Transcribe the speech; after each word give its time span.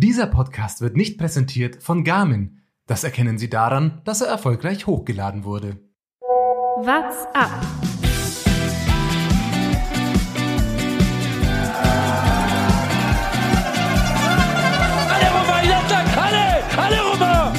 Dieser 0.00 0.28
Podcast 0.28 0.80
wird 0.80 0.94
nicht 0.96 1.18
präsentiert 1.18 1.82
von 1.82 2.04
Garmin. 2.04 2.62
Das 2.86 3.02
erkennen 3.02 3.36
Sie 3.36 3.50
daran, 3.50 4.00
dass 4.04 4.20
er 4.20 4.28
erfolgreich 4.28 4.86
hochgeladen 4.86 5.42
wurde. 5.42 5.80
What's 6.76 7.26
up? 7.34 7.50
Alle 15.10 15.26
alle! 16.22 16.62
Alle! 16.76 17.52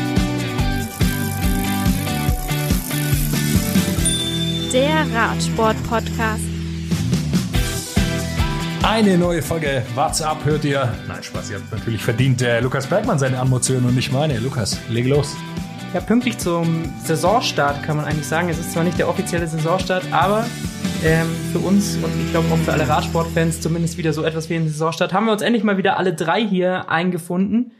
Der 4.71 5.14
Radsport-Podcast. 5.14 6.59
Eine 8.82 9.18
neue 9.18 9.41
Folge 9.41 9.84
What's 9.93 10.21
Up 10.21 10.43
hört 10.46 10.64
ihr. 10.64 10.93
Nein, 11.07 11.21
Spaß, 11.21 11.52
ihr 11.52 11.57
habt 11.57 11.71
natürlich 11.71 12.02
verdient 12.02 12.41
äh, 12.41 12.61
Lukas 12.61 12.88
Bergmann 12.88 13.20
seine 13.20 13.39
Anmotion 13.39 13.84
und 13.86 13.93
nicht 13.93 14.11
meine. 14.11 14.39
Lukas, 14.39 14.79
leg 14.89 15.06
los. 15.07 15.36
Ja, 15.93 16.00
pünktlich 16.00 16.37
zum 16.37 16.86
Saisonstart 17.04 17.84
kann 17.84 17.97
man 17.97 18.06
eigentlich 18.06 18.25
sagen. 18.25 18.47
Es 18.47 18.57
ist 18.57 18.71
zwar 18.71 18.84
nicht 18.84 18.97
der 18.97 19.10
offizielle 19.10 19.47
Saisonstart, 19.47 20.11
aber 20.11 20.46
ähm, 21.04 21.28
für 21.51 21.60
uns 21.60 21.97
und 21.97 22.11
ich 22.23 22.32
glaube 22.32 22.47
auch 22.54 22.57
für 22.57 22.71
alle 22.71 22.87
Radsportfans 22.87 23.60
zumindest 23.60 23.97
wieder 23.97 24.14
so 24.14 24.23
etwas 24.23 24.50
wie 24.50 24.56
ein 24.56 24.68
Saisonstart, 24.68 25.11
haben 25.14 25.25
wir 25.25 25.34
uns 25.34 25.42
endlich 25.42 25.64
mal 25.64 25.78
wieder 25.78 25.98
alle 25.98 26.14
drei 26.14 26.42
hier 26.42 26.89
eingefunden. 26.89 27.73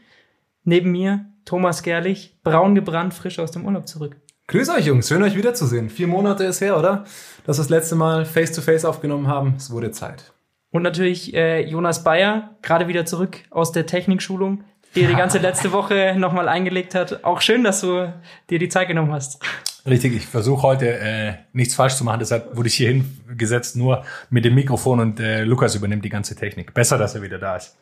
Neben 0.64 0.92
mir 0.92 1.24
Thomas 1.46 1.82
Gerlich, 1.82 2.38
braun 2.44 2.74
gebrannt, 2.74 3.14
frisch 3.14 3.38
aus 3.38 3.50
dem 3.50 3.64
Urlaub 3.64 3.88
zurück. 3.88 4.16
Grüß 4.48 4.68
euch, 4.68 4.86
Jungs. 4.86 5.08
Schön, 5.08 5.22
euch 5.22 5.36
wiederzusehen. 5.36 5.88
Vier 5.88 6.08
Monate 6.08 6.44
ist 6.44 6.60
her, 6.60 6.76
oder? 6.76 7.04
Dass 7.46 7.56
wir 7.56 7.62
das 7.62 7.70
letzte 7.70 7.94
Mal 7.94 8.24
Face-to-Face 8.26 8.84
aufgenommen 8.84 9.28
haben. 9.28 9.54
Es 9.56 9.70
wurde 9.70 9.92
Zeit. 9.92 10.32
Und 10.70 10.82
natürlich 10.82 11.34
äh, 11.34 11.62
Jonas 11.62 12.04
Bayer, 12.04 12.50
gerade 12.62 12.86
wieder 12.86 13.04
zurück 13.04 13.38
aus 13.50 13.72
der 13.72 13.86
Technikschulung, 13.86 14.62
die 14.94 15.02
er 15.02 15.08
die 15.08 15.16
ganze 15.16 15.38
letzte 15.42 15.72
Woche 15.72 16.14
nochmal 16.16 16.48
eingelegt 16.48 16.94
hat. 16.94 17.24
Auch 17.24 17.40
schön, 17.40 17.64
dass 17.64 17.80
du 17.80 18.12
dir 18.48 18.58
die 18.58 18.68
Zeit 18.68 18.88
genommen 18.88 19.12
hast. 19.12 19.42
Richtig, 19.86 20.14
ich 20.14 20.26
versuche 20.26 20.62
heute 20.62 20.98
äh, 20.98 21.32
nichts 21.52 21.74
falsch 21.74 21.94
zu 21.94 22.04
machen, 22.04 22.20
deshalb 22.20 22.54
wurde 22.54 22.68
ich 22.68 22.74
hier 22.74 22.90
hingesetzt, 22.90 23.76
nur 23.76 24.04
mit 24.28 24.44
dem 24.44 24.54
Mikrofon 24.54 25.00
und 25.00 25.20
äh, 25.20 25.42
Lukas 25.42 25.74
übernimmt 25.74 26.04
die 26.04 26.10
ganze 26.10 26.36
Technik. 26.36 26.74
Besser, 26.74 26.98
dass 26.98 27.14
er 27.14 27.22
wieder 27.22 27.38
da 27.38 27.56
ist. 27.56 27.76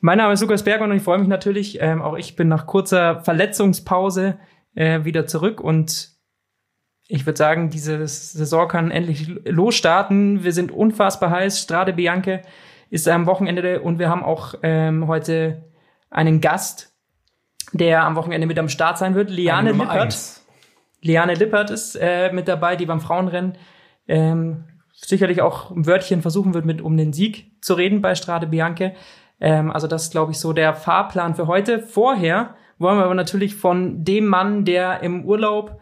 Mein 0.00 0.18
Name 0.18 0.34
ist 0.34 0.42
Lukas 0.42 0.62
Berger 0.62 0.84
und 0.84 0.92
ich 0.92 1.02
freue 1.02 1.18
mich 1.18 1.26
natürlich, 1.26 1.80
ähm, 1.80 2.02
auch 2.02 2.16
ich 2.16 2.36
bin 2.36 2.48
nach 2.48 2.66
kurzer 2.66 3.20
Verletzungspause 3.22 4.38
äh, 4.76 5.04
wieder 5.04 5.26
zurück 5.26 5.60
und 5.60 6.13
ich 7.08 7.26
würde 7.26 7.36
sagen, 7.36 7.70
diese 7.70 8.06
Saison 8.06 8.68
kann 8.68 8.90
endlich 8.90 9.28
losstarten. 9.44 10.42
Wir 10.42 10.52
sind 10.52 10.72
unfassbar 10.72 11.30
heiß. 11.30 11.60
Strade 11.60 11.92
Bianche 11.92 12.42
ist 12.90 13.08
am 13.08 13.26
Wochenende 13.26 13.80
und 13.80 13.98
wir 13.98 14.08
haben 14.08 14.22
auch 14.22 14.54
ähm, 14.62 15.06
heute 15.06 15.64
einen 16.10 16.40
Gast, 16.40 16.94
der 17.72 18.04
am 18.04 18.16
Wochenende 18.16 18.46
mit 18.46 18.58
am 18.58 18.68
Start 18.68 18.98
sein 18.98 19.14
wird. 19.14 19.30
Liane 19.30 19.72
Lippert. 19.72 19.90
eins. 19.90 20.46
Liane 21.02 21.34
Lippert 21.34 21.70
ist 21.70 21.96
äh, 22.00 22.32
mit 22.32 22.48
dabei, 22.48 22.76
die 22.76 22.86
beim 22.86 23.00
Frauenrennen 23.00 23.58
ähm, 24.08 24.64
sicherlich 24.92 25.42
auch 25.42 25.70
ein 25.70 25.86
Wörtchen 25.86 26.22
versuchen 26.22 26.54
wird, 26.54 26.64
mit 26.64 26.80
um 26.80 26.96
den 26.96 27.12
Sieg 27.12 27.52
zu 27.60 27.74
reden 27.74 28.00
bei 28.00 28.14
Strade 28.14 28.46
Bianche. 28.46 28.94
Ähm, 29.40 29.70
also 29.70 29.86
das 29.86 30.04
ist, 30.04 30.12
glaube 30.12 30.32
ich, 30.32 30.38
so 30.38 30.54
der 30.54 30.72
Fahrplan 30.72 31.34
für 31.34 31.46
heute. 31.46 31.80
Vorher 31.80 32.54
wollen 32.78 32.98
wir 32.98 33.04
aber 33.04 33.14
natürlich 33.14 33.54
von 33.54 34.04
dem 34.04 34.26
Mann, 34.26 34.64
der 34.64 35.02
im 35.02 35.24
Urlaub 35.24 35.80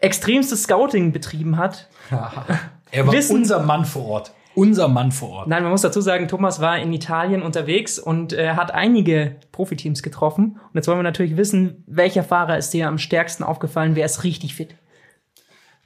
extremstes 0.00 0.64
Scouting 0.64 1.12
betrieben 1.12 1.56
hat. 1.56 1.88
Er 2.92 3.06
war 3.06 3.14
Wissen- 3.14 3.36
unser 3.36 3.60
Mann 3.60 3.84
vor 3.84 4.04
Ort. 4.06 4.32
Unser 4.56 4.88
Mann 4.88 5.12
vor 5.12 5.28
Ort. 5.30 5.46
Nein, 5.46 5.62
man 5.62 5.70
muss 5.70 5.82
dazu 5.82 6.00
sagen, 6.00 6.26
Thomas 6.26 6.60
war 6.60 6.76
in 6.80 6.92
Italien 6.92 7.40
unterwegs 7.40 8.00
und 8.00 8.32
äh, 8.32 8.54
hat 8.54 8.74
einige 8.74 9.36
Profiteams 9.52 10.02
getroffen. 10.02 10.54
Und 10.58 10.74
jetzt 10.74 10.88
wollen 10.88 10.98
wir 10.98 11.04
natürlich 11.04 11.36
wissen, 11.36 11.84
welcher 11.86 12.24
Fahrer 12.24 12.58
ist 12.58 12.70
dir 12.74 12.88
am 12.88 12.98
stärksten 12.98 13.44
aufgefallen, 13.44 13.94
wer 13.94 14.04
ist 14.06 14.24
richtig 14.24 14.56
fit? 14.56 14.74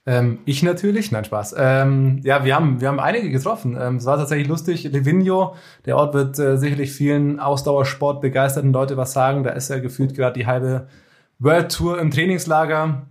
Ähm, 0.07 0.39
ich 0.47 0.63
natürlich, 0.63 1.13
nein, 1.13 1.25
Spaß. 1.25 1.55
Ähm, 1.59 2.21
ja, 2.25 2.45
wir 2.47 2.55
haben, 2.55 2.81
wir 2.81 2.89
haben 2.89 3.01
einige 3.01 3.31
getroffen. 3.31 3.77
Ähm, 3.79 3.97
es 3.97 4.07
war 4.07 4.17
tatsächlich 4.17 4.49
lustig. 4.49 4.85
Livigno, 4.85 5.57
der 5.85 5.97
Ort 5.99 6.15
wird 6.15 6.39
äh, 6.39 6.57
sicherlich 6.57 6.91
vielen 6.93 7.41
Ausdauersport 7.41 8.23
begeisterten 8.23 8.73
Leute 8.73 8.97
was 8.97 9.13
sagen. 9.13 9.45
Da 9.45 9.51
ist 9.51 9.69
ja 9.69 9.79
gefühlt 9.79 10.15
gerade 10.15 10.39
die 10.39 10.47
halbe 10.47 10.89
World 11.39 11.71
Tour 11.71 11.99
im 11.99 12.11
Trainingslager. 12.11 13.07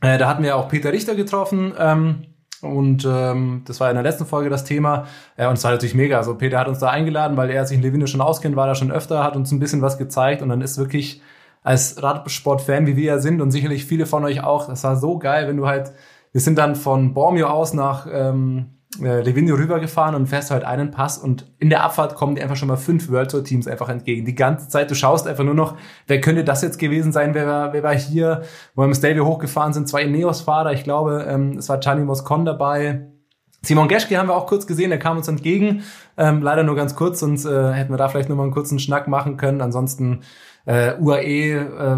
Äh, 0.00 0.18
da 0.18 0.28
hatten 0.28 0.42
wir 0.42 0.56
auch 0.56 0.68
Peter 0.68 0.92
Richter 0.92 1.14
getroffen. 1.14 1.72
Ähm, 1.78 2.26
und 2.62 3.06
ähm, 3.08 3.62
das 3.66 3.80
war 3.80 3.90
in 3.90 3.96
der 3.96 4.02
letzten 4.02 4.26
Folge 4.26 4.50
das 4.50 4.64
Thema. 4.64 5.06
Ja, 5.36 5.48
und 5.48 5.58
es 5.58 5.64
war 5.64 5.72
natürlich 5.72 5.94
mega. 5.94 6.16
Also 6.16 6.34
Peter 6.34 6.58
hat 6.58 6.68
uns 6.68 6.78
da 6.78 6.90
eingeladen, 6.90 7.36
weil 7.36 7.50
er 7.50 7.66
sich 7.66 7.76
in 7.76 7.82
Livigno 7.82 8.06
schon 8.06 8.20
auskennt, 8.20 8.56
war 8.56 8.66
da 8.66 8.74
schon 8.74 8.90
öfter, 8.90 9.22
hat 9.22 9.36
uns 9.36 9.52
ein 9.52 9.60
bisschen 9.60 9.82
was 9.82 9.98
gezeigt 9.98 10.42
und 10.42 10.48
dann 10.48 10.62
ist 10.62 10.78
wirklich 10.78 11.20
als 11.62 12.00
Radsport-Fan, 12.00 12.86
wie 12.86 12.96
wir 12.96 13.04
ja 13.04 13.18
sind 13.18 13.40
und 13.40 13.50
sicherlich 13.50 13.84
viele 13.84 14.06
von 14.06 14.24
euch 14.24 14.42
auch, 14.42 14.68
das 14.68 14.84
war 14.84 14.96
so 14.96 15.18
geil, 15.18 15.48
wenn 15.48 15.56
du 15.56 15.66
halt, 15.66 15.90
wir 16.30 16.40
sind 16.40 16.58
dann 16.58 16.76
von 16.76 17.12
Bormio 17.12 17.48
aus 17.48 17.74
nach 17.74 18.06
ähm, 18.08 18.75
äh, 19.02 19.20
Livigno 19.20 19.54
rübergefahren 19.54 20.14
und 20.14 20.26
fährst 20.26 20.50
halt 20.50 20.64
einen 20.64 20.90
Pass 20.90 21.18
und 21.18 21.52
in 21.58 21.70
der 21.70 21.84
Abfahrt 21.84 22.14
kommen 22.14 22.34
dir 22.34 22.42
einfach 22.42 22.56
schon 22.56 22.68
mal 22.68 22.76
fünf 22.76 23.10
World 23.10 23.30
Tour 23.30 23.44
Teams 23.44 23.66
einfach 23.66 23.88
entgegen. 23.88 24.24
Die 24.24 24.34
ganze 24.34 24.68
Zeit, 24.68 24.90
du 24.90 24.94
schaust 24.94 25.26
einfach 25.26 25.44
nur 25.44 25.54
noch, 25.54 25.76
wer 26.06 26.20
könnte 26.20 26.44
das 26.44 26.62
jetzt 26.62 26.78
gewesen 26.78 27.12
sein, 27.12 27.34
wer 27.34 27.46
war, 27.46 27.72
wer 27.72 27.82
war 27.82 27.94
hier, 27.94 28.42
wo 28.74 28.82
wir 28.82 28.86
im 28.86 28.94
Stelvio 28.94 29.26
hochgefahren 29.26 29.72
sind, 29.72 29.88
zwei 29.88 30.02
Ineos-Fahrer, 30.02 30.72
ich 30.72 30.84
glaube, 30.84 31.26
ähm, 31.28 31.58
es 31.58 31.68
war 31.68 31.78
Gianni 31.78 32.04
Moscon 32.04 32.44
dabei, 32.44 33.06
Simon 33.62 33.88
Geschke 33.88 34.16
haben 34.16 34.28
wir 34.28 34.36
auch 34.36 34.46
kurz 34.46 34.66
gesehen, 34.66 34.90
der 34.90 34.98
kam 34.98 35.16
uns 35.16 35.26
entgegen, 35.28 35.82
ähm, 36.16 36.40
leider 36.40 36.62
nur 36.62 36.76
ganz 36.76 36.94
kurz, 36.94 37.20
sonst 37.20 37.44
äh, 37.44 37.72
hätten 37.72 37.92
wir 37.92 37.96
da 37.96 38.08
vielleicht 38.08 38.28
noch 38.28 38.36
mal 38.36 38.44
einen 38.44 38.52
kurzen 38.52 38.78
Schnack 38.78 39.08
machen 39.08 39.36
können. 39.36 39.60
Ansonsten 39.60 40.20
äh, 40.66 40.94
UAE, 41.00 41.54
äh, 41.54 41.96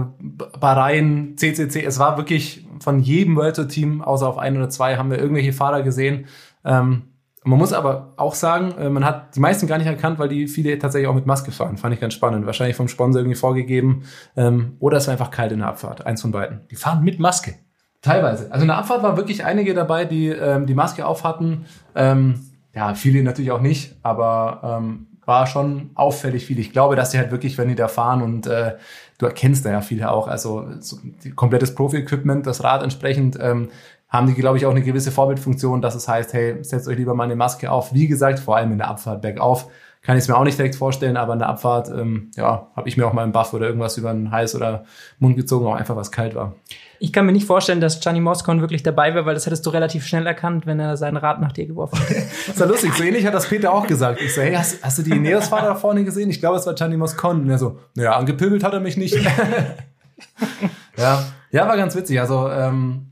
Bahrain, 0.59 1.35
CCC, 1.37 1.85
es 1.85 1.99
war 1.99 2.17
wirklich 2.17 2.67
von 2.81 3.01
jedem 3.01 3.37
World 3.37 3.57
Tour 3.57 3.69
Team, 3.69 4.03
außer 4.03 4.27
auf 4.27 4.39
ein 4.39 4.57
oder 4.57 4.71
zwei, 4.71 4.97
haben 4.97 5.11
wir 5.11 5.19
irgendwelche 5.19 5.53
Fahrer 5.53 5.83
gesehen. 5.83 6.27
Ähm, 6.69 7.03
man 7.45 7.59
muss 7.59 7.73
aber 7.73 8.15
auch 8.17 8.34
sagen, 8.34 8.73
äh, 8.79 8.91
man 8.91 9.05
hat 9.05 9.34
die 9.34 9.41
meisten 9.41 9.67
gar 9.67 9.79
nicht 9.79 9.87
erkannt, 9.87 10.19
weil 10.19 10.29
die 10.29 10.49
viele 10.49 10.79
tatsächlich 10.79 11.09
auch 11.09 11.15
mit 11.15 11.27
Maske 11.27 11.51
fahren. 11.51 11.79
Fand 11.79 11.95
ich 11.95 12.01
ganz 12.01 12.15
spannend. 12.15 12.47
Wahrscheinlich 12.47 12.77
vom 12.77 12.89
Sponsor 12.89 13.21
irgendwie 13.21 13.39
vorgegeben. 13.39 14.03
Ähm, 14.37 14.77
oder 14.81 14.99
es 14.99 15.06
war 15.06 15.12
einfach 15.12 15.31
kalt 15.31 15.53
in 15.53 15.61
der 15.61 15.69
Abfahrt. 15.69 16.05
Eins 16.05 16.21
von 16.23 16.31
beiden. 16.31 16.61
Die 16.71 16.77
fahren 16.77 17.03
mit 17.03 17.19
Maske. 17.19 17.55
Teilweise. 18.03 18.53
Also 18.53 18.62
in 18.62 18.69
der 18.69 18.79
Abfahrt 18.79 19.03
waren 19.03 19.17
wirklich 19.17 19.45
einige 19.45 19.75
dabei, 19.75 20.05
die 20.05 20.29
ähm, 20.29 20.67
die 20.67 20.75
Maske 20.75 21.06
auf 21.06 21.25
hatten. 21.25 21.65
Ähm, 21.95 22.41
ja, 22.75 22.95
viele 22.95 23.23
natürlich 23.23 23.50
auch 23.50 23.61
nicht, 23.61 23.97
aber 24.03 24.79
ähm, 24.81 25.06
war 25.25 25.47
schon 25.47 25.91
auffällig 25.95 26.47
viel. 26.47 26.59
Ich 26.59 26.73
glaube, 26.73 26.97
dass 26.97 27.11
die 27.11 27.19
halt 27.19 27.31
wirklich, 27.31 27.59
wenn 27.59 27.69
die 27.69 27.75
da 27.75 27.89
fahren 27.89 28.23
und 28.23 28.47
äh, 28.47 28.77
du 29.19 29.27
erkennst 29.27 29.65
da 29.65 29.71
ja 29.71 29.81
viele 29.81 30.11
auch, 30.11 30.29
also 30.29 30.67
so, 30.81 30.97
komplettes 31.35 31.75
Profi-Equipment, 31.75 32.47
das 32.47 32.62
Rad 32.65 32.83
entsprechend, 32.83 33.37
ähm, 33.41 33.69
haben 34.09 34.27
die, 34.27 34.35
glaube 34.35 34.57
ich, 34.57 34.67
auch 34.67 34.71
eine 34.71 34.83
gewisse 34.83 35.11
Vorbildfunktion, 35.11 35.83
dass 35.83 35.95
es 35.95 36.09
heißt, 36.09 36.33
hey, 36.33 36.63
setzt 36.63 36.89
euch 36.89 36.97
lieber 36.97 37.15
mal 37.15 37.25
eine 37.25 37.37
Maske 37.37 37.71
auf. 37.71 37.93
Wie 37.93 38.09
gesagt, 38.09 38.39
vor 38.39 38.57
allem 38.57 38.73
in 38.73 38.79
der 38.79 38.89
Abfahrt 38.89 39.23
bergauf 39.23 39.69
kann 40.03 40.17
ich 40.17 40.23
es 40.23 40.29
mir 40.29 40.37
auch 40.37 40.45
nicht 40.45 40.57
direkt 40.57 40.77
vorstellen, 40.77 41.17
aber 41.17 41.33
in 41.33 41.39
der 41.41 41.49
Abfahrt, 41.49 41.89
ähm, 41.89 42.31
ja, 42.37 42.69
habe 42.75 42.89
ich 42.89 42.97
mir 42.97 43.07
auch 43.07 43.13
mal 43.13 43.23
einen 43.23 43.33
Buff 43.33 43.53
oder 43.53 43.67
irgendwas 43.67 43.99
über 43.99 44.13
den 44.13 44.31
Hals 44.31 44.55
oder 44.55 44.85
Mund 45.19 45.37
gezogen, 45.37 45.67
auch 45.67 45.75
einfach 45.75 45.97
was 45.97 46.13
kalt 46.13 46.35
war. 46.35 46.55
Ich 47.01 47.13
kann 47.13 47.27
mir 47.27 47.33
nicht 47.33 47.47
vorstellen, 47.47 47.81
dass 47.81 48.01
Gianni 48.01 48.21
Moscon 48.21 48.61
wirklich 48.61 48.83
dabei 48.83 49.15
wäre, 49.15 49.27
weil 49.27 49.35
das 49.35 49.47
hättest 49.47 49.67
du 49.67 49.71
relativ 49.71 50.07
schnell 50.07 50.27
erkannt, 50.27 50.67
wenn 50.67 50.81
er 50.81 50.97
sein 50.97 51.17
Rad 51.17 51.41
nach 51.41 51.53
dir 51.53 51.67
geworfen 51.67 51.99
hätte. 51.99 52.23
Das 52.23 52.49
ist 52.49 52.61
ja 52.61 52.67
lustig, 52.67 52.95
so 52.95 53.05
ähnlich 53.05 53.27
hat 53.27 53.35
das 53.35 53.49
Peter 53.49 53.73
auch 53.73 53.87
gesagt. 53.87 54.21
Ich 54.21 54.35
so, 54.35 54.41
hey, 54.41 54.55
hast, 54.55 54.83
hast 54.83 54.99
du 54.99 55.03
die 55.03 55.11
Ineos-Fahrer 55.11 55.67
da 55.67 55.75
vorne 55.75 56.05
gesehen? 56.05 56.31
Ich 56.31 56.41
glaube, 56.41 56.57
es 56.57 56.67
war 56.67 56.75
Gianni 56.75 56.97
Moscon. 56.97 57.43
Und 57.43 57.51
er 57.51 57.59
so, 57.59 57.79
naja, 57.95 58.17
angepöbelt 58.17 58.65
hat 58.65 58.73
er 58.73 58.81
mich 58.81 58.97
nicht. 58.97 59.15
ja. 60.97 61.25
ja, 61.51 61.69
war 61.69 61.77
ganz 61.77 61.95
witzig. 61.95 62.19
Also, 62.19 62.49
ähm, 62.51 63.08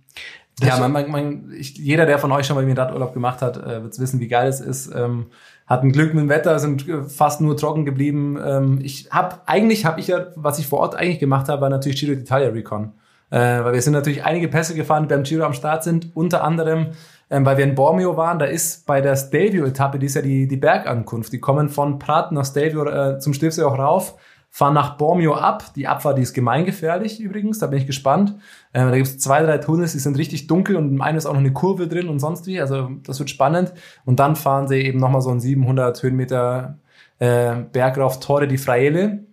ja, 0.60 0.78
man, 0.78 0.92
man, 0.92 1.10
man, 1.10 1.52
ich, 1.52 1.76
jeder, 1.76 2.06
der 2.06 2.18
von 2.18 2.32
euch 2.32 2.46
schon 2.46 2.56
mal 2.56 2.64
mit 2.64 2.74
dem 2.74 2.80
Radurlaub 2.80 3.12
gemacht 3.12 3.42
hat, 3.42 3.58
äh, 3.58 3.82
wird 3.82 3.98
wissen, 3.98 4.20
wie 4.20 4.28
geil 4.28 4.48
es 4.48 4.60
ist. 4.60 4.90
Ähm, 4.94 5.26
hatten 5.66 5.92
Glück 5.92 6.14
mit 6.14 6.22
dem 6.22 6.28
Wetter, 6.28 6.58
sind 6.58 6.88
äh, 6.88 7.02
fast 7.02 7.40
nur 7.40 7.56
trocken 7.56 7.84
geblieben. 7.84 8.38
Ähm, 8.42 8.78
ich 8.82 9.08
habe 9.10 9.36
eigentlich 9.46 9.84
habe 9.84 10.00
ich 10.00 10.06
ja, 10.06 10.28
was 10.34 10.58
ich 10.58 10.66
vor 10.66 10.80
Ort 10.80 10.94
eigentlich 10.94 11.18
gemacht 11.18 11.48
habe, 11.48 11.60
war 11.60 11.68
natürlich 11.68 12.00
Giro 12.00 12.12
d'Italia 12.12 12.52
Recon. 12.52 12.92
Äh, 13.30 13.64
weil 13.64 13.74
wir 13.74 13.82
sind 13.82 13.92
natürlich 13.92 14.24
einige 14.24 14.48
Pässe 14.48 14.74
gefahren, 14.74 15.02
die 15.02 15.08
beim 15.08 15.24
Giro 15.24 15.44
am 15.44 15.52
Start 15.52 15.82
sind. 15.82 16.14
Unter 16.14 16.44
anderem, 16.44 16.88
ähm, 17.28 17.44
weil 17.44 17.58
wir 17.58 17.64
in 17.64 17.74
Bormio 17.74 18.16
waren, 18.16 18.38
da 18.38 18.46
ist 18.46 18.86
bei 18.86 19.00
der 19.00 19.16
Stelvio-Etappe, 19.16 19.98
die 19.98 20.06
ist 20.06 20.14
ja 20.14 20.22
die, 20.22 20.46
die 20.46 20.56
Bergankunft. 20.56 21.32
Die 21.32 21.40
kommen 21.40 21.68
von 21.68 21.98
Prat 21.98 22.32
nach 22.32 22.46
Stelvio 22.46 22.86
äh, 22.86 23.18
zum 23.18 23.34
Stilfsee 23.34 23.64
auch 23.64 23.78
rauf, 23.78 24.14
fahren 24.56 24.72
nach 24.72 24.96
Bormio 24.96 25.34
ab. 25.34 25.74
Die 25.76 25.86
Abfahrt, 25.86 26.16
die 26.16 26.22
ist 26.22 26.32
gemeingefährlich 26.32 27.20
übrigens, 27.20 27.58
da 27.58 27.66
bin 27.66 27.78
ich 27.78 27.86
gespannt. 27.86 28.36
Äh, 28.72 28.80
da 28.86 28.90
gibt 28.92 29.06
es 29.06 29.18
zwei, 29.18 29.42
drei 29.42 29.58
Tunnels, 29.58 29.92
die 29.92 29.98
sind 29.98 30.16
richtig 30.16 30.46
dunkel 30.46 30.76
und 30.76 30.88
im 30.94 31.02
einen 31.02 31.18
ist 31.18 31.26
auch 31.26 31.34
noch 31.34 31.40
eine 31.40 31.52
Kurve 31.52 31.88
drin 31.88 32.08
und 32.08 32.20
sonst 32.20 32.46
wie. 32.46 32.58
Also 32.58 32.88
das 33.04 33.18
wird 33.18 33.28
spannend. 33.28 33.74
Und 34.06 34.18
dann 34.18 34.34
fahren 34.34 34.66
sie 34.66 34.76
eben 34.80 34.98
nochmal 34.98 35.20
so 35.20 35.28
einen 35.28 35.40
700 35.40 36.02
Höhenmeter 36.02 36.78
äh, 37.18 37.54
Berg 37.70 37.98
rauf, 37.98 38.18
Torre 38.18 38.48
di 38.48 38.56
Fraele. 38.56 39.24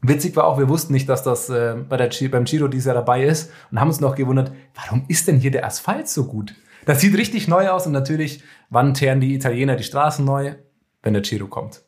Witzig 0.00 0.36
war 0.36 0.44
auch, 0.46 0.58
wir 0.60 0.68
wussten 0.68 0.92
nicht, 0.92 1.08
dass 1.08 1.24
das 1.24 1.50
äh, 1.50 1.74
bei 1.88 1.96
der, 1.96 2.10
Gi- 2.10 2.28
beim 2.28 2.44
Giro 2.44 2.68
dieses 2.68 2.86
Jahr 2.86 2.94
dabei 2.94 3.24
ist 3.24 3.50
und 3.72 3.80
haben 3.80 3.88
uns 3.88 4.00
noch 4.00 4.14
gewundert, 4.14 4.52
warum 4.76 5.04
ist 5.08 5.26
denn 5.26 5.38
hier 5.38 5.50
der 5.50 5.66
Asphalt 5.66 6.06
so 6.08 6.26
gut? 6.26 6.54
Das 6.86 7.00
sieht 7.00 7.16
richtig 7.18 7.48
neu 7.48 7.68
aus 7.68 7.86
und 7.86 7.92
natürlich, 7.92 8.44
wann 8.70 8.94
teeren 8.94 9.20
die 9.20 9.34
Italiener 9.34 9.74
die 9.74 9.82
Straßen 9.82 10.24
neu? 10.24 10.54
Wenn 11.02 11.14
der 11.14 11.22
Giro 11.22 11.46
kommt. 11.46 11.82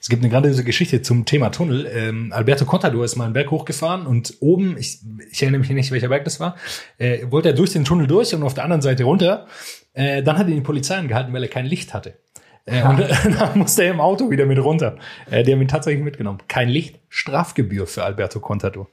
Es 0.00 0.08
gibt 0.08 0.22
eine 0.22 0.30
grandiose 0.30 0.64
Geschichte 0.64 1.02
zum 1.02 1.24
Thema 1.24 1.50
Tunnel. 1.50 1.90
Ähm, 1.92 2.32
Alberto 2.32 2.64
Contador 2.64 3.04
ist 3.04 3.16
mal 3.16 3.24
einen 3.24 3.32
Berg 3.32 3.50
hochgefahren 3.50 4.06
und 4.06 4.36
oben, 4.40 4.76
ich, 4.78 5.00
ich 5.30 5.42
erinnere 5.42 5.60
mich 5.60 5.70
nicht, 5.70 5.90
welcher 5.90 6.08
Berg 6.08 6.24
das 6.24 6.38
war, 6.38 6.56
äh, 6.98 7.26
wollte 7.30 7.48
er 7.48 7.54
durch 7.54 7.72
den 7.72 7.84
Tunnel 7.84 8.06
durch 8.06 8.34
und 8.34 8.42
auf 8.42 8.54
der 8.54 8.64
anderen 8.64 8.82
Seite 8.82 9.04
runter. 9.04 9.46
Äh, 9.94 10.22
dann 10.22 10.38
hat 10.38 10.48
ihn 10.48 10.54
die 10.54 10.60
Polizei 10.60 10.96
angehalten, 10.96 11.32
weil 11.32 11.42
er 11.42 11.48
kein 11.48 11.66
Licht 11.66 11.92
hatte. 11.92 12.18
Äh, 12.64 12.82
und 12.84 13.00
dann 13.38 13.58
musste 13.58 13.84
er 13.84 13.92
im 13.92 14.00
Auto 14.00 14.30
wieder 14.30 14.46
mit 14.46 14.58
runter. 14.58 14.96
Äh, 15.30 15.42
die 15.42 15.52
haben 15.52 15.60
ihn 15.60 15.68
tatsächlich 15.68 16.04
mitgenommen. 16.04 16.38
Kein 16.48 16.68
Licht, 16.68 17.00
Strafgebühr 17.08 17.86
für 17.86 18.04
Alberto 18.04 18.40
Contador. 18.40 18.88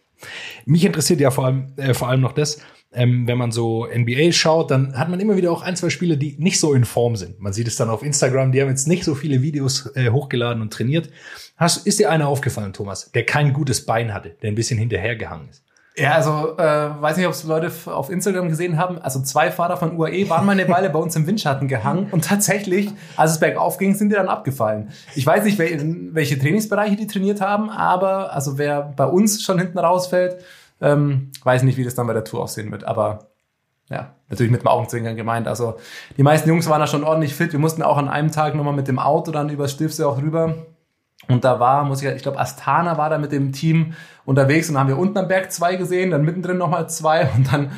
Mich 0.66 0.84
interessiert 0.84 1.20
ja 1.22 1.32
vor 1.32 1.46
allem, 1.46 1.74
äh, 1.78 1.94
vor 1.94 2.10
allem 2.10 2.22
noch 2.22 2.34
das, 2.34 2.60
ähm, 2.92 3.28
wenn 3.28 3.38
man 3.38 3.52
so 3.52 3.86
NBA 3.86 4.32
schaut, 4.32 4.72
dann 4.72 4.98
hat 4.98 5.10
man 5.10 5.20
immer 5.20 5.38
wieder 5.38 5.52
auch 5.52 5.62
ein, 5.62 5.76
zwei 5.76 5.90
Spieler, 5.90 6.16
die 6.16 6.36
nicht 6.40 6.60
so 6.60 6.74
in 6.74 6.86
Form 6.86 7.16
sind. 7.16 7.40
Man 7.40 7.54
sieht 7.54 7.68
es 7.68 7.76
dann 7.76 7.90
auf 7.90 8.04
Instagram, 8.04 8.52
die 8.52 8.62
haben 8.62 8.70
jetzt 8.70 8.88
nicht 8.88 9.04
so 9.04 9.14
viele 9.16 9.42
Videos 9.42 9.96
äh, 9.96 10.10
hochgeladen 10.10 10.62
und 10.62 10.74
trainiert. 10.74 11.10
Hast, 11.56 11.86
ist 11.86 12.00
dir 12.00 12.10
einer 12.10 12.28
aufgefallen, 12.28 12.74
Thomas, 12.74 13.12
der 13.12 13.26
kein 13.26 13.54
gutes 13.54 13.86
Bein 13.86 14.14
hatte, 14.14 14.36
der 14.42 14.50
ein 14.52 14.56
bisschen 14.56 14.80
hinterhergehangen 14.80 15.50
ist? 15.50 15.64
Ja, 15.96 16.14
also 16.14 16.58
äh, 16.58 17.02
weiß 17.02 17.18
nicht, 17.18 17.28
ob 17.28 17.34
es 17.34 17.44
Leute 17.44 17.72
auf 17.88 18.10
Instagram 18.10 18.48
gesehen 18.48 18.78
haben. 18.78 19.00
Also 19.00 19.22
zwei 19.22 19.52
Fahrer 19.52 19.76
von 19.76 19.98
UAE 19.98 20.30
waren 20.30 20.46
mal 20.46 20.54
eine 20.54 20.68
Weile 20.70 20.90
bei 20.90 21.00
uns 21.00 21.16
im 21.16 21.28
Windschatten 21.28 21.68
gehangen 21.68 22.08
und 22.12 22.24
tatsächlich, 22.24 22.90
als 23.18 23.32
es 23.32 23.40
bergauf 23.40 23.78
ging, 23.78 23.96
sind 23.96 24.10
die 24.10 24.16
dann 24.16 24.30
abgefallen. 24.30 24.92
Ich 25.16 25.26
weiß 25.26 25.44
nicht, 25.44 25.60
wel 25.60 26.14
welche 26.14 26.40
Trainingsbereiche 26.40 26.96
die 26.96 27.08
trainiert 27.08 27.42
haben, 27.42 27.70
aber 27.70 28.34
also 28.34 28.58
wer 28.58 28.82
bei 28.96 29.06
uns 29.06 29.44
schon 29.44 29.60
hinten 29.60 29.78
rausfällt, 29.78 30.38
ähm, 30.82 31.32
weiß 31.44 31.64
nicht, 31.64 31.78
wie 31.78 31.84
das 31.84 31.96
dann 31.96 32.08
bei 32.08 32.14
der 32.14 32.24
Tour 32.24 32.42
aussehen 32.42 32.72
wird. 32.72 32.84
Aber 32.84 33.30
ja, 33.90 34.14
natürlich 34.30 34.52
mit 34.52 34.62
dem 34.62 34.68
Augenzwinkern 34.68 35.16
gemeint. 35.16 35.48
Also 35.48 35.78
die 36.18 36.24
meisten 36.24 36.48
Jungs 36.48 36.70
waren 36.70 36.80
da 36.80 36.88
schon 36.88 37.04
ordentlich 37.04 37.34
fit. 37.34 37.52
Wir 37.52 37.60
mussten 37.60 37.82
auch 37.82 37.98
an 37.98 38.08
einem 38.08 38.32
Tag 38.32 38.56
nochmal 38.56 38.76
mit 38.76 38.88
dem 38.88 39.00
Auto 39.00 39.32
dann 39.32 39.50
über 39.50 39.68
Stiftsee 39.68 40.04
auch 40.04 40.22
rüber. 40.22 40.56
Und 41.28 41.44
da 41.44 41.60
war, 41.60 41.84
muss 41.84 42.02
ich, 42.02 42.08
ich 42.08 42.22
glaube, 42.22 42.40
Astana 42.40 42.98
war 42.98 43.10
da 43.10 43.18
mit 43.18 43.32
dem 43.32 43.52
Team 43.52 43.94
unterwegs 44.26 44.70
und 44.70 44.76
dann 44.76 44.82
haben 44.82 44.88
wir 44.90 44.98
unten 44.98 45.18
am 45.18 45.28
Berg 45.28 45.52
zwei 45.52 45.76
gesehen, 45.76 46.12
dann 46.12 46.24
mittendrin 46.24 46.58
nochmal 46.58 46.90
zwei 46.90 47.30
und 47.36 47.52
dann 47.52 47.72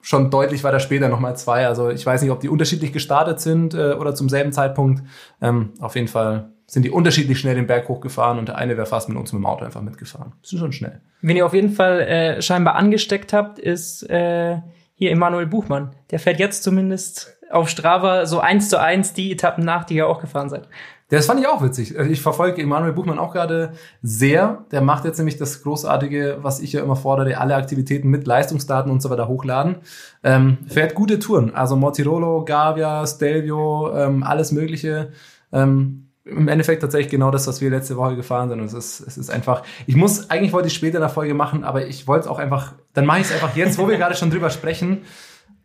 schon 0.00 0.30
deutlich 0.30 0.64
weiter 0.64 0.80
später 0.80 1.08
nochmal 1.08 1.36
zwei. 1.36 1.66
Also 1.66 1.90
ich 1.90 2.04
weiß 2.04 2.22
nicht, 2.22 2.30
ob 2.30 2.40
die 2.40 2.48
unterschiedlich 2.48 2.92
gestartet 2.92 3.40
sind 3.40 3.74
äh, 3.74 3.92
oder 3.92 4.14
zum 4.14 4.28
selben 4.28 4.52
Zeitpunkt. 4.52 5.02
Ähm, 5.40 5.72
auf 5.80 5.94
jeden 5.94 6.08
Fall 6.08 6.50
sind 6.68 6.82
die 6.84 6.90
unterschiedlich 6.90 7.40
schnell 7.40 7.54
den 7.54 7.66
Berg 7.66 7.88
hochgefahren 7.88 8.38
und 8.38 8.48
der 8.48 8.56
eine 8.56 8.76
wäre 8.76 8.86
fast 8.86 9.08
mit 9.08 9.16
uns 9.16 9.32
mit 9.32 9.40
dem 9.40 9.46
Auto 9.46 9.64
einfach 9.64 9.80
mitgefahren. 9.80 10.34
Das 10.42 10.52
ist 10.52 10.58
schon 10.58 10.72
schnell. 10.72 11.00
Wen 11.22 11.36
ihr 11.36 11.46
auf 11.46 11.54
jeden 11.54 11.70
Fall 11.72 12.00
äh, 12.00 12.42
scheinbar 12.42 12.76
angesteckt 12.76 13.32
habt, 13.32 13.58
ist 13.58 14.08
äh, 14.10 14.58
hier 14.94 15.10
Emanuel 15.10 15.46
Buchmann. 15.46 15.94
Der 16.10 16.18
fährt 16.18 16.38
jetzt 16.38 16.62
zumindest 16.62 17.38
auf 17.50 17.70
Strava 17.70 18.26
so 18.26 18.40
eins 18.40 18.68
zu 18.68 18.78
eins 18.78 19.14
die 19.14 19.32
Etappen 19.32 19.64
nach, 19.64 19.84
die 19.84 19.94
ihr 19.94 20.06
auch 20.06 20.20
gefahren 20.20 20.50
seid. 20.50 20.68
Das 21.10 21.24
fand 21.24 21.40
ich 21.40 21.48
auch 21.48 21.62
witzig. 21.62 21.98
Also 21.98 22.10
Ich 22.10 22.20
verfolge 22.20 22.60
Emanuel 22.60 22.92
Buchmann 22.92 23.18
auch 23.18 23.32
gerade 23.32 23.72
sehr. 24.02 24.66
Der 24.70 24.82
macht 24.82 25.06
jetzt 25.06 25.16
nämlich 25.16 25.38
das 25.38 25.62
Großartige, 25.62 26.38
was 26.42 26.60
ich 26.60 26.74
ja 26.74 26.82
immer 26.82 26.96
fordere, 26.96 27.38
alle 27.38 27.54
Aktivitäten 27.54 28.08
mit 28.08 28.26
Leistungsdaten 28.26 28.92
und 28.92 29.00
so 29.00 29.08
weiter 29.08 29.26
hochladen. 29.26 29.76
Ähm, 30.22 30.58
fährt 30.66 30.94
gute 30.94 31.18
Touren. 31.18 31.54
Also 31.54 31.76
Mortirolo, 31.76 32.44
Gavia, 32.44 33.06
Stelvio, 33.06 33.90
ähm, 33.96 34.22
alles 34.22 34.52
Mögliche. 34.52 35.12
Ähm, 35.50 36.07
Im 36.28 36.48
Endeffekt 36.48 36.82
tatsächlich 36.82 37.10
genau 37.10 37.30
das, 37.30 37.46
was 37.46 37.60
wir 37.60 37.70
letzte 37.70 37.96
Woche 37.96 38.16
gefahren 38.16 38.48
sind. 38.48 38.60
Und 38.60 38.66
es 38.66 38.74
ist, 38.74 39.00
es 39.00 39.18
ist 39.18 39.30
einfach, 39.30 39.62
ich 39.86 39.96
muss, 39.96 40.30
eigentlich 40.30 40.52
wollte 40.52 40.68
ich 40.68 40.74
später 40.74 40.96
in 40.96 41.02
der 41.02 41.10
Folge 41.10 41.34
machen, 41.34 41.64
aber 41.64 41.86
ich 41.86 42.06
wollte 42.06 42.24
es 42.24 42.26
auch 42.28 42.38
einfach, 42.38 42.74
dann 42.92 43.06
mache 43.06 43.20
ich 43.20 43.26
es 43.26 43.32
einfach 43.32 43.56
jetzt, 43.56 43.78
wo 43.78 43.88
wir 43.88 43.96
gerade 43.96 44.14
schon 44.14 44.30
drüber 44.30 44.50
sprechen. 44.50 45.02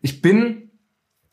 Ich 0.01 0.21
bin, 0.21 0.71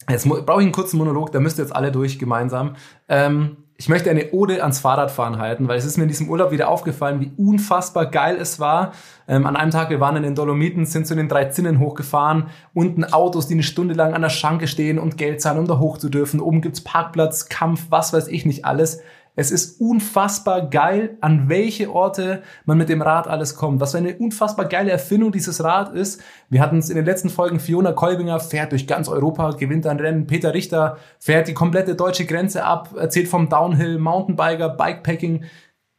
jetzt 0.09 0.29
brauche 0.29 0.61
ich 0.61 0.67
einen 0.67 0.73
kurzen 0.73 0.99
Monolog, 0.99 1.33
da 1.33 1.41
müsst 1.41 1.59
ihr 1.59 1.65
jetzt 1.65 1.75
alle 1.75 1.93
durch 1.93 2.19
gemeinsam. 2.19 2.77
Ähm, 3.09 3.57
ich 3.81 3.89
möchte 3.89 4.11
eine 4.11 4.33
Ode 4.33 4.61
ans 4.61 4.79
Fahrradfahren 4.79 5.39
halten, 5.39 5.67
weil 5.67 5.79
es 5.79 5.87
ist 5.87 5.97
mir 5.97 6.03
in 6.03 6.11
diesem 6.11 6.29
Urlaub 6.29 6.51
wieder 6.51 6.69
aufgefallen, 6.69 7.23
wie 7.23 7.33
unfassbar 7.39 8.05
geil 8.05 8.37
es 8.39 8.61
war. 8.61 8.93
Ähm, 9.27 9.47
an 9.47 9.57
einem 9.57 9.71
Tag, 9.71 9.89
wir 9.89 10.01
waren 10.01 10.17
in 10.17 10.23
den 10.23 10.35
Dolomiten, 10.35 10.85
sind 10.85 11.07
zu 11.07 11.15
den 11.15 11.31
drei 11.31 11.47
Zinnen 11.47 11.81
hochgefahren, 11.81 12.49
unten 12.75 13.05
Autos, 13.05 13.47
die 13.47 13.55
eine 13.55 13.63
Stunde 13.63 13.95
lang 13.95 14.13
an 14.13 14.21
der 14.21 14.29
Schanke 14.29 14.69
stehen 14.69 14.99
und 14.99 15.17
Geld 15.17 15.41
zahlen, 15.41 15.59
um 15.59 15.67
da 15.67 15.79
hoch 15.79 15.97
zu 15.97 16.11
dürfen. 16.11 16.41
Oben 16.41 16.61
gibt's 16.61 16.85
Parkplatz, 16.85 17.49
Kampf, 17.49 17.87
was 17.89 18.13
weiß 18.13 18.29
ich 18.29 18.45
nicht 18.45 18.67
alles. 18.67 19.01
Es 19.41 19.51
ist 19.51 19.81
unfassbar 19.81 20.69
geil, 20.69 21.17
an 21.23 21.49
welche 21.49 21.91
Orte 21.91 22.43
man 22.67 22.77
mit 22.77 22.91
dem 22.91 23.01
Rad 23.01 23.27
alles 23.27 23.55
kommt. 23.55 23.81
Was 23.81 23.93
für 23.93 23.97
eine 23.97 24.15
unfassbar 24.19 24.67
geile 24.67 24.91
Erfindung 24.91 25.33
dieses 25.33 25.65
Rad 25.65 25.95
ist. 25.95 26.23
Wir 26.51 26.61
hatten 26.61 26.77
es 26.77 26.91
in 26.91 26.97
den 26.97 27.07
letzten 27.07 27.31
Folgen, 27.31 27.59
Fiona 27.59 27.93
Kolbinger 27.93 28.39
fährt 28.39 28.73
durch 28.73 28.87
ganz 28.87 29.09
Europa, 29.09 29.53
gewinnt 29.53 29.87
ein 29.87 29.99
Rennen. 29.99 30.27
Peter 30.27 30.53
Richter 30.53 30.99
fährt 31.19 31.49
die 31.49 31.55
komplette 31.55 31.95
deutsche 31.95 32.27
Grenze 32.27 32.67
ab, 32.67 32.91
erzählt 32.95 33.29
vom 33.29 33.49
Downhill, 33.49 33.99
Mountainbiker, 33.99 34.69
Bikepacking. 34.69 35.45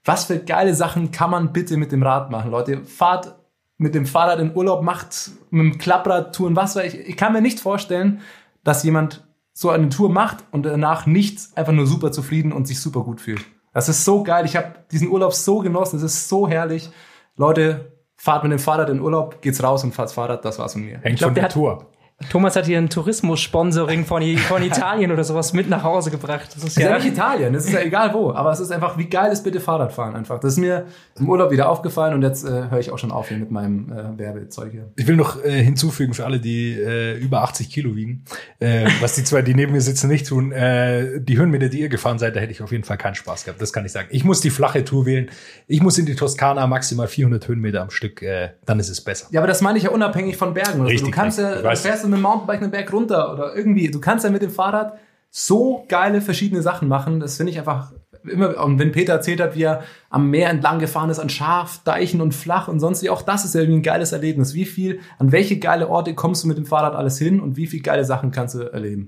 Was 0.06 0.26
für 0.26 0.38
geile 0.38 0.76
Sachen 0.76 1.10
kann 1.10 1.32
man 1.32 1.52
bitte 1.52 1.78
mit 1.78 1.92
dem 1.92 2.04
Rad 2.04 2.30
machen, 2.30 2.52
Leute? 2.52 2.86
Fahrt 2.86 3.34
mit 3.80 3.96
dem 3.96 4.06
Fahrrad 4.06 4.40
in 4.40 4.56
Urlaub, 4.56 4.84
macht 4.84 5.32
mit 5.50 5.64
dem 5.64 5.80
Klapprad 5.80 6.36
Touren, 6.36 6.56
was 6.56 6.76
weiß 6.76 6.94
ich. 6.94 7.10
Ich 7.10 7.18
kann 7.18 7.34
mir 7.34 7.42
nicht 7.42 7.60
vorstellen, 7.60 8.22
dass 8.64 8.84
jemand 8.84 9.24
so 9.54 9.70
eine 9.70 9.90
Tour 9.90 10.10
macht 10.10 10.44
und 10.52 10.64
danach 10.64 11.06
nicht 11.06 11.40
einfach 11.56 11.74
nur 11.74 11.88
super 11.88 12.12
zufrieden 12.12 12.52
und 12.52 12.68
sich 12.68 12.80
super 12.80 13.02
gut 13.02 13.22
fühlt. 13.22 13.46
Das 13.74 13.90
ist 13.90 14.04
so 14.06 14.24
geil. 14.24 14.46
Ich 14.46 14.56
habe 14.56 14.76
diesen 14.92 15.10
Urlaub 15.10 15.34
so 15.34 15.60
genossen. 15.60 15.98
Es 15.98 16.04
ist 16.04 16.30
so 16.30 16.48
herrlich. 16.48 16.90
Leute, 17.38 17.98
fahrt 18.22 18.44
mit 18.44 18.52
dem 18.52 18.60
Fahrrad 18.60 18.90
in 18.90 19.02
Urlaub, 19.02 19.42
geht's 19.42 19.64
raus 19.64 19.84
und 19.84 19.94
fahrt's 19.94 20.14
Fahrrad. 20.14 20.46
Das 20.46 20.60
war's 20.60 20.74
von 20.74 20.84
mir. 20.84 21.00
Hängt 21.00 21.18
glaub, 21.18 21.30
von 21.30 21.36
der 21.36 21.44
der 21.46 21.50
Tour. 21.50 21.91
Thomas 22.30 22.56
hat 22.56 22.66
hier 22.66 22.78
ein 22.78 22.90
Tourismus-Sponsoring 22.90 24.06
von, 24.06 24.22
von 24.38 24.64
Italien 24.64 25.12
oder 25.12 25.24
sowas 25.24 25.54
mit 25.54 25.70
nach 25.70 25.84
Hause 25.84 26.12
gebracht. 26.12 26.50
Das 26.56 26.64
ist 26.64 26.78
ist 26.78 26.78
ja 26.78 26.96
nicht 26.98 27.08
Italien, 27.08 27.54
es 27.56 27.66
ist 27.66 27.74
ja 27.74 27.82
egal 27.82 28.14
wo, 28.14 28.32
aber 28.32 28.52
es 28.52 28.60
ist 28.60 28.72
einfach, 28.72 28.98
wie 28.98 29.10
geil 29.10 29.32
ist 29.32 29.44
bitte 29.44 29.60
Fahrradfahren 29.60 30.16
einfach. 30.16 30.40
Das 30.40 30.54
ist 30.54 30.60
mir 30.60 30.86
im 31.20 31.30
Urlaub 31.30 31.52
wieder 31.52 31.70
aufgefallen 31.70 32.14
und 32.14 32.22
jetzt 32.22 32.44
äh, 32.46 32.70
höre 32.70 32.80
ich 32.80 32.92
auch 32.92 32.98
schon 32.98 33.12
auf 33.12 33.30
hier 33.30 33.38
mit 33.38 33.52
meinem 33.52 33.92
äh, 33.92 34.18
Werbezeug 34.18 34.72
hier. 34.72 34.90
Ich 34.96 35.08
will 35.08 35.16
noch 35.16 35.44
äh, 35.44 35.64
hinzufügen 35.64 36.14
für 36.14 36.26
alle, 36.26 36.40
die 36.40 36.74
äh, 36.74 37.18
über 37.18 37.42
80 37.44 37.70
Kilo 37.70 37.96
wiegen, 37.96 38.24
äh, 38.60 38.88
was 39.00 39.16
die 39.16 39.24
zwei, 39.24 39.42
die 39.42 39.54
neben 39.54 39.72
mir 39.72 39.82
sitzen, 39.82 40.08
nicht 40.10 40.28
tun. 40.28 40.52
Äh, 40.52 41.22
die 41.22 41.38
Höhenmeter, 41.38 41.70
die 41.70 41.82
ihr 41.82 41.90
gefahren 41.90 42.20
seid, 42.20 42.36
da 42.36 42.40
hätte 42.40 42.52
ich 42.52 42.62
auf 42.62 42.72
jeden 42.72 42.84
Fall 42.84 42.98
keinen 42.98 43.16
Spaß 43.16 43.46
gehabt. 43.46 43.62
Das 43.62 43.74
kann 43.74 43.86
ich 43.86 43.92
sagen. 43.92 44.08
Ich 44.12 44.24
muss 44.24 44.42
die 44.42 44.50
flache 44.50 44.84
Tour 44.84 45.06
wählen. 45.06 45.30
Ich 45.68 45.82
muss 45.82 45.98
in 45.98 46.06
die 46.06 46.16
Toskana 46.16 46.68
maximal 46.68 47.08
400 47.08 47.48
Höhenmeter 47.48 47.82
am 47.82 47.90
Stück. 47.90 48.22
Äh, 48.22 48.52
dann 48.66 48.80
ist 48.80 48.90
es 48.90 49.02
besser. 49.02 49.28
Ja, 49.32 49.40
aber 49.40 49.48
das 49.48 49.62
meine 49.62 49.78
ich 49.78 49.86
ja 49.86 49.92
unabhängig 49.92 50.38
von 50.38 50.54
Bergen. 50.54 50.82
Richtig, 50.82 51.10
Du 51.10 51.12
kannst 51.12 51.40
ja, 51.40 51.62
du 51.62 51.76
fährst 51.76 52.06
mit 52.12 52.20
dem 52.20 52.24
Mountainbike 52.24 52.62
einen 52.62 52.72
Berg 52.72 52.94
runter 52.94 53.34
oder 53.34 53.56
irgendwie. 53.56 53.90
Du 53.90 54.00
kannst 54.00 54.24
ja 54.24 54.32
mit 54.32 54.42
dem 54.42 54.52
Fahrrad 54.52 54.98
so 55.30 55.86
geile 55.88 56.22
verschiedene 56.22 56.62
Sachen 56.62 56.88
machen. 56.88 57.20
Das 57.20 57.38
finde 57.38 57.52
ich 57.52 57.60
einfach 57.60 57.94
immer. 58.24 58.64
Und 58.64 58.80
wenn 58.80 58.92
Peter 58.92 59.14
erzählt 59.14 59.42
hat, 59.42 59.56
wie 59.56 59.64
er 59.64 59.84
am 60.10 60.30
Meer 60.30 60.50
entlang 60.50 60.80
gefahren 60.80 61.10
ist, 61.10 61.20
an 61.20 61.30
Schaf, 61.30 61.82
Deichen 61.84 62.22
und 62.22 62.34
flach 62.34 62.68
und 62.68 62.80
sonst 62.80 63.02
wie, 63.02 63.10
auch 63.10 63.22
das 63.22 63.46
ist 63.46 63.56
ja 63.56 63.62
irgendwie 63.62 63.80
ein 63.80 63.84
geiles 63.84 64.12
Erlebnis. 64.12 64.54
Wie 64.54 64.66
viel, 64.66 65.00
an 65.18 65.32
welche 65.32 65.58
geile 65.58 65.90
Orte 65.90 66.14
kommst 66.14 66.44
du 66.44 66.48
mit 66.48 66.58
dem 66.58 66.66
Fahrrad 66.66 66.96
alles 66.96 67.18
hin 67.18 67.40
und 67.40 67.56
wie 67.56 67.68
viel 67.68 67.82
geile 67.82 68.06
Sachen 68.06 68.32
kannst 68.32 68.56
du 68.56 68.60
erleben? 68.60 69.08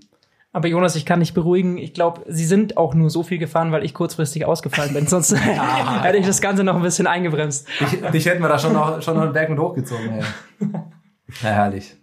Aber 0.55 0.67
Jonas, 0.67 0.95
ich 0.95 1.05
kann 1.05 1.19
dich 1.19 1.33
beruhigen. 1.33 1.79
Ich 1.79 1.95
glaube, 1.95 2.22
sie 2.27 2.45
sind 2.45 2.77
auch 2.77 2.93
nur 2.93 3.10
so 3.10 3.24
viel 3.24 3.39
gefahren, 3.39 3.72
weil 3.72 3.83
ich 3.83 3.95
kurzfristig 3.95 4.45
ausgefallen 4.45 4.93
bin. 4.93 5.07
Sonst 5.07 5.36
hätte 5.36 6.17
ich 6.17 6.27
das 6.27 6.41
Ganze 6.41 6.63
noch 6.63 6.75
ein 6.75 6.83
bisschen 6.83 7.07
eingebremst. 7.07 7.67
Dich, 7.79 8.01
dich 8.12 8.25
hätten 8.27 8.41
wir 8.41 8.50
da 8.50 8.60
schon 8.60 8.74
noch, 8.74 9.01
schon 9.01 9.15
noch 9.15 9.24
einen 9.24 9.33
Berg 9.33 9.50
mit 9.50 9.60
hochgezogen. 9.60 10.10
Ey. 10.12 10.24
Ja, 11.41 11.50
herrlich. 11.50 11.95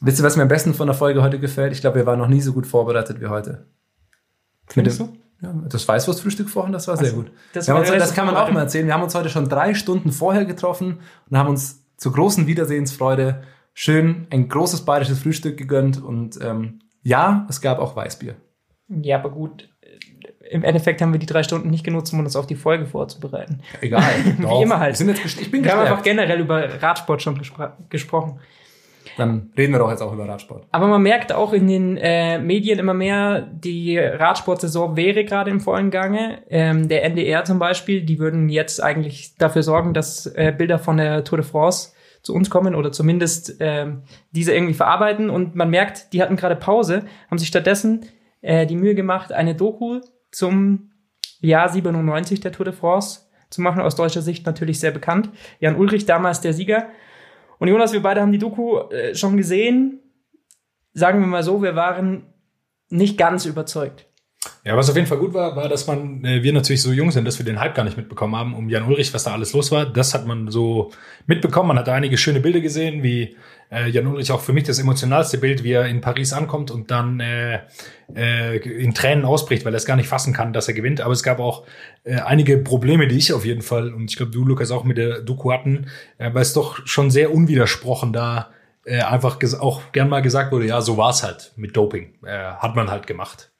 Wisst 0.00 0.20
ihr, 0.20 0.24
was 0.24 0.36
mir 0.36 0.42
am 0.42 0.48
besten 0.48 0.74
von 0.74 0.86
der 0.86 0.94
Folge 0.94 1.22
heute 1.22 1.38
gefällt? 1.38 1.72
Ich 1.72 1.80
glaube, 1.80 1.96
wir 1.96 2.06
waren 2.06 2.18
noch 2.18 2.28
nie 2.28 2.40
so 2.40 2.52
gut 2.52 2.66
vorbereitet 2.66 3.20
wie 3.20 3.26
heute. 3.26 3.66
Findest 4.66 5.00
dem, 5.00 5.18
ja, 5.40 5.52
das 5.68 5.86
Weißwurstfrühstück 5.86 6.48
vorhin, 6.48 6.72
das 6.72 6.88
war 6.88 6.96
sehr 6.96 7.12
gut. 7.12 7.30
das 7.52 7.68
war 7.68 7.78
uns, 7.80 7.90
das 7.90 8.14
kann 8.14 8.26
man 8.26 8.36
auch 8.36 8.50
mal 8.50 8.60
erzählen. 8.60 8.86
Wir 8.86 8.94
haben 8.94 9.02
uns 9.02 9.14
heute 9.14 9.28
schon 9.28 9.48
drei 9.48 9.74
Stunden 9.74 10.10
vorher 10.10 10.44
getroffen 10.44 11.00
und 11.28 11.38
haben 11.38 11.48
uns 11.48 11.84
zur 11.96 12.12
großen 12.12 12.46
Wiedersehensfreude 12.46 13.42
schön 13.72 14.26
ein 14.30 14.48
großes 14.48 14.84
bayerisches 14.84 15.18
Frühstück 15.18 15.56
gegönnt. 15.56 16.02
Und 16.02 16.38
ähm, 16.42 16.80
ja, 17.02 17.46
es 17.48 17.60
gab 17.60 17.78
auch 17.78 17.94
Weißbier. 17.94 18.36
Ja, 18.88 19.18
aber 19.18 19.30
gut. 19.30 19.68
Im 20.50 20.62
Endeffekt 20.62 21.00
haben 21.00 21.12
wir 21.12 21.18
die 21.18 21.26
drei 21.26 21.42
Stunden 21.42 21.70
nicht 21.70 21.84
genutzt, 21.84 22.12
um 22.12 22.20
uns 22.20 22.36
auf 22.36 22.46
die 22.46 22.54
Folge 22.54 22.86
vorzubereiten. 22.86 23.60
Egal. 23.80 24.02
Wie 24.38 24.62
immer 24.62 24.78
halt. 24.78 25.00
Ich 25.00 25.50
bin 25.50 25.64
Wir 25.64 25.72
haben 25.72 25.80
einfach 25.80 26.02
generell 26.02 26.40
über 26.40 26.82
Radsport 26.82 27.22
schon 27.22 27.38
gespr 27.38 27.76
gesprochen. 27.88 28.40
Dann 29.16 29.50
reden 29.56 29.72
wir 29.72 29.78
doch 29.78 29.90
jetzt 29.90 30.02
auch 30.02 30.12
über 30.12 30.28
Radsport. 30.28 30.66
Aber 30.72 30.86
man 30.86 31.02
merkt 31.02 31.32
auch 31.32 31.52
in 31.52 31.66
den 31.68 31.96
äh, 31.96 32.38
Medien 32.38 32.78
immer 32.78 32.94
mehr, 32.94 33.42
die 33.42 33.98
Radsportsaison 33.98 34.96
wäre 34.96 35.24
gerade 35.24 35.50
im 35.50 35.60
vollen 35.60 35.90
Gange. 35.90 36.42
Ähm, 36.48 36.88
der 36.88 37.04
NDR 37.04 37.44
zum 37.44 37.58
Beispiel, 37.58 38.02
die 38.02 38.18
würden 38.18 38.48
jetzt 38.48 38.82
eigentlich 38.82 39.36
dafür 39.36 39.62
sorgen, 39.62 39.94
dass 39.94 40.26
äh, 40.26 40.54
Bilder 40.56 40.78
von 40.78 40.96
der 40.96 41.24
Tour 41.24 41.38
de 41.38 41.46
France 41.46 41.92
zu 42.22 42.34
uns 42.34 42.50
kommen 42.50 42.74
oder 42.74 42.90
zumindest 42.90 43.56
ähm, 43.60 44.02
diese 44.30 44.54
irgendwie 44.54 44.74
verarbeiten. 44.74 45.30
Und 45.30 45.54
man 45.54 45.70
merkt, 45.70 46.12
die 46.12 46.22
hatten 46.22 46.36
gerade 46.36 46.56
Pause, 46.56 47.04
haben 47.30 47.38
sich 47.38 47.48
stattdessen 47.48 48.06
äh, 48.40 48.66
die 48.66 48.76
Mühe 48.76 48.94
gemacht, 48.94 49.32
eine 49.32 49.54
Doku 49.54 50.00
zum 50.32 50.90
Jahr 51.40 51.68
97 51.68 52.40
der 52.40 52.52
Tour 52.52 52.64
de 52.64 52.74
France 52.74 53.20
zu 53.50 53.60
machen. 53.60 53.82
Aus 53.82 53.94
deutscher 53.94 54.22
Sicht 54.22 54.46
natürlich 54.46 54.80
sehr 54.80 54.90
bekannt. 54.90 55.28
Jan 55.60 55.76
Ulrich, 55.76 56.06
damals 56.06 56.40
der 56.40 56.54
Sieger. 56.54 56.86
Und 57.58 57.68
Jonas, 57.68 57.92
wir 57.92 58.02
beide 58.02 58.20
haben 58.20 58.32
die 58.32 58.38
Doku 58.38 58.78
äh, 58.90 59.14
schon 59.14 59.36
gesehen. 59.36 60.00
Sagen 60.92 61.20
wir 61.20 61.26
mal 61.26 61.42
so, 61.42 61.62
wir 61.62 61.74
waren 61.76 62.32
nicht 62.88 63.18
ganz 63.18 63.46
überzeugt. 63.46 64.06
Ja, 64.64 64.76
was 64.76 64.88
auf 64.88 64.96
jeden 64.96 65.06
Fall 65.06 65.18
gut 65.18 65.34
war, 65.34 65.56
war, 65.56 65.68
dass 65.68 65.86
man, 65.86 66.24
äh, 66.24 66.42
wir 66.42 66.52
natürlich 66.52 66.82
so 66.82 66.92
jung 66.92 67.10
sind, 67.10 67.26
dass 67.26 67.38
wir 67.38 67.44
den 67.44 67.60
Hype 67.60 67.74
gar 67.74 67.84
nicht 67.84 67.96
mitbekommen 67.96 68.34
haben 68.36 68.54
um 68.54 68.68
Jan 68.68 68.84
Ulrich, 68.84 69.12
was 69.12 69.24
da 69.24 69.32
alles 69.32 69.52
los 69.52 69.70
war. 69.70 69.86
Das 69.86 70.14
hat 70.14 70.26
man 70.26 70.50
so 70.50 70.90
mitbekommen. 71.26 71.68
Man 71.68 71.78
hat 71.78 71.88
einige 71.88 72.16
schöne 72.16 72.40
Bilder 72.40 72.60
gesehen, 72.60 73.02
wie 73.02 73.36
äh, 73.70 73.88
Jan 73.88 74.06
Ulrich 74.06 74.32
auch 74.32 74.40
für 74.40 74.52
mich 74.52 74.64
das 74.64 74.78
emotionalste 74.78 75.38
Bild, 75.38 75.64
wie 75.64 75.72
er 75.72 75.86
in 75.86 76.00
Paris 76.00 76.32
ankommt 76.32 76.70
und 76.70 76.90
dann 76.90 77.20
äh, 77.20 77.60
äh, 78.14 78.56
in 78.56 78.94
Tränen 78.94 79.24
ausbricht, 79.24 79.64
weil 79.64 79.74
er 79.74 79.78
es 79.78 79.86
gar 79.86 79.96
nicht 79.96 80.08
fassen 80.08 80.32
kann, 80.32 80.52
dass 80.52 80.68
er 80.68 80.74
gewinnt. 80.74 81.00
Aber 81.00 81.12
es 81.12 81.22
gab 81.22 81.40
auch 81.40 81.64
äh, 82.04 82.16
einige 82.16 82.58
Probleme, 82.58 83.06
die 83.06 83.16
ich 83.16 83.32
auf 83.32 83.44
jeden 83.44 83.62
Fall, 83.62 83.92
und 83.92 84.10
ich 84.10 84.16
glaube, 84.16 84.32
du, 84.32 84.44
Lukas, 84.44 84.70
auch 84.70 84.84
mit 84.84 84.98
der 84.98 85.20
Doku 85.20 85.52
hatten, 85.52 85.86
äh, 86.18 86.32
weil 86.32 86.42
es 86.42 86.52
doch 86.52 86.86
schon 86.86 87.10
sehr 87.10 87.34
unwidersprochen 87.34 88.12
da 88.12 88.50
äh, 88.84 89.00
einfach 89.00 89.38
auch 89.60 89.80
gern 89.92 90.08
mal 90.08 90.20
gesagt 90.20 90.52
wurde, 90.52 90.66
ja, 90.66 90.80
so 90.80 90.96
war's 90.96 91.22
halt 91.22 91.52
mit 91.56 91.76
Doping. 91.76 92.14
Äh, 92.24 92.36
hat 92.36 92.76
man 92.76 92.90
halt 92.90 93.06
gemacht. 93.06 93.50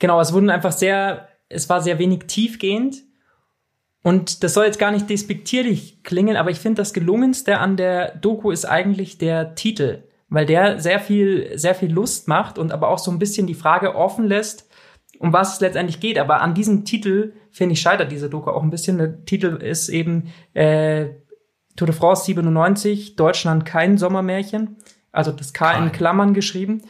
Genau, 0.00 0.20
es 0.20 0.32
wurden 0.32 0.50
einfach 0.50 0.72
sehr, 0.72 1.28
es 1.48 1.68
war 1.68 1.80
sehr 1.80 2.00
wenig 2.00 2.24
tiefgehend. 2.26 3.04
Und 4.02 4.42
das 4.42 4.54
soll 4.54 4.64
jetzt 4.64 4.78
gar 4.78 4.90
nicht 4.90 5.08
despektierlich 5.10 6.02
klingen, 6.02 6.36
aber 6.36 6.50
ich 6.50 6.58
finde, 6.58 6.80
das 6.80 6.94
Gelungenste 6.94 7.58
an 7.58 7.76
der 7.76 8.16
Doku 8.16 8.50
ist 8.50 8.64
eigentlich 8.64 9.18
der 9.18 9.54
Titel, 9.54 10.04
weil 10.30 10.46
der 10.46 10.80
sehr 10.80 11.00
viel, 11.00 11.56
sehr 11.58 11.74
viel 11.74 11.92
Lust 11.92 12.26
macht 12.26 12.58
und 12.58 12.72
aber 12.72 12.88
auch 12.88 12.98
so 12.98 13.10
ein 13.10 13.18
bisschen 13.18 13.46
die 13.46 13.54
Frage 13.54 13.94
offen 13.94 14.24
lässt, 14.24 14.70
um 15.18 15.34
was 15.34 15.54
es 15.54 15.60
letztendlich 15.60 16.00
geht. 16.00 16.18
Aber 16.18 16.40
an 16.40 16.54
diesem 16.54 16.86
Titel, 16.86 17.34
finde 17.52 17.74
ich, 17.74 17.82
scheitert 17.82 18.10
diese 18.10 18.30
Doku 18.30 18.50
auch 18.50 18.62
ein 18.62 18.70
bisschen. 18.70 18.96
Der 18.96 19.22
Titel 19.26 19.56
ist 19.56 19.90
eben 19.90 20.32
äh, 20.54 21.10
Tour 21.76 21.86
de 21.86 21.94
France 21.94 22.24
97, 22.24 23.16
Deutschland 23.16 23.66
kein 23.66 23.98
Sommermärchen. 23.98 24.78
Also 25.12 25.30
das 25.30 25.52
K 25.52 25.72
in. 25.72 25.92
Klammern 25.92 26.32
geschrieben. 26.32 26.82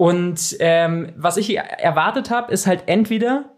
Und 0.00 0.56
ähm, 0.60 1.12
was 1.18 1.36
ich 1.36 1.58
erwartet 1.58 2.30
habe, 2.30 2.50
ist 2.50 2.66
halt 2.66 2.84
entweder 2.86 3.50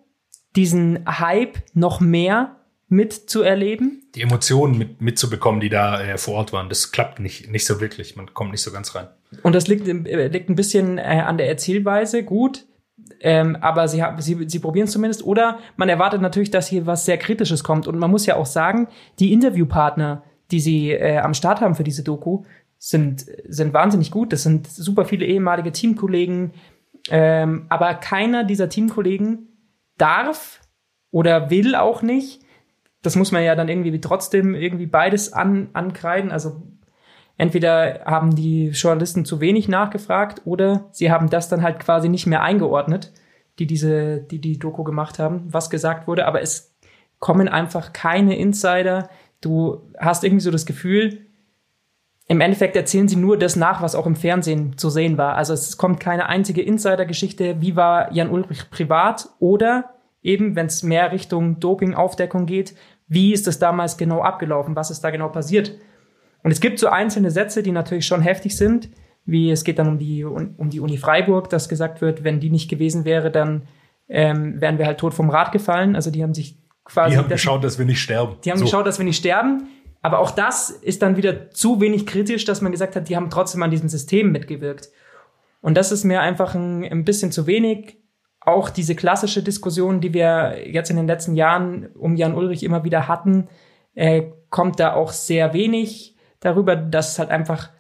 diesen 0.57 1.07
Hype 1.07 1.59
noch 1.73 2.01
mehr 2.01 2.57
mitzuerleben. 2.89 4.11
Die 4.17 4.23
Emotionen 4.23 4.77
mit, 4.77 5.01
mitzubekommen, 5.01 5.61
die 5.61 5.69
da 5.69 6.03
äh, 6.03 6.19
vor 6.19 6.35
Ort 6.35 6.53
waren, 6.53 6.69
das 6.69 6.91
klappt 6.91 7.21
nicht, 7.21 7.49
nicht 7.49 7.65
so 7.65 7.81
wirklich. 7.81 8.17
Man 8.17 8.35
kommt 8.35 8.51
nicht 8.51 8.63
so 8.63 8.73
ganz 8.73 8.97
rein. 8.97 9.07
Und 9.45 9.55
das 9.55 9.69
liegt, 9.69 9.87
äh, 9.87 10.27
liegt 10.27 10.51
ein 10.51 10.57
bisschen 10.57 10.99
äh, 10.99 11.23
an 11.25 11.39
der 11.39 11.47
Erzählweise, 11.47 12.25
gut. 12.25 12.67
Ähm, 13.21 13.55
aber 13.61 13.87
sie, 13.87 14.03
sie, 14.19 14.49
sie 14.49 14.59
probieren 14.59 14.87
es 14.87 14.93
zumindest. 14.93 15.25
Oder 15.25 15.61
man 15.77 15.89
erwartet 15.89 16.23
natürlich, 16.23 16.51
dass 16.51 16.67
hier 16.67 16.87
was 16.87 17.05
sehr 17.05 17.19
Kritisches 17.19 17.63
kommt. 17.63 17.87
Und 17.87 18.01
man 18.01 18.11
muss 18.11 18.27
ja 18.27 18.35
auch 18.35 18.47
sagen, 18.47 18.89
die 19.21 19.33
Interviewpartner, 19.33 20.25
die 20.51 20.59
sie 20.59 20.91
äh, 20.91 21.19
am 21.19 21.35
Start 21.35 21.61
haben 21.61 21.77
für 21.77 21.85
diese 21.85 22.03
Doku, 22.03 22.43
sind, 22.85 23.27
sind 23.49 23.73
wahnsinnig 23.73 24.11
gut. 24.11 24.33
Das 24.33 24.43
sind 24.43 24.67
super 24.67 25.05
viele 25.05 25.25
ehemalige 25.25 25.71
Teamkollegen. 25.71 26.51
Ähm, 27.11 27.67
aber 27.69 27.95
keiner 27.95 28.43
dieser 28.43 28.69
Teamkollegen 28.69 29.47
darf 29.99 30.61
oder 31.13 31.49
will 31.49 31.77
auch 31.77 32.03
nicht. 32.03 32.43
Das 33.01 33.15
muss 33.15 33.31
man 33.31 33.45
ja 33.45 33.55
dann 33.55 33.69
irgendwie 33.69 34.01
trotzdem 34.01 34.57
irgendwie 34.57 34.87
beides 34.87 35.33
an, 35.33 35.69
ankreiden. 35.75 36.33
Also 36.33 36.61
entweder 37.37 38.01
haben 38.05 38.35
die 38.35 38.71
Journalisten 38.71 39.25
zu 39.25 39.41
wenig 39.41 39.69
nachgefragt 39.69 40.43
oder 40.45 40.89
sie 40.91 41.13
haben 41.13 41.31
das 41.31 41.49
dann 41.49 41.63
halt 41.63 41.79
quasi 41.79 42.09
nicht 42.09 42.27
mehr 42.27 42.43
eingeordnet, 42.43 43.13
die 43.61 43.69
diese, 43.69 44.23
die 44.23 44.41
die 44.41 44.59
Doku 44.59 44.83
gemacht 44.83 45.21
haben, 45.21 45.45
was 45.47 45.71
gesagt 45.71 46.09
wurde. 46.09 46.27
Aber 46.27 46.43
es 46.43 46.75
kommen 47.21 47.47
einfach 47.49 47.93
keine 47.93 48.37
Insider. 48.37 49.09
Du 49.41 49.89
hast 50.01 50.25
irgendwie 50.25 50.43
so 50.43 50.51
das 50.51 50.67
Gefühl, 50.67 51.27
im 52.29 52.41
Endeffekt 52.41 52.77
erzählen 52.77 53.09
sie 53.09 53.17
nur 53.17 53.37
das 53.37 53.57
nach, 53.57 53.83
was 53.83 53.95
auch 53.95 54.07
im 54.07 54.17
Fernsehen 54.17 54.79
zu 54.79 54.91
sehen 54.91 55.19
war. 55.19 55.35
Also 55.37 55.53
es 55.53 55.77
kommt 55.77 56.01
keine 56.01 56.29
einzige 56.29 56.63
Insider-Geschichte, 56.63 57.57
wie 57.61 57.77
war 57.77 58.13
Jan 58.13 58.31
Ulrich 58.31 58.71
privat 58.71 59.29
oder 59.39 59.91
eben, 60.23 60.55
wenn 60.57 60.67
es 60.67 60.83
mehr 60.83 61.13
Richtung 61.13 61.59
Doping-Aufdeckung 61.61 62.47
geht, 62.47 62.75
wie 63.09 63.33
ist 63.33 63.47
das 63.47 63.59
damals 63.59 63.97
genau 63.97 64.23
abgelaufen, 64.23 64.77
was 64.77 64.91
ist 64.91 65.03
da 65.03 65.11
genau 65.11 65.29
passiert. 65.29 65.73
Und 66.43 66.51
es 66.53 66.61
gibt 66.61 66.79
so 66.79 66.89
einzelne 66.89 67.31
Sätze, 67.31 67.63
die 67.63 67.73
natürlich 67.73 68.07
schon 68.07 68.23
heftig 68.23 68.57
sind, 68.57 68.89
wie 69.25 69.51
es 69.51 69.63
geht 69.65 69.79
dann 69.79 69.89
um 69.89 69.99
die, 69.99 70.25
um 70.25 70.71
die 70.71 70.81
Uni 70.81 70.97
Freiburg, 70.97 71.51
dass 71.51 71.69
gesagt 71.69 72.01
wird, 72.01 72.25
wenn 72.25 72.41
die 72.41 72.51
nicht 72.51 72.69
gewesen 72.69 73.05
wäre, 73.05 73.31
dann 73.31 73.63
ähm, 74.09 74.61
wären 74.61 74.79
wir 74.79 74.87
halt 74.87 74.99
tot 74.99 75.15
vom 75.15 75.31
Rad 75.31 75.53
gefallen. 75.53 75.95
Also 75.95 76.11
die 76.11 76.23
haben 76.23 76.35
sich 76.35 76.57
quasi 76.85 77.13
Die 77.13 77.19
haben 77.19 77.29
geschaut, 77.29 77.63
dass 77.63 77.79
wir 77.79 77.85
nicht 77.85 78.01
sterben. 78.01 78.37
die 78.45 78.51
haben 78.51 78.59
So. 78.59 78.65
geschaut, 78.65 78.87
dass 78.87 78.99
wir 78.99 79.05
nicht 79.05 79.19
sterben. 79.19 79.69
Aber 80.03 80.19
auch 80.19 80.33
das 80.33 80.71
ist 80.71 81.01
dann 81.01 81.17
wieder 81.17 81.51
zu 81.51 81.81
wenig 81.81 82.07
kritisch, 82.07 82.45
dass 82.45 82.61
man 82.61 82.73
gesagt 82.73 82.97
hat, 82.97 83.09
die 83.09 83.17
haben 83.17 83.31
trotzdem 83.31 83.63
an 83.63 83.71
diesem 83.71 83.89
System 83.89 84.33
mitgewirkt. 84.33 84.91
Und 85.61 85.77
das 85.77 85.93
ist 85.93 86.03
mir 86.03 86.21
einfach 86.21 86.57
ein, 86.57 86.85
ein 86.85 87.05
bisschen 87.05 87.31
zu 87.31 87.47
wenig. 87.47 87.99
Auch 88.41 88.69
diese 88.69 88.97
klassische 88.97 89.45
Diskussion, 89.45 90.01
die 90.01 90.13
wir 90.13 90.69
jetzt 90.69 90.91
in 90.91 90.97
den 90.97 91.07
letzten 91.07 91.37
Jahren 91.37 91.87
um 91.95 92.17
Jan 92.17 92.35
Ulrich 92.35 92.65
immer 92.65 92.83
wieder 92.83 93.07
hatten, 93.07 93.49
äh, 93.95 94.25
kommt 94.51 94.81
da 94.81 94.95
auch 94.95 95.13
sehr 95.13 95.55
wenig 95.55 96.17
darüber, 96.41 96.75
dass 96.75 97.13
es 97.13 97.19
halt 97.21 97.31
einfach, 97.31 97.71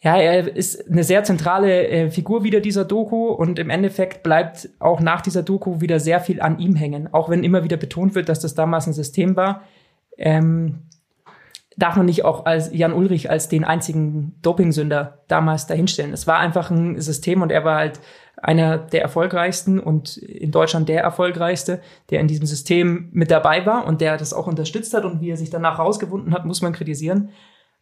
ja, 0.00 0.16
er 0.16 0.56
ist 0.56 0.90
eine 0.90 1.04
sehr 1.04 1.24
zentrale 1.24 1.86
äh, 1.88 2.10
Figur 2.10 2.42
wieder 2.44 2.60
dieser 2.60 2.86
Doku 2.86 3.28
und 3.28 3.58
im 3.58 3.68
Endeffekt 3.68 4.22
bleibt 4.22 4.70
auch 4.78 5.00
nach 5.00 5.20
dieser 5.20 5.42
Doku 5.42 5.82
wieder 5.82 6.00
sehr 6.00 6.20
viel 6.20 6.40
an 6.40 6.58
ihm 6.58 6.74
hängen. 6.74 7.12
Auch 7.12 7.28
wenn 7.28 7.44
immer 7.44 7.64
wieder 7.64 7.76
betont 7.76 8.14
wird, 8.14 8.30
dass 8.30 8.40
das 8.40 8.54
damals 8.54 8.86
ein 8.86 8.94
System 8.94 9.36
war. 9.36 9.62
Ähm, 10.16 10.84
darf 11.76 11.96
man 11.96 12.06
nicht 12.06 12.24
auch 12.24 12.46
als 12.46 12.72
Jan 12.72 12.92
Ulrich 12.92 13.30
als 13.30 13.48
den 13.48 13.64
einzigen 13.64 14.36
Dopingsünder 14.42 15.24
damals 15.28 15.66
dahinstellen. 15.66 16.12
Es 16.12 16.26
war 16.26 16.38
einfach 16.38 16.70
ein 16.70 17.00
System 17.00 17.42
und 17.42 17.50
er 17.50 17.64
war 17.64 17.76
halt 17.76 18.00
einer 18.36 18.78
der 18.78 19.02
erfolgreichsten 19.02 19.80
und 19.80 20.16
in 20.16 20.50
Deutschland 20.50 20.88
der 20.88 21.02
erfolgreichste, 21.02 21.80
der 22.10 22.20
in 22.20 22.28
diesem 22.28 22.46
System 22.46 23.08
mit 23.12 23.30
dabei 23.30 23.64
war 23.64 23.86
und 23.86 24.00
der 24.00 24.16
das 24.16 24.34
auch 24.34 24.46
unterstützt 24.46 24.94
hat 24.94 25.04
und 25.04 25.20
wie 25.20 25.30
er 25.30 25.36
sich 25.36 25.50
danach 25.50 25.78
rausgewunden 25.78 26.34
hat, 26.34 26.44
muss 26.44 26.62
man 26.62 26.72
kritisieren. 26.72 27.30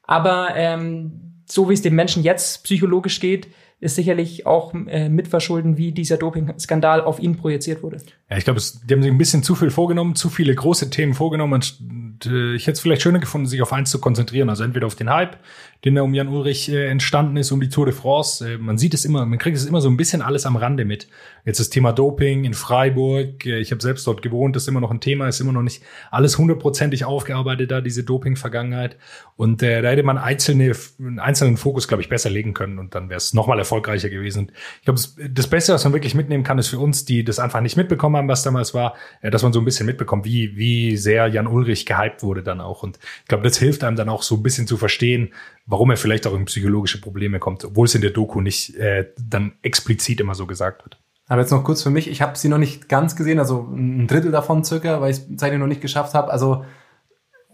Aber 0.05 0.51
ähm, 0.55 1.43
so 1.47 1.69
wie 1.69 1.75
es 1.75 1.83
dem 1.83 1.95
Menschen 1.95 2.23
jetzt 2.23 2.65
psychologisch 2.65 3.21
geht, 3.21 3.49
ist 3.81 3.97
sicherlich 3.97 4.47
auch 4.47 4.73
äh, 4.75 5.09
mitverschulden, 5.09 5.77
wie 5.77 5.91
dieser 5.91 6.17
Doping-Skandal 6.17 7.01
auf 7.01 7.19
ihn 7.19 7.37
projiziert 7.37 7.83
wurde. 7.83 7.99
Ja, 8.33 8.39
ich 8.39 8.45
glaube, 8.45 8.63
die 8.63 8.95
haben 8.95 9.03
sich 9.03 9.13
ein 9.13 9.19
bisschen 9.19 9.43
zu 9.43 9.55
viel 9.55 9.69
vorgenommen, 9.69 10.15
zu 10.15 10.31
viele 10.31 10.55
große 10.55 10.89
Themen 10.89 11.13
vorgenommen. 11.13 11.53
Und, 11.53 12.25
äh, 12.25 12.55
ich 12.55 12.63
hätte 12.63 12.73
es 12.73 12.81
vielleicht 12.81 13.03
schöner 13.03 13.19
gefunden, 13.19 13.47
sich 13.47 13.61
auf 13.61 13.75
eins 13.75 13.91
zu 13.91 14.01
konzentrieren. 14.01 14.49
Also 14.49 14.65
entweder 14.65 14.87
auf 14.87 14.95
den 14.95 15.11
Hype, 15.11 15.37
den 15.85 15.97
da 15.97 16.03
um 16.03 16.15
Jan 16.15 16.29
Ulrich 16.29 16.71
äh, 16.71 16.87
entstanden 16.89 17.37
ist, 17.37 17.51
um 17.53 17.61
die 17.61 17.69
Tour 17.69 17.85
de 17.85 17.95
France. 17.95 18.55
Äh, 18.55 18.57
man 18.57 18.79
sieht 18.79 18.95
es 18.95 19.05
immer, 19.05 19.27
man 19.27 19.39
kriegt 19.39 19.59
es 19.59 19.67
immer 19.67 19.83
so 19.83 19.91
ein 19.91 19.99
bisschen 19.99 20.23
alles 20.23 20.47
am 20.47 20.57
Rande 20.57 20.87
mit. 20.87 21.09
Jetzt 21.45 21.61
das 21.61 21.69
Thema 21.69 21.93
Doping 21.93 22.45
in 22.45 22.55
Freiburg. 22.55 23.45
Äh, 23.45 23.59
ich 23.59 23.71
habe 23.71 23.83
selbst 23.83 24.07
dort 24.07 24.23
gewohnt, 24.23 24.57
das 24.57 24.63
ist 24.63 24.69
immer 24.69 24.81
noch 24.81 24.93
ein 24.93 25.01
Thema, 25.01 25.29
ist 25.29 25.41
immer 25.41 25.53
noch 25.53 25.63
nicht 25.63 25.83
alles 26.11 26.39
hundertprozentig 26.39 27.05
aufgearbeitet 27.05 27.71
da, 27.71 27.83
diese 27.83 28.05
Doping-Vergangenheit. 28.05 28.97
Und 29.37 29.63
äh, 29.63 29.83
da 29.83 29.91
hätte 29.91 30.05
man 30.05 30.19
einzelne, 30.19 30.73
einen 31.01 31.19
einzelnen 31.19 31.57
Fokus, 31.57 31.89
glaube 31.89 32.03
ich, 32.03 32.09
besser 32.09 32.31
legen 32.31 32.55
können 32.55 32.79
und 32.79 32.95
dann 32.95 33.09
wäre 33.09 33.19
es 33.19 33.35
nochmal 33.35 33.59
erfolgreicher 33.59 34.09
gewesen. 34.09 34.53
Ich 34.79 34.85
glaube, 34.85 35.01
das, 35.01 35.17
das 35.31 35.49
Beste, 35.49 35.73
was 35.73 35.83
man 35.85 35.93
wirklich 35.93 36.15
mitnehmen 36.15 36.45
kann, 36.45 36.59
ist 36.59 36.69
für 36.69 36.79
uns, 36.79 37.05
die 37.05 37.25
das 37.25 37.41
einfach 37.41 37.61
nicht 37.61 37.77
mitbekommen 37.77 38.17
haben, 38.17 38.22
was 38.29 38.43
damals 38.43 38.75
war, 38.75 38.95
äh, 39.21 39.31
dass 39.31 39.43
man 39.43 39.53
so 39.53 39.61
ein 39.61 39.65
bisschen 39.65 39.87
mitbekommt, 39.87 40.25
wie, 40.25 40.57
wie 40.57 40.97
sehr 40.97 41.29
Jan 41.29 41.47
Ulrich 41.47 41.87
gehypt 41.87 42.23
wurde 42.23 42.43
dann 42.43 42.61
auch. 42.61 42.83
Und 42.83 42.99
ich 43.23 43.29
glaube, 43.29 43.45
das 43.45 43.59
hilft 43.59 43.85
einem 43.85 43.97
dann 43.97 44.09
auch 44.09 44.23
so 44.23 44.37
ein 44.37 44.43
bisschen 44.43 44.67
zu 44.67 44.77
verstehen, 44.77 45.33
warum 45.67 45.91
er 45.91 45.97
vielleicht 45.97 46.27
auch 46.27 46.35
in 46.35 46.45
psychologische 46.47 47.01
Probleme 47.01 47.39
kommt, 47.39 47.65
obwohl 47.65 47.87
es 47.87 47.95
in 47.95 48.01
der 48.01 48.11
Doku 48.11 48.41
nicht 48.41 48.77
äh, 48.77 49.09
dann 49.19 49.53
explizit 49.63 50.21
immer 50.21 50.35
so 50.35 50.47
gesagt 50.47 50.85
wird. 50.85 50.99
Aber 51.29 51.41
jetzt 51.41 51.51
noch 51.51 51.65
kurz 51.65 51.83
für 51.83 51.91
mich, 51.91 52.09
ich 52.09 52.21
habe 52.21 52.37
sie 52.37 52.49
noch 52.49 52.59
nicht 52.59 52.89
ganz 52.89 53.17
gesehen, 53.17 53.39
also 53.39 53.69
ein 53.73 54.07
Drittel 54.07 54.33
davon 54.33 54.65
circa, 54.65 55.01
weil 55.01 55.13
ich 55.13 55.19
es 55.19 55.37
zeitlich 55.37 55.61
noch 55.61 55.67
nicht 55.67 55.81
geschafft 55.81 56.15
habe. 56.15 56.31
Also 56.31 56.65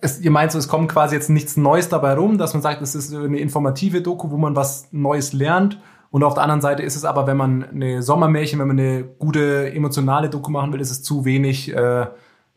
es, 0.00 0.20
ihr 0.20 0.30
meint 0.30 0.52
so, 0.52 0.58
es 0.58 0.68
kommt 0.68 0.90
quasi 0.90 1.14
jetzt 1.14 1.30
nichts 1.30 1.56
Neues 1.56 1.88
dabei 1.88 2.14
rum, 2.14 2.38
dass 2.38 2.54
man 2.54 2.62
sagt, 2.62 2.82
es 2.82 2.94
ist 2.94 3.14
eine 3.14 3.38
informative 3.38 4.00
Doku, 4.00 4.30
wo 4.30 4.36
man 4.36 4.56
was 4.56 4.88
Neues 4.92 5.32
lernt. 5.32 5.80
Und 6.10 6.22
auf 6.22 6.34
der 6.34 6.42
anderen 6.42 6.60
Seite 6.60 6.82
ist 6.82 6.96
es 6.96 7.04
aber, 7.04 7.26
wenn 7.26 7.36
man 7.36 7.64
eine 7.64 8.02
Sommermärchen, 8.02 8.58
wenn 8.58 8.68
man 8.68 8.78
eine 8.78 9.04
gute 9.04 9.72
emotionale 9.72 10.30
Doku 10.30 10.50
machen 10.50 10.72
will, 10.72 10.80
ist 10.80 10.90
es 10.90 11.02
zu 11.02 11.24
wenig 11.24 11.74
äh, 11.74 12.06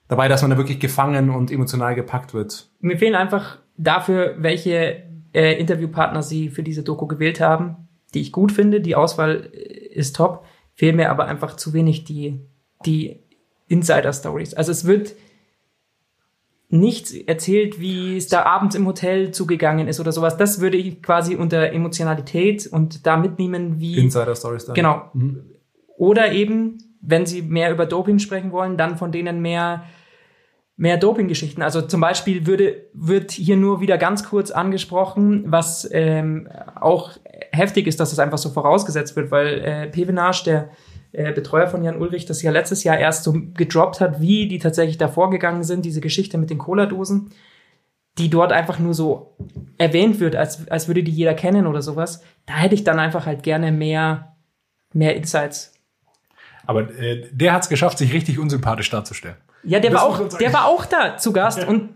dabei, 0.07 0.27
dass 0.27 0.41
man 0.41 0.51
da 0.51 0.57
wirklich 0.57 0.79
gefangen 0.79 1.29
und 1.29 1.51
emotional 1.51 1.95
gepackt 1.95 2.33
wird. 2.33 2.69
Mir 2.79 2.97
fehlen 2.97 3.15
einfach 3.15 3.59
dafür, 3.77 4.35
welche 4.37 5.03
äh, 5.33 5.59
Interviewpartner 5.59 6.23
sie 6.23 6.49
für 6.49 6.63
diese 6.63 6.83
Doku 6.83 7.07
gewählt 7.07 7.41
haben, 7.41 7.89
die 8.13 8.21
ich 8.21 8.31
gut 8.31 8.51
finde. 8.51 8.81
Die 8.81 8.95
Auswahl 8.95 9.49
äh, 9.53 9.57
ist 9.57 10.15
top. 10.15 10.45
Fehlen 10.73 10.95
mir 10.95 11.09
aber 11.09 11.25
einfach 11.25 11.57
zu 11.57 11.73
wenig 11.73 12.05
die, 12.05 12.39
die 12.85 13.23
Insider-Stories. 13.67 14.53
Also 14.53 14.71
es 14.71 14.85
wird 14.85 15.15
nichts 16.71 17.11
erzählt, 17.11 17.79
wie 17.79 18.17
es 18.17 18.27
da 18.27 18.43
abends 18.43 18.75
im 18.75 18.87
Hotel 18.87 19.31
zugegangen 19.31 19.87
ist 19.87 19.99
oder 19.99 20.11
sowas. 20.11 20.37
Das 20.37 20.61
würde 20.61 20.77
ich 20.77 21.01
quasi 21.01 21.35
unter 21.35 21.71
Emotionalität 21.71 22.67
und 22.67 23.05
da 23.05 23.17
mitnehmen, 23.17 23.79
wie 23.79 23.97
Insider-Stories 23.97 24.65
dann. 24.65 24.75
Genau. 24.75 25.11
Oder 25.97 26.31
eben, 26.31 26.77
wenn 27.01 27.25
Sie 27.25 27.41
mehr 27.41 27.71
über 27.71 27.85
Doping 27.85 28.19
sprechen 28.19 28.51
wollen, 28.51 28.77
dann 28.77 28.97
von 28.97 29.11
denen 29.11 29.41
mehr, 29.41 29.83
mehr 30.77 30.97
Doping-Geschichten. 30.97 31.61
Also 31.61 31.81
zum 31.81 32.01
Beispiel 32.01 32.47
würde, 32.47 32.87
wird 32.93 33.31
hier 33.31 33.57
nur 33.57 33.81
wieder 33.81 33.97
ganz 33.97 34.23
kurz 34.23 34.49
angesprochen, 34.49 35.43
was 35.47 35.87
ähm, 35.91 36.47
auch 36.79 37.11
heftig 37.51 37.87
ist, 37.87 37.99
dass 37.99 38.13
es 38.13 38.19
einfach 38.19 38.37
so 38.37 38.49
vorausgesetzt 38.49 39.15
wird, 39.15 39.29
weil 39.29 39.59
äh, 39.59 39.87
Pevenage, 39.87 40.43
der 40.45 40.69
äh, 41.13 41.31
Betreuer 41.33 41.67
von 41.67 41.83
Jan 41.83 41.99
Ulrich, 41.99 42.25
das 42.25 42.41
ja 42.41 42.51
letztes 42.51 42.83
Jahr 42.83 42.97
erst 42.97 43.23
so 43.23 43.33
gedroppt 43.33 43.99
hat, 43.99 44.21
wie 44.21 44.47
die 44.47 44.59
tatsächlich 44.59 44.97
da 44.97 45.07
vorgegangen 45.07 45.63
sind, 45.63 45.85
diese 45.85 46.01
Geschichte 46.01 46.37
mit 46.37 46.49
den 46.49 46.57
Cola-Dosen, 46.57 47.31
die 48.17 48.29
dort 48.29 48.51
einfach 48.51 48.79
nur 48.79 48.93
so 48.93 49.35
erwähnt 49.77 50.19
wird, 50.19 50.35
als, 50.35 50.69
als 50.69 50.87
würde 50.87 51.03
die 51.03 51.11
jeder 51.11 51.33
kennen 51.33 51.67
oder 51.67 51.81
sowas. 51.81 52.23
Da 52.45 52.55
hätte 52.55 52.75
ich 52.75 52.83
dann 52.83 52.99
einfach 52.99 53.25
halt 53.25 53.43
gerne 53.43 53.71
mehr, 53.71 54.35
mehr 54.93 55.15
Insights. 55.15 55.73
Aber 56.65 56.89
äh, 56.97 57.27
der 57.31 57.53
hat 57.53 57.63
es 57.63 57.69
geschafft, 57.69 57.97
sich 57.97 58.13
richtig 58.13 58.39
unsympathisch 58.39 58.89
darzustellen. 58.89 59.37
Ja, 59.63 59.79
der 59.79 59.91
Das 59.91 60.01
war 60.01 60.07
auch, 60.07 60.37
der 60.37 60.53
war 60.53 60.65
auch 60.65 60.85
da 60.85 61.17
zu 61.17 61.33
Gast 61.33 61.65
und 61.67 61.89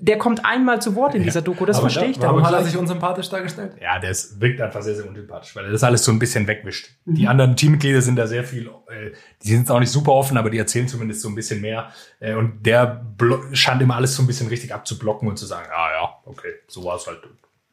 der 0.00 0.18
kommt 0.18 0.44
einmal 0.44 0.80
zu 0.82 0.94
Wort 0.94 1.14
in 1.14 1.22
dieser 1.22 1.42
Doku. 1.42 1.64
Das 1.66 1.76
Aber 1.78 1.84
verstehe 1.90 2.04
da- 2.04 2.10
ich 2.10 2.18
dann 2.18 2.30
Warum 2.30 2.46
hat 2.46 2.52
er 2.54 2.64
sich 2.64 2.76
unsympathisch 2.76 3.28
dargestellt? 3.28 3.72
Ja, 3.80 3.98
der 3.98 4.10
ist, 4.10 4.40
wirkt 4.40 4.60
einfach 4.60 4.82
sehr, 4.82 4.94
sehr 4.94 5.08
unsympathisch, 5.08 5.54
weil 5.56 5.64
er 5.66 5.72
das 5.72 5.82
alles 5.84 6.04
so 6.04 6.12
ein 6.12 6.18
bisschen 6.18 6.46
wegwischt. 6.46 6.90
Die 7.04 7.26
anderen 7.28 7.56
Teammitglieder 7.56 8.00
sind 8.02 8.16
da 8.16 8.26
sehr 8.26 8.44
viel, 8.44 8.66
äh, 8.66 9.12
die 9.42 9.48
sind 9.48 9.70
auch 9.70 9.80
nicht 9.80 9.90
super 9.90 10.12
offen, 10.12 10.36
aber 10.36 10.50
die 10.50 10.58
erzählen 10.58 10.88
zumindest 10.88 11.20
so 11.22 11.28
ein 11.28 11.34
bisschen 11.34 11.60
mehr. 11.60 11.90
Äh, 12.20 12.34
und 12.34 12.64
der 12.66 13.04
scheint 13.52 13.80
immer 13.82 13.96
alles 13.96 14.14
so 14.14 14.22
ein 14.22 14.26
bisschen 14.26 14.48
richtig 14.48 14.74
abzublocken 14.74 15.28
und 15.28 15.36
zu 15.38 15.46
sagen, 15.46 15.68
ah 15.74 15.88
ja, 15.90 16.14
okay, 16.24 16.52
so 16.68 16.84
war 16.84 16.96
es 16.96 17.06
halt. 17.06 17.20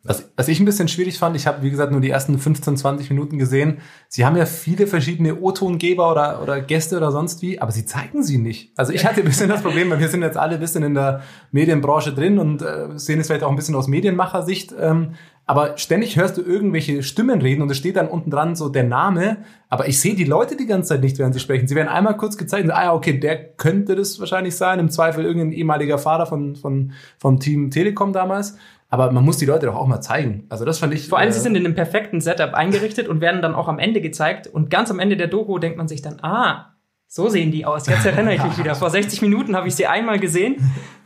Was, 0.05 0.33
was 0.35 0.49
ich 0.49 0.59
ein 0.59 0.65
bisschen 0.65 0.89
schwierig 0.89 1.17
fand, 1.17 1.33
ich 1.37 1.47
habe, 1.47 1.61
wie 1.61 1.69
gesagt, 1.69 1.93
nur 1.93 2.01
die 2.01 2.09
ersten 2.09 2.37
15, 2.37 2.75
20 2.75 3.09
Minuten 3.09 3.37
gesehen. 3.37 3.77
Sie 4.09 4.25
haben 4.25 4.35
ja 4.35 4.45
viele 4.45 4.85
verschiedene 4.85 5.39
O-Tongeber 5.39 6.11
oder, 6.11 6.41
oder 6.43 6.59
Gäste 6.59 6.97
oder 6.97 7.13
sonst 7.13 7.41
wie, 7.41 7.61
aber 7.61 7.71
sie 7.71 7.85
zeigen 7.85 8.21
sie 8.21 8.37
nicht. 8.37 8.77
Also 8.77 8.91
ich 8.91 9.05
hatte 9.05 9.21
ein 9.21 9.25
bisschen 9.25 9.47
das 9.47 9.61
Problem, 9.61 9.89
weil 9.89 10.01
wir 10.01 10.09
sind 10.09 10.21
jetzt 10.21 10.35
alle 10.35 10.55
ein 10.55 10.59
bisschen 10.59 10.83
in 10.83 10.93
der 10.93 11.21
Medienbranche 11.51 12.13
drin 12.13 12.37
und 12.37 12.61
äh, 12.61 12.89
sehen 12.99 13.21
es 13.21 13.27
vielleicht 13.27 13.43
auch 13.43 13.49
ein 13.49 13.55
bisschen 13.55 13.75
aus 13.75 13.87
Medienmachersicht. 13.87 14.75
Ähm, 14.77 15.13
aber 15.45 15.77
ständig 15.77 16.17
hörst 16.17 16.37
du 16.37 16.41
irgendwelche 16.41 17.01
Stimmen 17.01 17.41
reden 17.41 17.61
und 17.61 17.71
es 17.71 17.77
steht 17.77 17.95
dann 17.95 18.07
unten 18.07 18.29
dran 18.29 18.55
so 18.55 18.67
der 18.69 18.83
Name, 18.83 19.37
aber 19.69 19.87
ich 19.87 19.99
sehe 19.99 20.15
die 20.15 20.23
Leute 20.23 20.55
die 20.55 20.65
ganze 20.65 20.89
Zeit 20.89 21.01
nicht, 21.01 21.17
während 21.17 21.33
sie 21.33 21.39
sprechen. 21.39 21.67
Sie 21.67 21.75
werden 21.75 21.89
einmal 21.89 22.15
kurz 22.15 22.37
gezeigt 22.37 22.65
und 22.65 22.71
ah 22.71 22.83
ja, 22.83 22.93
okay, 22.93 23.19
der 23.19 23.53
könnte 23.55 23.95
das 23.95 24.19
wahrscheinlich 24.19 24.55
sein, 24.55 24.79
im 24.79 24.89
Zweifel 24.89 25.25
irgendein 25.25 25.53
ehemaliger 25.53 25.97
Fahrer 25.97 26.25
von, 26.25 26.55
von, 26.55 26.91
vom 27.17 27.39
Team 27.39 27.71
Telekom 27.71 28.13
damals. 28.13 28.57
Aber 28.93 29.11
man 29.11 29.25
muss 29.25 29.37
die 29.37 29.47
Leute 29.47 29.65
doch 29.65 29.75
auch 29.75 29.87
mal 29.87 30.01
zeigen. 30.01 30.45
Also 30.49 30.65
das 30.65 30.77
fand 30.77 30.93
ich. 30.93 31.07
Vor 31.07 31.17
allem, 31.17 31.29
äh, 31.29 31.31
sie 31.31 31.39
sind 31.39 31.55
in 31.55 31.65
einem 31.65 31.73
perfekten 31.73 32.21
Setup 32.21 32.53
eingerichtet 32.53 33.07
und 33.07 33.21
werden 33.21 33.41
dann 33.41 33.55
auch 33.55 33.67
am 33.67 33.79
Ende 33.79 34.01
gezeigt. 34.01 34.45
Und 34.45 34.69
ganz 34.69 34.91
am 34.91 34.99
Ende 34.99 35.17
der 35.17 35.25
Doku 35.25 35.57
denkt 35.57 35.79
man 35.79 35.87
sich 35.87 36.03
dann, 36.03 36.19
ah, 36.21 36.75
so 37.07 37.27
sehen 37.27 37.49
die 37.51 37.65
aus. 37.65 37.87
Jetzt 37.87 38.05
erinnere 38.05 38.35
ich 38.35 38.43
mich 38.47 38.55
wieder. 38.55 38.75
Vor 38.75 38.91
60 38.91 39.23
Minuten 39.23 39.55
habe 39.55 39.67
ich 39.67 39.73
sie 39.73 39.87
einmal 39.87 40.19
gesehen. 40.19 40.57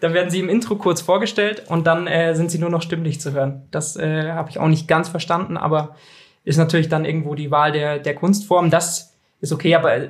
Dann 0.01 0.13
werden 0.13 0.29
sie 0.29 0.41
im 0.41 0.49
Intro 0.49 0.75
kurz 0.75 0.99
vorgestellt 0.99 1.63
und 1.69 1.87
dann 1.87 2.07
äh, 2.07 2.35
sind 2.35 2.51
sie 2.51 2.59
nur 2.59 2.69
noch 2.69 2.81
stimmlich 2.81 3.21
zu 3.21 3.31
hören. 3.31 3.69
Das 3.71 3.95
äh, 3.95 4.33
habe 4.33 4.49
ich 4.49 4.59
auch 4.59 4.67
nicht 4.67 4.89
ganz 4.89 5.07
verstanden, 5.07 5.55
aber 5.55 5.95
ist 6.43 6.57
natürlich 6.57 6.89
dann 6.89 7.05
irgendwo 7.05 7.35
die 7.35 7.51
Wahl 7.51 7.71
der, 7.71 7.99
der 7.99 8.15
Kunstform. 8.15 8.69
Das 8.69 9.15
ist 9.39 9.53
okay, 9.53 9.75
aber 9.75 9.95
äh, 9.95 10.09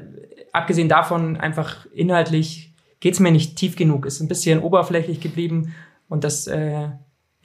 abgesehen 0.51 0.89
davon 0.89 1.37
einfach 1.37 1.85
inhaltlich 1.93 2.73
geht's 3.01 3.19
mir 3.19 3.31
nicht 3.31 3.55
tief 3.55 3.75
genug. 3.75 4.07
Ist 4.07 4.19
ein 4.19 4.27
bisschen 4.27 4.63
oberflächlich 4.63 5.21
geblieben 5.21 5.75
und 6.09 6.23
das 6.23 6.47
äh, 6.47 6.87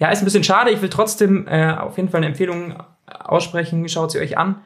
ja, 0.02 0.10
ist 0.10 0.20
ein 0.20 0.24
bisschen 0.24 0.42
schade. 0.42 0.72
Ich 0.72 0.82
will 0.82 0.88
trotzdem 0.88 1.46
äh, 1.46 1.74
auf 1.74 1.96
jeden 1.96 2.08
Fall 2.08 2.18
eine 2.18 2.26
Empfehlung 2.26 2.74
aussprechen. 3.06 3.88
Schaut 3.88 4.10
sie 4.10 4.18
euch 4.18 4.36
an. 4.36 4.56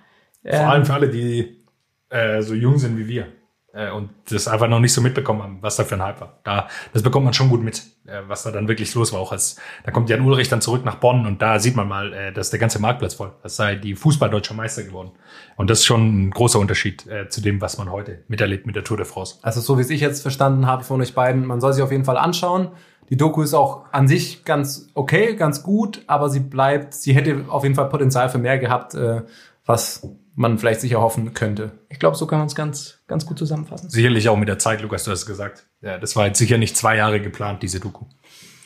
Vor 0.43 0.51
Ähm, 0.61 0.69
allem 0.69 0.85
für 0.87 0.95
alle, 0.95 1.11
die 1.11 1.63
äh, 2.09 2.41
so 2.41 2.55
jung 2.55 2.79
sind 2.79 2.97
wie 2.97 3.07
wir 3.07 3.27
äh, 3.75 3.91
und 3.91 4.09
das 4.31 4.49
einfach 4.49 4.67
noch 4.67 4.81
nicht 4.81 4.95
so 4.95 5.03
mitbekommen 5.03 5.43
haben, 5.43 5.59
was 5.61 5.77
da 5.77 5.85
für 5.85 5.97
ein 5.97 6.03
Hype 6.03 6.23
war. 6.23 6.39
Da, 6.43 6.69
das 6.95 7.03
bekommt 7.03 7.27
man 7.27 7.35
schon 7.35 7.51
gut 7.51 7.63
mit, 7.63 7.83
äh, 8.07 8.23
was 8.29 8.45
da 8.45 8.51
dann 8.51 8.67
wirklich 8.67 8.95
los 8.95 9.13
war. 9.13 9.21
Auch 9.21 9.33
als 9.33 9.61
da 9.85 9.91
kommt 9.91 10.09
Jan 10.09 10.23
Ulrich 10.23 10.49
dann 10.49 10.63
zurück 10.63 10.87
nach 10.87 10.95
Bonn 10.95 11.27
und 11.27 11.43
da 11.43 11.59
sieht 11.59 11.77
man 11.77 11.87
mal, 11.87 12.15
äh, 12.15 12.33
dass 12.33 12.49
der 12.49 12.59
ganze 12.59 12.79
Marktplatz 12.79 13.13
voll. 13.13 13.33
Das 13.43 13.57
sei 13.57 13.75
die 13.75 13.95
Fußballdeutscher 13.95 14.55
Meister 14.55 14.85
geworden. 14.85 15.11
Und 15.57 15.69
das 15.69 15.81
ist 15.81 15.85
schon 15.85 16.29
ein 16.29 16.31
großer 16.31 16.59
Unterschied 16.59 17.07
äh, 17.09 17.29
zu 17.29 17.43
dem, 17.43 17.61
was 17.61 17.77
man 17.77 17.91
heute 17.93 18.25
miterlebt 18.29 18.65
mit 18.65 18.75
der 18.75 18.85
Tour 18.85 18.97
de 18.97 19.05
France. 19.05 19.37
Also 19.43 19.61
so 19.61 19.77
wie 19.77 19.83
es 19.83 19.91
ich 19.91 20.01
jetzt 20.01 20.23
verstanden 20.23 20.67
habe 20.67 20.83
von 20.83 21.03
euch 21.03 21.15
beiden, 21.15 21.45
man 21.45 21.61
soll 21.61 21.75
sich 21.75 21.83
auf 21.83 21.93
jeden 21.93 22.07
Fall 22.07 22.17
anschauen. 22.17 22.69
Die 23.09 23.17
Doku 23.17 23.43
ist 23.43 23.55
auch 23.55 23.85
an 23.93 24.09
sich 24.09 24.45
ganz 24.45 24.89
okay, 24.95 25.37
ganz 25.37 25.63
gut, 25.63 26.03
aber 26.07 26.29
sie 26.29 26.41
bleibt, 26.41 26.95
sie 26.95 27.15
hätte 27.15 27.45
auf 27.49 27.63
jeden 27.63 27.75
Fall 27.75 27.89
Potenzial 27.89 28.29
für 28.29 28.39
mehr 28.39 28.59
gehabt, 28.59 28.95
äh, 28.95 29.23
was 29.65 30.09
man 30.35 30.59
vielleicht 30.59 30.81
sicher 30.81 31.01
hoffen 31.01 31.33
könnte. 31.33 31.73
ich 31.89 31.99
glaube, 31.99 32.17
so 32.17 32.27
kann 32.27 32.39
man 32.39 32.47
es 32.47 32.55
ganz, 32.55 32.99
ganz 33.07 33.25
gut 33.25 33.39
zusammenfassen. 33.39 33.89
Sicherlich 33.89 34.29
auch 34.29 34.37
mit 34.37 34.49
der 34.49 34.59
Zeit, 34.59 34.83
Lukas, 34.83 35.05
du 35.05 35.11
hast 35.11 35.21
es 35.21 35.27
gesagt. 35.27 35.67
Ja, 35.81 35.99
das 35.99 36.15
war 36.15 36.27
jetzt 36.27 36.39
sicher 36.39 36.59
nicht 36.59 36.77
zwei 36.77 36.97
Jahre 36.97 37.21
geplant, 37.21 37.63
diese 37.63 37.81
Doku. 37.81 38.05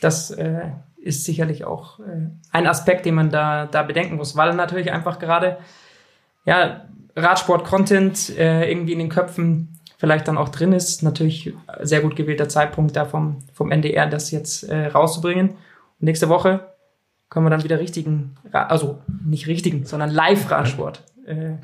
Das 0.01 0.33
äh, 0.33 0.73
ist 0.97 1.25
sicherlich 1.25 1.65
auch 1.65 2.01
äh, 2.01 2.29
ein 2.51 2.67
Aspekt, 2.67 3.07
den 3.07 3.15
man 3.15 3.31
da, 3.31 3.67
da 3.67 3.85
bedenken 3.85 4.17
muss, 4.17 4.37
weil 4.37 4.55
natürlich 4.55 4.91
einfach 4.91 5.21
gerade 5.21 5.59
ja, 6.45 6.87
Radsport-Content 7.15 8.37
äh, 8.37 8.71
irgendwie 8.71 8.93
in 8.93 8.99
den 8.99 9.09
Köpfen 9.09 9.70
vielleicht 10.01 10.29
dann 10.29 10.39
auch 10.39 10.49
drin 10.49 10.73
ist. 10.73 11.03
Natürlich 11.03 11.53
sehr 11.83 12.01
gut 12.01 12.17
gewählter 12.17 12.49
Zeitpunkt 12.49 12.97
da 12.97 13.05
vom, 13.05 13.41
vom 13.53 13.71
NDR, 13.71 14.07
das 14.07 14.31
jetzt 14.31 14.63
äh, 14.63 14.87
rauszubringen. 14.87 15.51
Und 15.51 15.59
nächste 16.01 16.31
Woche 16.31 16.69
können 17.29 17.45
wir 17.45 17.51
dann 17.51 17.65
wieder 17.65 17.79
richtigen, 17.79 18.35
also 18.51 18.99
nicht 19.23 19.47
richtigen, 19.47 19.85
sondern 19.85 20.11
Live-Radsport 20.11 21.05
äh, 21.27 21.57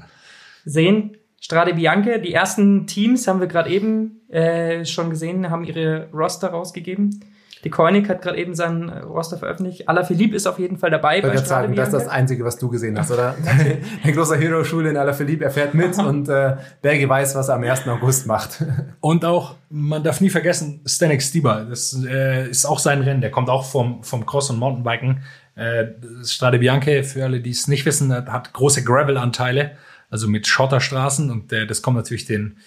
sehen. 0.67 1.17
Strade 1.41 1.73
Bianche, 1.73 2.21
die 2.21 2.35
ersten 2.35 2.87
Teams 2.87 3.27
haben 3.27 3.41
wir 3.41 3.47
gerade 3.47 3.71
eben 3.71 4.21
äh, 4.29 4.85
schon 4.85 5.09
gesehen, 5.09 5.49
haben 5.49 5.65
ihre 5.65 6.11
Roster 6.13 6.49
rausgegeben. 6.49 7.25
Die 7.67 7.71
Koenig 7.71 8.09
hat 8.09 8.23
gerade 8.23 8.39
eben 8.39 8.55
seinen 8.55 8.89
äh, 8.89 9.01
Roster 9.01 9.39
veröffentlicht. 9.39 9.89
Alaphilippe 9.89 10.37
ist 10.37 10.47
auf 10.47 10.61
jeden 10.61 10.79
Fall 10.79 10.93
dabei 10.93 11.19
Ich 11.19 11.25
wollte 11.25 11.35
gerade 11.35 11.49
sagen, 11.49 11.75
das 11.75 11.89
ist 11.89 11.95
das 11.95 12.03
Bianche. 12.05 12.17
Einzige, 12.17 12.45
was 12.45 12.59
du 12.59 12.69
gesehen 12.69 12.97
hast, 12.97 13.11
oder? 13.11 13.35
Ein 14.05 14.13
großer 14.13 14.37
Hero-Schule 14.37 14.91
in 14.91 14.97
Alaphilippe, 14.97 15.47
er 15.47 15.51
fährt 15.51 15.75
mit 15.75 15.99
und 15.99 16.29
äh, 16.29 16.59
Berge 16.81 17.09
weiß, 17.09 17.35
was 17.35 17.49
er 17.49 17.57
am 17.57 17.65
1. 17.65 17.89
August 17.89 18.29
macht. 18.29 18.63
Und 19.01 19.25
auch, 19.25 19.57
man 19.69 20.05
darf 20.05 20.21
nie 20.21 20.31
vergessen, 20.31 20.81
Stanek 20.87 21.21
Stieber, 21.21 21.67
das 21.69 22.01
äh, 22.09 22.49
ist 22.49 22.67
auch 22.67 22.79
sein 22.79 23.03
Rennen, 23.03 23.21
der 23.21 23.33
kommt 23.33 23.51
auch 23.51 23.65
vom, 23.65 24.05
vom 24.05 24.25
Cross- 24.27 24.51
und 24.51 24.61
Mountainbiken. 24.61 25.25
Äh, 25.57 25.87
Strade 26.23 26.61
Bianche, 26.61 27.03
für 27.03 27.25
alle, 27.25 27.41
die 27.41 27.51
es 27.51 27.67
nicht 27.67 27.85
wissen, 27.85 28.13
hat, 28.13 28.29
hat 28.29 28.53
große 28.53 28.85
Gravel-Anteile, 28.85 29.73
also 30.09 30.29
mit 30.29 30.47
Schotterstraßen 30.47 31.33
und 31.33 31.53
äh, 31.53 31.67
das 31.67 31.83
kommt 31.83 31.97
natürlich 31.97 32.27
den, 32.27 32.59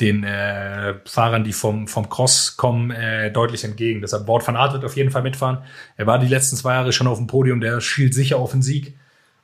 den 0.00 0.24
äh, 0.24 0.94
Fahrern, 1.04 1.44
die 1.44 1.52
vom, 1.52 1.88
vom 1.88 2.08
Cross 2.08 2.56
kommen, 2.56 2.90
äh, 2.90 3.30
deutlich 3.30 3.64
entgegen. 3.64 4.00
Deshalb 4.00 4.26
Bord 4.26 4.46
van 4.46 4.56
Aert 4.56 4.72
wird 4.74 4.84
auf 4.84 4.96
jeden 4.96 5.10
Fall 5.10 5.22
mitfahren. 5.22 5.58
Er 5.96 6.06
war 6.06 6.18
die 6.18 6.28
letzten 6.28 6.56
zwei 6.56 6.74
Jahre 6.74 6.92
schon 6.92 7.06
auf 7.06 7.18
dem 7.18 7.26
Podium, 7.26 7.60
der 7.60 7.80
schielt 7.80 8.14
sicher 8.14 8.38
auf 8.38 8.52
den 8.52 8.62
Sieg. 8.62 8.96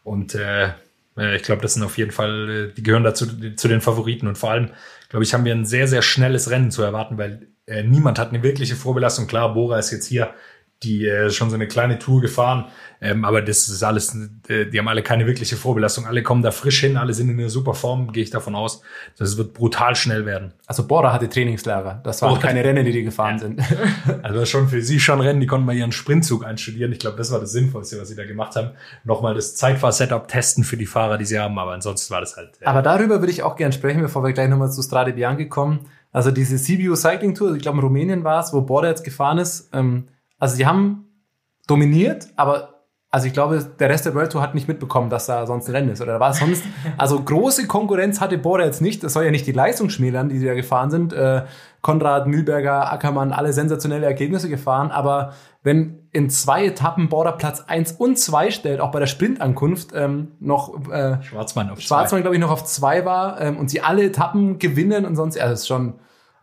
Und 0.04 0.34
äh, 0.34 0.70
äh, 1.16 1.36
ich 1.36 1.42
glaube, 1.42 1.62
das 1.62 1.74
sind 1.74 1.82
auf 1.82 1.98
jeden 1.98 2.12
Fall, 2.12 2.50
äh, 2.70 2.74
die 2.74 2.82
gehören 2.82 3.04
dazu 3.04 3.26
zu 3.56 3.68
den 3.68 3.80
Favoriten. 3.80 4.26
Und 4.28 4.38
vor 4.38 4.50
allem, 4.50 4.70
glaube 5.08 5.24
ich, 5.24 5.34
haben 5.34 5.44
wir 5.44 5.54
ein 5.54 5.66
sehr, 5.66 5.88
sehr 5.88 6.02
schnelles 6.02 6.50
Rennen 6.50 6.70
zu 6.70 6.82
erwarten, 6.82 7.18
weil 7.18 7.48
äh, 7.66 7.82
niemand 7.82 8.18
hat 8.18 8.30
eine 8.30 8.42
wirkliche 8.42 8.76
Vorbelastung. 8.76 9.26
Klar, 9.26 9.54
Bora 9.54 9.78
ist 9.78 9.90
jetzt 9.90 10.06
hier 10.06 10.34
die 10.84 11.06
äh, 11.06 11.30
schon 11.30 11.48
so 11.50 11.54
eine 11.56 11.66
kleine 11.66 11.98
Tour 11.98 12.20
gefahren, 12.20 12.66
ähm, 13.00 13.24
aber 13.24 13.42
das 13.42 13.68
ist 13.68 13.82
alles, 13.82 14.16
äh, 14.48 14.66
die 14.66 14.78
haben 14.78 14.88
alle 14.88 15.02
keine 15.02 15.26
wirkliche 15.26 15.56
Vorbelastung. 15.56 16.06
Alle 16.06 16.22
kommen 16.22 16.42
da 16.42 16.50
frisch 16.50 16.80
hin, 16.80 16.96
alle 16.96 17.12
sind 17.12 17.28
in 17.28 17.38
einer 17.38 17.50
super 17.50 17.74
Form, 17.74 18.12
gehe 18.12 18.22
ich 18.22 18.30
davon 18.30 18.54
aus. 18.54 18.80
Das 19.18 19.36
wird 19.36 19.52
brutal 19.52 19.94
schnell 19.96 20.24
werden. 20.26 20.52
Also 20.66 20.86
Bora 20.86 21.12
hatte 21.12 21.28
Trainingslager. 21.28 22.00
Das 22.04 22.22
waren 22.22 22.30
Bora- 22.34 22.40
keine 22.40 22.62
Rennen, 22.64 22.84
die 22.84 22.92
die 22.92 23.02
gefahren 23.02 23.38
sind. 23.38 23.60
Also 24.22 24.44
schon 24.46 24.68
für 24.68 24.80
sie 24.82 25.00
schon 25.00 25.20
Rennen, 25.20 25.40
die 25.40 25.46
konnten 25.46 25.66
mal 25.66 25.74
ihren 25.76 25.92
Sprintzug 25.92 26.44
einstudieren. 26.44 26.92
Ich 26.92 26.98
glaube, 26.98 27.16
das 27.16 27.30
war 27.32 27.40
das 27.40 27.52
Sinnvollste, 27.52 28.00
was 28.00 28.08
sie 28.08 28.16
da 28.16 28.24
gemacht 28.24 28.56
haben. 28.56 28.70
Nochmal 29.04 29.34
das 29.34 29.54
Zeitfahr-Setup 29.56 30.28
testen 30.28 30.64
für 30.64 30.76
die 30.76 30.86
Fahrer, 30.86 31.18
die 31.18 31.24
sie 31.24 31.38
haben, 31.38 31.58
aber 31.58 31.72
ansonsten 31.72 32.12
war 32.12 32.20
das 32.20 32.36
halt. 32.36 32.50
äh, 32.60 32.64
Aber 32.66 32.82
darüber 32.82 33.20
würde 33.20 33.32
ich 33.32 33.42
auch 33.42 33.56
gern 33.56 33.72
sprechen, 33.72 34.00
bevor 34.02 34.22
wir 34.24 34.32
gleich 34.32 34.48
nochmal 34.48 34.70
zu 34.70 34.82
Strade 34.82 35.12
Bianchi 35.12 35.48
kommen. 35.48 35.80
Also 36.12 36.30
diese 36.30 36.56
CBU 36.56 36.94
Cycling 36.96 37.34
Tour, 37.34 37.54
ich 37.54 37.62
glaube 37.62 37.78
in 37.78 37.84
Rumänien 37.84 38.24
war 38.24 38.40
es, 38.40 38.52
wo 38.52 38.60
Bora 38.62 38.88
jetzt 38.88 39.04
gefahren 39.04 39.38
ist. 39.38 39.68
Ähm, 39.72 40.08
also 40.44 40.56
sie 40.56 40.66
haben 40.66 41.06
dominiert, 41.66 42.28
aber 42.36 42.84
also 43.10 43.26
ich 43.26 43.32
glaube, 43.32 43.64
der 43.78 43.88
Rest 43.88 44.04
der 44.04 44.14
World 44.14 44.32
Tour 44.32 44.42
hat 44.42 44.54
nicht 44.54 44.68
mitbekommen, 44.68 45.08
dass 45.08 45.24
da 45.24 45.46
sonst 45.46 45.68
ein 45.68 45.74
Rennen 45.74 45.88
ist. 45.88 46.02
Oder 46.02 46.20
war 46.20 46.32
es 46.32 46.38
sonst? 46.38 46.62
Also 46.98 47.22
große 47.22 47.66
Konkurrenz 47.66 48.20
hatte 48.20 48.36
Bora 48.36 48.64
jetzt 48.64 48.82
nicht. 48.82 49.02
Das 49.02 49.14
soll 49.14 49.24
ja 49.24 49.30
nicht 49.30 49.46
die 49.46 49.52
Leistung 49.52 49.88
schmälern, 49.88 50.28
die 50.28 50.38
sie 50.38 50.44
da 50.44 50.52
gefahren 50.52 50.90
sind. 50.90 51.14
Äh, 51.14 51.44
Konrad, 51.80 52.26
Mühlberger, 52.26 52.92
Ackermann, 52.92 53.32
alle 53.32 53.54
sensationelle 53.54 54.04
Ergebnisse 54.04 54.50
gefahren. 54.50 54.90
Aber 54.90 55.32
wenn 55.62 56.08
in 56.10 56.28
zwei 56.28 56.66
Etappen 56.66 57.08
Bora 57.08 57.32
Platz 57.32 57.64
eins 57.66 57.92
und 57.92 58.18
zwei 58.18 58.50
stellt, 58.50 58.80
auch 58.80 58.90
bei 58.90 59.00
der 59.00 59.06
Sprintankunft, 59.06 59.92
ähm, 59.94 60.32
noch 60.40 60.90
äh, 60.90 61.22
Schwarzmann 61.22 61.70
auf 61.70 61.80
Schwarzmann, 61.80 62.20
glaube 62.20 62.36
ich, 62.36 62.40
noch 62.40 62.50
auf 62.50 62.64
zwei 62.64 63.06
war 63.06 63.40
ähm, 63.40 63.56
und 63.56 63.70
sie 63.70 63.80
alle 63.80 64.04
Etappen 64.04 64.58
gewinnen 64.58 65.06
und 65.06 65.16
sonst, 65.16 65.36
ja, 65.36 65.48
das 65.48 65.60
ist 65.60 65.68
schon, 65.68 65.94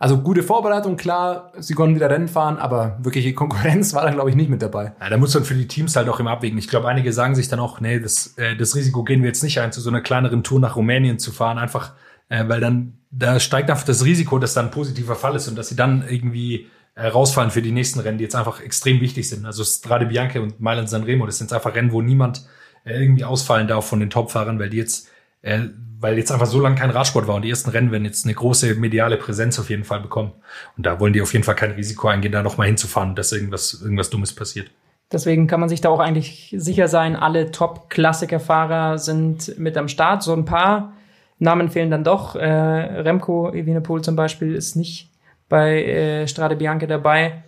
also 0.02 0.18
gute 0.18 0.42
Vorbereitung, 0.42 0.98
klar, 0.98 1.54
sie 1.60 1.76
konnten 1.76 1.94
wieder 1.94 2.10
Rennen 2.10 2.28
fahren, 2.28 2.58
aber 2.58 2.98
wirkliche 3.04 3.36
Konkurrenz 3.36 3.94
war 3.94 4.02
da, 4.02 4.10
glaube 4.10 4.32
ich, 4.32 4.36
nicht 4.36 4.50
mit 4.50 4.64
dabei. 4.64 4.94
Ja, 5.00 5.12
da 5.12 5.18
muss 5.18 5.36
man 5.36 5.44
für 5.44 5.54
die 5.54 5.68
Teams 5.68 5.96
halt 5.96 6.10
auch 6.10 6.20
immer 6.20 6.32
abwägen. 6.32 6.58
Ich 6.58 6.68
glaube, 6.68 6.88
einige 6.88 7.14
sagen 7.14 7.36
sich 7.36 7.50
dann 7.50 7.60
auch, 7.60 7.80
nee, 7.82 8.00
das, 8.00 8.36
äh, 8.38 8.56
das 8.56 8.76
Risiko 8.76 9.04
gehen 9.04 9.22
wir 9.22 9.28
jetzt 9.28 9.44
nicht 9.44 9.60
ein, 9.60 9.72
zu 9.72 9.80
so 9.80 9.92
einer 9.92 10.02
kleineren 10.02 10.44
Tour 10.44 10.60
nach 10.60 10.76
Rumänien 10.76 11.20
zu 11.20 11.32
fahren, 11.32 11.60
einfach, 11.60 11.94
äh, 12.30 12.44
weil 12.48 12.60
dann, 12.60 12.98
da 13.12 13.40
steigt 13.40 13.70
einfach 13.70 13.86
das 13.86 14.04
Risiko, 14.04 14.40
dass 14.40 14.56
da 14.56 14.62
ein 14.62 14.72
positiver 14.72 15.16
Fall 15.16 15.36
ist 15.36 15.48
und 15.48 15.56
dass 15.56 15.70
sie 15.70 15.76
dann 15.76 16.04
irgendwie 16.10 16.66
äh, 16.96 17.06
rausfallen 17.06 17.52
für 17.52 17.62
die 17.62 17.72
nächsten 17.72 18.00
Rennen, 18.00 18.18
die 18.18 18.24
jetzt 18.24 18.36
einfach 18.36 18.60
extrem 18.60 19.02
wichtig 19.02 19.30
sind. 19.30 19.46
Also 19.46 19.64
Strade 19.64 20.08
Bianche 20.08 20.42
und 20.42 20.60
Mailand 20.60 20.90
Sanremo, 20.90 21.28
das 21.28 21.38
sind 21.38 21.54
einfach 21.54 21.76
Rennen, 21.76 21.92
wo 21.92 22.02
niemand 22.02 22.48
äh, 22.86 23.00
irgendwie 23.00 23.24
ausfallen 23.24 23.68
darf 23.68 23.88
von 23.88 24.00
den 24.00 24.10
Topfahrern, 24.10 24.58
weil 24.58 24.72
die 24.72 24.78
jetzt 24.78 25.12
äh, 25.44 25.60
weil 26.02 26.18
jetzt 26.18 26.32
einfach 26.32 26.48
so 26.48 26.60
lange 26.60 26.76
kein 26.76 26.90
Radsport 26.90 27.28
war 27.28 27.36
und 27.36 27.44
die 27.44 27.50
ersten 27.50 27.70
Rennen 27.70 27.92
werden 27.92 28.06
jetzt 28.06 28.26
eine 28.26 28.34
große 28.34 28.76
mediale 28.76 29.18
Präsenz 29.18 29.60
auf 29.60 29.70
jeden 29.70 29.84
Fall 29.84 30.02
bekommen. 30.02 30.32
Und 30.76 30.86
da 30.86 31.00
wollen 31.00 31.14
die 31.14 31.22
auf 31.22 31.32
jeden 31.32 31.46
Fall 31.46 31.56
kein 31.56 31.72
Risiko 31.72 32.08
eingehen, 32.08 32.32
da 32.32 32.42
nochmal 32.42 32.68
hinzufahren, 32.68 33.16
dass 33.16 33.32
irgendwas, 33.32 33.80
irgendwas 33.82 34.10
Dummes 34.10 34.34
passiert. 34.34 34.72
Deswegen 35.12 35.46
kann 35.46 35.60
man 35.60 35.70
sich 35.70 35.82
da 35.82 35.90
auch 35.90 36.00
eigentlich 36.00 36.56
sicher 36.58 36.88
sein, 36.88 37.16
alle 37.16 37.52
Top-Klassikerfahrer 37.52 38.98
sind 38.98 39.58
mit 39.60 39.78
am 39.78 39.88
Start. 39.88 40.24
So 40.24 40.34
ein 40.34 40.46
paar 40.46 40.94
Namen 41.38 41.70
fehlen 41.70 41.92
dann 41.92 42.04
doch. 42.04 42.36
Äh, 42.36 42.46
Remco 42.46 43.52
Evenepoel 43.52 44.02
zum 44.02 44.16
Beispiel 44.16 44.56
ist 44.56 44.76
nicht 44.76 45.10
bei 45.50 45.84
äh, 45.84 46.28
Strade 46.28 46.56
Bianca 46.56 46.88
dabei. 46.88 47.44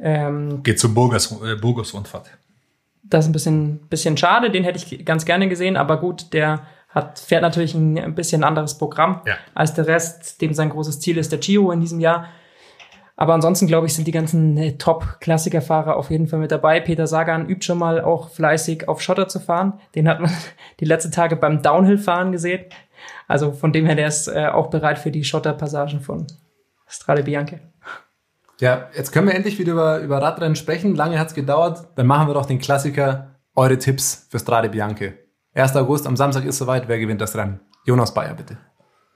Ähm, 0.00 0.62
Geht 0.62 0.78
zur 0.78 0.94
Burgers, 0.94 1.32
äh, 1.42 1.56
Burgos-Rundfahrt. 1.56 2.30
das 3.02 3.24
ist 3.24 3.30
ein 3.30 3.32
bisschen, 3.32 3.78
bisschen 3.88 4.16
schade, 4.16 4.50
den 4.50 4.64
hätte 4.64 4.78
ich 4.78 5.04
ganz 5.04 5.24
gerne 5.24 5.48
gesehen, 5.48 5.76
aber 5.76 5.98
gut, 5.98 6.32
der 6.32 6.60
hat, 6.90 7.18
fährt 7.18 7.42
natürlich 7.42 7.74
ein, 7.74 7.98
ein 7.98 8.14
bisschen 8.14 8.44
anderes 8.44 8.76
Programm 8.78 9.22
Ja. 9.26 9.34
als 9.54 9.74
der 9.74 9.86
Rest, 9.86 10.40
dem 10.42 10.52
sein 10.54 10.70
großes 10.70 11.00
Ziel 11.00 11.18
ist 11.18 11.32
der 11.32 11.38
Giro 11.38 11.70
in 11.72 11.80
diesem 11.80 12.00
Jahr. 12.00 12.26
Aber 13.16 13.34
ansonsten, 13.34 13.66
glaube 13.66 13.86
ich, 13.86 13.94
sind 13.94 14.06
die 14.06 14.12
ganzen 14.12 14.56
äh, 14.56 14.78
Top-Klassikerfahrer 14.78 15.94
auf 15.96 16.10
jeden 16.10 16.26
Fall 16.26 16.38
mit 16.38 16.50
dabei. 16.50 16.80
Peter 16.80 17.06
Sagan 17.06 17.48
übt 17.48 17.64
schon 17.66 17.76
mal 17.78 18.00
auch 18.00 18.30
fleißig 18.30 18.88
auf 18.88 19.02
Schotter 19.02 19.28
zu 19.28 19.40
fahren. 19.40 19.74
Den 19.94 20.08
hat 20.08 20.20
man 20.20 20.30
die 20.80 20.86
letzten 20.86 21.12
Tage 21.12 21.36
beim 21.36 21.60
Downhill-Fahren 21.62 22.32
gesehen. 22.32 22.64
Also 23.28 23.52
von 23.52 23.72
dem 23.72 23.84
her, 23.86 23.94
der 23.94 24.08
ist 24.08 24.26
äh, 24.28 24.46
auch 24.46 24.68
bereit 24.68 24.98
für 24.98 25.10
die 25.10 25.22
Schotterpassagen 25.24 26.00
von 26.00 26.26
Strade 26.86 27.22
Bianca. 27.22 27.56
Ja, 28.58 28.88
jetzt 28.94 29.12
können 29.12 29.26
wir 29.28 29.34
endlich 29.34 29.58
wieder 29.58 29.72
über, 29.72 29.98
über 30.00 30.20
Radrennen 30.20 30.56
sprechen. 30.56 30.94
Lange 30.94 31.18
hat's 31.18 31.34
gedauert. 31.34 31.88
Dann 31.96 32.06
machen 32.06 32.26
wir 32.26 32.34
doch 32.34 32.46
den 32.46 32.58
Klassiker. 32.58 33.36
Eure 33.54 33.78
Tipps 33.78 34.26
für 34.30 34.38
Strade 34.38 34.68
Bianche. 34.70 35.14
1. 35.54 35.76
August, 35.76 36.06
am 36.06 36.16
Samstag 36.16 36.44
ist 36.44 36.58
soweit. 36.58 36.88
Wer 36.88 36.98
gewinnt 36.98 37.20
das 37.20 37.36
Rennen? 37.36 37.60
Jonas 37.84 38.14
Bayer, 38.14 38.34
bitte. 38.34 38.58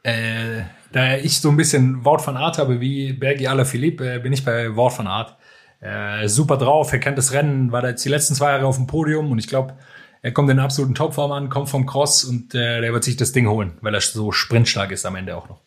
Äh, 0.03 0.63
da 0.93 1.17
ich 1.17 1.41
so 1.41 1.49
ein 1.49 1.57
bisschen 1.57 2.05
Wort 2.05 2.23
von 2.23 2.37
Art 2.37 2.59
habe 2.59 2.81
wie 2.81 3.13
Bergi 3.13 3.47
Alaphilippe, 3.47 4.15
äh, 4.15 4.19
bin 4.19 4.33
ich 4.33 4.45
bei 4.45 4.75
Wort 4.77 4.93
von 4.93 5.07
Art. 5.07 5.37
Äh, 5.81 6.29
super 6.29 6.57
drauf, 6.57 6.93
er 6.93 6.99
kennt 6.99 7.19
das 7.19 7.33
Rennen, 7.33 7.73
war 7.73 7.83
da 7.83 7.89
jetzt 7.89 8.05
die 8.05 8.09
letzten 8.09 8.35
zwei 8.35 8.51
Jahre 8.51 8.67
auf 8.67 8.77
dem 8.77 8.87
Podium 8.87 9.31
und 9.31 9.39
ich 9.39 9.49
glaube, 9.49 9.77
er 10.23 10.33
kommt 10.33 10.51
in 10.51 10.59
absoluten 10.59 10.95
Topform 10.95 11.33
an, 11.33 11.51
kommt 11.51 11.69
vom 11.69 11.85
Cross 11.85 12.25
und 12.25 12.55
äh, 12.55 12.81
der 12.81 12.93
wird 12.93 13.05
sich 13.05 13.17
das 13.17 13.33
Ding 13.33 13.47
holen, 13.47 13.77
weil 13.83 13.95
er 13.95 14.01
so 14.01 14.33
sprintstark 14.33 14.91
ist 14.91 15.05
am 15.05 15.17
Ende 15.17 15.37
auch 15.37 15.49
noch. 15.49 15.61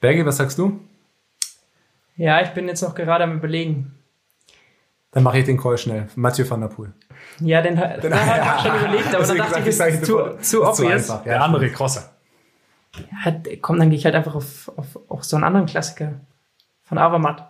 Berge, 0.00 0.26
was 0.26 0.36
sagst 0.36 0.58
du? 0.58 0.80
Ja, 2.16 2.42
ich 2.42 2.50
bin 2.50 2.68
jetzt 2.68 2.82
noch 2.82 2.94
gerade 2.94 3.24
am 3.24 3.36
überlegen. 3.36 4.01
Dann 5.12 5.22
mache 5.22 5.38
ich 5.38 5.44
den 5.44 5.58
Call 5.58 5.76
schnell. 5.78 6.08
Mathieu 6.16 6.48
van 6.48 6.60
der 6.62 6.68
Poel. 6.68 6.92
Ja, 7.40 7.60
den, 7.62 7.76
den 7.76 7.82
habe 8.14 8.56
ich 8.56 8.62
schon 8.66 8.78
überlegt, 8.80 9.14
aber 9.14 9.24
dann 9.26 9.36
Deswegen 9.36 9.38
dachte 9.38 9.60
ich, 9.60 9.66
ist 9.66 10.06
zu, 10.06 10.16
zu 10.40 10.62
ist 10.62 10.80
obvious. 10.80 10.92
einfach. 11.10 11.22
Der 11.24 11.34
Ja, 11.36 11.40
andere 11.42 11.70
Crosser. 11.70 12.10
Ja, 13.24 13.32
komm, 13.60 13.78
dann 13.78 13.90
gehe 13.90 13.98
ich 13.98 14.04
halt 14.04 14.14
einfach 14.14 14.34
auf, 14.34 14.70
auf, 14.76 14.98
auf 15.08 15.24
so 15.24 15.36
einen 15.36 15.44
anderen 15.44 15.66
Klassiker 15.66 16.14
von 16.82 16.98
Avamat. 16.98 17.46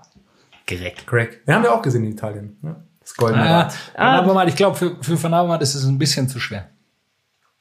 Direkt. 0.69 1.07
Greg. 1.07 1.45
Den 1.47 1.55
haben 1.55 1.63
wir 1.63 1.73
auch 1.73 1.83
gesehen 1.83 2.05
in 2.05 2.13
Italien. 2.13 2.57
Ne? 2.63 2.77
Das 3.01 3.15
goldene 3.17 3.43
Ah, 3.43 3.61
Rad. 3.63 3.75
Van 3.97 4.07
Avermaet, 4.07 4.49
ich 4.49 4.57
glaube, 4.57 4.77
für, 4.77 4.97
für 5.03 5.21
Van 5.23 5.35
Avermaet 5.35 5.63
ist 5.63 5.75
es 5.75 5.85
ein 5.85 5.99
bisschen 5.99 6.29
zu 6.29 6.39
schwer. 6.39 6.69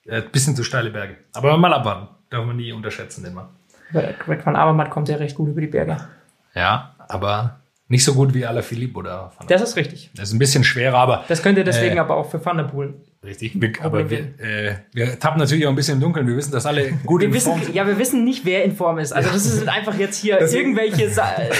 Äh, 0.05 0.21
bisschen 0.21 0.55
zu 0.55 0.63
steile 0.63 0.89
Berge. 0.91 1.17
Aber 1.33 1.57
mal 1.57 1.73
abwarten. 1.73 2.07
Darf 2.29 2.45
man 2.45 2.55
nie 2.57 2.71
unterschätzen, 2.71 3.23
den 3.23 3.33
Mann. 3.33 3.49
Greg 3.91 4.45
van 4.45 4.55
Avermaet 4.55 4.89
kommt 4.89 5.09
ja 5.09 5.17
recht 5.17 5.35
gut 5.35 5.49
über 5.49 5.61
die 5.61 5.67
Berge. 5.67 5.97
Ja, 6.53 6.95
aber 7.09 7.60
nicht 7.91 8.03
so 8.05 8.13
gut 8.13 8.33
wie 8.33 8.45
Alaphilippe 8.45 8.97
oder 8.97 9.31
Van 9.37 9.47
Das 9.47 9.61
ist 9.61 9.75
richtig. 9.75 10.09
Das 10.15 10.29
ist 10.29 10.33
ein 10.33 10.39
bisschen 10.39 10.63
schwerer, 10.63 10.97
aber 10.97 11.25
Das 11.27 11.43
könnte 11.43 11.63
deswegen 11.63 11.97
Äh. 11.97 11.99
aber 11.99 12.15
auch 12.15 12.29
für 12.31 12.43
Van 12.43 12.57
der 12.57 12.63
Poel. 12.63 12.93
Richtig, 13.23 13.51
wir, 13.61 13.71
aber 13.83 14.09
wir, 14.09 14.17
äh, 14.39 14.77
wir 14.93 15.19
tappen 15.19 15.37
natürlich 15.39 15.67
auch 15.67 15.69
ein 15.69 15.75
bisschen 15.75 15.95
im 15.95 15.99
Dunkeln. 16.01 16.25
Wir 16.25 16.35
wissen, 16.35 16.51
dass 16.51 16.65
alle 16.65 16.91
gut 17.05 17.21
Wir 17.21 17.27
in 17.27 17.33
wissen, 17.35 17.49
Form 17.51 17.61
sind. 17.61 17.75
ja, 17.75 17.85
wir 17.85 17.99
wissen 17.99 18.23
nicht, 18.23 18.45
wer 18.45 18.63
in 18.63 18.71
Form 18.75 18.97
ist. 18.97 19.11
Also 19.11 19.29
das 19.29 19.43
sind 19.43 19.69
einfach 19.69 19.93
jetzt 19.99 20.17
hier 20.17 20.39
irgendwelche, 20.41 21.03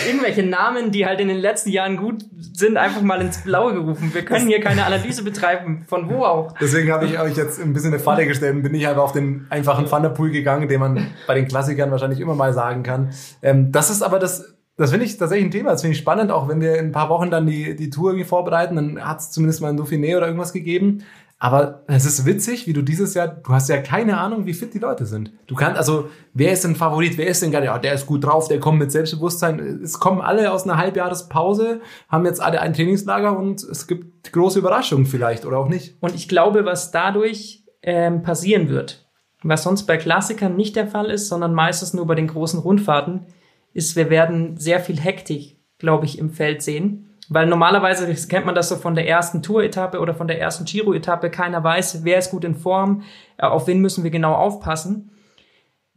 irgendwelche 0.07 0.41
Namen, 0.43 0.91
die 0.91 1.05
halt 1.05 1.19
in 1.19 1.27
den 1.27 1.37
letzten 1.37 1.69
Jahren 1.69 1.97
gut 1.97 2.25
sind, 2.53 2.77
einfach 2.77 3.01
mal 3.03 3.21
ins 3.21 3.43
Blaue 3.43 3.73
gerufen. 3.75 4.11
Wir 4.11 4.23
können 4.25 4.47
hier 4.47 4.59
keine 4.59 4.85
Analyse 4.85 5.23
betreiben, 5.23 5.83
von 5.87 6.09
wo 6.09 6.23
auch. 6.23 6.53
Deswegen 6.59 6.91
habe 6.91 7.05
ich 7.05 7.19
euch 7.19 7.37
jetzt 7.37 7.61
ein 7.61 7.73
bisschen 7.73 7.93
eine 7.93 8.01
Falle 8.01 8.25
gestellt 8.25 8.55
und 8.55 8.63
bin 8.63 8.73
ich 8.73 8.87
einfach 8.87 9.03
auf 9.03 9.11
den 9.13 9.45
einfachen 9.51 9.91
Van 9.91 10.01
der 10.01 10.09
Poel 10.09 10.31
gegangen, 10.31 10.67
den 10.67 10.79
man 10.79 11.07
bei 11.27 11.35
den 11.35 11.47
Klassikern 11.47 11.91
wahrscheinlich 11.91 12.21
immer 12.21 12.33
mal 12.33 12.53
sagen 12.53 12.81
kann. 12.81 13.09
Ähm, 13.43 13.71
das 13.71 13.91
ist 13.91 14.01
aber 14.01 14.17
das, 14.17 14.55
das 14.81 14.89
finde 14.89 15.05
ich 15.05 15.15
tatsächlich 15.17 15.47
ein 15.47 15.51
Thema. 15.51 15.69
Das 15.69 15.81
finde 15.81 15.93
ich 15.93 15.99
spannend, 15.99 16.31
auch 16.31 16.47
wenn 16.47 16.59
wir 16.59 16.77
in 16.77 16.87
ein 16.87 16.91
paar 16.91 17.09
Wochen 17.09 17.29
dann 17.29 17.45
die, 17.45 17.75
die 17.75 17.91
Tour 17.91 18.11
irgendwie 18.11 18.27
vorbereiten, 18.27 18.75
dann 18.75 19.07
hat 19.07 19.19
es 19.19 19.29
zumindest 19.29 19.61
mal 19.61 19.69
ein 19.69 19.79
Dauphiné 19.79 20.17
oder 20.17 20.25
irgendwas 20.25 20.53
gegeben. 20.53 21.03
Aber 21.37 21.83
es 21.87 22.05
ist 22.05 22.25
witzig, 22.25 22.65
wie 22.65 22.73
du 22.73 22.81
dieses 22.81 23.13
Jahr, 23.13 23.27
du 23.27 23.51
hast 23.51 23.69
ja 23.69 23.77
keine 23.77 24.19
Ahnung, 24.19 24.45
wie 24.45 24.53
fit 24.53 24.73
die 24.73 24.79
Leute 24.79 25.05
sind. 25.05 25.31
Du 25.47 25.53
kannst, 25.53 25.77
also, 25.77 26.09
wer 26.33 26.51
ist 26.51 26.63
denn 26.63 26.75
Favorit, 26.75 27.17
wer 27.17 27.27
ist 27.27 27.41
denn 27.43 27.51
gerade, 27.51 27.65
ja, 27.65 27.79
der 27.79 27.93
ist 27.93 28.05
gut 28.05 28.23
drauf, 28.23 28.47
der 28.47 28.59
kommt 28.59 28.79
mit 28.79 28.91
Selbstbewusstsein. 28.91 29.59
Es 29.83 29.99
kommen 29.99 30.21
alle 30.21 30.51
aus 30.51 30.63
einer 30.63 30.77
Halbjahrespause, 30.77 31.81
haben 32.09 32.25
jetzt 32.25 32.41
alle 32.41 32.59
ein 32.61 32.73
Trainingslager 32.73 33.37
und 33.37 33.63
es 33.63 33.87
gibt 33.87 34.33
große 34.33 34.59
Überraschungen 34.59 35.05
vielleicht 35.05 35.45
oder 35.45 35.57
auch 35.57 35.67
nicht. 35.67 35.95
Und 35.99 36.15
ich 36.15 36.27
glaube, 36.27 36.65
was 36.65 36.91
dadurch 36.91 37.65
ähm, 37.83 38.23
passieren 38.23 38.69
wird, 38.69 39.09
was 39.43 39.63
sonst 39.63 39.83
bei 39.83 39.97
Klassikern 39.97 40.55
nicht 40.55 40.75
der 40.75 40.87
Fall 40.87 41.09
ist, 41.09 41.27
sondern 41.27 41.53
meistens 41.53 41.93
nur 41.93 42.05
bei 42.05 42.15
den 42.15 42.27
großen 42.27 42.59
Rundfahrten, 42.59 43.27
ist, 43.73 43.95
wir 43.95 44.09
werden 44.09 44.57
sehr 44.57 44.79
viel 44.79 44.99
Hektik, 44.99 45.57
glaube 45.77 46.05
ich, 46.05 46.19
im 46.19 46.29
Feld 46.29 46.61
sehen. 46.61 47.07
Weil 47.29 47.47
normalerweise 47.47 48.13
kennt 48.27 48.45
man 48.45 48.55
das 48.55 48.67
so 48.67 48.75
von 48.75 48.93
der 48.93 49.07
ersten 49.07 49.41
Tour-Etappe 49.41 49.99
oder 49.99 50.13
von 50.13 50.27
der 50.27 50.41
ersten 50.41 50.65
Giro-Etappe. 50.65 51.29
Keiner 51.29 51.63
weiß, 51.63 52.03
wer 52.03 52.17
ist 52.17 52.31
gut 52.31 52.43
in 52.43 52.55
Form, 52.55 53.03
äh, 53.37 53.45
auf 53.45 53.67
wen 53.67 53.79
müssen 53.79 54.03
wir 54.03 54.11
genau 54.11 54.33
aufpassen. 54.33 55.11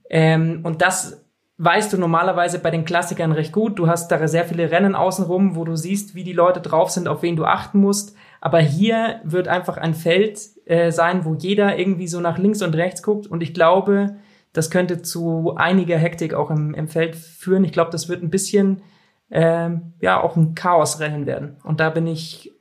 Ähm, 0.08 0.60
und 0.62 0.80
das 0.80 1.24
weißt 1.58 1.92
du 1.92 1.98
normalerweise 1.98 2.58
bei 2.58 2.70
den 2.70 2.84
Klassikern 2.84 3.32
recht 3.32 3.52
gut. 3.52 3.78
Du 3.78 3.88
hast 3.88 4.12
da 4.12 4.28
sehr 4.28 4.44
viele 4.44 4.70
Rennen 4.70 4.94
außenrum, 4.94 5.56
wo 5.56 5.64
du 5.64 5.76
siehst, 5.76 6.14
wie 6.14 6.24
die 6.24 6.32
Leute 6.32 6.60
drauf 6.60 6.90
sind, 6.90 7.08
auf 7.08 7.22
wen 7.22 7.36
du 7.36 7.44
achten 7.44 7.80
musst. 7.80 8.16
Aber 8.40 8.60
hier 8.60 9.20
wird 9.24 9.48
einfach 9.48 9.76
ein 9.76 9.94
Feld 9.94 10.38
äh, 10.66 10.92
sein, 10.92 11.24
wo 11.24 11.34
jeder 11.34 11.78
irgendwie 11.78 12.06
so 12.08 12.20
nach 12.20 12.38
links 12.38 12.62
und 12.62 12.76
rechts 12.76 13.02
guckt. 13.02 13.26
Und 13.26 13.42
ich 13.42 13.54
glaube, 13.54 14.16
das 14.54 14.70
könnte 14.70 15.02
zu 15.02 15.56
einiger 15.56 15.98
Hektik 15.98 16.32
auch 16.32 16.50
im, 16.50 16.72
im 16.72 16.88
Feld 16.88 17.16
führen. 17.16 17.64
Ich 17.64 17.72
glaube, 17.72 17.90
das 17.90 18.08
wird 18.08 18.22
ein 18.22 18.30
bisschen 18.30 18.82
ähm, 19.30 19.92
ja 20.00 20.22
auch 20.22 20.36
ein 20.36 20.54
Chaosrennen 20.54 21.26
werden. 21.26 21.56
Und 21.64 21.80
da 21.80 21.90
bin 21.90 22.06
ich 22.06 22.52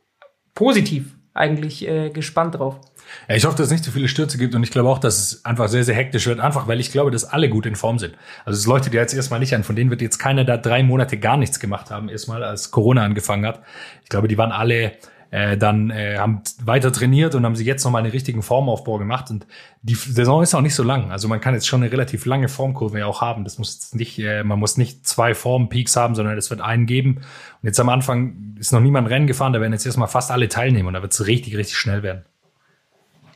positiv 0.55 1.15
eigentlich 1.33 1.87
äh, 1.87 2.09
gespannt 2.09 2.55
drauf. 2.55 2.79
Ja, 3.27 3.35
ich 3.35 3.45
hoffe, 3.45 3.57
dass 3.57 3.67
es 3.67 3.71
nicht 3.71 3.83
zu 3.83 3.91
viele 3.91 4.07
Stürze 4.07 4.37
gibt 4.37 4.55
und 4.55 4.63
ich 4.63 4.71
glaube 4.71 4.89
auch, 4.89 4.97
dass 4.97 5.17
es 5.19 5.45
einfach 5.45 5.67
sehr, 5.67 5.83
sehr 5.83 5.95
hektisch 5.95 6.25
wird, 6.25 6.39
einfach 6.39 6.67
weil 6.67 6.79
ich 6.79 6.91
glaube, 6.91 7.11
dass 7.11 7.25
alle 7.25 7.49
gut 7.49 7.65
in 7.65 7.75
Form 7.75 7.99
sind. 7.99 8.15
Also 8.45 8.57
es 8.57 8.65
leuchtet 8.65 8.93
ja 8.93 9.01
jetzt 9.01 9.13
erstmal 9.13 9.39
nicht 9.39 9.53
an, 9.53 9.63
von 9.63 9.75
denen 9.75 9.89
wird 9.89 10.01
jetzt 10.01 10.17
keiner 10.19 10.45
da 10.45 10.57
drei 10.57 10.83
Monate 10.83 11.17
gar 11.17 11.37
nichts 11.37 11.59
gemacht 11.59 11.91
haben, 11.91 12.09
erstmal 12.09 12.43
als 12.43 12.71
Corona 12.71 13.03
angefangen 13.03 13.45
hat. 13.45 13.61
Ich 14.03 14.09
glaube, 14.09 14.27
die 14.27 14.37
waren 14.37 14.51
alle 14.51 14.93
äh, 15.33 15.57
dann 15.57 15.89
äh, 15.89 16.17
haben 16.19 16.43
weiter 16.63 16.91
trainiert 16.91 17.33
und 17.33 17.43
haben 17.43 17.55
sich 17.55 17.65
jetzt 17.65 17.83
nochmal 17.83 18.03
einen 18.03 18.11
richtigen 18.11 18.43
Formaufbau 18.43 18.99
gemacht. 18.99 19.31
Und 19.31 19.47
die 19.81 19.95
Saison 19.95 20.43
ist 20.43 20.53
auch 20.53 20.61
nicht 20.61 20.75
so 20.75 20.83
lang. 20.83 21.11
Also 21.11 21.27
man 21.27 21.41
kann 21.41 21.55
jetzt 21.55 21.67
schon 21.67 21.81
eine 21.81 21.91
relativ 21.91 22.27
lange 22.27 22.49
Formkurve 22.49 22.99
ja 22.99 23.07
auch 23.07 23.21
haben. 23.21 23.43
Das 23.43 23.57
muss 23.57 23.95
nicht, 23.95 24.19
äh, 24.19 24.43
man 24.43 24.59
muss 24.59 24.77
nicht 24.77 25.07
zwei 25.07 25.33
Formpeaks 25.33 25.95
haben, 25.95 26.13
sondern 26.13 26.37
es 26.37 26.51
wird 26.51 26.61
einen 26.61 26.85
geben. 26.85 27.15
Und 27.17 27.63
jetzt 27.63 27.79
am 27.79 27.89
Anfang 27.89 28.57
ist 28.59 28.73
noch 28.73 28.79
niemand 28.79 29.09
Rennen 29.09 29.25
gefahren, 29.25 29.53
da 29.53 29.59
werden 29.59 29.73
jetzt 29.73 29.87
erstmal 29.87 30.07
fast 30.07 30.29
alle 30.29 30.49
teilnehmen 30.49 30.89
und 30.89 30.93
da 30.93 31.01
wird 31.01 31.13
es 31.13 31.25
richtig, 31.25 31.57
richtig 31.57 31.79
schnell 31.79 32.03
werden. 32.03 32.25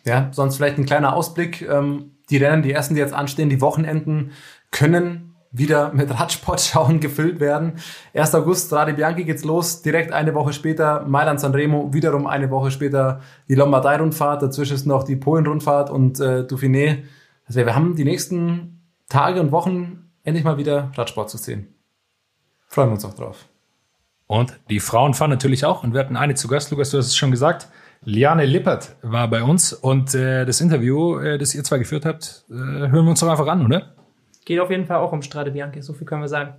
Ja, 0.05 0.29
sonst 0.31 0.57
vielleicht 0.57 0.77
ein 0.77 0.85
kleiner 0.85 1.15
Ausblick. 1.15 1.63
Ähm, 1.63 2.11
die 2.29 2.37
Rennen, 2.37 2.61
die 2.61 2.73
ersten, 2.73 2.93
die 2.93 3.01
jetzt 3.01 3.13
anstehen, 3.13 3.49
die 3.49 3.59
Wochenenden 3.59 4.33
können 4.69 5.26
wieder 5.51 5.93
mit 5.93 6.09
Radsportschauen 6.09 6.99
gefüllt 7.01 7.39
werden. 7.39 7.73
1. 8.13 8.35
August, 8.35 8.67
Strade 8.67 8.93
Bianchi 8.93 9.23
geht's 9.23 9.43
los. 9.43 9.81
Direkt 9.81 10.11
eine 10.11 10.33
Woche 10.33 10.53
später 10.53 11.05
Mailand 11.07 11.39
Sanremo. 11.39 11.93
Wiederum 11.93 12.27
eine 12.27 12.49
Woche 12.49 12.71
später 12.71 13.21
die 13.47 13.55
Lombardei-Rundfahrt. 13.55 14.41
Dazwischen 14.41 14.75
ist 14.75 14.85
noch 14.85 15.03
die 15.03 15.15
Polen-Rundfahrt 15.15 15.89
und 15.89 16.19
äh, 16.19 16.41
Dauphiné. 16.41 17.03
Also 17.45 17.65
wir 17.65 17.75
haben 17.75 17.95
die 17.95 18.05
nächsten 18.05 18.81
Tage 19.09 19.39
und 19.39 19.51
Wochen 19.51 20.09
endlich 20.23 20.43
mal 20.43 20.57
wieder 20.57 20.91
Radsport 20.95 21.29
zu 21.29 21.37
sehen. 21.37 21.73
Freuen 22.67 22.89
wir 22.89 22.93
uns 22.93 23.05
auch 23.05 23.13
drauf. 23.13 23.45
Und 24.27 24.59
die 24.69 24.81
Frauen 24.81 25.13
fahren 25.13 25.29
natürlich 25.29 25.63
auch. 25.63 25.83
Und 25.83 25.93
wir 25.93 26.01
hatten 26.01 26.17
eine 26.17 26.35
zu 26.35 26.49
Gast, 26.49 26.69
Lukas, 26.71 26.91
du 26.91 26.97
hast 26.97 27.07
es 27.07 27.15
schon 27.15 27.31
gesagt. 27.31 27.69
Liane 28.03 28.45
Lippert 28.45 28.95
war 29.01 29.27
bei 29.29 29.41
uns 29.41 29.73
und 29.73 30.13
äh, 30.13 30.45
das 30.45 30.61
Interview, 30.61 31.17
äh, 31.17 31.37
das 31.37 31.55
ihr 31.55 31.63
zwei 31.63 31.79
geführt 31.79 32.05
habt, 32.05 32.45
äh, 32.49 32.53
hören 32.53 33.05
wir 33.05 33.09
uns 33.09 33.21
doch 33.21 33.29
einfach 33.29 33.47
an, 33.47 33.65
oder? 33.65 33.96
Geht 34.47 34.61
auf 34.61 34.71
jeden 34.71 34.85
Fall 34.85 34.99
auch 34.99 35.11
um 35.11 35.21
Strade 35.21 35.51
Bianchi, 35.51 35.81
so 35.81 35.91
viel 35.91 36.07
können 36.07 36.21
wir 36.21 36.29
sagen. 36.29 36.53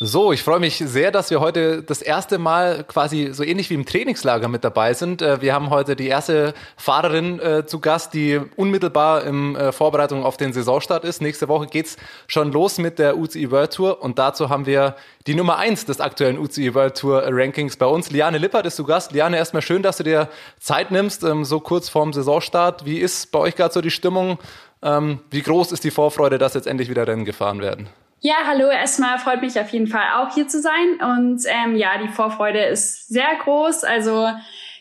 So, 0.00 0.32
ich 0.32 0.42
freue 0.42 0.58
mich 0.58 0.78
sehr, 0.84 1.12
dass 1.12 1.30
wir 1.30 1.38
heute 1.38 1.84
das 1.84 2.02
erste 2.02 2.38
Mal 2.38 2.82
quasi 2.82 3.30
so 3.32 3.44
ähnlich 3.44 3.70
wie 3.70 3.74
im 3.74 3.86
Trainingslager 3.86 4.48
mit 4.48 4.64
dabei 4.64 4.92
sind. 4.92 5.22
Äh, 5.22 5.40
wir 5.40 5.54
haben 5.54 5.70
heute 5.70 5.94
die 5.94 6.08
erste 6.08 6.52
Fahrerin 6.76 7.38
äh, 7.38 7.64
zu 7.64 7.78
Gast, 7.78 8.12
die 8.12 8.40
unmittelbar 8.56 9.22
in 9.22 9.54
äh, 9.54 9.70
Vorbereitung 9.70 10.24
auf 10.24 10.36
den 10.36 10.52
Saisonstart 10.52 11.04
ist. 11.04 11.22
Nächste 11.22 11.46
Woche 11.46 11.68
geht's 11.68 11.96
schon 12.26 12.50
los 12.50 12.78
mit 12.78 12.98
der 12.98 13.16
UCI 13.16 13.52
World 13.52 13.72
Tour 13.72 14.02
und 14.02 14.18
dazu 14.18 14.50
haben 14.50 14.66
wir 14.66 14.96
die 15.28 15.36
Nummer 15.36 15.56
eins 15.56 15.86
des 15.86 16.00
aktuellen 16.00 16.38
UCI 16.38 16.74
World 16.74 16.98
Tour 16.98 17.22
Rankings 17.26 17.76
bei 17.76 17.86
uns. 17.86 18.10
Liane 18.10 18.38
Lippert 18.38 18.66
ist 18.66 18.74
zu 18.74 18.84
Gast. 18.84 19.12
Liane, 19.12 19.36
erstmal 19.36 19.62
schön, 19.62 19.82
dass 19.82 19.98
du 19.98 20.02
dir 20.02 20.28
Zeit 20.58 20.90
nimmst, 20.90 21.22
ähm, 21.22 21.44
so 21.44 21.60
kurz 21.60 21.88
vorm 21.88 22.12
Saisonstart. 22.12 22.84
Wie 22.84 22.98
ist 22.98 23.30
bei 23.30 23.38
euch 23.38 23.54
gerade 23.54 23.72
so 23.72 23.80
die 23.80 23.92
Stimmung? 23.92 24.38
Ähm, 24.84 25.20
wie 25.30 25.42
groß 25.42 25.72
ist 25.72 25.82
die 25.82 25.90
Vorfreude, 25.90 26.38
dass 26.38 26.54
jetzt 26.54 26.66
endlich 26.66 26.90
wieder 26.90 27.06
Rennen 27.06 27.24
gefahren 27.24 27.60
werden? 27.60 27.88
Ja, 28.20 28.36
hallo, 28.46 28.68
erstmal 28.68 29.18
freut 29.18 29.42
mich 29.42 29.58
auf 29.58 29.70
jeden 29.70 29.86
Fall 29.86 30.04
auch 30.16 30.32
hier 30.32 30.46
zu 30.46 30.60
sein. 30.60 31.00
Und 31.00 31.42
ähm, 31.46 31.74
ja, 31.76 31.98
die 32.02 32.08
Vorfreude 32.08 32.62
ist 32.64 33.08
sehr 33.08 33.28
groß. 33.42 33.84
Also 33.84 34.28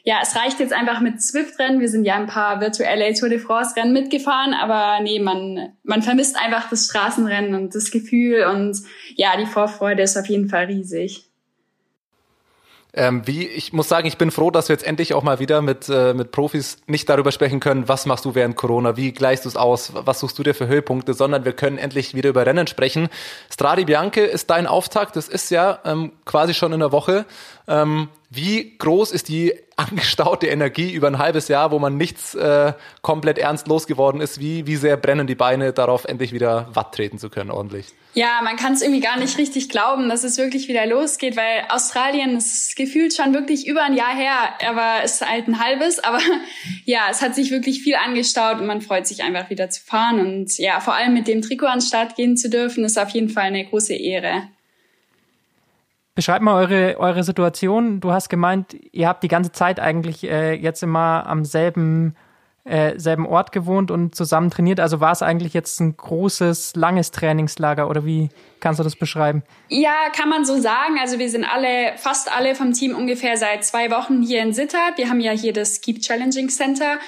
ja, 0.06 0.20
es 0.22 0.36
reicht 0.36 0.60
jetzt 0.60 0.74
einfach 0.74 1.00
mit 1.00 1.22
Swift-Rennen. 1.22 1.80
Wir 1.80 1.88
sind 1.88 2.04
ja 2.04 2.16
ein 2.16 2.28
paar 2.28 2.60
virtuelle 2.60 3.14
Tour 3.14 3.30
de 3.30 3.40
France-Rennen 3.40 3.94
mitgefahren, 3.94 4.54
aber 4.54 5.02
nee, 5.02 5.20
man, 5.20 5.74
man 5.84 6.02
vermisst 6.02 6.38
einfach 6.38 6.70
das 6.70 6.86
Straßenrennen 6.86 7.56
und 7.56 7.74
das 7.74 7.90
Gefühl 7.90 8.46
und 8.46 8.78
ja, 9.16 9.38
die 9.38 9.46
Vorfreude 9.46 10.04
ist 10.04 10.18
auf 10.18 10.28
jeden 10.28 10.50
Fall 10.50 10.66
riesig. 10.66 11.30
Ähm, 12.96 13.26
wie, 13.26 13.48
ich 13.48 13.74
muss 13.74 13.90
sagen, 13.90 14.06
ich 14.08 14.20
bin 14.20 14.30
froh, 14.30 14.52
dass 14.52 14.70
wir 14.70 14.76
jetzt 14.76 14.86
endlich 14.86 15.16
auch 15.16 15.24
mal 15.24 15.40
wieder 15.40 15.64
mit, 15.64 15.90
äh, 15.90 16.14
mit 16.14 16.32
Profis 16.32 16.78
nicht 16.86 17.10
darüber 17.10 17.32
sprechen 17.32 17.60
können, 17.60 17.88
was 17.88 18.06
machst 18.06 18.24
du 18.24 18.36
während 18.36 18.56
Corona, 18.56 18.96
wie 18.98 19.12
gleichst 19.12 19.46
du 19.46 19.50
es 19.50 19.56
aus, 19.58 19.94
was 19.96 20.20
suchst 20.20 20.38
du 20.38 20.44
dir 20.44 20.54
für 20.54 20.68
Höhepunkte, 20.68 21.16
sondern 21.16 21.44
wir 21.44 21.54
können 21.54 21.80
endlich 21.80 22.14
wieder 22.14 22.30
über 22.30 22.46
Rennen 22.46 22.68
sprechen. 22.68 23.10
Stradi 23.52 23.86
Bianche 23.86 24.22
ist 24.22 24.52
dein 24.52 24.68
Auftakt, 24.68 25.16
das 25.16 25.28
ist 25.28 25.50
ja 25.50 25.80
ähm, 25.86 26.12
quasi 26.26 26.54
schon 26.54 26.72
in 26.72 26.82
der 26.82 26.92
Woche. 26.92 27.26
Ähm, 27.68 28.10
wie 28.30 28.78
groß 28.78 29.12
ist 29.12 29.28
die 29.28 29.56
angestaute 29.76 30.46
Energie 30.46 30.92
über 30.92 31.08
ein 31.08 31.18
halbes 31.18 31.48
Jahr, 31.48 31.72
wo 31.72 31.80
man 31.80 31.98
nichts 31.98 32.36
äh, 32.36 32.74
komplett 33.02 33.40
ernst 33.40 33.68
losgeworden 33.68 34.22
ist? 34.22 34.40
Wie, 34.40 34.68
wie 34.68 34.76
sehr 34.76 34.98
brennen 34.98 35.26
die 35.26 35.34
Beine 35.34 35.74
darauf, 35.74 36.06
endlich 36.06 36.32
wieder 36.32 36.68
Watt 36.74 36.94
treten 36.94 37.18
zu 37.18 37.32
können, 37.32 37.50
ordentlich? 37.50 37.88
Ja, 38.16 38.42
man 38.44 38.58
kann 38.58 38.74
es 38.74 38.84
irgendwie 38.84 39.02
gar 39.02 39.18
nicht 39.18 39.40
richtig 39.40 39.70
glauben, 39.70 40.08
dass 40.08 40.24
es 40.24 40.38
wirklich 40.38 40.68
wieder 40.68 40.86
losgeht, 40.86 41.36
weil 41.36 41.64
Australien 41.70 42.38
ist 42.38 42.76
gefühlt 42.76 43.16
schon 43.16 43.34
wirklich 43.34 43.68
über 43.68 43.82
ein 43.82 43.96
Jahr 43.96 44.16
her, 44.16 44.54
aber 44.68 45.04
es 45.04 45.14
ist 45.14 45.28
halt 45.28 45.48
ein 45.48 45.60
halbes. 45.60 46.00
Aber 46.00 46.20
ja, 46.86 47.08
es 47.10 47.24
hat 47.24 47.34
sich 47.34 47.50
wirklich 47.50 47.82
viel 47.82 47.96
angestaut 47.96 48.60
und 48.60 48.68
man 48.68 48.82
freut 48.82 49.08
sich 49.08 49.24
einfach 49.24 49.50
wieder 49.50 49.72
zu 49.72 49.82
fahren. 49.84 50.20
Und 50.20 50.58
ja, 50.60 50.80
vor 50.80 50.94
allem 50.94 51.16
mit 51.16 51.28
dem 51.28 51.42
Trikot 51.42 51.66
an 51.66 51.82
Start 51.82 52.16
gehen 52.16 52.38
zu 52.38 52.52
dürfen, 52.52 52.86
ist 52.86 53.00
auf 53.00 53.10
jeden 53.10 53.30
Fall 53.30 53.46
eine 53.46 53.66
große 53.66 53.96
Ehre. 53.96 54.44
Beschreib 56.14 56.44
mal 56.44 56.62
eure, 56.62 57.00
eure 57.00 57.24
Situation. 57.24 58.00
Du 58.00 58.12
hast 58.12 58.30
gemeint, 58.30 58.76
ihr 58.92 59.08
habt 59.08 59.24
die 59.24 59.28
ganze 59.28 59.52
Zeit 59.52 59.80
eigentlich 59.80 60.24
äh, 60.24 60.54
jetzt 60.54 60.84
immer 60.84 61.26
am 61.26 61.44
selben, 61.46 62.16
äh, 62.66 62.98
selben 62.98 63.26
Ort 63.26 63.52
gewohnt 63.52 63.92
und 63.92 64.16
zusammen 64.16 64.50
trainiert. 64.50 64.80
Also 64.80 65.00
war 65.00 65.12
es 65.12 65.22
eigentlich 65.22 65.54
jetzt 65.54 65.80
ein 65.82 65.98
großes, 65.98 66.76
langes 66.76 67.12
Trainingslager 67.12 67.90
oder 67.90 68.06
wie 68.06 68.30
kannst 68.60 68.80
du 68.80 68.84
das 68.84 68.96
beschreiben? 68.96 69.44
Ja, 69.68 70.10
kann 70.16 70.30
man 70.30 70.46
so 70.46 70.60
sagen. 70.60 70.98
Also 71.00 71.20
wir 71.20 71.30
sind 71.30 71.44
alle, 71.44 71.98
fast 71.98 72.36
alle 72.36 72.56
vom 72.56 72.72
Team 72.74 72.96
ungefähr 72.96 73.36
seit 73.38 73.66
zwei 73.66 73.92
Wochen 73.92 74.22
hier 74.22 74.42
in 74.42 74.54
Sittard. 74.54 74.98
Wir 74.98 75.10
haben 75.10 75.20
ja 75.20 75.32
hier 75.32 75.52
das 75.52 75.82
Keep 75.82 76.02
Challenging 76.02 76.50
Center 76.50 77.00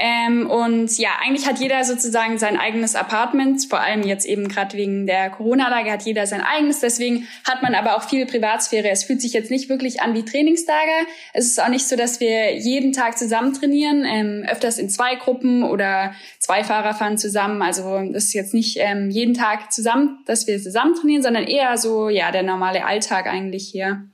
ähm, 0.00 0.48
und 0.48 0.96
ja, 0.96 1.10
eigentlich 1.20 1.48
hat 1.48 1.58
jeder 1.58 1.82
sozusagen 1.82 2.38
sein 2.38 2.56
eigenes 2.56 2.94
Apartment, 2.94 3.66
vor 3.68 3.80
allem 3.80 4.02
jetzt 4.02 4.26
eben 4.26 4.46
gerade 4.46 4.76
wegen 4.76 5.08
der 5.08 5.28
Corona-Lage 5.30 5.90
hat 5.90 6.02
jeder 6.02 6.24
sein 6.24 6.40
eigenes. 6.40 6.78
Deswegen 6.78 7.26
hat 7.44 7.62
man 7.62 7.74
aber 7.74 7.96
auch 7.96 8.08
viel 8.08 8.24
Privatsphäre. 8.24 8.88
Es 8.90 9.02
fühlt 9.02 9.20
sich 9.20 9.32
jetzt 9.32 9.50
nicht 9.50 9.68
wirklich 9.68 10.00
an 10.00 10.14
wie 10.14 10.24
Trainingslager. 10.24 11.08
Es 11.32 11.46
ist 11.46 11.60
auch 11.60 11.68
nicht 11.68 11.88
so, 11.88 11.96
dass 11.96 12.20
wir 12.20 12.56
jeden 12.56 12.92
Tag 12.92 13.18
zusammen 13.18 13.54
trainieren, 13.54 14.04
ähm, 14.04 14.44
öfters 14.48 14.78
in 14.78 14.88
zwei 14.88 15.16
Gruppen 15.16 15.64
oder 15.64 16.14
zwei 16.38 16.62
Fahrer 16.62 16.94
fahren 16.94 17.18
zusammen. 17.18 17.60
Also 17.60 18.00
das 18.12 18.26
ist 18.26 18.34
jetzt 18.34 18.54
nicht 18.54 18.76
ähm, 18.78 19.10
jeden 19.10 19.34
Tag 19.34 19.72
zusammen, 19.72 20.20
dass 20.26 20.46
wir 20.46 20.62
zusammen 20.62 20.94
trainieren, 20.94 21.22
sondern 21.24 21.42
eher 21.42 21.76
so 21.76 22.08
ja 22.08 22.30
der 22.30 22.44
normale 22.44 22.86
Alltag 22.86 23.26
eigentlich 23.26 23.66
hier. 23.68 24.04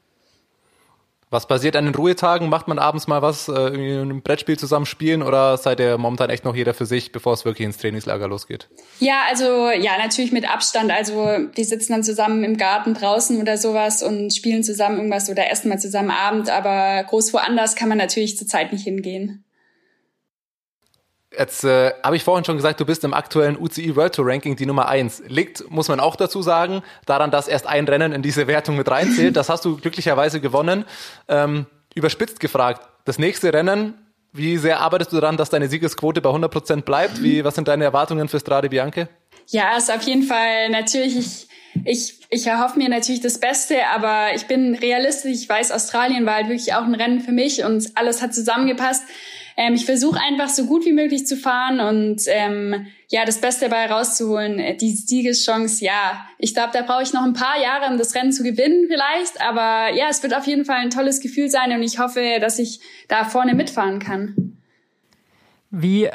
Was 1.34 1.48
passiert 1.48 1.74
an 1.74 1.84
den 1.84 1.96
Ruhetagen? 1.96 2.48
Macht 2.48 2.68
man 2.68 2.78
abends 2.78 3.08
mal 3.08 3.20
was, 3.20 3.48
äh, 3.48 3.52
ein 3.52 4.22
Brettspiel 4.22 4.56
zusammen 4.56 4.86
spielen 4.86 5.20
oder 5.20 5.56
seid 5.56 5.80
ihr 5.80 5.98
momentan 5.98 6.30
echt 6.30 6.44
noch 6.44 6.54
jeder 6.54 6.74
für 6.74 6.86
sich, 6.86 7.10
bevor 7.10 7.32
es 7.32 7.44
wirklich 7.44 7.66
ins 7.66 7.76
Trainingslager 7.76 8.28
losgeht? 8.28 8.68
Ja, 9.00 9.22
also 9.28 9.68
ja, 9.70 9.98
natürlich 9.98 10.30
mit 10.30 10.48
Abstand. 10.48 10.92
Also 10.92 11.38
die 11.56 11.64
sitzen 11.64 11.90
dann 11.90 12.04
zusammen 12.04 12.44
im 12.44 12.56
Garten 12.56 12.94
draußen 12.94 13.40
oder 13.40 13.58
sowas 13.58 14.04
und 14.04 14.32
spielen 14.32 14.62
zusammen 14.62 14.98
irgendwas 14.98 15.28
oder 15.28 15.50
essen 15.50 15.70
mal 15.70 15.80
zusammen 15.80 16.12
Abend, 16.12 16.50
aber 16.50 17.02
groß 17.02 17.34
woanders 17.34 17.74
kann 17.74 17.88
man 17.88 17.98
natürlich 17.98 18.38
zurzeit 18.38 18.72
nicht 18.72 18.84
hingehen. 18.84 19.43
Jetzt 21.38 21.64
äh, 21.64 21.92
habe 22.02 22.16
ich 22.16 22.24
vorhin 22.24 22.44
schon 22.44 22.56
gesagt, 22.56 22.80
du 22.80 22.84
bist 22.84 23.04
im 23.04 23.14
aktuellen 23.14 23.56
UCI 23.58 23.96
World 23.96 24.14
Tour 24.14 24.26
Ranking 24.26 24.56
die 24.56 24.66
Nummer 24.66 24.88
eins. 24.88 25.22
Liegt, 25.26 25.70
muss 25.70 25.88
man 25.88 26.00
auch 26.00 26.16
dazu 26.16 26.42
sagen, 26.42 26.82
daran, 27.06 27.30
dass 27.30 27.48
erst 27.48 27.66
ein 27.66 27.86
Rennen 27.86 28.12
in 28.12 28.22
diese 28.22 28.46
Wertung 28.46 28.76
mit 28.76 28.90
reinzählt. 28.90 29.36
Das 29.36 29.48
hast 29.48 29.64
du 29.64 29.76
glücklicherweise 29.76 30.40
gewonnen. 30.40 30.84
Ähm, 31.28 31.66
überspitzt 31.94 32.40
gefragt, 32.40 32.86
das 33.04 33.18
nächste 33.18 33.52
Rennen, 33.52 33.94
wie 34.32 34.56
sehr 34.56 34.80
arbeitest 34.80 35.12
du 35.12 35.20
daran, 35.20 35.36
dass 35.36 35.50
deine 35.50 35.68
Siegesquote 35.68 36.20
bei 36.20 36.28
100 36.28 36.50
Prozent 36.50 36.84
bleibt? 36.84 37.22
Wie, 37.22 37.44
was 37.44 37.54
sind 37.54 37.68
deine 37.68 37.84
Erwartungen 37.84 38.28
für 38.28 38.40
Strade 38.40 38.68
Bianche? 38.68 39.08
Ja, 39.48 39.76
ist 39.76 39.92
auf 39.92 40.02
jeden 40.02 40.24
Fall 40.24 40.70
natürlich, 40.70 41.46
ich, 41.84 42.20
ich, 42.30 42.46
erhoffe 42.46 42.78
mir 42.78 42.88
natürlich 42.88 43.20
das 43.20 43.38
Beste, 43.38 43.86
aber 43.94 44.34
ich 44.34 44.46
bin 44.46 44.74
realistisch. 44.74 45.32
Ich 45.32 45.48
weiß, 45.48 45.72
Australien 45.72 46.26
war 46.26 46.34
halt 46.34 46.48
wirklich 46.48 46.74
auch 46.74 46.84
ein 46.84 46.94
Rennen 46.94 47.20
für 47.20 47.32
mich 47.32 47.64
und 47.64 47.90
alles 47.96 48.22
hat 48.22 48.34
zusammengepasst. 48.34 49.04
Ähm, 49.56 49.74
ich 49.74 49.84
versuche 49.84 50.18
einfach 50.20 50.48
so 50.48 50.66
gut 50.66 50.84
wie 50.84 50.92
möglich 50.92 51.26
zu 51.26 51.36
fahren 51.36 51.80
und 51.80 52.22
ähm, 52.26 52.86
ja, 53.08 53.24
das 53.24 53.40
Beste 53.40 53.68
dabei 53.68 53.86
rauszuholen. 53.86 54.78
Die 54.78 54.90
Siegeschance, 54.90 55.84
ja, 55.84 56.26
ich 56.38 56.54
glaube, 56.54 56.70
da 56.72 56.82
brauche 56.82 57.02
ich 57.02 57.12
noch 57.12 57.22
ein 57.22 57.34
paar 57.34 57.60
Jahre, 57.60 57.90
um 57.90 57.98
das 57.98 58.14
Rennen 58.14 58.32
zu 58.32 58.42
gewinnen 58.42 58.86
vielleicht. 58.88 59.40
Aber 59.40 59.94
ja, 59.94 60.06
es 60.10 60.22
wird 60.22 60.34
auf 60.34 60.46
jeden 60.46 60.64
Fall 60.64 60.76
ein 60.76 60.90
tolles 60.90 61.20
Gefühl 61.20 61.50
sein 61.50 61.72
und 61.72 61.82
ich 61.82 61.98
hoffe, 61.98 62.38
dass 62.40 62.58
ich 62.58 62.80
da 63.08 63.24
vorne 63.24 63.54
mitfahren 63.54 64.00
kann. 64.00 64.58
Wie 65.70 66.08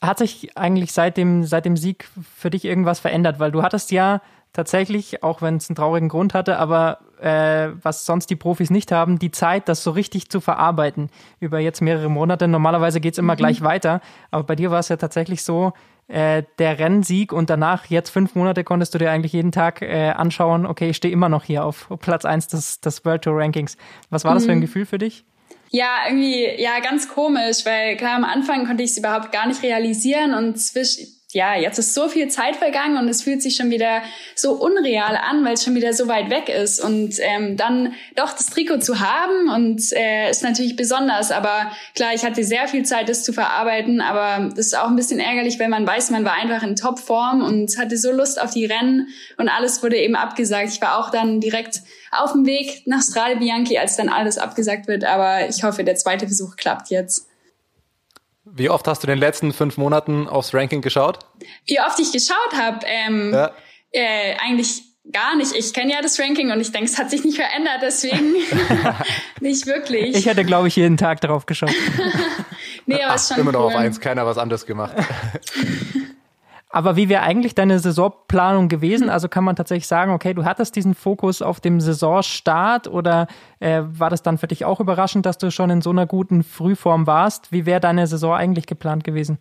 hat 0.00 0.18
sich 0.18 0.56
eigentlich 0.56 0.92
seit 0.92 1.16
dem, 1.16 1.44
seit 1.44 1.64
dem 1.64 1.76
Sieg 1.76 2.08
für 2.36 2.50
dich 2.50 2.64
irgendwas 2.64 3.00
verändert? 3.00 3.38
Weil 3.38 3.52
du 3.52 3.62
hattest 3.62 3.90
ja 3.90 4.22
tatsächlich, 4.52 5.22
auch 5.22 5.42
wenn 5.42 5.56
es 5.56 5.68
einen 5.68 5.76
traurigen 5.76 6.08
Grund 6.08 6.34
hatte, 6.34 6.58
aber 6.58 6.98
äh, 7.20 7.70
was 7.82 8.06
sonst 8.06 8.30
die 8.30 8.36
Profis 8.36 8.70
nicht 8.70 8.92
haben, 8.92 9.18
die 9.18 9.30
Zeit, 9.30 9.68
das 9.68 9.82
so 9.82 9.90
richtig 9.90 10.30
zu 10.30 10.40
verarbeiten 10.40 11.10
über 11.38 11.58
jetzt 11.58 11.80
mehrere 11.80 12.08
Monate. 12.08 12.48
Normalerweise 12.48 13.00
geht's 13.00 13.18
immer 13.18 13.34
mhm. 13.34 13.38
gleich 13.38 13.62
weiter, 13.62 14.00
aber 14.30 14.44
bei 14.44 14.56
dir 14.56 14.70
war 14.70 14.80
es 14.80 14.88
ja 14.88 14.96
tatsächlich 14.96 15.42
so, 15.42 15.72
äh, 16.08 16.42
der 16.58 16.78
Rennsieg 16.78 17.32
und 17.32 17.50
danach 17.50 17.86
jetzt 17.86 18.10
fünf 18.10 18.34
Monate 18.34 18.64
konntest 18.64 18.94
du 18.94 18.98
dir 18.98 19.12
eigentlich 19.12 19.32
jeden 19.32 19.52
Tag 19.52 19.80
äh, 19.80 20.10
anschauen, 20.10 20.66
okay, 20.66 20.90
ich 20.90 20.96
stehe 20.96 21.12
immer 21.12 21.28
noch 21.28 21.44
hier 21.44 21.64
auf 21.64 21.88
Platz 22.00 22.24
eins 22.24 22.48
des, 22.48 22.80
des 22.80 23.04
World 23.04 23.22
Tour 23.22 23.36
Rankings. 23.36 23.76
Was 24.10 24.24
war 24.24 24.34
das 24.34 24.44
für 24.44 24.52
ein 24.52 24.58
mhm. 24.58 24.62
Gefühl 24.62 24.86
für 24.86 24.98
dich? 24.98 25.24
Ja, 25.70 25.98
irgendwie, 26.08 26.60
ja, 26.60 26.80
ganz 26.80 27.08
komisch, 27.08 27.64
weil 27.64 27.96
klar, 27.96 28.16
am 28.16 28.24
Anfang 28.24 28.66
konnte 28.66 28.82
ich 28.82 28.90
es 28.90 28.98
überhaupt 28.98 29.30
gar 29.30 29.46
nicht 29.46 29.62
realisieren 29.62 30.34
und 30.34 30.58
zwischen, 30.58 31.06
ja, 31.32 31.54
jetzt 31.54 31.78
ist 31.78 31.94
so 31.94 32.08
viel 32.08 32.28
Zeit 32.28 32.56
vergangen 32.56 32.96
und 32.98 33.08
es 33.08 33.22
fühlt 33.22 33.40
sich 33.40 33.54
schon 33.54 33.70
wieder 33.70 34.02
so 34.34 34.52
unreal 34.52 35.16
an, 35.16 35.44
weil 35.44 35.54
es 35.54 35.64
schon 35.64 35.74
wieder 35.76 35.92
so 35.92 36.08
weit 36.08 36.28
weg 36.28 36.48
ist. 36.48 36.82
Und 36.82 37.14
ähm, 37.20 37.56
dann 37.56 37.94
doch 38.16 38.32
das 38.32 38.46
Trikot 38.46 38.78
zu 38.78 39.00
haben 39.00 39.48
und 39.48 39.92
äh, 39.92 40.30
ist 40.30 40.42
natürlich 40.42 40.74
besonders. 40.74 41.30
Aber 41.30 41.70
klar, 41.94 42.14
ich 42.14 42.24
hatte 42.24 42.42
sehr 42.42 42.66
viel 42.66 42.84
Zeit, 42.84 43.08
das 43.08 43.22
zu 43.22 43.32
verarbeiten. 43.32 44.00
Aber 44.00 44.48
das 44.48 44.66
ist 44.66 44.78
auch 44.78 44.88
ein 44.88 44.96
bisschen 44.96 45.20
ärgerlich, 45.20 45.58
wenn 45.58 45.70
man 45.70 45.86
weiß, 45.86 46.10
man 46.10 46.24
war 46.24 46.34
einfach 46.34 46.62
in 46.62 46.74
Topform 46.74 47.42
und 47.42 47.78
hatte 47.78 47.96
so 47.96 48.10
Lust 48.10 48.40
auf 48.40 48.50
die 48.50 48.66
Rennen 48.66 49.08
und 49.38 49.48
alles 49.48 49.82
wurde 49.82 49.98
eben 49.98 50.16
abgesagt. 50.16 50.70
Ich 50.72 50.82
war 50.82 50.98
auch 50.98 51.10
dann 51.10 51.40
direkt 51.40 51.82
auf 52.10 52.32
dem 52.32 52.44
Weg 52.44 52.86
nach 52.86 53.02
Strade 53.02 53.36
Bianchi, 53.36 53.78
als 53.78 53.96
dann 53.96 54.08
alles 54.08 54.36
abgesagt 54.36 54.88
wird. 54.88 55.04
Aber 55.04 55.48
ich 55.48 55.62
hoffe, 55.62 55.84
der 55.84 55.94
zweite 55.94 56.26
Versuch 56.26 56.56
klappt 56.56 56.90
jetzt. 56.90 57.29
Wie 58.52 58.68
oft 58.68 58.86
hast 58.88 59.02
du 59.02 59.06
in 59.06 59.12
den 59.12 59.18
letzten 59.18 59.52
fünf 59.52 59.76
Monaten 59.76 60.28
aufs 60.28 60.54
Ranking 60.54 60.80
geschaut? 60.80 61.18
Wie 61.66 61.80
oft 61.80 61.98
ich 61.98 62.12
geschaut 62.12 62.52
habe? 62.54 62.84
Ähm, 62.86 63.32
ja. 63.32 63.52
äh, 63.92 64.34
eigentlich 64.38 64.82
gar 65.12 65.36
nicht. 65.36 65.54
Ich 65.54 65.72
kenne 65.72 65.92
ja 65.92 66.02
das 66.02 66.18
Ranking 66.18 66.50
und 66.50 66.60
ich 66.60 66.72
denke, 66.72 66.90
es 66.90 66.98
hat 66.98 67.10
sich 67.10 67.24
nicht 67.24 67.36
verändert, 67.36 67.78
deswegen 67.82 68.34
nicht 69.40 69.66
wirklich. 69.66 70.16
Ich 70.16 70.26
hätte, 70.26 70.44
glaube 70.44 70.68
ich, 70.68 70.76
jeden 70.76 70.96
Tag 70.96 71.20
darauf 71.20 71.46
geschaut. 71.46 71.70
nee, 72.86 72.96
aber 72.96 73.12
Ach, 73.12 73.16
ist 73.16 73.28
schon 73.28 73.38
immer 73.38 73.50
cool. 73.50 73.52
noch 73.52 73.64
auf 73.66 73.76
eins, 73.76 74.00
keiner 74.00 74.26
was 74.26 74.38
anderes 74.38 74.66
gemacht. 74.66 74.94
Aber 76.72 76.94
wie 76.94 77.08
wäre 77.08 77.22
eigentlich 77.22 77.56
deine 77.56 77.80
Saisonplanung 77.80 78.68
gewesen? 78.68 79.10
Also 79.10 79.28
kann 79.28 79.42
man 79.42 79.56
tatsächlich 79.56 79.88
sagen, 79.88 80.12
okay, 80.12 80.34
du 80.34 80.44
hattest 80.44 80.76
diesen 80.76 80.94
Fokus 80.94 81.42
auf 81.42 81.58
dem 81.58 81.80
Saisonstart 81.80 82.86
oder 82.86 83.26
äh, 83.58 83.82
war 83.84 84.08
das 84.08 84.22
dann 84.22 84.38
für 84.38 84.46
dich 84.46 84.64
auch 84.64 84.78
überraschend, 84.78 85.26
dass 85.26 85.36
du 85.36 85.50
schon 85.50 85.70
in 85.70 85.82
so 85.82 85.90
einer 85.90 86.06
guten 86.06 86.44
Frühform 86.44 87.08
warst? 87.08 87.50
Wie 87.50 87.66
wäre 87.66 87.80
deine 87.80 88.06
Saison 88.06 88.34
eigentlich 88.34 88.66
geplant 88.66 89.02
gewesen? 89.02 89.40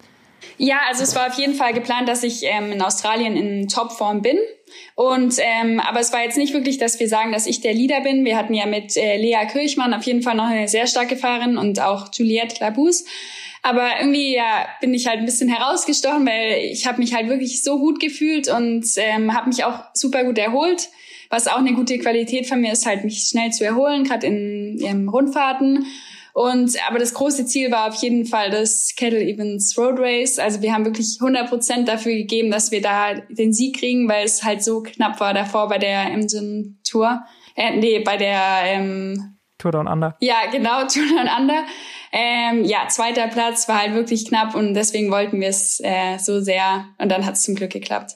Ja, 0.57 0.79
also 0.87 1.03
es 1.03 1.15
war 1.15 1.27
auf 1.27 1.37
jeden 1.37 1.53
Fall 1.53 1.73
geplant, 1.73 2.07
dass 2.09 2.23
ich 2.23 2.43
ähm, 2.43 2.71
in 2.71 2.81
Australien 2.81 3.35
in 3.35 3.67
Topform 3.67 4.21
bin. 4.21 4.37
Und 4.95 5.35
ähm, 5.39 5.79
aber 5.79 5.99
es 5.99 6.13
war 6.13 6.23
jetzt 6.23 6.37
nicht 6.37 6.53
wirklich, 6.53 6.77
dass 6.77 6.99
wir 6.99 7.07
sagen, 7.07 7.31
dass 7.31 7.47
ich 7.47 7.61
der 7.61 7.73
Leader 7.73 8.01
bin. 8.01 8.25
Wir 8.25 8.37
hatten 8.37 8.53
ja 8.53 8.65
mit 8.65 8.95
äh, 8.97 9.17
Lea 9.17 9.47
Kirchmann 9.51 9.93
auf 9.93 10.03
jeden 10.03 10.21
Fall 10.21 10.35
noch 10.35 10.47
eine 10.47 10.67
sehr 10.67 10.87
starke 10.87 11.15
Fahrerin 11.15 11.57
und 11.57 11.79
auch 11.79 12.07
Juliette 12.13 12.57
Labous. 12.59 13.05
Aber 13.61 13.87
irgendwie 13.99 14.35
ja, 14.35 14.67
bin 14.79 14.93
ich 14.93 15.07
halt 15.07 15.19
ein 15.19 15.25
bisschen 15.25 15.49
herausgestochen, 15.49 16.25
weil 16.25 16.63
ich 16.71 16.87
habe 16.87 16.99
mich 16.99 17.13
halt 17.13 17.29
wirklich 17.29 17.63
so 17.63 17.79
gut 17.79 17.99
gefühlt 17.99 18.47
und 18.47 18.85
ähm, 18.97 19.33
habe 19.33 19.49
mich 19.49 19.63
auch 19.63 19.83
super 19.93 20.23
gut 20.23 20.37
erholt. 20.37 20.89
Was 21.29 21.47
auch 21.47 21.57
eine 21.57 21.73
gute 21.73 21.99
Qualität 21.99 22.47
von 22.47 22.61
mir 22.61 22.71
ist, 22.71 22.85
halt 22.85 23.03
mich 23.03 23.23
schnell 23.23 23.51
zu 23.51 23.63
erholen, 23.63 24.03
gerade 24.03 24.27
in, 24.27 24.79
in 24.79 25.07
Rundfahrten. 25.07 25.85
Und 26.39 26.77
aber 26.87 26.99
das 26.99 27.13
große 27.13 27.47
Ziel 27.47 27.69
war 27.69 27.89
auf 27.89 27.95
jeden 27.95 28.25
Fall 28.25 28.49
das 28.49 28.93
Kettle 28.95 29.21
Events 29.21 29.77
Road 29.77 29.99
Race. 29.99 30.39
Also 30.39 30.61
wir 30.61 30.73
haben 30.73 30.85
wirklich 30.85 31.17
100 31.19 31.49
Prozent 31.49 31.89
dafür 31.89 32.13
gegeben, 32.13 32.49
dass 32.49 32.71
wir 32.71 32.81
da 32.81 33.15
den 33.27 33.51
Sieg 33.51 33.77
kriegen, 33.77 34.07
weil 34.07 34.23
es 34.23 34.41
halt 34.41 34.63
so 34.63 34.81
knapp 34.81 35.19
war 35.19 35.33
davor 35.33 35.67
bei 35.67 35.79
der 35.79 36.09
Emden 36.09 36.79
Tour. 36.89 37.23
Äh, 37.57 37.75
nee, 37.75 37.99
bei 37.99 38.15
der 38.15 38.39
ähm, 38.63 39.37
Tour 39.57 39.73
Down 39.73 39.85
Under. 39.85 40.15
Ja, 40.21 40.37
genau, 40.49 40.79
Tour 40.87 41.03
Down 41.09 41.27
Under. 41.41 41.65
Ähm, 42.13 42.63
ja, 42.63 42.87
zweiter 42.87 43.27
Platz 43.27 43.67
war 43.67 43.81
halt 43.81 43.93
wirklich 43.93 44.25
knapp 44.25 44.55
und 44.55 44.75
deswegen 44.75 45.11
wollten 45.11 45.41
wir 45.41 45.49
es 45.49 45.81
äh, 45.83 46.19
so 46.19 46.39
sehr 46.39 46.85
und 46.99 47.09
dann 47.11 47.25
hat 47.25 47.33
es 47.33 47.41
zum 47.43 47.55
Glück 47.55 47.73
geklappt. 47.73 48.13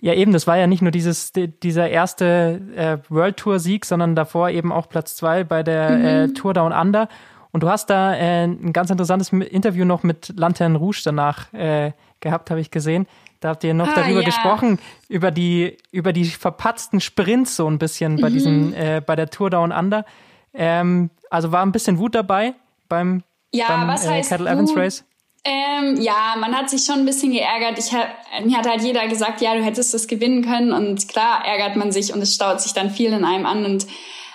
Ja, 0.00 0.14
eben, 0.14 0.32
das 0.32 0.46
war 0.46 0.56
ja 0.56 0.68
nicht 0.68 0.82
nur 0.82 0.92
dieses, 0.92 1.32
dieser 1.34 1.90
erste 1.90 2.60
äh, 2.76 2.98
World 3.12 3.38
Tour 3.38 3.58
Sieg, 3.58 3.84
sondern 3.84 4.14
davor 4.14 4.50
eben 4.50 4.70
auch 4.70 4.88
Platz 4.88 5.16
zwei 5.16 5.42
bei 5.42 5.64
der 5.64 5.90
mhm. 5.90 6.04
äh, 6.04 6.28
Tour 6.28 6.54
Down 6.54 6.72
Under. 6.72 7.08
Und 7.52 7.62
du 7.62 7.68
hast 7.68 7.90
da 7.90 8.14
äh, 8.14 8.44
ein 8.44 8.72
ganz 8.72 8.90
interessantes 8.90 9.32
Interview 9.32 9.84
noch 9.84 10.02
mit 10.02 10.32
Lantern 10.36 10.76
Rouge 10.76 11.02
danach 11.04 11.52
äh, 11.52 11.92
gehabt, 12.20 12.50
habe 12.50 12.60
ich 12.60 12.70
gesehen. 12.70 13.06
Da 13.40 13.48
habt 13.50 13.64
ihr 13.64 13.74
noch 13.74 13.88
ah, 13.88 13.94
darüber 13.94 14.20
ja. 14.20 14.26
gesprochen, 14.26 14.78
über 15.08 15.30
die, 15.30 15.78
über 15.90 16.12
die 16.12 16.26
verpatzten 16.26 17.00
Sprints 17.00 17.56
so 17.56 17.66
ein 17.68 17.78
bisschen 17.78 18.20
bei 18.20 18.28
mhm. 18.28 18.34
diesem, 18.34 18.74
äh, 18.74 19.02
bei 19.04 19.16
der 19.16 19.30
Tour 19.30 19.50
Down 19.50 19.72
Under. 19.72 20.04
Ähm, 20.52 21.10
also 21.30 21.50
war 21.50 21.62
ein 21.62 21.72
bisschen 21.72 21.98
Wut 21.98 22.14
dabei 22.14 22.54
beim, 22.88 23.22
ja, 23.52 23.68
beim 23.68 23.88
was 23.88 24.04
äh, 24.04 24.20
Cattle 24.20 24.48
Evans 24.48 24.76
Race? 24.76 25.04
Ähm, 25.42 25.96
ja, 25.98 26.34
man 26.38 26.54
hat 26.54 26.68
sich 26.68 26.84
schon 26.84 26.98
ein 26.98 27.06
bisschen 27.06 27.32
geärgert. 27.32 27.78
Ich 27.78 27.94
hab, 27.94 28.08
mir 28.44 28.58
hat 28.58 28.68
halt 28.68 28.82
jeder 28.82 29.08
gesagt, 29.08 29.40
ja, 29.40 29.54
du 29.54 29.64
hättest 29.64 29.94
das 29.94 30.06
gewinnen 30.06 30.44
können. 30.44 30.72
Und 30.72 31.08
klar 31.08 31.44
ärgert 31.46 31.76
man 31.76 31.92
sich 31.92 32.12
und 32.12 32.20
es 32.20 32.34
staut 32.34 32.60
sich 32.60 32.74
dann 32.74 32.90
viel 32.90 33.12
in 33.12 33.24
einem 33.24 33.46
an. 33.46 33.64
Und 33.64 33.86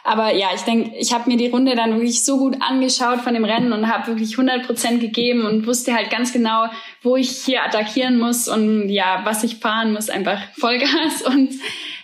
aber 0.08 0.36
ja, 0.36 0.50
ich 0.54 0.62
denke, 0.62 0.96
ich 0.98 1.14
habe 1.14 1.28
mir 1.28 1.36
die 1.36 1.48
Runde 1.48 1.76
dann 1.76 1.94
wirklich 1.94 2.24
so 2.24 2.38
gut 2.38 2.58
angeschaut 2.62 3.22
von 3.22 3.34
dem 3.34 3.44
Rennen 3.44 3.74
und 3.74 3.92
habe 3.92 4.06
wirklich 4.06 4.34
100 4.34 4.68
Prozent 4.68 5.02
gegeben 5.02 5.46
und 5.48 5.66
wusste 5.66 5.96
halt 5.96 6.12
ganz 6.12 6.32
genau, 6.32 6.68
wo 7.02 7.16
ich 7.16 7.32
hier 7.32 7.64
attackieren 7.64 8.20
muss 8.20 8.48
und 8.48 8.90
ja, 8.90 9.22
was 9.24 9.44
ich 9.44 9.56
fahren 9.56 9.94
muss, 9.94 10.12
einfach 10.12 10.40
Vollgas. 10.60 11.22
Und 11.26 11.56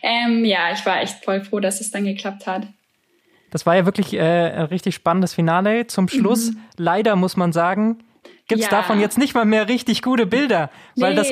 ähm, 0.02 0.44
ja, 0.46 0.72
ich 0.74 0.84
war 0.84 1.00
echt 1.00 1.24
voll 1.24 1.44
froh, 1.44 1.60
dass 1.60 1.80
es 1.80 1.92
dann 1.92 2.06
geklappt 2.06 2.48
hat. 2.48 2.64
Das 3.52 3.68
war 3.68 3.76
ja 3.76 3.86
wirklich 3.86 4.14
äh, 4.14 4.20
ein 4.20 4.66
richtig 4.66 4.96
spannendes 4.96 5.36
Finale. 5.36 5.86
Zum 5.86 6.08
Schluss, 6.08 6.52
mhm. 6.52 6.60
leider 6.78 7.16
muss 7.16 7.38
man 7.38 7.54
sagen, 7.54 8.00
gibt's 8.48 8.66
ja. 8.66 8.72
davon 8.72 9.00
jetzt 9.00 9.20
nicht 9.20 9.36
mal 9.36 9.46
mehr 9.46 9.68
richtig 9.68 10.02
gute 10.02 10.26
Bilder, 10.26 10.72
weil 10.96 11.12
nee. 11.12 11.18
das 11.18 11.32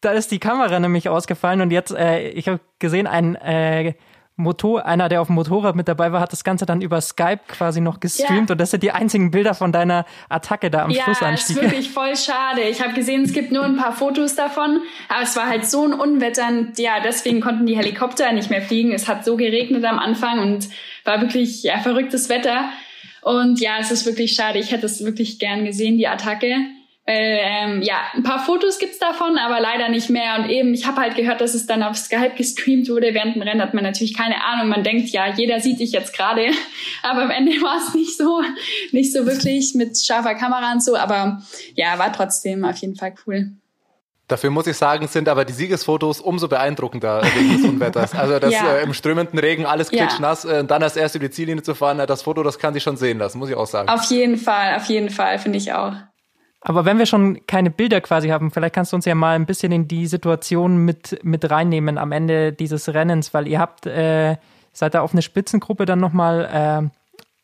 da 0.00 0.12
ist 0.12 0.30
die 0.30 0.38
Kamera 0.38 0.78
nämlich 0.78 1.08
ausgefallen 1.08 1.60
und 1.62 1.70
jetzt 1.70 1.90
äh, 1.90 2.28
ich 2.28 2.46
habe 2.46 2.60
gesehen 2.78 3.06
ein 3.06 3.36
äh, 3.36 3.94
Motor, 4.36 4.84
einer, 4.84 5.08
der 5.08 5.20
auf 5.20 5.28
dem 5.28 5.36
Motorrad 5.36 5.76
mit 5.76 5.86
dabei 5.86 6.10
war, 6.10 6.20
hat 6.20 6.32
das 6.32 6.42
Ganze 6.42 6.66
dann 6.66 6.80
über 6.80 7.00
Skype 7.00 7.40
quasi 7.46 7.80
noch 7.80 8.00
gestreamt 8.00 8.48
ja. 8.48 8.54
und 8.54 8.60
das 8.60 8.72
sind 8.72 8.82
die 8.82 8.90
einzigen 8.90 9.30
Bilder 9.30 9.54
von 9.54 9.70
deiner 9.70 10.04
Attacke 10.28 10.70
da 10.70 10.84
am 10.84 10.90
ja, 10.90 11.04
Schlussanstieg. 11.04 11.56
Ja, 11.56 11.62
ist 11.62 11.70
wirklich 11.70 11.90
voll 11.92 12.16
schade. 12.16 12.62
Ich 12.62 12.82
habe 12.82 12.94
gesehen, 12.94 13.22
es 13.22 13.32
gibt 13.32 13.52
nur 13.52 13.64
ein 13.64 13.76
paar 13.76 13.92
Fotos 13.92 14.34
davon, 14.34 14.80
aber 15.08 15.22
es 15.22 15.36
war 15.36 15.48
halt 15.48 15.66
so 15.66 15.84
ein 15.84 15.92
Unwetter, 15.92 16.48
ja, 16.76 16.94
deswegen 17.04 17.40
konnten 17.40 17.66
die 17.66 17.76
Helikopter 17.76 18.32
nicht 18.32 18.50
mehr 18.50 18.62
fliegen. 18.62 18.92
Es 18.92 19.06
hat 19.06 19.24
so 19.24 19.36
geregnet 19.36 19.84
am 19.84 20.00
Anfang 20.00 20.40
und 20.40 20.68
war 21.04 21.20
wirklich 21.20 21.62
ja, 21.62 21.78
verrücktes 21.78 22.28
Wetter. 22.28 22.70
Und 23.22 23.60
ja, 23.60 23.78
es 23.80 23.90
ist 23.90 24.04
wirklich 24.04 24.34
schade. 24.34 24.58
Ich 24.58 24.72
hätte 24.72 24.86
es 24.86 25.04
wirklich 25.04 25.38
gern 25.38 25.64
gesehen, 25.64 25.96
die 25.96 26.08
Attacke. 26.08 26.56
Ähm, 27.06 27.82
ja, 27.82 27.96
ein 28.14 28.22
paar 28.22 28.42
Fotos 28.42 28.78
gibt's 28.78 28.98
davon, 28.98 29.36
aber 29.36 29.60
leider 29.60 29.90
nicht 29.90 30.08
mehr. 30.08 30.36
Und 30.38 30.48
eben, 30.48 30.72
ich 30.72 30.86
habe 30.86 31.02
halt 31.02 31.16
gehört, 31.16 31.42
dass 31.42 31.52
es 31.52 31.66
dann 31.66 31.82
auf 31.82 31.96
Skype 31.98 32.32
gestreamt 32.34 32.88
wurde. 32.88 33.12
Während 33.12 33.36
dem 33.36 33.42
Rennen 33.42 33.60
hat 33.60 33.74
man 33.74 33.84
natürlich 33.84 34.16
keine 34.16 34.42
Ahnung. 34.42 34.68
Man 34.68 34.84
denkt, 34.84 35.10
ja, 35.10 35.26
jeder 35.28 35.60
sieht 35.60 35.80
dich 35.80 35.92
jetzt 35.92 36.16
gerade. 36.16 36.46
Aber 37.02 37.22
am 37.22 37.30
Ende 37.30 37.52
war 37.62 37.76
es 37.76 37.94
nicht 37.94 38.16
so, 38.16 38.42
nicht 38.92 39.12
so 39.12 39.26
wirklich 39.26 39.74
mit 39.74 39.98
scharfer 39.98 40.34
Kamera 40.34 40.72
und 40.72 40.82
so. 40.82 40.96
Aber 40.96 41.42
ja, 41.74 41.98
war 41.98 42.10
trotzdem 42.10 42.64
auf 42.64 42.76
jeden 42.78 42.96
Fall 42.96 43.14
cool. 43.26 43.50
Dafür 44.26 44.48
muss 44.48 44.66
ich 44.66 44.78
sagen, 44.78 45.06
sind 45.06 45.28
aber 45.28 45.44
die 45.44 45.52
Siegesfotos 45.52 46.22
umso 46.22 46.48
beeindruckender 46.48 47.22
wegen 47.34 47.56
des 47.56 47.64
Unwetters. 47.70 48.14
Also 48.14 48.38
das 48.38 48.54
ja. 48.54 48.76
äh, 48.76 48.82
im 48.82 48.94
strömenden 48.94 49.38
Regen, 49.38 49.66
alles 49.66 49.90
klitschnass, 49.90 50.44
ja. 50.44 50.60
äh, 50.60 50.64
dann 50.64 50.82
als 50.82 50.96
erst 50.96 51.14
über 51.14 51.26
die 51.26 51.30
Ziellinie 51.30 51.62
zu 51.62 51.74
fahren, 51.74 51.98
das 52.06 52.22
Foto, 52.22 52.42
das 52.42 52.58
kann 52.58 52.72
sich 52.72 52.82
schon 52.82 52.96
sehen 52.96 53.18
lassen, 53.18 53.38
muss 53.38 53.50
ich 53.50 53.54
auch 53.54 53.66
sagen. 53.66 53.90
Auf 53.90 54.04
jeden 54.04 54.38
Fall, 54.38 54.76
auf 54.76 54.86
jeden 54.86 55.10
Fall, 55.10 55.38
finde 55.38 55.58
ich 55.58 55.74
auch. 55.74 55.92
Aber 56.66 56.86
wenn 56.86 56.98
wir 56.98 57.04
schon 57.04 57.46
keine 57.46 57.70
Bilder 57.70 58.00
quasi 58.00 58.28
haben, 58.28 58.50
vielleicht 58.50 58.74
kannst 58.74 58.92
du 58.92 58.96
uns 58.96 59.04
ja 59.04 59.14
mal 59.14 59.36
ein 59.36 59.44
bisschen 59.44 59.70
in 59.70 59.86
die 59.86 60.06
Situation 60.06 60.78
mit, 60.78 61.22
mit 61.22 61.50
reinnehmen 61.50 61.98
am 61.98 62.10
Ende 62.10 62.54
dieses 62.54 62.92
Rennens, 62.92 63.34
weil 63.34 63.46
ihr 63.46 63.60
habt, 63.60 63.84
äh, 63.84 64.36
seid 64.72 64.94
da 64.94 65.02
auf 65.02 65.12
eine 65.12 65.20
Spitzengruppe 65.20 65.84
dann 65.84 66.00
nochmal 66.00 66.90
äh, 66.90 66.98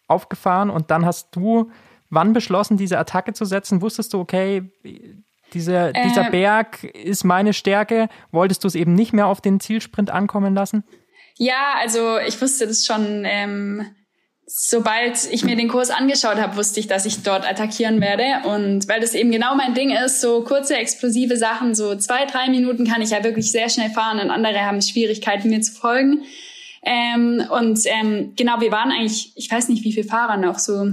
aufgefahren 0.09 0.71
und 0.71 0.91
dann 0.91 1.05
hast 1.05 1.37
du 1.37 1.71
wann 2.09 2.33
beschlossen, 2.33 2.79
diese 2.79 2.99
Attacke 2.99 3.35
zu 3.35 3.45
setzen? 3.45 3.83
Wusstest 3.83 4.15
du, 4.15 4.21
okay, 4.21 4.73
diese, 5.53 5.93
dieser 6.05 6.29
äh, 6.29 6.31
Berg 6.31 6.85
ist 6.85 7.25
meine 7.25 7.53
Stärke? 7.53 8.09
Wolltest 8.33 8.65
du 8.65 8.69
es 8.69 8.75
eben 8.75 8.95
nicht 8.95 9.13
mehr 9.13 9.27
auf 9.27 9.43
den 9.43 9.61
Zielsprint 9.61 10.11
ankommen 10.11 10.55
lassen? 10.55 10.83
Ja, 11.37 11.75
also 11.79 12.19
ich 12.27 12.41
wusste 12.41 12.67
das 12.67 12.87
schon 12.87 13.25
ähm, 13.27 13.85
sobald 14.53 15.31
ich 15.31 15.45
mir 15.45 15.55
den 15.55 15.69
Kurs 15.69 15.91
angeschaut 15.91 16.37
habe, 16.37 16.57
wusste 16.57 16.81
ich, 16.81 16.89
dass 16.89 17.07
ich 17.07 17.23
dort 17.23 17.49
attackieren 17.49 18.01
werde. 18.01 18.49
Und 18.49 18.89
weil 18.89 19.01
das 19.01 19.15
eben 19.15 19.31
genau 19.31 19.55
mein 19.55 19.75
Ding 19.75 19.91
ist, 19.91 20.21
so 20.21 20.43
kurze, 20.43 20.77
explosive 20.77 21.37
Sachen, 21.37 21.75
so 21.75 21.95
zwei, 21.95 22.27
drei 22.27 22.49
Minuten 22.49 22.87
kann 22.87 23.01
ich 23.01 23.11
ja 23.11 23.23
wirklich 23.23 23.51
sehr 23.53 23.69
schnell 23.69 23.91
fahren 23.91 24.19
und 24.19 24.31
andere 24.31 24.61
haben 24.63 24.83
Schwierigkeiten, 24.83 25.51
mir 25.51 25.61
zu 25.61 25.73
folgen. 25.73 26.25
Ähm, 26.83 27.45
und 27.51 27.81
ähm, 27.85 28.33
genau, 28.37 28.61
wir 28.61 28.73
waren 28.73 28.91
eigentlich, 28.91 29.33
ich 29.37 29.51
weiß 29.51 29.69
nicht, 29.69 29.85
wie 29.85 29.93
viele 29.93 30.09
Fahrer 30.09 30.37
noch, 30.37 30.59
so 30.59 30.87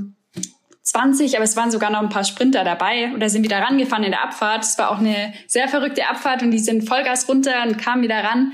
20, 0.84 1.36
aber 1.36 1.44
es 1.44 1.58
waren 1.58 1.72
sogar 1.72 1.90
noch 1.90 2.02
ein 2.02 2.10
paar 2.10 2.24
Sprinter 2.24 2.64
dabei 2.64 3.12
oder 3.14 3.30
sind 3.30 3.44
wieder 3.44 3.60
rangefahren 3.60 4.04
in 4.04 4.12
der 4.12 4.24
Abfahrt. 4.24 4.64
Es 4.64 4.78
war 4.78 4.92
auch 4.92 5.00
eine 5.00 5.34
sehr 5.48 5.68
verrückte 5.68 6.08
Abfahrt 6.08 6.44
und 6.44 6.52
die 6.52 6.60
sind 6.60 6.88
Vollgas 6.88 7.28
runter 7.28 7.64
und 7.66 7.78
kamen 7.78 8.04
wieder 8.04 8.24
ran. 8.24 8.54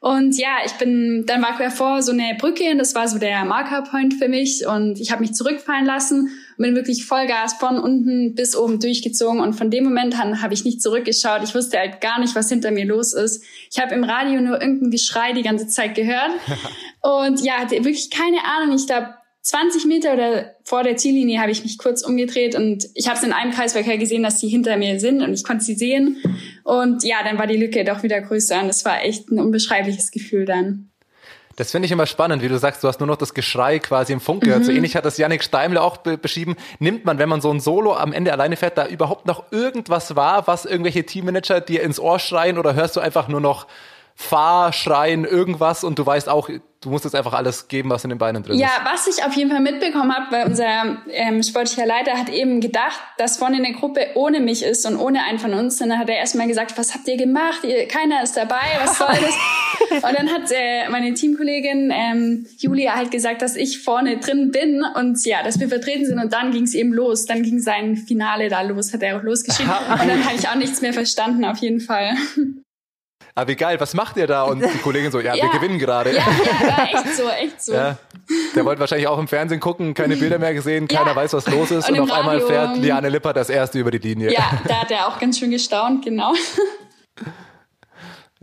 Und 0.00 0.38
ja, 0.38 0.58
ich 0.64 0.72
bin, 0.74 1.24
dann 1.26 1.42
war 1.42 1.70
vor 1.70 2.02
so 2.02 2.12
eine 2.12 2.36
Brücke 2.38 2.70
und 2.70 2.78
das 2.78 2.94
war 2.94 3.08
so 3.08 3.18
der 3.18 3.44
Markerpoint 3.44 4.14
für 4.14 4.28
mich 4.28 4.64
und 4.66 5.00
ich 5.00 5.10
habe 5.10 5.22
mich 5.22 5.34
zurückfallen 5.34 5.84
lassen 5.84 6.30
und 6.56 6.64
bin 6.64 6.76
wirklich 6.76 7.04
Vollgas 7.04 7.54
von 7.54 7.78
unten 7.78 8.34
bis 8.34 8.56
oben 8.56 8.78
durchgezogen 8.78 9.40
und 9.40 9.54
von 9.54 9.70
dem 9.70 9.84
Moment 9.84 10.18
an 10.18 10.40
habe 10.40 10.54
ich 10.54 10.64
nicht 10.64 10.80
zurückgeschaut. 10.80 11.42
Ich 11.42 11.54
wusste 11.54 11.78
halt 11.78 12.00
gar 12.00 12.20
nicht, 12.20 12.36
was 12.36 12.48
hinter 12.48 12.70
mir 12.70 12.84
los 12.84 13.12
ist. 13.12 13.42
Ich 13.70 13.80
habe 13.80 13.94
im 13.94 14.04
Radio 14.04 14.40
nur 14.40 14.60
irgendein 14.60 14.90
Geschrei 14.90 15.32
die 15.32 15.42
ganze 15.42 15.66
Zeit 15.66 15.96
gehört 15.96 16.30
und 17.02 17.40
ja, 17.44 17.54
hatte 17.54 17.74
wirklich 17.76 18.10
keine 18.10 18.38
Ahnung. 18.44 18.76
Ich 18.76 18.86
glaube, 18.86 19.14
20 19.42 19.86
Meter 19.86 20.12
oder 20.14 20.56
vor 20.64 20.82
der 20.82 20.96
Ziellinie 20.96 21.40
habe 21.40 21.50
ich 21.50 21.62
mich 21.62 21.78
kurz 21.78 22.02
umgedreht 22.02 22.54
und 22.54 22.86
ich 22.94 23.08
habe 23.08 23.18
es 23.18 23.24
in 23.24 23.32
einem 23.32 23.52
Kreisverkehr 23.52 23.96
gesehen, 23.96 24.22
dass 24.22 24.38
die 24.38 24.48
hinter 24.48 24.76
mir 24.76 25.00
sind 25.00 25.22
und 25.22 25.32
ich 25.32 25.44
konnte 25.44 25.64
sie 25.64 25.74
sehen. 25.74 26.18
Und 26.64 27.04
ja, 27.04 27.22
dann 27.24 27.38
war 27.38 27.46
die 27.46 27.56
Lücke 27.56 27.84
doch 27.84 28.02
wieder 28.02 28.20
größer 28.20 28.60
und 28.60 28.68
es 28.68 28.84
war 28.84 29.02
echt 29.02 29.30
ein 29.30 29.38
unbeschreibliches 29.38 30.10
Gefühl 30.10 30.44
dann. 30.44 30.90
Das 31.58 31.72
finde 31.72 31.86
ich 31.86 31.92
immer 31.92 32.06
spannend, 32.06 32.40
wie 32.40 32.48
du 32.48 32.56
sagst, 32.56 32.84
du 32.84 32.88
hast 32.88 33.00
nur 33.00 33.08
noch 33.08 33.16
das 33.16 33.34
Geschrei 33.34 33.80
quasi 33.80 34.12
im 34.12 34.20
Funk 34.20 34.44
gehört. 34.44 34.60
Mhm. 34.60 34.64
So 34.66 34.70
ähnlich 34.70 34.94
hat 34.94 35.04
das 35.04 35.18
Janik 35.18 35.42
Steimler 35.42 35.82
auch 35.82 35.96
be 35.96 36.16
beschrieben. 36.16 36.54
Nimmt 36.78 37.04
man, 37.04 37.18
wenn 37.18 37.28
man 37.28 37.40
so 37.40 37.50
ein 37.50 37.58
Solo 37.58 37.96
am 37.96 38.12
Ende 38.12 38.32
alleine 38.32 38.54
fährt, 38.56 38.78
da 38.78 38.86
überhaupt 38.86 39.26
noch 39.26 39.50
irgendwas 39.50 40.14
wahr, 40.14 40.46
was 40.46 40.66
irgendwelche 40.66 41.04
Teammanager 41.04 41.60
dir 41.60 41.82
ins 41.82 41.98
Ohr 41.98 42.20
schreien 42.20 42.58
oder 42.58 42.74
hörst 42.74 42.94
du 42.94 43.00
einfach 43.00 43.26
nur 43.26 43.40
noch 43.40 43.66
Fahr, 44.14 44.72
Schreien, 44.72 45.24
irgendwas 45.24 45.82
und 45.82 45.98
du 45.98 46.06
weißt 46.06 46.28
auch, 46.28 46.48
du 46.80 46.90
musst 46.90 47.04
jetzt 47.04 47.14
einfach 47.14 47.32
alles 47.32 47.68
geben, 47.68 47.90
was 47.90 48.04
in 48.04 48.10
den 48.10 48.18
Beinen 48.18 48.42
drin 48.42 48.58
ja, 48.58 48.66
ist. 48.66 48.72
Ja, 48.78 48.92
was 48.92 49.06
ich 49.06 49.24
auf 49.24 49.32
jeden 49.34 49.50
Fall 49.50 49.60
mitbekommen 49.60 50.14
habe, 50.14 50.30
weil 50.30 50.46
unser 50.46 50.98
ähm, 51.10 51.42
sportlicher 51.42 51.86
Leiter 51.86 52.12
hat 52.12 52.28
eben 52.28 52.60
gedacht, 52.60 52.98
dass 53.16 53.36
vorne 53.36 53.56
eine 53.56 53.72
Gruppe 53.72 54.06
ohne 54.14 54.40
mich 54.40 54.62
ist 54.62 54.86
und 54.86 54.96
ohne 54.96 55.24
einen 55.24 55.38
von 55.38 55.54
uns. 55.54 55.80
Und 55.80 55.88
dann 55.88 55.98
hat 55.98 56.08
er 56.08 56.16
erstmal 56.16 56.46
gesagt, 56.46 56.78
was 56.78 56.94
habt 56.94 57.08
ihr 57.08 57.16
gemacht? 57.16 57.64
Ihr, 57.64 57.88
keiner 57.88 58.22
ist 58.22 58.36
dabei, 58.36 58.78
was 58.80 58.98
soll 58.98 59.08
das? 59.90 60.04
und 60.04 60.18
dann 60.18 60.28
hat 60.28 60.50
äh, 60.52 60.88
meine 60.88 61.14
Teamkollegin 61.14 61.92
ähm, 61.92 62.46
Julia 62.58 62.94
halt 62.94 63.10
gesagt, 63.10 63.42
dass 63.42 63.56
ich 63.56 63.82
vorne 63.82 64.18
drin 64.18 64.52
bin 64.52 64.84
und 64.94 65.24
ja, 65.24 65.42
dass 65.42 65.58
wir 65.58 65.68
vertreten 65.68 66.06
sind. 66.06 66.18
Und 66.20 66.32
dann 66.32 66.52
ging 66.52 66.64
es 66.64 66.74
eben 66.74 66.92
los. 66.92 67.26
Dann 67.26 67.42
ging 67.42 67.58
sein 67.58 67.96
Finale 67.96 68.48
da 68.48 68.62
los, 68.62 68.92
hat 68.92 69.02
er 69.02 69.18
auch 69.18 69.22
losgeschrieben. 69.22 69.72
und 69.72 70.08
dann 70.08 70.24
habe 70.24 70.36
ich 70.36 70.48
auch 70.48 70.54
nichts 70.54 70.80
mehr 70.80 70.92
verstanden, 70.92 71.44
auf 71.44 71.58
jeden 71.58 71.80
Fall. 71.80 72.14
Ah, 73.42 73.46
wie 73.48 73.56
geil, 73.56 73.78
was 73.80 73.94
macht 73.94 74.16
ihr 74.16 74.26
da? 74.26 74.42
Und 74.44 74.60
die 74.62 74.78
Kollegin 74.78 75.10
so, 75.12 75.20
ja, 75.20 75.34
wir 75.34 75.42
Ja. 75.44 75.48
gewinnen 75.52 75.78
gerade. 75.78 76.10
Ja, 76.14 76.22
ja, 76.22 76.68
war 76.68 76.84
echt 76.84 77.16
so, 77.16 77.28
echt 77.42 77.62
so. 77.62 77.72
Ja. 77.74 77.96
Der 78.54 78.64
wollte 78.64 78.80
wahrscheinlich 78.80 79.08
auch 79.08 79.18
im 79.18 79.28
Fernsehen 79.28 79.60
gucken, 79.60 79.94
keine 79.94 80.16
Bilder 80.18 80.38
mehr 80.38 80.54
gesehen, 80.54 80.88
keiner 80.88 81.10
Ja. 81.10 81.16
weiß, 81.16 81.32
was 81.34 81.46
los 81.48 81.70
ist. 81.70 81.88
Und 81.88 81.98
Und, 82.00 82.10
auf 82.10 82.16
einmal 82.16 82.36
Radio, 82.36 82.46
fährt 82.48 82.76
ähm, 82.76 82.82
Liane 82.82 83.08
Lippert 83.08 83.36
das 83.36 83.50
erste 83.50 83.78
über 83.78 83.90
die 83.90 83.98
Linie. 83.98 84.32
Ja, 84.32 84.50
da 84.66 84.82
hat 84.82 84.90
er 84.90 85.08
auch 85.08 85.18
ganz 85.18 85.38
schön 85.38 85.50
gestaunt, 85.50 86.04
genau. 86.04 86.32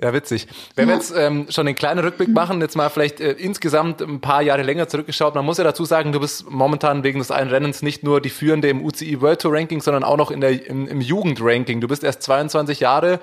Ja, 0.01 0.11
witzig. 0.11 0.47
Wenn 0.75 0.89
wir 0.89 0.95
jetzt 0.95 1.13
ähm, 1.15 1.47
schon 1.49 1.65
den 1.67 1.75
kleinen 1.75 1.99
Rückblick 2.01 2.27
machen, 2.27 2.59
jetzt 2.59 2.75
mal 2.75 2.89
vielleicht 2.89 3.21
äh, 3.21 3.31
insgesamt 3.31 4.01
ein 4.01 4.19
paar 4.19 4.41
Jahre 4.41 4.61
länger 4.61 4.89
zurückgeschaut, 4.89 5.35
man 5.35 5.45
muss 5.45 5.57
ja 5.57 5.63
dazu 5.63 5.85
sagen, 5.85 6.11
du 6.11 6.19
bist 6.19 6.49
momentan 6.51 7.03
wegen 7.05 7.19
des 7.19 7.31
einen 7.31 7.49
Rennens 7.49 7.81
nicht 7.81 8.03
nur 8.03 8.19
die 8.19 8.29
führende 8.29 8.67
im 8.67 8.83
UCI 8.83 9.21
World 9.21 9.41
Tour 9.41 9.53
Ranking, 9.53 9.79
sondern 9.79 10.03
auch 10.03 10.17
noch 10.17 10.31
in 10.31 10.41
der, 10.41 10.67
im, 10.67 10.85
im 10.89 10.99
Jugendranking. 10.99 11.79
Du 11.79 11.87
bist 11.87 12.03
erst 12.03 12.23
22 12.23 12.81
Jahre, 12.81 13.21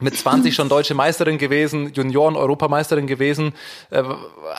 mit 0.00 0.16
20 0.16 0.54
schon 0.54 0.68
deutsche 0.68 0.94
Meisterin 0.94 1.38
gewesen, 1.38 1.92
Junioren-Europameisterin 1.92 3.06
gewesen. 3.06 3.52
Äh, 3.90 4.02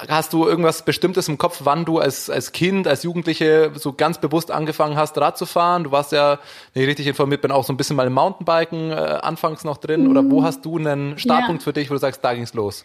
hast 0.08 0.34
du 0.34 0.46
irgendwas 0.46 0.84
Bestimmtes 0.84 1.28
im 1.28 1.38
Kopf, 1.38 1.62
wann 1.64 1.86
du 1.86 2.00
als, 2.00 2.30
als 2.30 2.52
Kind, 2.52 2.88
als 2.88 3.04
Jugendliche 3.04 3.72
so 3.76 3.94
ganz 3.94 4.20
bewusst 4.20 4.52
angefangen 4.52 4.98
hast, 4.98 5.18
Rad 5.18 5.38
zu 5.38 5.46
fahren? 5.46 5.84
Du 5.86 5.92
warst 5.92 6.12
ja, 6.12 6.40
wenn 6.74 6.84
ich 6.84 6.90
richtig 6.90 7.08
informiert 7.08 7.42
bin, 7.42 7.52
auch 7.52 7.64
so 7.64 7.72
ein 7.74 7.78
bisschen 7.78 7.96
mal 7.96 8.08
im 8.08 8.14
Mountainbiken 8.14 8.92
äh, 8.92 8.96
anfangs 8.96 9.64
noch 9.64 9.78
drin. 9.78 10.08
Oder 10.08 10.30
wo 10.30 10.44
hast 10.44 10.66
du 10.66 10.78
einen 10.78 11.18
Startpunkt 11.18 11.62
Ja. 11.62 11.64
für 11.66 11.74
dich, 11.74 11.90
wo 11.90 11.94
du 11.94 12.00
sagst, 12.00 12.24
da 12.24 12.34
ging's 12.34 12.54
los? 12.54 12.84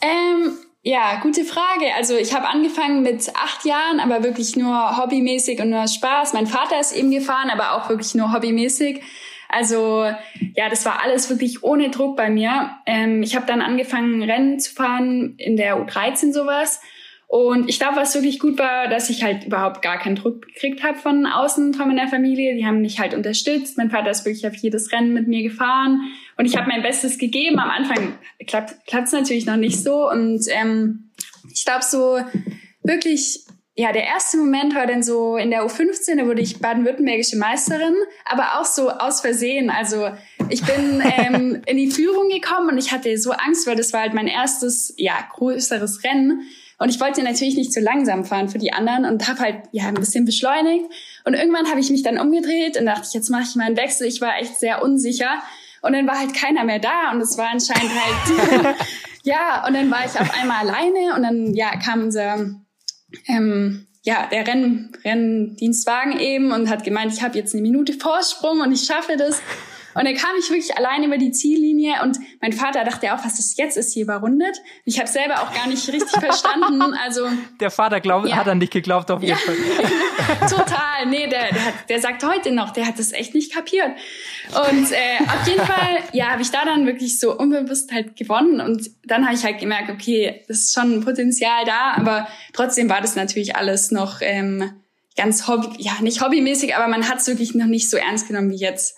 Ähm, 0.00 0.52
ja, 0.82 1.20
gute 1.20 1.44
Frage. 1.44 1.94
Also 1.96 2.14
ich 2.16 2.34
habe 2.34 2.48
angefangen 2.48 3.02
mit 3.02 3.30
acht 3.36 3.66
Jahren, 3.66 4.00
aber 4.00 4.22
wirklich 4.24 4.56
nur 4.56 4.96
hobbymäßig 4.96 5.60
und 5.60 5.68
nur 5.70 5.82
aus 5.84 5.94
Spaß. 5.94 6.32
Mein 6.32 6.46
Vater 6.46 6.80
ist 6.80 6.92
eben 6.92 7.10
gefahren, 7.10 7.50
aber 7.50 7.74
auch 7.74 7.90
wirklich 7.90 8.14
nur 8.14 8.32
hobbymäßig. 8.32 9.02
Also 9.50 10.04
ja, 10.54 10.68
das 10.68 10.84
war 10.86 11.02
alles 11.02 11.28
wirklich 11.28 11.62
ohne 11.62 11.90
Druck 11.90 12.16
bei 12.16 12.30
mir. 12.30 12.70
Ähm, 12.86 13.22
ich 13.22 13.34
habe 13.34 13.46
dann 13.46 13.60
angefangen, 13.60 14.22
Rennen 14.22 14.60
zu 14.60 14.72
fahren 14.72 15.34
in 15.38 15.56
der 15.56 15.76
U13 15.76 16.32
sowas. 16.32 16.80
Und 17.26 17.68
ich 17.68 17.78
glaube, 17.78 17.96
was 17.96 18.14
wirklich 18.16 18.40
gut 18.40 18.58
war, 18.58 18.88
dass 18.88 19.08
ich 19.08 19.22
halt 19.22 19.44
überhaupt 19.44 19.82
gar 19.82 19.98
keinen 19.98 20.16
Druck 20.16 20.42
gekriegt 20.42 20.82
habe 20.82 20.98
von 20.98 21.26
außen, 21.26 21.74
von 21.74 21.86
meiner 21.86 22.08
Familie. 22.08 22.56
Die 22.56 22.66
haben 22.66 22.80
mich 22.80 22.98
halt 22.98 23.14
unterstützt. 23.14 23.78
Mein 23.78 23.90
Vater 23.90 24.10
ist 24.10 24.24
wirklich 24.24 24.46
auf 24.48 24.56
jedes 24.56 24.90
Rennen 24.90 25.12
mit 25.12 25.28
mir 25.28 25.44
gefahren. 25.44 26.00
Und 26.36 26.46
ich 26.46 26.56
habe 26.56 26.68
mein 26.68 26.82
Bestes 26.82 27.18
gegeben. 27.18 27.60
Am 27.60 27.70
Anfang 27.70 28.18
klappt 28.46 28.74
es 28.88 29.12
natürlich 29.12 29.46
noch 29.46 29.56
nicht 29.56 29.80
so. 29.80 30.10
Und 30.10 30.44
ähm, 30.48 31.10
ich 31.52 31.64
glaube, 31.64 31.84
so 31.84 32.18
wirklich, 32.82 33.44
ja, 33.80 33.92
der 33.92 34.04
erste 34.04 34.36
Moment 34.36 34.74
war 34.74 34.86
dann 34.86 35.02
so 35.02 35.38
in 35.38 35.50
der 35.50 35.64
U15, 35.64 36.18
da 36.18 36.26
wurde 36.26 36.42
ich 36.42 36.58
baden-württembergische 36.58 37.38
Meisterin, 37.38 37.94
aber 38.26 38.60
auch 38.60 38.66
so 38.66 38.90
aus 38.90 39.22
Versehen. 39.22 39.70
Also 39.70 40.10
ich 40.50 40.62
bin 40.62 41.02
ähm, 41.02 41.62
in 41.66 41.78
die 41.78 41.90
Führung 41.90 42.28
gekommen 42.28 42.68
und 42.68 42.76
ich 42.76 42.92
hatte 42.92 43.16
so 43.16 43.30
Angst, 43.30 43.66
weil 43.66 43.76
das 43.76 43.94
war 43.94 44.02
halt 44.02 44.12
mein 44.12 44.26
erstes, 44.26 44.92
ja, 44.98 45.14
größeres 45.32 46.04
Rennen. 46.04 46.42
Und 46.76 46.90
ich 46.90 47.00
wollte 47.00 47.22
natürlich 47.22 47.56
nicht 47.56 47.72
so 47.72 47.80
langsam 47.80 48.26
fahren 48.26 48.50
für 48.50 48.58
die 48.58 48.70
anderen 48.70 49.06
und 49.06 49.26
habe 49.26 49.40
halt 49.40 49.62
ja 49.72 49.88
ein 49.88 49.94
bisschen 49.94 50.26
beschleunigt. 50.26 50.84
Und 51.24 51.32
irgendwann 51.32 51.70
habe 51.70 51.80
ich 51.80 51.88
mich 51.88 52.02
dann 52.02 52.18
umgedreht 52.18 52.78
und 52.78 52.84
dachte, 52.84 53.08
jetzt 53.14 53.30
mache 53.30 53.44
ich 53.44 53.56
mal 53.56 53.64
einen 53.64 53.78
Wechsel. 53.78 54.06
Ich 54.06 54.20
war 54.20 54.36
echt 54.36 54.60
sehr 54.60 54.82
unsicher. 54.82 55.42
Und 55.80 55.94
dann 55.94 56.06
war 56.06 56.18
halt 56.18 56.34
keiner 56.34 56.64
mehr 56.64 56.80
da 56.80 57.12
und 57.12 57.22
es 57.22 57.38
war 57.38 57.48
anscheinend 57.48 57.92
halt 57.94 58.76
ja. 59.22 59.66
Und 59.66 59.72
dann 59.72 59.90
war 59.90 60.04
ich 60.04 60.20
auf 60.20 60.38
einmal 60.38 60.68
alleine 60.68 61.14
und 61.16 61.22
dann 61.22 61.54
ja 61.54 61.78
kam 61.78 62.02
unser 62.02 62.60
ähm, 63.26 63.86
ja 64.02 64.26
der 64.30 64.46
Renn, 64.46 64.92
Renndienstwagen 65.04 66.18
eben 66.18 66.52
und 66.52 66.68
hat 66.68 66.84
gemeint, 66.84 67.12
ich 67.12 67.22
habe 67.22 67.38
jetzt 67.38 67.54
eine 67.54 67.62
Minute 67.62 67.92
Vorsprung 67.94 68.60
und 68.60 68.72
ich 68.72 68.82
schaffe 68.82 69.16
das. 69.16 69.40
Und 69.94 70.04
dann 70.04 70.14
kam 70.14 70.30
ich 70.38 70.48
wirklich 70.50 70.76
alleine 70.76 71.06
über 71.06 71.18
die 71.18 71.32
Ziellinie 71.32 72.02
und 72.02 72.16
mein 72.40 72.52
Vater 72.52 72.84
dachte 72.84 73.12
auch, 73.14 73.24
was 73.24 73.36
das 73.36 73.56
jetzt 73.56 73.76
ist 73.76 73.92
hier 73.92 74.04
überrundet. 74.04 74.56
Ich 74.84 74.98
habe 74.98 75.08
selber 75.08 75.42
auch 75.42 75.52
gar 75.52 75.66
nicht 75.66 75.86
richtig 75.88 76.10
verstanden. 76.20 76.94
Also 77.04 77.28
Der 77.60 77.70
Vater 77.70 78.00
glaub, 78.00 78.26
Ja. 78.26 78.36
hat 78.36 78.48
an 78.48 78.60
dich 78.60 78.70
geglaubt 78.70 79.10
auf 79.10 79.22
jeden 79.22 79.32
Ja. 79.32 79.36
Fall. 79.36 79.56
total. 80.48 81.06
Nee, 81.06 81.26
der, 81.28 81.52
der, 81.52 81.64
hat, 81.64 81.74
der 81.88 82.00
sagt 82.00 82.24
heute 82.24 82.52
noch, 82.52 82.70
der 82.70 82.86
hat 82.86 82.98
das 82.98 83.12
echt 83.12 83.34
nicht 83.34 83.52
kapiert. 83.52 83.90
Und 84.48 84.92
äh, 84.92 85.24
auf 85.26 85.46
jeden 85.48 85.64
Fall, 85.64 85.98
ja, 86.12 86.26
habe 86.30 86.42
ich 86.42 86.50
da 86.50 86.64
dann 86.64 86.86
wirklich 86.86 87.18
so 87.18 87.36
unbewusst 87.36 87.92
halt 87.92 88.16
gewonnen. 88.16 88.60
Und 88.60 88.90
dann 89.04 89.24
habe 89.24 89.34
ich 89.34 89.44
halt 89.44 89.58
gemerkt, 89.58 89.90
okay, 89.90 90.44
das 90.48 90.58
ist 90.60 90.74
schon 90.74 91.02
Potenzial 91.04 91.64
da, 91.64 91.92
aber 91.96 92.28
trotzdem 92.52 92.88
war 92.88 93.00
das 93.00 93.16
natürlich 93.16 93.56
alles 93.56 93.90
noch 93.90 94.18
ähm, 94.20 94.72
ganz 95.16 95.48
hobby, 95.48 95.68
ja, 95.78 95.92
nicht 96.00 96.22
hobbymäßig, 96.22 96.76
aber 96.76 96.88
man 96.88 97.08
hat 97.08 97.18
es 97.18 97.26
wirklich 97.26 97.54
noch 97.54 97.66
nicht 97.66 97.90
so 97.90 97.96
ernst 97.96 98.28
genommen 98.28 98.50
wie 98.50 98.56
jetzt. 98.56 98.96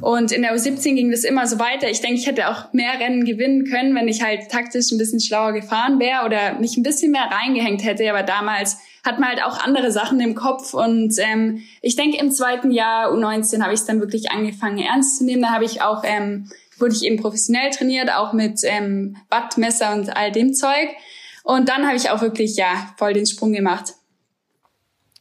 Und 0.00 0.32
in 0.32 0.42
der 0.42 0.56
U17 0.56 0.94
ging 0.94 1.10
das 1.10 1.24
immer 1.24 1.46
so 1.46 1.58
weiter. 1.58 1.88
Ich 1.88 2.00
denke, 2.00 2.18
ich 2.18 2.26
hätte 2.26 2.48
auch 2.48 2.72
mehr 2.72 2.98
Rennen 2.98 3.24
gewinnen 3.24 3.64
können, 3.64 3.94
wenn 3.94 4.08
ich 4.08 4.22
halt 4.22 4.50
taktisch 4.50 4.90
ein 4.90 4.98
bisschen 4.98 5.20
schlauer 5.20 5.52
gefahren 5.52 6.00
wäre 6.00 6.24
oder 6.24 6.58
mich 6.58 6.76
ein 6.76 6.82
bisschen 6.82 7.12
mehr 7.12 7.28
reingehängt 7.30 7.84
hätte. 7.84 8.08
Aber 8.08 8.22
damals 8.22 8.78
hat 9.04 9.18
man 9.18 9.30
halt 9.30 9.44
auch 9.44 9.62
andere 9.62 9.92
Sachen 9.92 10.18
im 10.20 10.34
Kopf. 10.34 10.72
Und 10.72 11.14
ähm, 11.18 11.62
ich 11.82 11.96
denke, 11.96 12.18
im 12.18 12.30
zweiten 12.30 12.70
Jahr 12.70 13.12
U19 13.12 13.62
habe 13.62 13.74
ich 13.74 13.80
es 13.80 13.86
dann 13.86 14.00
wirklich 14.00 14.30
angefangen, 14.30 14.78
ernst 14.78 15.18
zu 15.18 15.24
nehmen. 15.24 15.42
Da 15.42 15.50
habe 15.50 15.64
ich 15.64 15.82
auch, 15.82 16.04
ähm, 16.04 16.48
wurde 16.78 16.94
ich 16.94 17.04
eben 17.04 17.20
professionell 17.20 17.70
trainiert, 17.70 18.10
auch 18.12 18.32
mit 18.32 18.60
ähm, 18.64 19.16
Wattmesser 19.28 19.92
und 19.92 20.16
all 20.16 20.32
dem 20.32 20.54
Zeug. 20.54 20.88
Und 21.44 21.68
dann 21.68 21.86
habe 21.86 21.96
ich 21.96 22.08
auch 22.08 22.22
wirklich, 22.22 22.56
ja, 22.56 22.94
voll 22.96 23.12
den 23.12 23.26
Sprung 23.26 23.52
gemacht. 23.52 23.94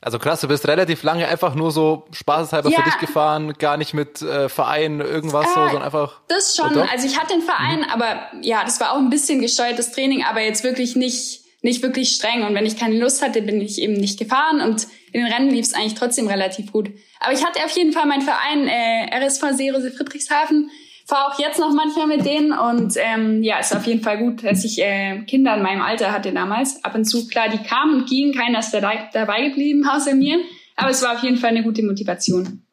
Also 0.04 0.18
krass, 0.18 0.42
du 0.42 0.48
bist 0.48 0.68
relativ 0.68 1.04
lange 1.04 1.28
einfach 1.28 1.54
nur 1.54 1.72
so 1.72 2.06
spaßeshalber 2.12 2.70
Ja. 2.72 2.80
für 2.80 2.84
dich 2.90 2.98
gefahren, 3.00 3.54
gar 3.60 3.78
nicht 3.78 3.94
mit 3.94 4.22
äh, 4.24 4.50
Verein, 4.50 5.00
irgendwas 5.00 5.46
so, 5.54 5.60
Äh, 5.60 5.64
sondern 5.66 5.84
einfach. 5.84 6.22
Das 6.28 6.56
schon. 6.56 6.72
Oder? 6.72 6.90
Also 6.92 7.06
ich 7.06 7.20
hatte 7.20 7.34
den 7.34 7.44
Verein, 7.44 7.86
aber 7.92 8.20
ja, 8.42 8.64
das 8.64 8.80
war 8.80 8.94
auch 8.94 8.98
ein 8.98 9.12
bisschen 9.12 9.42
gesteuertes 9.42 9.92
Training, 9.92 10.24
aber 10.24 10.42
jetzt 10.42 10.64
wirklich 10.64 10.96
nicht, 10.96 11.42
nicht 11.62 11.84
wirklich 11.84 12.10
streng. 12.16 12.44
Und 12.44 12.56
wenn 12.56 12.66
ich 12.66 12.78
keine 12.80 12.98
Lust 12.98 13.22
hatte, 13.22 13.44
bin 13.44 13.62
ich 13.62 13.80
eben 13.80 13.94
nicht 13.94 14.18
gefahren 14.18 14.62
und 14.62 14.88
in 15.12 15.24
den 15.24 15.32
Rennen 15.32 15.52
lief 15.52 15.68
es 15.68 15.74
eigentlich 15.76 15.94
trotzdem 15.96 16.28
relativ 16.28 16.72
gut. 16.72 16.90
Aber 17.20 17.34
ich 17.34 17.46
hatte 17.46 17.64
auf 17.64 17.72
jeden 17.78 17.94
Fall 17.94 18.08
meinen 18.08 18.24
Verein 18.24 18.68
äh, 18.68 19.16
RSV 19.24 19.44
Seerose 19.52 19.92
Friedrichshafen, 19.92 20.72
fahre 21.08 21.28
auch 21.32 21.40
jetzt 21.40 21.60
noch 21.60 21.72
manchmal 21.74 22.08
mit 22.08 22.26
denen 22.26 22.52
und 22.52 22.94
ähm, 22.98 23.44
ja, 23.44 23.60
ist 23.60 23.76
auf 23.76 23.86
jeden 23.86 24.02
Fall 24.04 24.18
gut, 24.20 24.44
dass 24.44 24.64
ich 24.64 24.82
äh, 24.82 25.22
Kinder 25.28 25.56
in 25.56 25.64
meinem 25.64 25.82
Alter 25.82 26.12
hatte 26.12 26.32
damals. 26.32 26.84
Ab 26.84 26.96
und 26.96 27.06
zu, 27.06 27.28
klar, 27.28 27.50
die 27.50 27.58
kamen 27.60 27.96
und 28.02 28.10
gingen, 28.10 28.34
keiner 28.34 28.60
ist 28.60 28.72
dabei, 28.72 29.10
dabei 29.14 29.48
geblieben, 29.50 29.88
außer 29.88 30.16
mir. 30.16 30.38
Aber 30.76 30.90
es 30.90 31.02
war 31.04 31.14
auf 31.14 31.24
jeden 31.24 31.38
Fall 31.38 31.50
eine 31.52 31.64
gute 31.64 31.84
Motivation. 31.84 32.64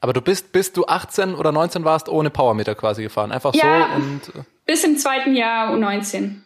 Aber 0.00 0.12
du 0.12 0.20
bist, 0.20 0.52
bis 0.52 0.72
du 0.72 0.86
18 0.86 1.34
oder 1.34 1.52
19 1.52 1.84
warst, 1.84 2.08
ohne 2.08 2.30
Powermeter 2.30 2.74
quasi 2.74 3.02
gefahren. 3.02 3.32
Einfach 3.32 3.54
Ja. 3.54 3.88
so 3.90 3.94
und 3.96 4.20
äh, 4.40 4.44
Bis 4.66 4.84
im 4.84 4.96
zweiten 4.98 5.34
Jahr 5.36 5.72
U19. 5.74 6.36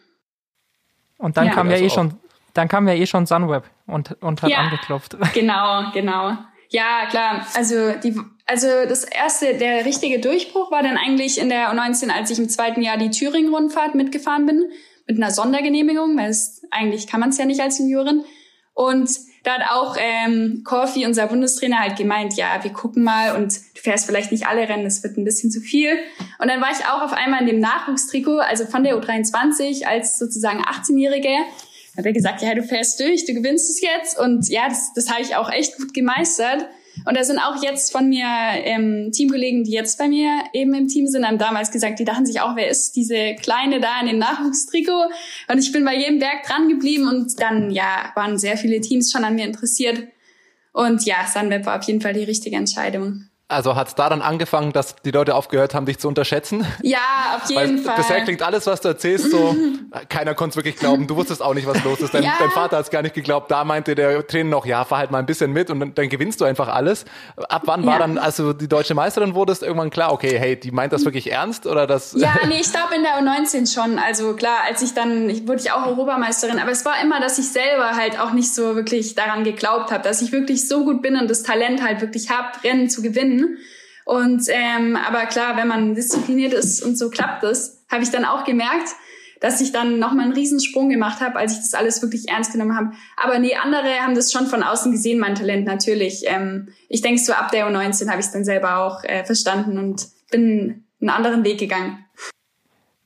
Und 1.17 1.37
dann 1.37 1.47
Ja. 1.47 1.53
kam 1.53 1.67
ja 1.67 1.73
Also 1.73 1.83
eh 1.85 1.87
auch- 1.87 1.93
schon, 1.93 2.13
dann 2.53 2.67
kam 2.67 2.87
ja 2.87 2.93
eh 2.93 3.05
schon 3.05 3.25
Sunweb 3.25 3.63
und, 3.87 4.15
und 4.21 4.41
hat 4.41 4.49
Ja. 4.49 4.57
angeklopft. 4.59 5.17
Genau, 5.33 5.91
genau. 5.93 6.37
Ja, 6.71 7.05
klar. 7.09 7.45
Also 7.53 7.91
die, 8.01 8.17
also 8.45 8.67
das 8.87 9.03
erste, 9.03 9.57
der 9.57 9.85
richtige 9.85 10.19
Durchbruch 10.19 10.71
war 10.71 10.81
dann 10.81 10.97
eigentlich 10.97 11.37
in 11.37 11.49
der 11.49 11.73
U19, 11.73 12.09
als 12.09 12.31
ich 12.31 12.39
im 12.39 12.49
zweiten 12.49 12.81
Jahr 12.81 12.97
die 12.97 13.11
Thüringen-Rundfahrt 13.11 13.93
mitgefahren 13.93 14.45
bin 14.45 14.71
mit 15.05 15.17
einer 15.17 15.31
Sondergenehmigung, 15.31 16.17
weil 16.17 16.29
es 16.29 16.63
eigentlich 16.71 17.07
kann 17.07 17.19
man 17.19 17.29
es 17.29 17.37
ja 17.37 17.45
nicht 17.45 17.59
als 17.59 17.77
Juniorin. 17.77 18.23
Und 18.73 19.09
da 19.43 19.59
hat 19.59 19.71
auch 19.71 19.97
ähm, 19.99 20.61
Corfi, 20.63 21.05
unser 21.05 21.27
Bundestrainer, 21.27 21.79
halt 21.79 21.97
gemeint, 21.97 22.35
ja, 22.35 22.63
wir 22.63 22.71
gucken 22.71 23.03
mal 23.03 23.35
und 23.35 23.53
du 23.53 23.81
fährst 23.81 24.05
vielleicht 24.05 24.31
nicht 24.31 24.47
alle 24.47 24.69
Rennen, 24.69 24.85
es 24.85 25.03
wird 25.03 25.17
ein 25.17 25.25
bisschen 25.25 25.51
zu 25.51 25.59
viel. 25.59 25.97
Und 26.39 26.47
dann 26.47 26.61
war 26.61 26.71
ich 26.71 26.85
auch 26.85 27.01
auf 27.01 27.11
einmal 27.11 27.41
in 27.41 27.47
dem 27.47 27.59
Nachwuchstrikot, 27.59 28.39
also 28.39 28.65
von 28.65 28.83
der 28.83 28.95
U23 28.95 29.85
als 29.85 30.17
sozusagen 30.17 30.63
18-Jährige 30.63 31.35
hat 31.97 32.05
er 32.05 32.13
gesagt, 32.13 32.41
ja, 32.41 32.53
du 32.55 32.63
fährst 32.63 32.99
durch, 32.99 33.25
du 33.25 33.33
gewinnst 33.33 33.69
es 33.69 33.81
jetzt. 33.81 34.17
Und 34.17 34.47
ja, 34.49 34.69
das, 34.69 34.93
das 34.93 35.09
habe 35.09 35.21
ich 35.21 35.35
auch 35.35 35.51
echt 35.51 35.77
gut 35.77 35.93
gemeistert. 35.93 36.65
Und 37.05 37.17
da 37.17 37.23
sind 37.23 37.39
auch 37.39 37.63
jetzt 37.63 37.91
von 37.91 38.09
mir 38.09 38.25
ähm, 38.25 39.11
Teamkollegen, 39.11 39.63
die 39.63 39.71
jetzt 39.71 39.97
bei 39.97 40.07
mir 40.07 40.43
eben 40.53 40.73
im 40.73 40.87
Team 40.87 41.07
sind, 41.07 41.25
haben 41.25 41.37
damals 41.37 41.71
gesagt, 41.71 41.99
die 41.99 42.05
dachten 42.05 42.25
sich 42.25 42.41
auch, 42.41 42.55
wer 42.55 42.69
ist 42.69 42.95
diese 42.95 43.35
Kleine 43.35 43.79
da 43.79 43.99
in 44.01 44.07
dem 44.07 44.19
Nachwuchstrikot? 44.19 45.05
Und 45.47 45.57
ich 45.57 45.71
bin 45.71 45.85
bei 45.85 45.95
jedem 45.95 46.19
Berg 46.19 46.43
dran 46.45 46.69
geblieben 46.69 47.07
und 47.07 47.41
dann, 47.41 47.71
ja, 47.71 48.11
waren 48.15 48.37
sehr 48.37 48.57
viele 48.57 48.81
Teams 48.81 49.11
schon 49.11 49.23
an 49.23 49.35
mir 49.35 49.45
interessiert. 49.45 50.07
Und 50.73 51.05
ja, 51.05 51.25
Sunweb 51.27 51.65
war 51.65 51.79
auf 51.79 51.85
jeden 51.85 52.01
Fall 52.01 52.13
die 52.13 52.23
richtige 52.23 52.55
Entscheidung. 52.55 53.30
Also 53.51 53.75
hat's 53.75 53.95
da 53.95 54.09
dann 54.09 54.21
angefangen, 54.21 54.71
dass 54.73 54.95
die 55.03 55.11
Leute 55.11 55.35
aufgehört 55.35 55.73
haben, 55.75 55.85
dich 55.85 55.99
zu 55.99 56.07
unterschätzen? 56.07 56.65
Ja, 56.81 56.97
auf 57.35 57.49
Weil 57.55 57.67
jeden 57.67 57.83
Fall. 57.83 57.95
bisher 57.97 58.21
klingt 58.21 58.41
alles, 58.41 58.65
was 58.67 58.81
du 58.81 58.87
erzählst, 58.89 59.29
so, 59.31 59.55
keiner 60.09 60.33
konnte 60.33 60.51
es 60.51 60.55
wirklich 60.55 60.75
glauben. 60.77 61.07
Du 61.07 61.15
wusstest 61.15 61.41
auch 61.41 61.53
nicht, 61.53 61.67
was 61.67 61.83
los 61.83 61.99
ist. 61.99 62.13
Dein, 62.13 62.23
Ja. 62.23 62.33
dein 62.39 62.49
Vater 62.51 62.77
hat 62.77 62.85
es 62.85 62.89
gar 62.91 63.01
nicht 63.01 63.13
geglaubt. 63.15 63.51
Da 63.51 63.63
meinte 63.63 63.95
der 63.95 64.25
Trainer 64.25 64.49
noch, 64.49 64.65
ja, 64.65 64.83
fahr 64.85 64.99
halt 64.99 65.11
mal 65.11 65.19
ein 65.19 65.25
bisschen 65.25 65.51
mit 65.51 65.69
und 65.69 65.79
dann, 65.79 65.93
dann 65.93 66.09
gewinnst 66.09 66.39
du 66.41 66.45
einfach 66.45 66.67
alles. 66.69 67.05
Ab 67.49 67.63
wann 67.65 67.85
war 67.85 67.93
Ja. 67.93 67.99
dann, 67.99 68.17
als 68.17 68.37
du 68.37 68.53
die 68.53 68.67
deutsche 68.67 68.93
Meisterin 68.93 69.35
wurdest, 69.35 69.63
irgendwann 69.63 69.89
klar, 69.89 70.11
okay, 70.13 70.37
hey, 70.39 70.59
die 70.59 70.71
meint 70.71 70.93
das 70.93 71.05
wirklich 71.05 71.31
ernst 71.31 71.67
oder 71.67 71.87
das? 71.87 72.13
Ja, 72.17 72.33
nee, 72.47 72.59
ich 72.61 72.71
glaube 72.71 72.95
in 72.95 73.03
der 73.03 73.13
U19 73.21 73.71
schon. 73.73 73.99
Also 73.99 74.33
klar, 74.33 74.57
als 74.67 74.81
ich 74.81 74.93
dann, 74.93 75.29
ich 75.29 75.47
wurde 75.47 75.59
ich 75.61 75.71
auch 75.71 75.85
Europameisterin, 75.85 76.59
aber 76.59 76.71
es 76.71 76.85
war 76.85 77.01
immer, 77.01 77.19
dass 77.19 77.37
ich 77.37 77.49
selber 77.49 77.91
halt 77.95 78.19
auch 78.19 78.31
nicht 78.31 78.53
so 78.53 78.75
wirklich 78.75 79.15
daran 79.15 79.43
geglaubt 79.43 79.91
habe, 79.91 80.03
dass 80.03 80.21
ich 80.21 80.31
wirklich 80.31 80.67
so 80.67 80.83
gut 80.85 81.01
bin 81.01 81.15
und 81.17 81.29
das 81.29 81.43
Talent 81.43 81.83
halt 81.83 82.01
wirklich 82.01 82.29
habe, 82.29 82.49
Rennen 82.63 82.89
zu 82.89 83.01
gewinnen. 83.01 83.40
Und 84.05 84.43
ähm, 84.49 84.95
aber 84.95 85.25
klar, 85.25 85.57
wenn 85.57 85.67
man 85.67 85.95
diszipliniert 85.95 86.53
ist 86.53 86.83
und 86.83 86.97
so 86.97 87.09
klappt 87.09 87.43
es, 87.43 87.85
habe 87.89 88.03
ich 88.03 88.09
dann 88.09 88.25
auch 88.25 88.43
gemerkt, 88.43 88.89
dass 89.41 89.59
ich 89.59 89.71
dann 89.71 89.99
nochmal 89.99 90.25
einen 90.25 90.33
Riesensprung 90.33 90.89
gemacht 90.89 91.19
habe, 91.19 91.37
als 91.37 91.53
ich 91.53 91.59
das 91.59 91.73
alles 91.73 92.01
wirklich 92.01 92.29
ernst 92.29 92.53
genommen 92.53 92.75
habe. 92.75 92.91
Aber 93.17 93.39
nee, 93.39 93.55
andere 93.55 93.99
haben 93.99 94.15
das 94.15 94.31
schon 94.31 94.45
von 94.47 94.63
außen 94.63 94.91
gesehen, 94.91 95.19
mein 95.19 95.35
Talent 95.35 95.65
natürlich. 95.65 96.23
Ähm, 96.25 96.69
ich 96.89 97.01
denke, 97.01 97.19
so 97.19 97.33
ab 97.33 97.51
der 97.51 97.67
U19 97.67 98.07
habe 98.09 98.19
ich 98.19 98.27
es 98.27 98.31
dann 98.31 98.45
selber 98.45 98.77
auch 98.77 99.03
äh, 99.03 99.23
verstanden 99.23 99.77
und 99.77 100.07
bin 100.29 100.85
einen 101.01 101.09
anderen 101.09 101.43
Weg 101.43 101.59
gegangen. 101.59 102.05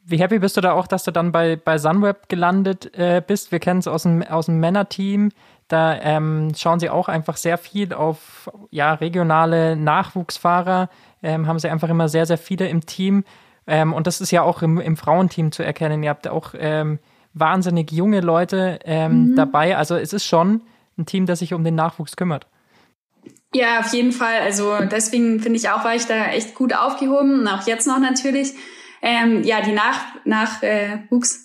Wie 0.07 0.19
happy 0.19 0.37
bist 0.37 0.55
du 0.55 0.61
da 0.61 0.73
auch, 0.73 0.85
dass 0.85 1.03
du 1.03 1.11
dann 1.11 1.31
bei, 1.31 1.55
bei 1.55 1.79
Sunweb 1.79 2.29
gelandet 2.29 2.95
äh, 2.95 3.23
bist? 3.25 3.51
Wir 3.51 3.59
kennen 3.59 3.79
es 3.79 3.87
aus 3.87 4.03
dem, 4.03 4.21
aus 4.21 4.45
dem 4.45 4.59
Männerteam. 4.59 5.31
Da 5.67 5.99
ähm, 5.99 6.51
schauen 6.55 6.79
sie 6.79 6.89
auch 6.89 7.07
einfach 7.07 7.37
sehr 7.37 7.57
viel 7.57 7.93
auf 7.93 8.51
ja, 8.69 8.93
regionale 8.93 9.75
Nachwuchsfahrer, 9.75 10.89
ähm, 11.23 11.47
haben 11.47 11.57
sie 11.57 11.69
einfach 11.69 11.89
immer 11.89 12.07
sehr, 12.07 12.25
sehr 12.25 12.37
viele 12.37 12.67
im 12.67 12.85
Team. 12.85 13.23
Ähm, 13.67 13.93
und 13.93 14.05
das 14.05 14.21
ist 14.21 14.31
ja 14.31 14.43
auch 14.43 14.61
im, 14.61 14.79
im 14.79 14.95
Frauenteam 14.95 15.51
zu 15.51 15.63
erkennen. 15.63 16.03
Ihr 16.03 16.11
habt 16.11 16.27
auch 16.27 16.53
ähm, 16.57 16.99
wahnsinnig 17.33 17.91
junge 17.91 18.21
Leute 18.21 18.79
ähm, 18.85 19.31
mhm. 19.31 19.35
dabei. 19.35 19.75
Also 19.75 19.95
es 19.95 20.13
ist 20.13 20.25
schon 20.25 20.61
ein 20.97 21.05
Team, 21.05 21.25
das 21.25 21.39
sich 21.39 21.53
um 21.53 21.63
den 21.63 21.75
Nachwuchs 21.75 22.15
kümmert. 22.15 22.47
Ja, 23.53 23.79
auf 23.79 23.93
jeden 23.93 24.11
Fall. 24.11 24.39
Also 24.41 24.77
deswegen 24.91 25.39
finde 25.39 25.57
ich 25.57 25.69
auch, 25.69 25.83
war 25.83 25.95
ich 25.95 26.05
da 26.05 26.27
echt 26.27 26.55
gut 26.55 26.75
aufgehoben 26.75 27.39
und 27.39 27.47
auch 27.47 27.65
jetzt 27.65 27.87
noch 27.87 27.99
natürlich. 27.99 28.53
Ähm, 29.01 29.43
ja, 29.43 29.61
die 29.61 29.71
Nach 29.71 29.99
Nachwuchsarbeit, 30.25 31.03
äh, 31.03 31.44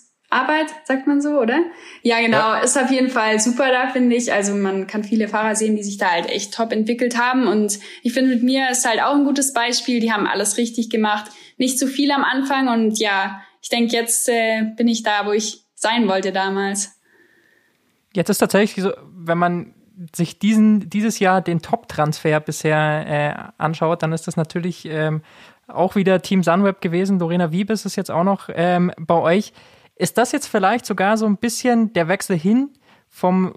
sagt 0.85 1.07
man 1.07 1.21
so, 1.21 1.39
oder? 1.39 1.59
Ja, 2.01 2.19
genau. 2.19 2.37
Ja. 2.37 2.59
Ist 2.59 2.77
auf 2.77 2.89
jeden 2.89 3.09
Fall 3.09 3.39
super 3.39 3.71
da, 3.71 3.89
finde 3.89 4.15
ich. 4.15 4.31
Also 4.31 4.55
man 4.55 4.87
kann 4.87 5.03
viele 5.03 5.27
Fahrer 5.27 5.55
sehen, 5.55 5.75
die 5.75 5.83
sich 5.83 5.97
da 5.97 6.11
halt 6.11 6.29
echt 6.29 6.53
top 6.53 6.71
entwickelt 6.71 7.17
haben. 7.17 7.47
Und 7.47 7.79
ich 8.01 8.13
finde, 8.13 8.31
mit 8.31 8.43
mir 8.43 8.69
ist 8.71 8.87
halt 8.87 9.01
auch 9.01 9.13
ein 9.13 9.25
gutes 9.25 9.53
Beispiel. 9.53 9.99
Die 9.99 10.11
haben 10.11 10.27
alles 10.27 10.57
richtig 10.57 10.89
gemacht 10.89 11.31
nicht 11.61 11.77
zu 11.77 11.87
viel 11.87 12.11
am 12.11 12.23
Anfang 12.23 12.67
und 12.67 12.99
ja, 12.99 13.39
ich 13.61 13.69
denke, 13.69 13.95
jetzt 13.95 14.27
äh, 14.27 14.63
bin 14.75 14.87
ich 14.87 15.03
da, 15.03 15.27
wo 15.27 15.31
ich 15.31 15.63
sein 15.75 16.07
wollte 16.07 16.31
damals. 16.31 16.99
Jetzt 18.13 18.29
ist 18.29 18.39
tatsächlich 18.39 18.83
so, 18.83 18.91
wenn 19.13 19.37
man 19.37 19.75
sich 20.13 20.39
diesen, 20.39 20.89
dieses 20.89 21.19
Jahr 21.19 21.39
den 21.39 21.61
Top-Transfer 21.61 22.39
bisher 22.39 23.05
äh, 23.07 23.61
anschaut, 23.61 24.01
dann 24.01 24.11
ist 24.11 24.27
das 24.27 24.35
natürlich 24.35 24.85
ähm, 24.85 25.21
auch 25.67 25.95
wieder 25.95 26.23
Team 26.23 26.41
Sunweb 26.41 26.81
gewesen. 26.81 27.19
Lorena 27.19 27.51
Wiebes 27.51 27.85
ist 27.85 27.95
jetzt 27.95 28.09
auch 28.09 28.23
noch 28.23 28.49
ähm, 28.51 28.91
bei 28.97 29.15
euch. 29.15 29.53
Ist 29.95 30.17
das 30.17 30.31
jetzt 30.31 30.47
vielleicht 30.47 30.85
sogar 30.85 31.17
so 31.17 31.25
ein 31.25 31.37
bisschen 31.37 31.93
der 31.93 32.07
Wechsel 32.07 32.37
hin 32.37 32.69
vom 33.09 33.53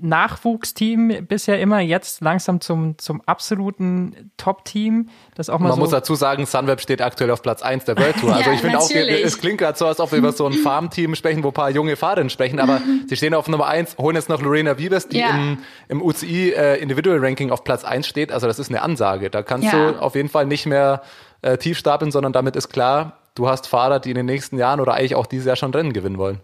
Nachwuchsteam 0.00 1.26
bisher 1.26 1.60
immer, 1.60 1.80
jetzt 1.80 2.20
langsam 2.20 2.60
zum, 2.60 2.98
zum 2.98 3.20
absoluten 3.22 4.30
Top-Team. 4.36 5.08
Das 5.34 5.50
auch 5.50 5.58
mal 5.58 5.68
Man 5.68 5.76
so 5.76 5.80
muss 5.80 5.90
dazu 5.90 6.14
sagen, 6.14 6.46
Sunweb 6.46 6.80
steht 6.80 7.02
aktuell 7.02 7.30
auf 7.30 7.42
Platz 7.42 7.62
1 7.62 7.84
der 7.84 7.96
World 7.96 8.16
Tour. 8.20 8.28
Also 8.38 8.50
ja, 8.50 8.54
ich 8.54 8.60
finde 8.60 8.78
auch, 8.78 8.90
es 8.90 9.38
klingt 9.38 9.58
gerade 9.58 9.76
so, 9.76 9.86
als 9.86 9.98
ob 9.98 10.12
wir 10.12 10.18
über 10.18 10.32
so 10.32 10.46
ein 10.46 10.52
Farmteam 10.52 11.14
sprechen, 11.14 11.42
wo 11.42 11.48
ein 11.48 11.54
paar 11.54 11.70
junge 11.70 11.96
Fahrerinnen 11.96 12.30
sprechen, 12.30 12.60
aber 12.60 12.80
sie 13.08 13.16
stehen 13.16 13.34
auf 13.34 13.48
Nummer 13.48 13.66
1, 13.66 13.96
holen 13.98 14.14
jetzt 14.14 14.28
noch 14.28 14.42
Lorena 14.42 14.78
Wiebes, 14.78 15.08
die 15.08 15.18
ja. 15.18 15.30
im, 15.30 15.58
im 15.88 16.02
UCI 16.02 16.50
äh, 16.50 16.76
Individual 16.76 17.18
Ranking 17.18 17.50
auf 17.50 17.64
Platz 17.64 17.84
1 17.84 18.06
steht. 18.06 18.30
Also 18.30 18.46
das 18.46 18.58
ist 18.58 18.68
eine 18.68 18.82
Ansage. 18.82 19.30
Da 19.30 19.42
kannst 19.42 19.72
ja. 19.72 19.92
du 19.92 20.00
auf 20.00 20.14
jeden 20.14 20.28
Fall 20.28 20.46
nicht 20.46 20.66
mehr 20.66 21.02
äh, 21.42 21.56
tief 21.56 21.78
stapeln, 21.78 22.12
sondern 22.12 22.32
damit 22.32 22.54
ist 22.54 22.68
klar, 22.68 23.18
du 23.38 23.48
hast 23.48 23.68
Fahrer, 23.68 24.00
die 24.00 24.10
in 24.10 24.16
den 24.16 24.26
nächsten 24.26 24.58
Jahren 24.58 24.80
oder 24.80 24.94
eigentlich 24.94 25.14
auch 25.14 25.26
dieses 25.26 25.46
Jahr 25.46 25.56
schon 25.56 25.72
Rennen 25.72 25.92
gewinnen 25.92 26.18
wollen. 26.18 26.40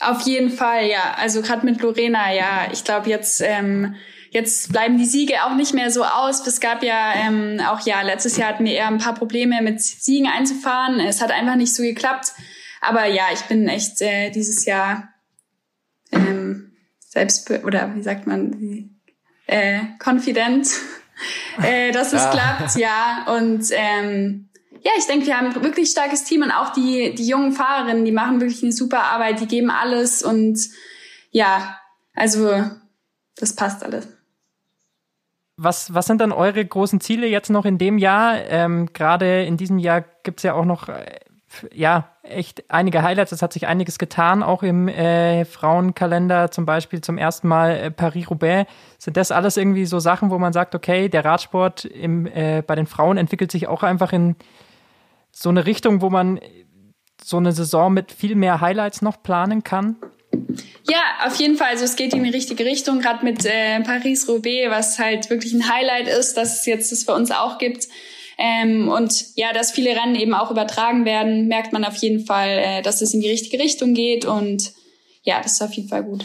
Auf 0.00 0.22
jeden 0.22 0.50
Fall, 0.50 0.86
ja. 0.86 1.14
Also 1.16 1.42
gerade 1.42 1.64
mit 1.64 1.80
Lorena, 1.80 2.32
ja. 2.32 2.68
Ich 2.72 2.84
glaube, 2.84 3.08
jetzt, 3.08 3.40
ähm, 3.40 3.94
jetzt 4.30 4.72
bleiben 4.72 4.98
die 4.98 5.04
Siege 5.04 5.44
auch 5.44 5.54
nicht 5.54 5.74
mehr 5.74 5.90
so 5.90 6.04
aus. 6.04 6.46
Es 6.46 6.60
gab 6.60 6.82
ja 6.82 7.14
ähm, 7.14 7.60
auch, 7.66 7.80
ja, 7.86 8.02
letztes 8.02 8.36
Jahr 8.36 8.50
hatten 8.50 8.64
wir 8.64 8.72
eher 8.72 8.88
ein 8.88 8.98
paar 8.98 9.14
Probleme 9.14 9.62
mit 9.62 9.80
Siegen 9.80 10.28
einzufahren. 10.28 11.00
Es 11.00 11.22
hat 11.22 11.30
einfach 11.30 11.56
nicht 11.56 11.74
so 11.74 11.82
geklappt. 11.82 12.32
Aber 12.80 13.06
ja, 13.06 13.26
ich 13.32 13.42
bin 13.42 13.68
echt 13.68 14.02
äh, 14.02 14.30
dieses 14.30 14.64
Jahr 14.66 15.08
ähm, 16.10 16.72
selbst 16.98 17.48
oder 17.64 17.94
wie 17.94 18.02
sagt 18.02 18.26
man, 18.26 18.90
äh, 19.46 19.80
confident, 20.04 20.68
äh, 21.62 21.92
dass 21.92 22.12
es 22.12 22.22
ja. 22.22 22.30
klappt, 22.30 22.76
ja. 22.76 23.26
Und 23.36 23.66
ähm, 23.70 24.48
ja, 24.84 24.90
ich 24.98 25.06
denke, 25.06 25.26
wir 25.26 25.38
haben 25.38 25.46
ein 25.46 25.62
wirklich 25.62 25.90
starkes 25.90 26.24
Team 26.24 26.42
und 26.42 26.50
auch 26.50 26.72
die, 26.72 27.14
die 27.14 27.26
jungen 27.26 27.52
Fahrerinnen, 27.52 28.04
die 28.04 28.12
machen 28.12 28.40
wirklich 28.40 28.62
eine 28.62 28.72
super 28.72 29.04
Arbeit, 29.04 29.40
die 29.40 29.46
geben 29.46 29.70
alles 29.70 30.22
und 30.22 30.58
ja, 31.30 31.78
also 32.14 32.64
das 33.36 33.54
passt 33.54 33.84
alles. 33.84 34.08
Was, 35.56 35.94
was 35.94 36.06
sind 36.06 36.20
dann 36.20 36.32
eure 36.32 36.64
großen 36.64 37.00
Ziele 37.00 37.26
jetzt 37.28 37.50
noch 37.50 37.64
in 37.64 37.78
dem 37.78 37.98
Jahr? 37.98 38.36
Ähm, 38.48 38.88
Gerade 38.92 39.44
in 39.44 39.56
diesem 39.56 39.78
Jahr 39.78 40.02
gibt's 40.22 40.42
ja 40.42 40.54
auch 40.54 40.64
noch 40.64 40.88
äh, 40.88 41.20
ja, 41.72 42.08
echt 42.22 42.64
einige 42.70 43.02
Highlights. 43.02 43.32
Es 43.32 43.42
hat 43.42 43.52
sich 43.52 43.66
einiges 43.66 43.98
getan, 43.98 44.42
auch 44.42 44.62
im 44.62 44.88
äh, 44.88 45.44
Frauenkalender, 45.44 46.50
zum 46.50 46.66
Beispiel 46.66 47.00
zum 47.00 47.18
ersten 47.18 47.48
Mal 47.48 47.70
äh, 47.76 47.90
Paris-Roubaix. 47.90 48.70
Sind 48.98 49.16
das 49.16 49.30
alles 49.30 49.56
irgendwie 49.56 49.86
so 49.86 49.98
Sachen, 50.00 50.30
wo 50.30 50.38
man 50.38 50.52
sagt, 50.52 50.74
okay, 50.74 51.08
der 51.08 51.24
Radsport 51.24 51.84
im, 51.84 52.26
äh, 52.26 52.62
bei 52.66 52.74
den 52.74 52.86
Frauen 52.86 53.16
entwickelt 53.16 53.52
sich 53.52 53.68
auch 53.68 53.82
einfach 53.82 54.12
in 54.12 54.36
so 55.32 55.48
eine 55.48 55.66
Richtung, 55.66 56.02
wo 56.02 56.10
man 56.10 56.40
so 57.22 57.38
eine 57.38 57.52
Saison 57.52 57.92
mit 57.92 58.12
viel 58.12 58.34
mehr 58.34 58.60
Highlights 58.60 59.02
noch 59.02 59.22
planen 59.22 59.64
kann? 59.64 59.96
Ja, 60.88 61.26
auf 61.26 61.36
jeden 61.36 61.56
Fall. 61.56 61.68
Also 61.68 61.84
es 61.84 61.96
geht 61.96 62.12
in 62.12 62.24
die 62.24 62.30
richtige 62.30 62.64
Richtung, 62.64 63.00
gerade 63.00 63.24
mit 63.24 63.44
äh, 63.44 63.80
Paris-Roubaix, 63.80 64.70
was 64.70 64.98
halt 64.98 65.30
wirklich 65.30 65.52
ein 65.52 65.68
Highlight 65.72 66.08
ist, 66.08 66.36
dass 66.36 66.60
es 66.60 66.66
jetzt 66.66 66.92
das 66.92 67.04
für 67.04 67.14
uns 67.14 67.30
auch 67.30 67.58
gibt. 67.58 67.88
Ähm, 68.38 68.88
und 68.88 69.36
ja, 69.36 69.52
dass 69.52 69.72
viele 69.72 69.90
Rennen 69.90 70.14
eben 70.14 70.34
auch 70.34 70.50
übertragen 70.50 71.04
werden, 71.04 71.48
merkt 71.48 71.72
man 71.72 71.84
auf 71.84 71.96
jeden 71.96 72.24
Fall, 72.26 72.48
äh, 72.48 72.82
dass 72.82 73.02
es 73.02 73.14
in 73.14 73.20
die 73.20 73.30
richtige 73.30 73.62
Richtung 73.62 73.94
geht. 73.94 74.24
Und 74.24 74.72
ja, 75.22 75.40
das 75.40 75.52
ist 75.52 75.62
auf 75.62 75.72
jeden 75.74 75.88
Fall 75.88 76.02
gut. 76.02 76.24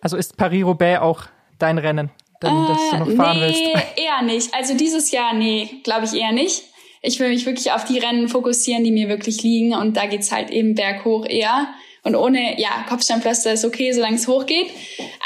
Also 0.00 0.16
ist 0.16 0.36
Paris-Roubaix 0.36 1.00
auch 1.00 1.22
dein 1.58 1.78
Rennen, 1.78 2.10
denn, 2.42 2.50
äh, 2.50 2.68
das 2.68 2.90
du 2.90 2.96
noch 2.98 3.16
fahren 3.16 3.38
nee, 3.38 3.46
willst? 3.46 3.98
eher 3.98 4.22
nicht. 4.22 4.54
Also 4.54 4.76
dieses 4.76 5.10
Jahr, 5.10 5.32
nee, 5.32 5.80
glaube 5.84 6.04
ich 6.04 6.12
eher 6.12 6.32
nicht 6.32 6.64
ich 7.02 7.18
will 7.20 7.28
mich 7.28 7.46
wirklich 7.46 7.72
auf 7.72 7.84
die 7.84 7.98
Rennen 7.98 8.28
fokussieren, 8.28 8.84
die 8.84 8.90
mir 8.90 9.08
wirklich 9.08 9.42
liegen. 9.42 9.74
Und 9.74 9.96
da 9.96 10.06
geht's 10.06 10.32
halt 10.32 10.50
eben 10.50 10.74
berghoch 10.74 11.26
eher. 11.26 11.68
Und 12.02 12.16
ohne, 12.16 12.60
ja, 12.60 12.84
Kopfsteinpflaster 12.88 13.52
ist 13.52 13.64
okay, 13.64 13.92
solange 13.92 14.16
es 14.16 14.28
hochgeht. 14.28 14.70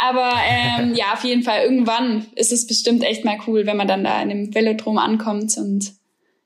Aber 0.05 0.33
ähm, 0.47 0.95
ja, 0.97 1.13
auf 1.13 1.25
jeden 1.25 1.43
Fall, 1.43 1.63
irgendwann 1.63 2.27
ist 2.35 2.53
es 2.53 2.67
bestimmt 2.67 3.05
echt 3.05 3.25
mal 3.25 3.39
cool, 3.47 3.67
wenn 3.67 3.77
man 3.77 3.89
dann 3.89 4.05
da 4.05 4.21
in 4.21 4.29
dem 4.29 4.55
Velodrom 4.55 4.99
ankommt 4.99 5.57
und 5.57 5.93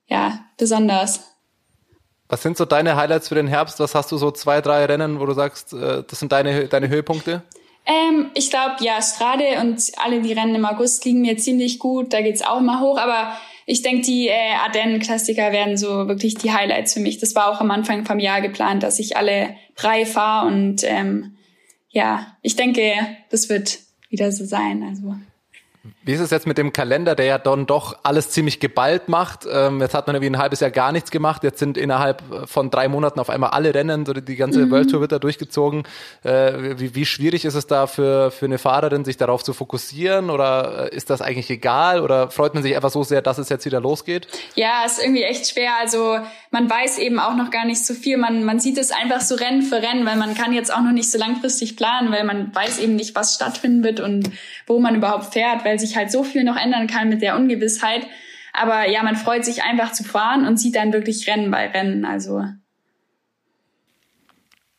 ja, 0.09 0.45
besonders. 0.57 1.21
Was 2.29 2.43
sind 2.43 2.57
so 2.57 2.65
deine 2.65 2.97
Highlights 2.97 3.29
für 3.29 3.35
den 3.35 3.47
Herbst? 3.47 3.79
Was 3.81 3.95
hast 3.95 4.11
du 4.11 4.19
so 4.19 4.31
zwei, 4.31 4.61
drei 4.61 4.85
Rennen, 4.85 5.21
wo 5.21 5.27
du 5.27 5.33
sagst, 5.33 5.73
äh, 5.73 6.03
das 6.09 6.19
sind 6.19 6.33
deine, 6.33 6.67
deine 6.69 6.89
Höhepunkte? 6.89 7.43
Ähm, 7.87 8.31
ich 8.35 8.51
glaube, 8.51 8.77
ja, 8.81 9.01
Strade 9.01 9.61
und 9.61 9.81
alle 9.97 10.21
die 10.21 10.33
Rennen 10.33 10.57
im 10.57 10.65
August 10.65 11.05
liegen 11.05 11.21
mir 11.21 11.37
ziemlich 11.39 11.79
gut. 11.79 12.13
Da 12.13 12.21
geht's 12.21 12.43
auch 12.43 12.61
mal 12.61 12.81
hoch. 12.81 12.99
Aber 12.99 13.37
ich 13.69 13.83
denke, 13.83 14.03
die 14.03 14.29
äh, 14.29 14.55
Ardennen-Klassiker 14.65 15.51
werden 15.51 15.77
so 15.77 16.07
wirklich 16.07 16.37
die 16.37 16.53
Highlights 16.53 16.95
für 16.95 17.01
mich. 17.01 17.19
Das 17.19 17.35
war 17.35 17.51
auch 17.51 17.61
am 17.61 17.73
Anfang 17.73 18.07
vom 18.07 18.21
Jahr 18.21 18.41
geplant, 18.41 18.85
dass 18.85 19.01
ich 19.01 19.17
alle 19.17 19.57
drei 19.75 20.07
fahre 20.07 20.47
und 20.47 20.85
ähm, 20.85 21.37
ja, 21.91 22.37
ich 22.43 22.57
denke, 22.57 22.93
das 23.31 23.49
wird 23.49 23.81
wieder 24.09 24.31
so 24.31 24.45
sein. 24.45 24.85
Also 24.85 25.17
wie 26.03 26.13
ist 26.13 26.21
es 26.21 26.31
jetzt 26.31 26.47
mit 26.47 26.59
dem 26.59 26.73
Kalender, 26.73 27.15
der 27.15 27.27
ja 27.27 27.39
dann 27.39 27.67
doch 27.67 27.99
alles 28.03 28.31
ziemlich 28.31 28.61
geballt 28.61 29.09
macht? 29.09 29.47
Ähm, 29.51 29.81
jetzt 29.81 29.95
hat 29.95 30.07
man 30.07 30.17
irgendwie 30.17 30.35
ein 30.35 30.39
halbes 30.39 30.61
Jahr 30.61 30.71
gar 30.71 30.93
nichts 30.93 31.11
gemacht. 31.11 31.43
Jetzt 31.43 31.59
sind 31.59 31.77
innerhalb 31.77 32.23
von 32.47 32.71
drei 32.71 32.89
Monaten 32.89 33.21
auf 33.21 33.31
einmal 33.31 33.51
alle 33.51 33.75
Rennen, 33.75 34.05
die 34.05 34.37
ganze 34.37 34.67
mhm. 34.67 34.71
World 34.71 34.91
Tour 34.91 35.01
wird 35.01 35.13
da 35.13 35.19
durchgezogen. 35.19 35.85
Äh, 36.23 36.79
wie, 36.79 36.95
wie, 36.95 37.07
schwierig 37.07 37.45
ist 37.45 37.55
es 37.55 37.67
da 37.67 37.87
für, 37.87 38.31
für 38.31 38.47
eine 38.47 38.59
Fahrerin, 38.59 39.05
sich 39.05 39.17
darauf 39.17 39.43
zu 39.45 39.53
fokussieren? 39.53 40.31
Oder 40.31 40.93
äh, 40.93 40.97
ist 40.97 41.11
das 41.11 41.21
eigentlich 41.21 41.51
egal? 41.51 42.01
Oder 42.01 42.31
freut 42.31 42.55
man 42.55 42.63
sich 42.63 42.75
einfach 42.77 42.91
so 42.91 43.03
sehr, 43.03 43.23
dass 43.23 43.39
es 43.39 43.49
jetzt 43.49 43.67
wieder 43.67 43.81
losgeht? 43.81 44.29
Ja, 44.55 44.85
ist 44.85 45.03
irgendwie 45.03 45.23
echt 45.23 45.49
schwer. 45.49 45.73
Also 45.81 46.19
man 46.57 46.71
weiß 46.71 46.97
eben 47.01 47.19
auch 47.19 47.37
noch 47.37 47.51
gar 47.51 47.67
nicht 47.67 47.85
so 47.85 47.93
viel. 47.93 48.17
Man, 48.17 48.43
man 48.43 48.61
sieht 48.61 48.79
es 48.79 48.91
einfach 48.91 49.21
so 49.21 49.35
Rennen 49.35 49.61
für 49.61 49.83
Rennen, 49.83 50.07
weil 50.07 50.17
man 50.17 50.33
kann 50.33 50.55
jetzt 50.55 50.73
auch 50.73 50.81
noch 50.81 50.93
nicht 50.93 51.11
so 51.11 51.19
langfristig 51.19 51.77
planen, 51.77 52.11
weil 52.11 52.25
man 52.25 52.55
weiß 52.55 52.79
eben 52.79 52.97
nicht, 52.97 53.15
was 53.15 53.35
stattfinden 53.35 53.85
wird 53.85 54.01
und 54.01 54.31
wo 54.67 54.79
man 54.79 54.95
überhaupt 54.95 55.35
fährt, 55.35 55.67
weil 55.67 55.79
sich 55.79 55.99
halt 55.99 56.11
so 56.11 56.25
viel 56.25 56.45
noch 56.45 56.57
ändern 56.57 56.87
kann 56.87 57.11
mit 57.11 57.21
der 57.21 57.37
Ungewissheit. 57.37 58.07
Aber 58.55 58.89
ja, 58.89 59.03
man 59.03 59.17
freut 59.17 59.45
sich 59.45 59.65
einfach 59.65 59.93
zu 59.93 60.03
fahren 60.03 60.47
und 60.47 60.59
sieht 60.59 60.77
dann 60.77 60.95
wirklich 60.95 61.29
Rennen 61.29 61.51
bei 61.51 61.67
Rennen. 61.67 62.07
Also. 62.07 62.43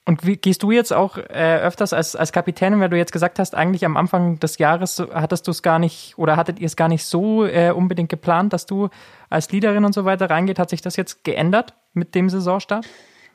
Und 0.07 0.25
wie 0.25 0.37
gehst 0.37 0.63
du 0.63 0.71
jetzt 0.71 0.93
auch 0.93 1.17
äh, 1.17 1.57
öfters 1.57 1.91
als, 1.91 2.15
als 2.15 2.31
Kapitän, 2.31 2.79
weil 2.79 2.87
du 2.87 2.97
jetzt 2.97 3.11
gesagt 3.11 3.39
hast, 3.39 3.53
eigentlich 3.53 3.83
am 3.83 3.97
Anfang 3.97 4.39
des 4.39 4.57
Jahres 4.57 5.03
hattest 5.13 5.47
du 5.47 5.51
es 5.51 5.61
gar 5.61 5.79
nicht 5.79 6.17
oder 6.17 6.37
hattet 6.37 6.59
ihr 6.59 6.65
es 6.65 6.77
gar 6.77 6.87
nicht 6.87 7.03
so 7.03 7.45
äh, 7.45 7.71
unbedingt 7.71 8.07
geplant, 8.07 8.53
dass 8.53 8.65
du 8.65 8.87
als 9.29 9.51
Leaderin 9.51 9.83
und 9.83 9.91
so 9.91 10.05
weiter 10.05 10.29
reingeht? 10.29 10.59
Hat 10.59 10.69
sich 10.69 10.81
das 10.81 10.95
jetzt 10.95 11.25
geändert 11.25 11.73
mit 11.93 12.15
dem 12.15 12.29
Saisonstart? 12.29 12.87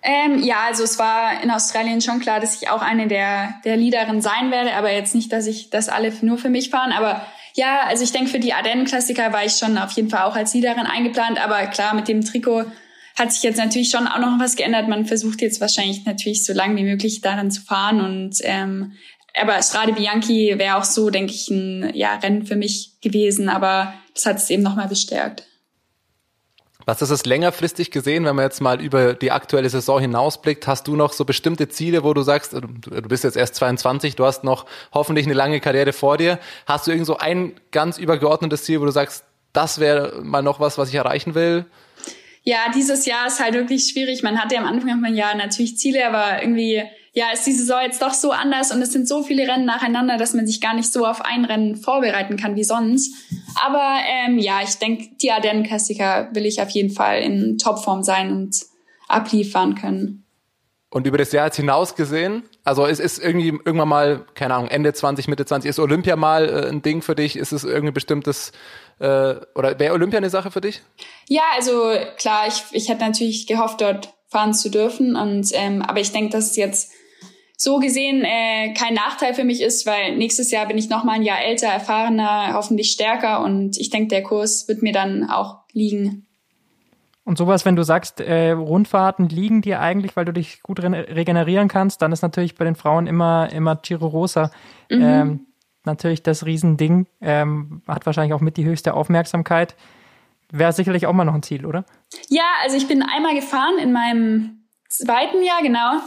Ähm, 0.03 0.43
ja, 0.43 0.65
also 0.67 0.83
es 0.83 0.99
war 0.99 1.43
in 1.43 1.51
Australien 1.51 2.01
schon 2.01 2.21
klar, 2.21 2.41
dass 2.41 2.63
ich 2.63 2.71
auch 2.71 2.81
eine 2.81 3.07
der, 3.07 3.51
der 3.67 3.77
Leaderinnen 3.77 4.23
sein 4.23 4.51
werde, 4.51 4.75
aber 4.75 4.91
jetzt 4.91 5.15
nicht, 5.15 5.31
dass 5.31 5.47
ich 5.47 5.69
das 5.69 5.91
alle 5.91 6.11
nur 6.23 6.39
für 6.39 6.49
mich 6.49 6.71
fahren. 6.71 6.93
Aber 6.93 7.21
Ja, 7.55 7.81
also 7.87 8.03
ich 8.03 8.13
denke, 8.13 8.31
für 8.31 8.41
die 8.41 8.55
Ardennen-Klassiker 8.55 9.31
war 9.35 9.45
ich 9.45 9.53
schon 9.53 9.77
auf 9.77 9.93
jeden 9.93 10.09
Fall 10.09 10.23
auch 10.23 10.37
als 10.37 10.55
Leaderin 10.55 10.87
eingeplant, 10.87 11.39
aber 11.39 11.67
klar, 11.67 11.93
mit 11.93 12.09
dem 12.09 12.25
Trikot 12.25 12.65
hat 13.17 13.33
sich 13.33 13.43
jetzt 13.43 13.59
natürlich 13.59 13.91
schon 13.91 14.07
auch 14.07 14.19
noch 14.19 14.39
was 14.39 14.57
geändert. 14.57 14.89
Man 14.89 15.07
versucht 15.07 15.43
jetzt 15.43 15.61
wahrscheinlich 15.61 16.05
natürlich 16.05 16.45
so 16.45 16.53
lange 16.53 16.77
wie 16.77 16.85
möglich 16.85 17.21
daran 17.21 17.51
zu 17.51 17.61
fahren 17.61 18.01
und 18.01 18.37
ähm, 18.43 18.93
aber 19.35 19.63
Strade 19.63 19.95
Bianchi 19.95 20.59
wäre 20.59 20.77
auch 20.77 20.85
so, 20.85 21.09
denke 21.09 21.33
ich, 21.33 21.49
ein 21.49 21.91
ja, 21.95 22.17
Rennen 22.17 22.45
für 22.45 22.57
mich 22.57 23.01
gewesen, 23.01 23.49
aber 23.49 23.95
das 24.15 24.27
hat 24.27 24.37
es 24.37 24.51
eben 24.51 24.63
nochmal 24.63 24.89
bestärkt. 24.89 25.45
Was 26.85 27.01
ist 27.01 27.11
es 27.11 27.25
längerfristig 27.25 27.91
gesehen, 27.93 28.25
wenn 28.25 28.35
man 28.35 28.45
jetzt 28.45 28.61
mal 28.61 28.81
über 28.81 29.15
die 29.15 29.31
aktuelle 29.31 29.71
Saison 29.71 30.01
hinausblickt? 30.01 30.67
Hast 30.67 30.89
du 30.89 30.97
noch 30.97 31.13
so 31.13 31.25
bestimmte 31.25 31.69
Ziele, 31.69 32.03
wo 32.03 32.13
du 32.13 32.23
sagst, 32.23 32.53
du 32.53 32.61
bist 33.09 33.25
jetzt 33.25 33.37
erst 33.37 33.55
22, 33.55 34.17
du 34.17 34.25
hast 34.25 34.43
noch 34.43 34.67
hoffentlich 34.93 35.27
eine 35.27 35.35
lange 35.35 35.61
Karriere 35.61 35.93
vor 35.93 36.19
dir. 36.19 36.41
Hast 36.67 36.87
du 36.87 36.91
irgend 36.91 37.07
so 37.07 37.17
ein 37.17 37.55
ganz 37.71 37.99
übergeordnetes 37.99 38.65
Ziel, 38.65 38.81
wo 38.81 38.85
du 38.85 38.91
sagst, 38.91 39.25
das 39.53 39.79
wäre 39.79 40.21
mal 40.23 40.43
noch 40.43 40.59
was, 40.59 40.77
was 40.77 40.89
ich 40.89 40.95
erreichen 40.97 41.35
will? 41.35 41.67
Ja, 42.45 42.71
dieses 42.75 43.07
Jahr 43.07 43.29
ist 43.29 43.41
halt 43.41 43.55
wirklich 43.55 43.89
schwierig. 43.89 44.23
Man 44.23 44.43
hatte 44.43 44.59
am 44.59 44.65
Anfang 44.65 45.03
vom 45.03 45.15
Jahr 45.15 45.35
natürlich 45.37 45.79
Ziele, 45.79 46.07
aber 46.07 46.43
irgendwie 46.43 46.83
ja, 47.15 47.31
ist 47.31 47.47
die 47.47 47.53
Saison 47.53 47.81
jetzt 47.83 48.01
doch 48.01 48.15
so 48.15 48.31
anders 48.31 48.73
und 48.73 48.81
es 48.81 48.93
sind 48.93 49.07
so 49.07 49.23
viele 49.23 49.47
Rennen 49.47 49.67
nacheinander, 49.67 50.17
dass 50.17 50.33
man 50.33 50.47
sich 50.47 50.63
gar 50.63 50.75
nicht 50.75 50.91
so 50.91 51.07
auf 51.07 51.21
ein 51.23 51.45
Rennen 51.45 51.77
vorbereiten 51.77 52.39
kann 52.39 52.57
wie 52.57 52.65
sonst. 52.65 53.15
Aber 53.63 53.99
ähm, 54.09 54.39
ja, 54.39 54.61
ich 54.63 54.77
denke, 54.77 55.11
die 55.21 55.31
Ardennen-Klassiker 55.31 56.31
will 56.33 56.47
ich 56.47 56.63
auf 56.63 56.71
jeden 56.71 56.91
Fall 56.91 57.21
in 57.21 57.59
Topform 57.59 58.03
sein 58.03 58.33
und 58.33 58.57
abliefern 59.09 59.75
können. 59.75 60.22
Und 60.93 61.07
über 61.07 61.17
das 61.17 61.33
Jahr 61.33 61.47
jetzt 61.47 61.57
hinaus 61.57 61.95
gesehen, 61.95 62.43
also 62.65 62.85
es 62.85 63.01
ist 63.01 63.19
irgendwie 63.19 63.59
irgendwann 63.65 63.89
mal, 63.89 64.27
keine 64.35 64.53
Ahnung, 64.53 64.69
Ende 64.69 64.93
20, 64.93 65.27
Mitte 65.27 65.47
20, 65.47 65.67
ist 65.71 65.79
Olympia 65.79 66.17
mal 66.17 66.47
äh, 66.47 66.69
ein 66.69 66.83
Ding 66.83 67.01
für 67.01 67.15
dich? 67.15 67.37
Ist 67.37 67.53
es 67.53 67.65
irgendwie 67.65 67.93
bestimmtes, 67.93 68.53
äh, 68.99 69.37
oder 69.55 69.79
wäre 69.79 69.95
Olympia 69.95 70.19
eine 70.19 70.29
Sache 70.29 70.51
für 70.51 70.61
dich? 70.61 70.83
Ja, 71.29 71.45
also 71.57 71.95
klar, 72.19 72.47
ich, 72.47 72.65
ich 72.73 72.91
hätte 72.91 73.07
natürlich 73.07 73.47
gehofft, 73.47 73.81
dort 73.81 74.13
fahren 74.29 74.53
zu 74.53 74.71
dürfen. 74.71 75.17
Und 75.17 75.49
ähm, 75.55 75.81
aber 75.81 76.01
ich 76.01 76.13
denke, 76.13 76.31
dass 76.31 76.51
es 76.51 76.57
jetzt 76.57 76.93
so 77.57 77.79
gesehen 77.79 78.23
äh, 78.23 78.75
kein 78.75 78.93
Nachteil 78.93 79.33
für 79.33 79.45
mich 79.45 79.63
ist, 79.63 79.87
weil 79.87 80.19
nächstes 80.19 80.51
Jahr 80.51 80.67
bin 80.67 80.77
ich 80.77 80.91
noch 80.91 81.05
mal 81.05 81.13
ein 81.13 81.23
Jahr 81.23 81.41
älter, 81.41 81.69
erfahrener, 81.69 82.53
hoffentlich 82.53 82.91
stärker 82.91 83.43
und 83.43 83.79
ich 83.79 83.89
denke, 83.89 84.09
der 84.09 84.25
Kurs 84.25 84.69
wird 84.69 84.83
mir 84.83 84.93
dann 84.93 85.31
auch 85.31 85.61
liegen. 85.73 86.27
Und 87.25 87.39
sowas, 87.39 87.65
wenn 87.65 87.77
du 87.77 87.85
sagst, 87.85 88.21
äh, 88.21 88.51
Rundfahrten 88.51 89.29
liegen 89.29 89.63
dir 89.63 89.81
eigentlich, 89.81 90.17
weil 90.17 90.25
du 90.25 90.33
dich 90.33 90.63
gut 90.63 90.83
re 90.83 90.91
regenerieren 90.91 91.69
kannst, 91.69 92.03
dann 92.03 92.11
ist 92.11 92.23
natürlich 92.23 92.57
bei 92.57 92.65
den 92.65 92.75
Frauen 92.75 93.07
immer 93.07 93.51
immer 93.53 93.77
Giro 93.77 94.07
Rosa 94.07 94.51
mhm. 94.91 95.03
ähm, 95.03 95.47
natürlich 95.85 96.23
das 96.23 96.47
Riesending, 96.47 97.07
ähm, 97.21 97.83
hat 97.87 98.07
wahrscheinlich 98.07 98.35
auch 98.35 98.41
mit 98.41 98.57
die 98.57 98.65
höchste 98.65 98.95
Aufmerksamkeit. 98.95 99.77
Wäre 100.51 100.73
sicherlich 100.73 101.07
auch 101.07 101.13
mal 101.13 101.25
noch 101.25 101.35
ein 101.35 101.43
Ziel, 101.43 101.65
oder? 101.65 101.85
Ja, 102.29 102.45
also 102.63 102.77
ich 102.77 102.87
bin 102.87 103.03
einmal 103.03 103.35
gefahren 103.35 103.79
in 103.79 103.93
meinem 103.93 104.65
zweiten 104.89 105.43
Jahr, 105.43 105.63
genau. 105.63 106.01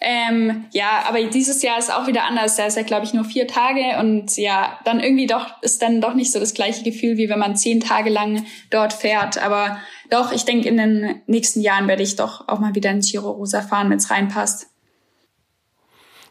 Ähm, 0.00 0.66
ja, 0.72 1.04
aber 1.08 1.22
dieses 1.24 1.62
Jahr 1.62 1.78
ist 1.78 1.92
auch 1.92 2.06
wieder 2.06 2.24
anders. 2.24 2.56
Da 2.56 2.66
ist 2.66 2.76
ja, 2.76 2.82
glaube 2.82 3.04
ich, 3.04 3.14
nur 3.14 3.24
vier 3.24 3.46
Tage 3.46 3.98
und 4.00 4.36
ja, 4.36 4.78
dann 4.84 5.00
irgendwie 5.00 5.26
doch 5.26 5.62
ist 5.62 5.82
dann 5.82 6.00
doch 6.00 6.14
nicht 6.14 6.32
so 6.32 6.38
das 6.38 6.54
gleiche 6.54 6.82
Gefühl, 6.82 7.16
wie 7.16 7.28
wenn 7.28 7.38
man 7.38 7.56
zehn 7.56 7.80
Tage 7.80 8.10
lang 8.10 8.44
dort 8.70 8.92
fährt. 8.92 9.42
Aber 9.42 9.78
doch, 10.10 10.32
ich 10.32 10.44
denke, 10.44 10.68
in 10.68 10.76
den 10.76 11.22
nächsten 11.26 11.60
Jahren 11.60 11.88
werde 11.88 12.02
ich 12.02 12.16
doch 12.16 12.48
auch 12.48 12.58
mal 12.58 12.74
wieder 12.74 12.90
in 12.90 13.00
Giro 13.00 13.30
Rosa 13.30 13.62
fahren, 13.62 13.90
wenn 13.90 13.98
es 13.98 14.10
reinpasst. 14.10 14.68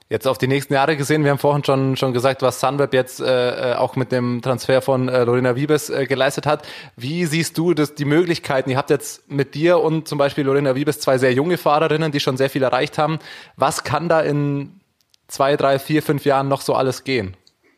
Jetzt 0.08 0.28
auf 0.28 0.38
die 0.38 0.48
nächsten 0.48 0.76
Jahre 0.76 0.98
gesehen, 0.98 1.24
wir 1.24 1.32
haben 1.32 1.40
vorhin 1.40 1.64
schon, 1.64 1.98
schon 1.98 2.14
gesagt, 2.14 2.44
was 2.44 2.60
Sunweb 2.60 2.94
jetzt 2.94 3.20
äh, 3.20 3.72
äh, 3.72 3.76
auch 3.76 3.96
mit 3.96 4.12
dem 4.12 4.44
Transfer 4.44 4.84
von 4.84 5.10
äh, 5.10 5.24
Lorena 5.24 5.56
Wiebes 5.56 5.90
äh, 5.90 6.06
geleistet 6.06 6.46
hat. 6.46 6.68
Wie 6.96 7.26
siehst 7.26 7.58
du 7.58 7.74
das, 7.74 7.96
die 7.96 8.06
Möglichkeiten? 8.06 8.70
Ihr 8.70 8.78
habt 8.78 8.92
jetzt 8.92 9.32
mit 9.32 9.56
dir 9.56 9.80
und 9.80 10.08
zum 10.08 10.20
Beispiel 10.20 10.44
Lorena 10.44 10.76
Wiebes 10.76 11.00
zwei 11.00 11.18
sehr 11.18 11.34
junge 11.34 11.58
Fahrerinnen, 11.58 12.12
die 12.12 12.20
schon 12.20 12.38
sehr 12.38 12.52
viel 12.52 12.62
erreicht 12.62 13.00
haben. 13.00 13.18
Was 13.56 13.84
kann 13.84 14.08
da 14.08 14.22
in 14.22 14.80
zwei, 15.28 15.58
drei, 15.58 15.80
vier, 15.80 16.04
fünf 16.04 16.24
Jahren 16.24 16.50
noch 16.50 16.62
so 16.62 16.76
alles 16.76 17.04
gehen? 17.04 17.36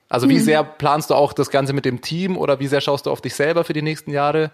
Also 0.10 0.28
wie 0.28 0.36
hm. 0.36 0.44
sehr 0.44 0.64
planst 0.66 1.12
du 1.12 1.16
auch 1.16 1.32
das 1.32 1.50
Ganze 1.50 1.72
mit 1.72 1.86
dem 1.86 2.02
Team 2.02 2.38
oder 2.38 2.60
wie 2.60 2.68
sehr 2.68 2.82
schaust 2.82 3.06
du 3.06 3.12
auf 3.12 3.22
dich 3.22 3.36
selber 3.36 3.64
für 3.64 3.74
die 3.74 3.82
nächsten 3.82 4.12
Jahre? 4.12 4.52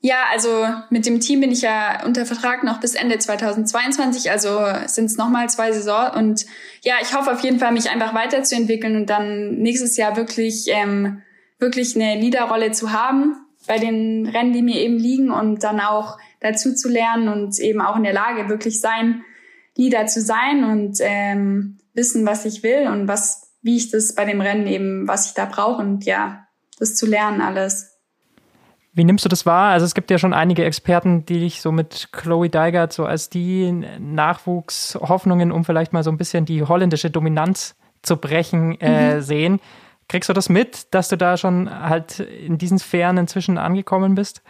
Ja, 0.00 0.24
also 0.32 0.66
mit 0.88 1.04
dem 1.06 1.20
Team 1.20 1.40
bin 1.40 1.52
ich 1.52 1.62
ja 1.62 2.04
unter 2.06 2.24
Vertrag 2.24 2.64
noch 2.64 2.80
bis 2.80 2.94
Ende 2.94 3.18
2022, 3.18 4.30
also 4.30 4.58
sind 4.86 5.06
es 5.06 5.16
nochmal 5.16 5.50
zwei 5.50 5.72
Saison 5.72 6.12
und 6.16 6.46
ja, 6.82 6.94
ich 7.02 7.14
hoffe 7.14 7.32
auf 7.32 7.40
jeden 7.40 7.58
Fall, 7.58 7.72
mich 7.72 7.90
einfach 7.90 8.14
weiterzuentwickeln 8.14 8.96
und 8.96 9.10
dann 9.10 9.56
nächstes 9.56 9.96
Jahr 9.96 10.16
wirklich 10.16 10.66
ähm, 10.68 11.22
wirklich 11.58 11.94
eine 11.94 12.18
Leaderrolle 12.18 12.72
zu 12.72 12.92
haben 12.92 13.36
bei 13.66 13.78
den 13.78 14.26
Rennen, 14.26 14.52
die 14.52 14.62
mir 14.62 14.80
eben 14.80 14.96
liegen 14.96 15.30
und 15.30 15.62
dann 15.62 15.80
auch 15.80 16.18
dazu 16.40 16.74
zu 16.74 16.88
lernen 16.88 17.28
und 17.28 17.58
eben 17.58 17.82
auch 17.82 17.96
in 17.96 18.04
der 18.04 18.14
Lage 18.14 18.48
wirklich 18.48 18.80
sein, 18.80 19.22
Leader 19.76 20.06
zu 20.06 20.20
sein 20.20 20.64
und 20.64 20.98
ähm, 21.00 21.78
wissen, 21.94 22.26
was 22.26 22.44
ich 22.44 22.62
will 22.62 22.88
und 22.88 23.06
was, 23.06 23.52
wie 23.62 23.76
ich 23.76 23.90
das 23.90 24.14
bei 24.14 24.24
dem 24.24 24.40
Rennen 24.40 24.66
eben, 24.66 25.06
was 25.06 25.26
ich 25.26 25.34
da 25.34 25.44
brauche 25.44 25.82
und 25.82 26.04
ja, 26.04 26.46
das 26.78 26.96
zu 26.96 27.06
lernen 27.06 27.40
alles. 27.40 27.89
Wie 28.92 29.04
nimmst 29.04 29.24
du 29.24 29.28
das 29.28 29.46
wahr? 29.46 29.70
Also 29.70 29.86
es 29.86 29.94
gibt 29.94 30.10
ja 30.10 30.18
schon 30.18 30.34
einige 30.34 30.64
Experten, 30.64 31.24
die 31.24 31.38
dich 31.40 31.60
so 31.60 31.70
mit 31.70 32.08
Chloe 32.12 32.48
Deigert 32.48 32.92
so 32.92 33.04
als 33.04 33.30
die 33.30 33.70
Nachwuchshoffnungen, 33.70 35.52
um 35.52 35.64
vielleicht 35.64 35.92
mal 35.92 36.02
so 36.02 36.10
ein 36.10 36.16
bisschen 36.16 36.44
die 36.44 36.64
holländische 36.64 37.10
Dominanz 37.10 37.76
zu 38.02 38.16
brechen, 38.16 38.80
äh, 38.80 39.16
mhm. 39.16 39.20
sehen. 39.20 39.60
Kriegst 40.08 40.28
du 40.28 40.32
das 40.32 40.48
mit, 40.48 40.92
dass 40.92 41.08
du 41.08 41.16
da 41.16 41.36
schon 41.36 41.70
halt 41.70 42.18
in 42.18 42.58
diesen 42.58 42.80
Sphären 42.80 43.16
inzwischen 43.16 43.58
angekommen 43.58 44.16
bist? 44.16 44.42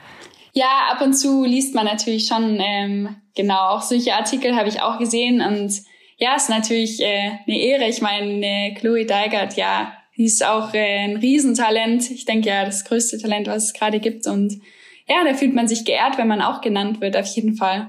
Ja, 0.53 0.88
ab 0.91 1.03
und 1.03 1.12
zu 1.12 1.45
liest 1.45 1.74
man 1.74 1.84
natürlich 1.84 2.26
schon, 2.26 2.59
ähm, 2.61 3.16
genau, 3.36 3.68
auch 3.68 3.82
solche 3.82 4.14
Artikel 4.14 4.57
habe 4.57 4.68
ich 4.68 4.80
auch 4.80 4.99
gesehen 4.99 5.43
und 5.43 5.72
ja, 6.16 6.34
ist 6.34 6.51
natürlich 6.51 7.01
äh, 7.01 7.30
eine 7.47 7.59
Ehre. 7.59 7.84
Ich 7.84 8.03
meine, 8.03 8.45
äh, 8.45 8.74
Chloe 8.74 9.07
Deigert, 9.07 9.55
ja, 9.57 9.93
die 10.20 10.26
ist 10.26 10.44
auch 10.44 10.74
äh, 10.74 10.98
ein 10.98 11.16
Riesentalent. 11.16 12.10
Ich 12.10 12.26
denke 12.26 12.50
ja, 12.50 12.66
das 12.66 12.84
größte 12.84 13.16
Talent, 13.16 13.46
was 13.46 13.64
es 13.64 13.72
gerade 13.72 14.00
gibt. 14.00 14.26
Und 14.26 14.60
ja, 15.08 15.24
da 15.24 15.32
fühlt 15.32 15.54
man 15.54 15.66
sich 15.66 15.86
geehrt, 15.86 16.18
wenn 16.18 16.28
man 16.28 16.42
auch 16.42 16.60
genannt 16.60 17.00
wird, 17.00 17.16
auf 17.16 17.24
jeden 17.24 17.54
Fall. 17.54 17.88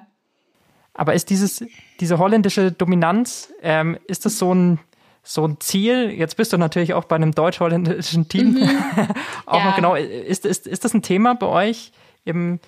Aber 0.93 1.13
ist 1.13 1.29
dieses, 1.29 1.61
diese 1.99 2.19
holländische 2.19 2.71
Dominanz, 2.71 3.51
ähm, 3.61 3.97
ist 4.07 4.23
das 4.23 4.37
so 4.37 4.55
ein, 4.55 4.79
so 5.23 5.45
ein 5.45 5.59
Ziel? 5.59 6.09
Jetzt 6.09 6.37
bist 6.37 6.53
du 6.53 6.57
natürlich 6.57 6.93
auch 6.93 7.03
bei 7.03 7.17
einem 7.17 7.33
deutsch-holländischen 7.33 8.29
Team. 8.29 8.53
Mhm. 8.53 8.69
auch 9.45 9.59
ja. 9.59 9.65
noch 9.65 9.75
genau. 9.75 9.95
Ist, 9.95 10.45
ist, 10.45 10.67
ist 10.67 10.85
das 10.85 10.93
ein 10.93 11.01
Thema 11.01 11.35
bei 11.35 11.47
euch 11.47 11.91
im, 12.23 12.61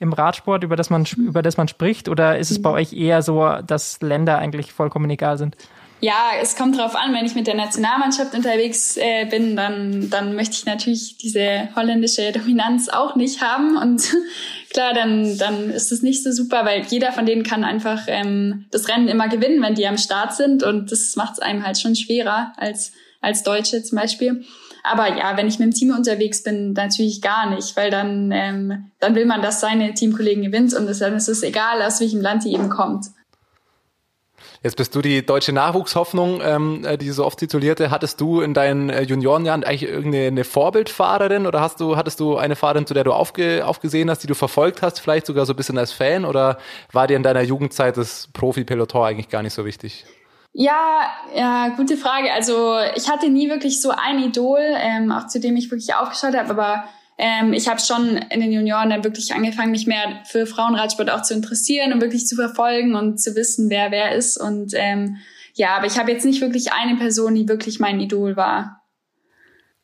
im 0.00 0.12
Radsport, 0.12 0.64
über 0.64 0.76
das 0.76 0.90
man, 0.90 1.06
über 1.16 1.40
das 1.40 1.56
man 1.56 1.66
spricht? 1.66 2.10
Oder 2.10 2.36
ist 2.36 2.50
es 2.50 2.60
bei 2.60 2.68
euch 2.68 2.92
eher 2.92 3.22
so, 3.22 3.56
dass 3.66 4.02
Länder 4.02 4.36
eigentlich 4.36 4.74
vollkommen 4.74 5.08
egal 5.08 5.38
sind? 5.38 5.56
Ja, 6.00 6.30
es 6.40 6.54
kommt 6.54 6.78
drauf 6.78 6.94
an, 6.94 7.12
wenn 7.12 7.26
ich 7.26 7.34
mit 7.34 7.48
der 7.48 7.56
Nationalmannschaft 7.56 8.32
unterwegs 8.32 8.96
äh, 8.96 9.24
bin, 9.24 9.56
dann, 9.56 10.08
dann 10.10 10.36
möchte 10.36 10.54
ich 10.54 10.64
natürlich 10.64 11.16
diese 11.18 11.70
holländische 11.74 12.30
Dominanz 12.30 12.88
auch 12.88 13.16
nicht 13.16 13.42
haben. 13.42 13.76
Und 13.76 14.14
klar, 14.70 14.94
dann, 14.94 15.36
dann 15.38 15.70
ist 15.70 15.90
es 15.90 16.02
nicht 16.02 16.22
so 16.22 16.30
super, 16.30 16.64
weil 16.64 16.82
jeder 16.88 17.10
von 17.10 17.26
denen 17.26 17.42
kann 17.42 17.64
einfach 17.64 18.02
ähm, 18.06 18.66
das 18.70 18.88
Rennen 18.88 19.08
immer 19.08 19.28
gewinnen, 19.28 19.60
wenn 19.60 19.74
die 19.74 19.88
am 19.88 19.98
Start 19.98 20.34
sind. 20.34 20.62
Und 20.62 20.92
das 20.92 21.16
macht 21.16 21.32
es 21.34 21.38
einem 21.40 21.66
halt 21.66 21.80
schon 21.80 21.96
schwerer 21.96 22.52
als, 22.56 22.92
als 23.20 23.42
Deutsche 23.42 23.82
zum 23.82 23.98
Beispiel. 23.98 24.44
Aber 24.84 25.16
ja, 25.18 25.36
wenn 25.36 25.48
ich 25.48 25.58
mit 25.58 25.66
dem 25.66 25.74
Team 25.74 25.90
unterwegs 25.90 26.44
bin, 26.44 26.74
natürlich 26.74 27.20
gar 27.20 27.52
nicht, 27.52 27.76
weil 27.76 27.90
dann, 27.90 28.30
ähm, 28.32 28.90
dann 29.00 29.16
will 29.16 29.26
man, 29.26 29.42
dass 29.42 29.60
seine 29.60 29.94
Teamkollegen 29.94 30.44
gewinnt 30.44 30.74
und 30.74 30.86
dann 31.00 31.16
ist 31.16 31.28
es 31.28 31.42
egal, 31.42 31.82
aus 31.82 32.00
welchem 32.00 32.20
Land 32.20 32.44
die 32.44 32.52
eben 32.52 32.70
kommt. 32.70 33.06
Jetzt 34.62 34.76
bist 34.76 34.94
du 34.94 35.02
die 35.02 35.24
deutsche 35.24 35.52
Nachwuchshoffnung, 35.52 36.40
ähm, 36.42 36.84
äh, 36.84 36.98
die 36.98 37.10
so 37.10 37.24
oft 37.24 37.38
titulierte. 37.38 37.90
Hattest 37.90 38.20
du 38.20 38.40
in 38.40 38.54
deinen 38.54 38.90
äh, 38.90 39.02
Juniorenjahren 39.02 39.62
eigentlich 39.62 39.88
irgendeine 39.88 40.42
Vorbildfahrerin 40.42 41.46
oder 41.46 41.60
hast 41.60 41.80
du, 41.80 41.96
hattest 41.96 42.18
du 42.18 42.36
eine 42.36 42.56
Fahrerin, 42.56 42.86
zu 42.86 42.94
der 42.94 43.04
du 43.04 43.12
aufge, 43.12 43.64
aufgesehen 43.64 44.10
hast, 44.10 44.24
die 44.24 44.26
du 44.26 44.34
verfolgt 44.34 44.82
hast, 44.82 44.98
vielleicht 44.98 45.26
sogar 45.26 45.46
so 45.46 45.52
ein 45.52 45.56
bisschen 45.56 45.78
als 45.78 45.92
Fan 45.92 46.24
oder 46.24 46.58
war 46.92 47.06
dir 47.06 47.16
in 47.16 47.22
deiner 47.22 47.42
Jugendzeit 47.42 47.96
das 47.96 48.28
Profi-Peloton 48.32 49.06
eigentlich 49.06 49.28
gar 49.28 49.42
nicht 49.42 49.54
so 49.54 49.64
wichtig? 49.64 50.04
Ja, 50.52 51.02
ja, 51.36 51.68
gute 51.76 51.96
Frage. 51.96 52.32
Also 52.32 52.78
ich 52.96 53.08
hatte 53.08 53.30
nie 53.30 53.48
wirklich 53.48 53.80
so 53.80 53.90
ein 53.90 54.18
Idol, 54.18 54.58
ähm, 54.60 55.12
auch 55.12 55.28
zu 55.28 55.38
dem 55.38 55.56
ich 55.56 55.70
wirklich 55.70 55.94
aufgeschaut 55.94 56.34
habe, 56.34 56.50
aber 56.50 56.84
ähm, 57.18 57.52
ich 57.52 57.68
habe 57.68 57.80
schon 57.80 58.16
in 58.16 58.40
den 58.40 58.52
Junioren 58.52 58.90
dann 58.90 59.02
wirklich 59.02 59.34
angefangen, 59.34 59.72
mich 59.72 59.88
mehr 59.88 60.20
für 60.24 60.46
Frauenradsport 60.46 61.10
auch 61.10 61.22
zu 61.22 61.34
interessieren 61.34 61.92
und 61.92 62.00
wirklich 62.00 62.26
zu 62.26 62.36
verfolgen 62.36 62.94
und 62.94 63.20
zu 63.20 63.34
wissen, 63.34 63.68
wer 63.70 63.90
wer 63.90 64.14
ist. 64.14 64.36
Und 64.36 64.72
ähm, 64.74 65.16
ja, 65.54 65.76
aber 65.76 65.86
ich 65.86 65.98
habe 65.98 66.12
jetzt 66.12 66.24
nicht 66.24 66.40
wirklich 66.40 66.72
eine 66.72 66.96
Person, 66.96 67.34
die 67.34 67.48
wirklich 67.48 67.80
mein 67.80 67.98
Idol 67.98 68.36
war. 68.36 68.84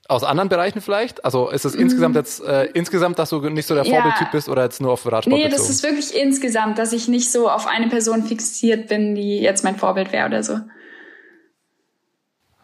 Aus 0.06 0.22
anderen 0.22 0.48
Bereichen 0.48 0.80
vielleicht? 0.80 1.24
Also 1.24 1.48
ist 1.48 1.64
es 1.64 1.74
mhm. 1.74 1.80
insgesamt 1.80 2.14
jetzt 2.14 2.44
äh, 2.44 2.66
insgesamt, 2.74 3.18
dass 3.18 3.30
du 3.30 3.40
nicht 3.48 3.66
so 3.66 3.74
der 3.74 3.84
Vorbildtyp 3.84 4.26
ja. 4.26 4.30
bist 4.30 4.48
oder 4.48 4.62
jetzt 4.62 4.80
nur 4.80 4.92
auf 4.92 5.04
Radsport 5.04 5.26
Nee, 5.26 5.44
bezogen? 5.44 5.60
das 5.60 5.70
ist 5.70 5.82
wirklich 5.82 6.14
insgesamt, 6.14 6.78
dass 6.78 6.92
ich 6.92 7.08
nicht 7.08 7.32
so 7.32 7.50
auf 7.50 7.66
eine 7.66 7.88
Person 7.88 8.22
fixiert 8.22 8.86
bin, 8.86 9.14
die 9.14 9.38
jetzt 9.38 9.64
mein 9.64 9.76
Vorbild 9.76 10.12
wäre 10.12 10.26
oder 10.26 10.44
so. 10.44 10.60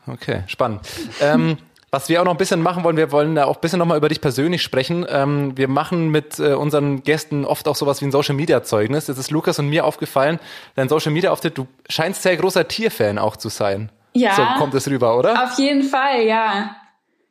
Okay, 0.07 0.43
spannend. 0.47 0.81
ähm, 1.21 1.57
Was 1.93 2.09
wir 2.09 2.21
auch 2.21 2.25
noch 2.25 2.33
ein 2.35 2.39
bisschen 2.39 2.63
machen 2.63 2.85
wollen, 2.85 2.97
wir 2.97 3.11
wollen 3.11 3.35
da 3.35 3.47
auch 3.47 3.57
ein 3.57 3.61
bisschen 3.61 3.81
nochmal 3.81 3.99
über 3.99 4.09
dich 4.09 4.21
persönlich 4.21 4.63
sprechen. 4.63 5.05
Ähm, 5.09 5.57
wir 5.57 5.67
machen 5.67 6.11
mit 6.11 6.39
äh, 6.39 6.55
unseren 6.55 7.03
Gästen 7.03 7.45
oft 7.45 7.67
auch 7.67 7.75
sowas 7.75 8.01
wie 8.01 8.05
ein 8.07 8.13
Social 8.13 8.37
Media 8.37 8.63
Zeugnis. 8.63 9.09
Jetzt 9.09 9.19
ist 9.19 9.31
Lukas 9.33 9.59
und 9.59 9.69
mir 9.69 9.85
aufgefallen, 9.85 10.39
dein 10.77 10.89
Social 10.89 11.11
Media 11.13 11.33
Auftritt, 11.33 11.59
du 11.59 11.67
scheinst 11.89 12.23
sehr 12.23 12.37
großer 12.37 12.69
Tierfan 12.69 13.19
auch 13.19 13.37
zu 13.37 13.49
sein. 13.49 13.91
Ja. 14.13 14.35
So 14.37 14.43
kommt 14.59 14.75
es 14.75 14.89
rüber, 14.89 15.19
oder? 15.19 15.43
Auf 15.45 15.59
jeden 15.59 15.83
Fall, 15.83 16.23
ja. 16.23 16.77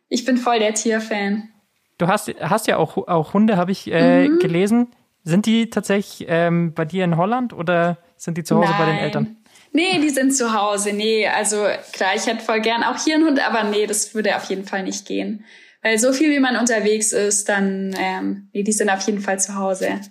Ich 0.09 0.25
bin 0.25 0.37
voll 0.37 0.59
der 0.59 0.73
Tierfan. 0.73 1.49
Du 1.97 2.07
hast, 2.07 2.29
hast 2.41 2.67
ja 2.67 2.77
auch, 2.77 2.97
auch 3.07 3.33
Hunde, 3.33 3.55
habe 3.57 3.71
ich 3.71 3.89
äh, 3.91 4.27
Mhm. 4.27 4.39
gelesen. 4.39 4.87
Sind 5.23 5.45
die 5.45 5.69
tatsächlich 5.69 6.25
ähm, 6.29 6.73
bei 6.73 6.83
dir 6.85 7.03
in 7.05 7.15
Holland 7.17 7.53
oder 7.53 7.97
sind 8.17 8.37
die 8.37 8.43
zu 8.43 8.57
Hause 8.57 8.73
bei 8.77 8.85
den 8.85 8.95
Nein. 8.95 9.03
Eltern? 9.03 9.37
Nee, 9.71 9.99
die 9.99 10.09
sind 10.09 10.35
zu 10.35 10.53
Hause. 10.53 10.93
Nee, 10.93 11.27
also 11.27 11.67
klar, 11.93 12.15
ich 12.15 12.25
hätte 12.25 12.43
voll 12.43 12.61
gern 12.61 12.83
auch 12.83 12.97
hier 13.03 13.15
einen 13.15 13.25
Hund, 13.25 13.39
aber 13.39 13.63
nee, 13.63 13.85
das 13.85 14.15
würde 14.15 14.35
auf 14.35 14.45
jeden 14.45 14.65
Fall 14.65 14.83
nicht 14.83 15.05
gehen. 15.05 15.45
Weil 15.81 15.97
so 15.97 16.11
viel 16.11 16.31
wie 16.31 16.39
man 16.39 16.57
unterwegs 16.57 17.13
ist, 17.13 17.47
dann, 17.47 17.95
ähm, 17.97 18.49
nee, 18.53 18.63
die 18.63 18.71
sind 18.71 18.89
auf 18.89 19.01
jeden 19.01 19.21
Fall 19.21 19.39
zu 19.39 19.55
Hause. 19.55 20.01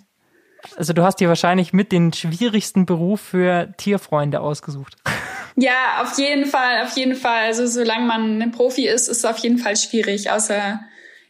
Also 0.75 0.93
du 0.93 1.03
hast 1.03 1.19
dir 1.19 1.27
wahrscheinlich 1.27 1.73
mit 1.73 1.91
den 1.91 2.11
schwierigsten 2.13 2.85
Beruf 2.85 3.21
für 3.21 3.73
Tierfreunde 3.77 4.41
ausgesucht. 4.41 4.95
Ja, 5.61 6.03
auf 6.03 6.17
jeden 6.17 6.45
Fall, 6.45 6.83
auf 6.83 6.95
jeden 6.95 7.15
Fall. 7.15 7.47
Also 7.47 7.67
solange 7.67 8.05
man 8.05 8.41
ein 8.41 8.51
Profi 8.51 8.87
ist, 8.87 9.09
ist 9.09 9.17
es 9.17 9.25
auf 9.25 9.39
jeden 9.39 9.57
Fall 9.57 9.75
schwierig, 9.75 10.31
außer 10.31 10.79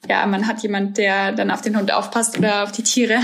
ja, 0.07 0.25
man 0.27 0.45
hat 0.45 0.61
jemand, 0.61 0.99
der 0.99 1.31
dann 1.31 1.49
auf 1.49 1.61
den 1.61 1.75
Hund 1.75 1.91
aufpasst 1.91 2.37
oder 2.37 2.63
auf 2.63 2.71
die 2.71 2.83
Tiere. 2.83 3.19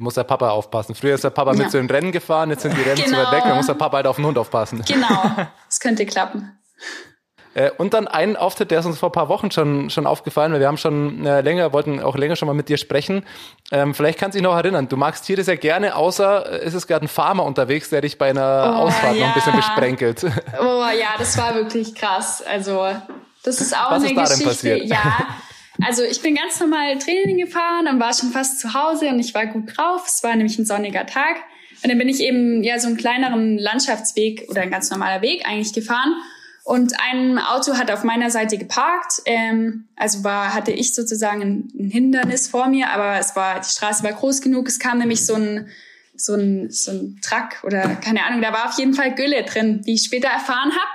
Muss 0.00 0.14
der 0.14 0.24
Papa 0.24 0.50
aufpassen. 0.50 0.94
Früher 0.94 1.14
ist 1.14 1.24
der 1.24 1.30
Papa 1.30 1.52
mit 1.52 1.60
Ja. 1.62 1.68
zu 1.68 1.76
den 1.76 1.88
Rennen 1.90 2.10
gefahren, 2.10 2.50
jetzt 2.50 2.62
sind 2.62 2.76
die 2.76 2.82
Rennen 2.82 2.96
zu 2.96 3.04
Genau. 3.04 3.18
weit 3.18 3.32
weg, 3.32 3.42
dann 3.44 3.56
muss 3.56 3.66
der 3.66 3.74
Papa 3.74 3.96
halt 3.98 4.06
auf 4.06 4.16
den 4.16 4.24
Hund 4.26 4.38
aufpassen. 4.38 4.82
Genau, 4.86 5.06
das 5.68 5.78
könnte 5.80 6.06
klappen. 6.06 6.56
Äh, 7.52 7.70
und 7.78 7.94
dann 7.94 8.06
ein 8.06 8.36
Auftritt, 8.36 8.70
der 8.70 8.78
ist 8.78 8.86
uns 8.86 8.98
vor 9.00 9.08
ein 9.08 9.12
paar 9.12 9.28
Wochen 9.28 9.50
schon, 9.50 9.90
schon 9.90 10.06
aufgefallen, 10.06 10.52
weil 10.52 10.60
wir 10.60 10.68
haben 10.68 10.76
schon 10.76 11.26
äh, 11.26 11.40
länger, 11.40 11.72
wollten 11.72 12.00
auch 12.00 12.16
länger 12.16 12.36
schon 12.36 12.46
mal 12.46 12.54
mit 12.54 12.68
dir 12.68 12.76
sprechen. 12.78 13.26
Ähm, 13.72 13.92
vielleicht 13.92 14.20
kannst 14.20 14.36
du 14.36 14.38
dich 14.38 14.44
noch 14.44 14.54
erinnern, 14.56 14.88
du 14.88 14.96
magst 14.96 15.24
Tiere 15.24 15.42
sehr 15.42 15.56
gerne, 15.56 15.96
außer 15.96 16.62
äh, 16.62 16.64
ist 16.64 16.74
es 16.74 16.86
gerade 16.86 17.04
ein 17.04 17.08
Farmer 17.08 17.44
unterwegs, 17.44 17.90
der 17.90 18.02
dich 18.02 18.18
bei 18.18 18.30
einer 18.30 18.72
Oh, 18.76 18.82
Ausfahrt 18.82 19.16
noch 19.16 19.26
ein 19.26 19.34
bisschen 19.34 19.52
ja. 19.52 19.56
besprenkelt. 19.58 20.24
Oh 20.60 20.84
ja, 20.98 21.08
das 21.18 21.36
war 21.38 21.54
wirklich 21.56 21.94
krass. 21.96 22.40
Also, 22.48 22.86
das 23.42 23.60
ist 23.60 23.76
auch 23.76 23.90
Was 23.90 24.04
eine 24.04 24.12
ist 24.12 24.16
Geschichte. 24.30 24.44
passiert? 24.48 24.84
Ja. 24.84 25.02
Also 25.82 26.02
ich 26.02 26.20
bin 26.20 26.34
ganz 26.34 26.60
normal 26.60 26.98
Training 26.98 27.38
gefahren 27.38 27.88
und 27.88 28.00
war 28.00 28.12
schon 28.12 28.30
fast 28.30 28.60
zu 28.60 28.74
Hause 28.74 29.08
und 29.08 29.18
ich 29.18 29.34
war 29.34 29.46
gut 29.46 29.76
drauf. 29.76 30.04
Es 30.06 30.22
war 30.22 30.34
nämlich 30.36 30.58
ein 30.58 30.66
sonniger 30.66 31.06
Tag. 31.06 31.36
Und 31.82 31.88
dann 31.88 31.98
bin 31.98 32.08
ich 32.08 32.20
eben 32.20 32.62
ja 32.62 32.78
so 32.78 32.88
einen 32.88 32.96
kleineren 32.96 33.56
Landschaftsweg 33.56 34.46
oder 34.48 34.60
ein 34.60 34.70
ganz 34.70 34.90
normaler 34.90 35.22
Weg 35.22 35.46
eigentlich 35.46 35.72
gefahren. 35.72 36.14
Und 36.64 36.92
ein 37.10 37.38
Auto 37.38 37.78
hat 37.78 37.90
auf 37.90 38.04
meiner 38.04 38.30
Seite 38.30 38.58
geparkt. 38.58 39.22
Ähm, 39.24 39.88
also 39.96 40.22
war, 40.22 40.54
hatte 40.54 40.72
ich 40.72 40.94
sozusagen 40.94 41.42
ein, 41.42 41.68
ein 41.78 41.90
Hindernis 41.90 42.48
vor 42.48 42.68
mir, 42.68 42.90
aber 42.90 43.18
es 43.18 43.34
war, 43.34 43.60
die 43.60 43.68
Straße 43.68 44.04
war 44.04 44.12
groß 44.12 44.42
genug. 44.42 44.68
Es 44.68 44.78
kam 44.78 44.98
nämlich 44.98 45.24
so 45.24 45.34
ein, 45.34 45.68
so 46.24 46.34
ein, 46.34 46.70
so 46.70 46.90
ein 46.90 47.20
Truck 47.22 47.62
oder 47.64 47.96
keine 47.96 48.24
Ahnung, 48.24 48.42
da 48.42 48.52
war 48.52 48.68
auf 48.68 48.78
jeden 48.78 48.94
Fall 48.94 49.14
Gülle 49.14 49.42
drin, 49.44 49.82
die 49.86 49.94
ich 49.94 50.02
später 50.04 50.28
erfahren 50.28 50.70
habe. 50.70 50.90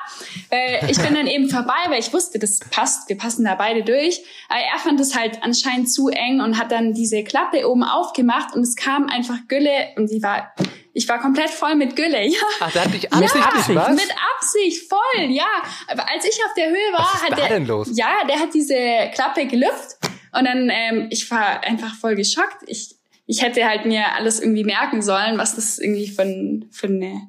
Weil 0.49 0.89
ich 0.89 0.97
bin 0.97 1.13
dann 1.15 1.27
eben 1.27 1.49
vorbei, 1.49 1.73
weil 1.89 1.99
ich 1.99 2.13
wusste, 2.13 2.39
das 2.39 2.59
passt, 2.71 3.09
wir 3.09 3.17
passen 3.17 3.43
da 3.45 3.55
beide 3.55 3.83
durch. 3.83 4.21
Aber 4.49 4.59
er 4.59 4.79
fand 4.79 4.99
es 4.99 5.15
halt 5.15 5.41
anscheinend 5.43 5.91
zu 5.91 6.09
eng 6.09 6.41
und 6.41 6.57
hat 6.59 6.71
dann 6.71 6.93
diese 6.93 7.23
Klappe 7.23 7.67
oben 7.69 7.83
aufgemacht 7.83 8.55
und 8.55 8.61
es 8.61 8.75
kam 8.75 9.07
einfach 9.07 9.37
Gülle 9.47 9.89
und 9.97 10.09
die 10.11 10.21
war, 10.23 10.53
ich 10.93 11.07
war 11.09 11.19
komplett 11.19 11.49
voll 11.49 11.75
mit 11.75 11.95
Gülle, 11.95 12.25
ja. 12.27 12.37
Ach, 12.59 12.71
der 12.71 12.85
hat 12.85 12.93
dich 12.93 13.11
absichtlich, 13.11 13.75
ja, 13.75 13.87
was? 13.87 13.95
mit 13.95 14.15
Absicht, 14.37 14.89
voll, 14.89 15.25
ja. 15.31 15.47
Aber 15.87 16.09
als 16.09 16.25
ich 16.25 16.39
auf 16.45 16.53
der 16.55 16.69
Höhe 16.69 16.93
war, 16.93 16.99
Was 17.13 17.15
ist 17.15 17.23
hat 17.23 17.31
da 17.31 17.35
der, 17.35 17.49
denn 17.49 17.67
los? 17.67 17.89
ja, 17.93 18.09
der 18.27 18.39
hat 18.39 18.53
diese 18.53 19.09
Klappe 19.13 19.45
gelüpft 19.45 19.97
und 20.31 20.45
dann, 20.45 20.69
ähm, 20.71 21.07
ich 21.11 21.29
war 21.31 21.63
einfach 21.63 21.95
voll 21.95 22.15
geschockt. 22.15 22.57
Ich, 22.67 22.94
ich 23.27 23.41
hätte 23.41 23.65
halt 23.67 23.85
mir 23.85 24.13
alles 24.15 24.39
irgendwie 24.39 24.63
merken 24.63 25.01
sollen, 25.01 25.37
was 25.37 25.55
das 25.55 25.79
irgendwie 25.79 26.07
für 26.07 26.21
ein, 26.23 26.69
für 26.71 26.87
eine 26.87 27.21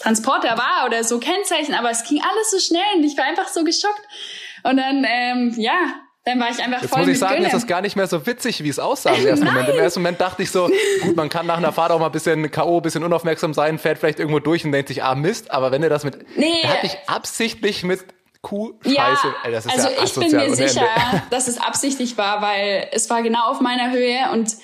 Transporter 0.00 0.56
war 0.58 0.86
oder 0.86 1.02
so 1.04 1.18
Kennzeichen, 1.18 1.74
aber 1.74 1.90
es 1.90 2.04
ging 2.04 2.20
alles 2.22 2.50
so 2.50 2.58
schnell 2.58 2.82
und 2.96 3.04
ich 3.04 3.16
war 3.16 3.24
einfach 3.24 3.48
so 3.48 3.64
geschockt. 3.64 4.02
Und 4.64 4.76
dann, 4.76 5.04
ähm, 5.08 5.54
ja, 5.56 5.94
dann 6.24 6.38
war 6.38 6.50
ich 6.50 6.62
einfach 6.62 6.82
Jetzt 6.82 6.90
voll 6.90 7.00
muss 7.00 7.08
ich 7.08 7.18
sagen, 7.18 7.36
Gülle. 7.36 7.46
ist 7.46 7.54
das 7.54 7.66
gar 7.66 7.80
nicht 7.80 7.96
mehr 7.96 8.06
so 8.06 8.24
witzig, 8.26 8.62
wie 8.62 8.68
es 8.68 8.78
aussah 8.78 9.12
im 9.14 9.26
ersten 9.26 9.44
Moment. 9.46 9.68
Im 9.68 9.78
ersten 9.78 10.00
Moment 10.00 10.20
dachte 10.20 10.42
ich 10.44 10.52
so, 10.52 10.70
gut, 11.02 11.16
man 11.16 11.28
kann 11.28 11.46
nach 11.46 11.56
einer 11.56 11.72
Fahrt 11.72 11.90
auch 11.90 11.98
mal 11.98 12.06
ein 12.06 12.12
bisschen 12.12 12.48
K.O., 12.50 12.76
ein 12.76 12.82
bisschen 12.82 13.02
unaufmerksam 13.02 13.54
sein, 13.54 13.78
fährt 13.78 13.98
vielleicht 13.98 14.20
irgendwo 14.20 14.38
durch 14.38 14.64
und 14.64 14.70
denkt 14.70 14.88
sich, 14.88 15.02
ah 15.02 15.16
Mist, 15.16 15.50
aber 15.50 15.72
wenn 15.72 15.82
er 15.82 15.88
das 15.88 16.04
mit, 16.04 16.36
Nee. 16.38 16.60
der 16.62 16.70
hat 16.74 16.82
dich 16.84 16.96
absichtlich 17.08 17.82
mit 17.82 18.04
Kuh-Scheiße, 18.42 18.94
Ja, 18.94 19.34
Ey, 19.44 19.52
das 19.52 19.66
ist 19.66 19.72
also 19.72 19.88
ja 19.88 20.04
ich 20.04 20.14
bin 20.14 20.30
mir 20.30 20.54
sicher, 20.54 20.86
dass 21.30 21.48
es 21.48 21.58
absichtlich 21.60 22.18
war, 22.18 22.42
weil 22.42 22.88
es 22.92 23.08
war 23.10 23.22
genau 23.22 23.46
auf 23.50 23.60
meiner 23.60 23.90
Höhe 23.90 24.30
und 24.32 24.54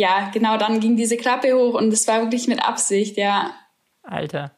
ja, 0.00 0.30
genau 0.32 0.56
dann 0.56 0.80
ging 0.80 0.96
diese 0.96 1.16
Klappe 1.18 1.52
hoch 1.54 1.74
und 1.74 1.92
es 1.92 2.08
war 2.08 2.22
wirklich 2.22 2.48
mit 2.48 2.62
Absicht, 2.66 3.16
ja. 3.18 3.50
Alter. 4.02 4.50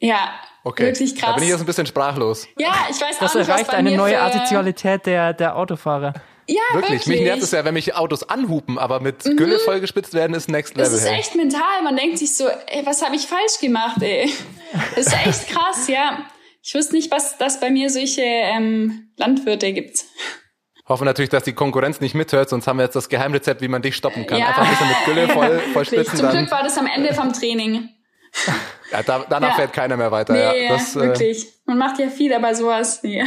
Ja, 0.00 0.30
Okay, 0.64 0.86
wirklich 0.86 1.14
da 1.14 1.20
krass. 1.26 1.34
bin 1.36 1.44
ich 1.44 1.50
jetzt 1.50 1.60
ein 1.60 1.66
bisschen 1.66 1.86
sprachlos. 1.86 2.46
ja, 2.58 2.72
ich 2.90 3.00
weiß 3.00 3.18
Das 3.18 3.30
auch 3.32 3.34
nicht, 3.38 3.48
was 3.48 3.48
erreicht 3.48 3.70
eine 3.70 3.96
neue 3.96 4.14
für, 4.14 4.20
Assozialität 4.22 5.06
der, 5.06 5.32
der 5.34 5.56
Autofahrer. 5.56 6.14
Ja, 6.46 6.56
Wirklich, 6.72 7.00
wirklich. 7.00 7.06
mich 7.08 7.20
nervt 7.20 7.42
es 7.42 7.50
ja, 7.50 7.64
wenn 7.64 7.74
mich 7.74 7.94
Autos 7.94 8.26
anhupen, 8.28 8.78
aber 8.78 9.00
mit 9.00 9.22
Gülle 9.22 9.58
vollgespitzt 9.58 10.14
werden 10.14 10.34
ist 10.34 10.48
Next 10.48 10.76
Das 10.78 10.88
Level. 10.88 10.98
ist 11.04 11.10
hey. 11.10 11.18
echt 11.20 11.34
mental. 11.34 11.82
Man 11.84 11.96
denkt 11.96 12.18
sich 12.18 12.34
so, 12.34 12.48
ey, 12.48 12.84
was 12.86 13.02
habe 13.04 13.16
ich 13.16 13.26
falsch 13.26 13.58
gemacht, 13.60 14.00
ey? 14.02 14.30
Das 14.96 15.06
ist 15.08 15.26
echt 15.26 15.48
krass, 15.48 15.88
ja. 15.88 16.24
Ich 16.62 16.74
wusste 16.74 16.94
nicht, 16.96 17.10
was 17.10 17.36
das 17.38 17.60
bei 17.60 17.70
mir 17.70 17.88
solche 17.90 18.22
ähm, 18.22 19.10
Landwirte 19.16 19.72
gibt. 19.72 20.04
Hoffen 20.88 21.04
natürlich, 21.04 21.28
dass 21.28 21.42
die 21.44 21.52
Konkurrenz 21.52 22.00
nicht 22.00 22.14
mithört, 22.14 22.48
sonst 22.48 22.66
haben 22.66 22.78
wir 22.78 22.84
jetzt 22.84 22.96
das 22.96 23.08
Geheimrezept, 23.08 23.60
wie 23.60 23.68
man 23.68 23.82
dich 23.82 23.94
stoppen 23.96 24.26
kann. 24.26 24.38
Ja. 24.38 24.48
Einfach 24.48 24.62
ein 24.64 24.70
bisschen 24.70 24.88
mit 24.88 25.04
Gülle 25.04 25.28
voll, 25.28 25.58
voll 25.72 25.84
spritzen, 25.84 26.16
Zum 26.16 26.26
dann, 26.26 26.36
Glück 26.38 26.50
war 26.50 26.62
das 26.62 26.78
am 26.78 26.86
Ende 26.86 27.12
vom 27.12 27.32
Training. 27.32 27.90
ja, 28.92 29.02
da, 29.02 29.24
danach 29.28 29.50
Ja. 29.50 29.54
fährt 29.54 29.72
keiner 29.72 29.96
mehr 29.96 30.10
weiter. 30.10 30.32
Nee, 30.32 30.64
ja, 30.64 30.72
das, 30.72 30.96
äh, 30.96 31.00
wirklich. 31.00 31.46
Man 31.66 31.78
macht 31.78 31.98
ja 31.98 32.08
viel, 32.08 32.32
aber 32.32 32.54
sowas, 32.54 33.02
nee. 33.02 33.24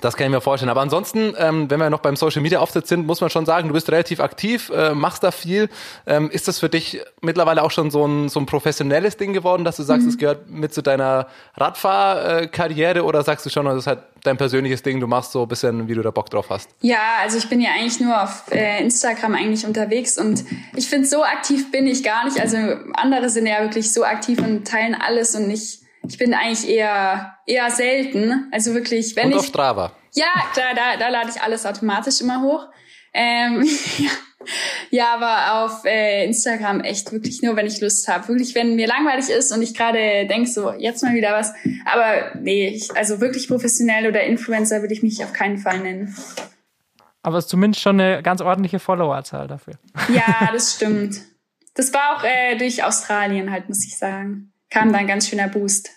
Das 0.00 0.16
kann 0.16 0.26
ich 0.26 0.30
mir 0.32 0.40
vorstellen. 0.40 0.70
Aber 0.70 0.80
ansonsten, 0.80 1.34
ähm, 1.38 1.70
wenn 1.70 1.78
wir 1.78 1.90
noch 1.90 2.00
beim 2.00 2.16
Social 2.16 2.42
Media 2.42 2.60
Auftritt 2.60 2.86
sind, 2.86 3.06
muss 3.06 3.20
man 3.20 3.30
schon 3.30 3.46
sagen, 3.46 3.68
du 3.68 3.74
bist 3.74 3.90
relativ 3.90 4.20
aktiv, 4.20 4.70
äh, 4.74 4.94
machst 4.94 5.22
da 5.22 5.30
viel. 5.30 5.68
Ähm, 6.06 6.30
ist 6.30 6.48
das 6.48 6.58
für 6.60 6.68
dich 6.68 7.00
mittlerweile 7.20 7.62
auch 7.62 7.70
schon 7.70 7.90
so 7.90 8.06
ein, 8.06 8.28
so 8.28 8.40
ein 8.40 8.46
professionelles 8.46 9.16
Ding 9.16 9.32
geworden, 9.32 9.64
dass 9.64 9.76
du 9.76 9.82
sagst, 9.82 10.04
Mhm. 10.04 10.08
es 10.10 10.18
gehört 10.18 10.48
mit 10.50 10.72
zu 10.74 10.82
deiner 10.82 11.26
Radfahrkarriere 11.56 13.04
oder 13.04 13.22
sagst 13.22 13.46
du 13.46 13.50
schon, 13.50 13.64
das 13.66 13.76
ist 13.76 13.86
halt 13.86 14.00
dein 14.24 14.36
persönliches 14.36 14.82
Ding, 14.82 15.00
du 15.00 15.06
machst 15.06 15.32
so 15.32 15.42
ein 15.42 15.48
bisschen, 15.48 15.88
wie 15.88 15.94
du 15.94 16.02
da 16.02 16.10
Bock 16.10 16.28
drauf 16.30 16.46
hast? 16.50 16.68
Ja, 16.80 16.98
also 17.22 17.38
ich 17.38 17.48
bin 17.48 17.60
ja 17.60 17.70
eigentlich 17.70 18.00
nur 18.00 18.22
auf 18.22 18.44
äh, 18.50 18.82
Instagram 18.82 19.34
eigentlich 19.34 19.64
unterwegs 19.66 20.18
und 20.18 20.44
ich 20.76 20.88
finde, 20.88 21.06
so 21.08 21.22
aktiv 21.24 21.70
bin 21.70 21.86
ich 21.86 22.02
gar 22.04 22.24
nicht. 22.24 22.38
Also 22.40 22.56
andere 22.94 23.30
sind 23.30 23.46
ja 23.46 23.60
wirklich 23.62 23.92
so 23.92 24.04
aktiv 24.04 24.38
und 24.40 24.66
teilen 24.68 24.94
alles 24.94 25.34
und 25.34 25.48
ich, 25.50 25.80
ich 26.08 26.18
bin 26.18 26.34
eigentlich 26.34 26.68
eher, 26.68 27.36
eher 27.46 27.70
selten. 27.70 28.48
Also 28.52 28.74
wirklich, 28.74 29.16
wenn 29.16 29.26
Und 29.26 29.32
ich. 29.32 29.38
auf 29.38 29.46
Strava. 29.46 29.92
Ja, 30.14 30.32
klar, 30.52 30.74
da, 30.74 30.96
da 30.98 31.08
lade 31.08 31.30
ich 31.34 31.40
alles 31.40 31.66
automatisch 31.66 32.20
immer 32.20 32.42
hoch. 32.42 32.68
Ähm, 33.12 33.62
ja. 33.98 34.10
ja, 34.90 35.14
aber 35.14 35.64
auf 35.64 35.84
äh, 35.84 36.24
Instagram 36.24 36.80
echt 36.80 37.12
wirklich 37.12 37.42
nur, 37.42 37.56
wenn 37.56 37.66
ich 37.66 37.80
Lust 37.80 38.08
habe. 38.08 38.28
Wirklich, 38.28 38.54
wenn 38.54 38.76
mir 38.76 38.86
langweilig 38.86 39.28
ist 39.28 39.52
und 39.52 39.62
ich 39.62 39.74
gerade 39.74 40.26
denk 40.26 40.48
so, 40.48 40.72
jetzt 40.72 41.02
mal 41.02 41.14
wieder 41.14 41.32
was. 41.32 41.52
Aber 41.84 42.32
nee, 42.40 42.68
ich, 42.68 42.96
also 42.96 43.20
wirklich 43.20 43.48
professionell 43.48 44.06
oder 44.06 44.22
Influencer 44.22 44.80
würde 44.80 44.94
ich 44.94 45.02
mich 45.02 45.22
auf 45.22 45.32
keinen 45.32 45.58
Fall 45.58 45.80
nennen. 45.80 46.14
Aber 47.22 47.38
es 47.38 47.44
ist 47.44 47.50
zumindest 47.50 47.82
schon 47.82 48.00
eine 48.00 48.22
ganz 48.22 48.40
ordentliche 48.40 48.78
Followerzahl 48.78 49.46
dafür. 49.46 49.74
Ja, 50.08 50.50
das 50.52 50.74
stimmt. 50.74 51.20
Das 51.74 51.92
war 51.92 52.16
auch 52.16 52.24
äh, 52.24 52.56
durch 52.56 52.82
Australien 52.82 53.50
halt, 53.50 53.68
muss 53.68 53.84
ich 53.84 53.96
sagen. 53.96 54.52
Kam 54.70 54.92
da 54.92 54.98
ein 54.98 55.06
ganz 55.06 55.28
schöner 55.28 55.48
Boost. 55.48 55.90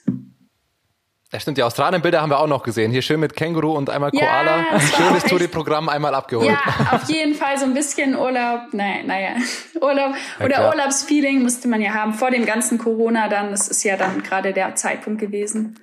Ja, 1.32 1.39
stimmt, 1.39 1.57
die 1.57 1.63
Australien-Bilder 1.63 2.21
haben 2.21 2.30
wir 2.30 2.39
auch 2.39 2.47
noch 2.47 2.61
gesehen. 2.61 2.91
Hier 2.91 3.01
schön 3.01 3.19
mit 3.19 3.36
Känguru 3.36 3.71
und 3.76 3.89
einmal 3.89 4.11
Ja, 4.13 4.19
Koala. 4.21 4.65
das 4.71 4.99
war 4.99 5.07
Schönes 5.07 5.24
Touri-Programm 5.24 5.89
einmal 5.89 6.13
abgeholt. 6.13 6.47
Ja, 6.49 6.91
auf 6.95 7.09
jeden 7.09 7.34
Fall 7.34 7.57
so 7.57 7.65
ein 7.65 7.74
bisschen 7.74 8.15
Urlaub, 8.15 8.71
naja, 8.71 9.01
naja, 9.03 9.30
Urlaub 9.82 10.13
Ja, 10.39 10.45
oder. 10.45 10.69
Urlaubsfeeling 10.69 11.41
musste 11.41 11.67
man 11.67 11.82
ja 11.82 11.93
haben 11.95 12.13
vor 12.13 12.30
dem 12.30 12.45
ganzen 12.45 12.78
Corona 12.78 13.30
dann. 13.30 13.49
Das 13.49 13.67
ist 13.67 13.84
ja 13.84 13.97
dann 13.97 14.21
gerade 14.21 14.53
der 14.53 14.76
Zeitpunkt 14.76 15.19
gewesen. 15.19 15.80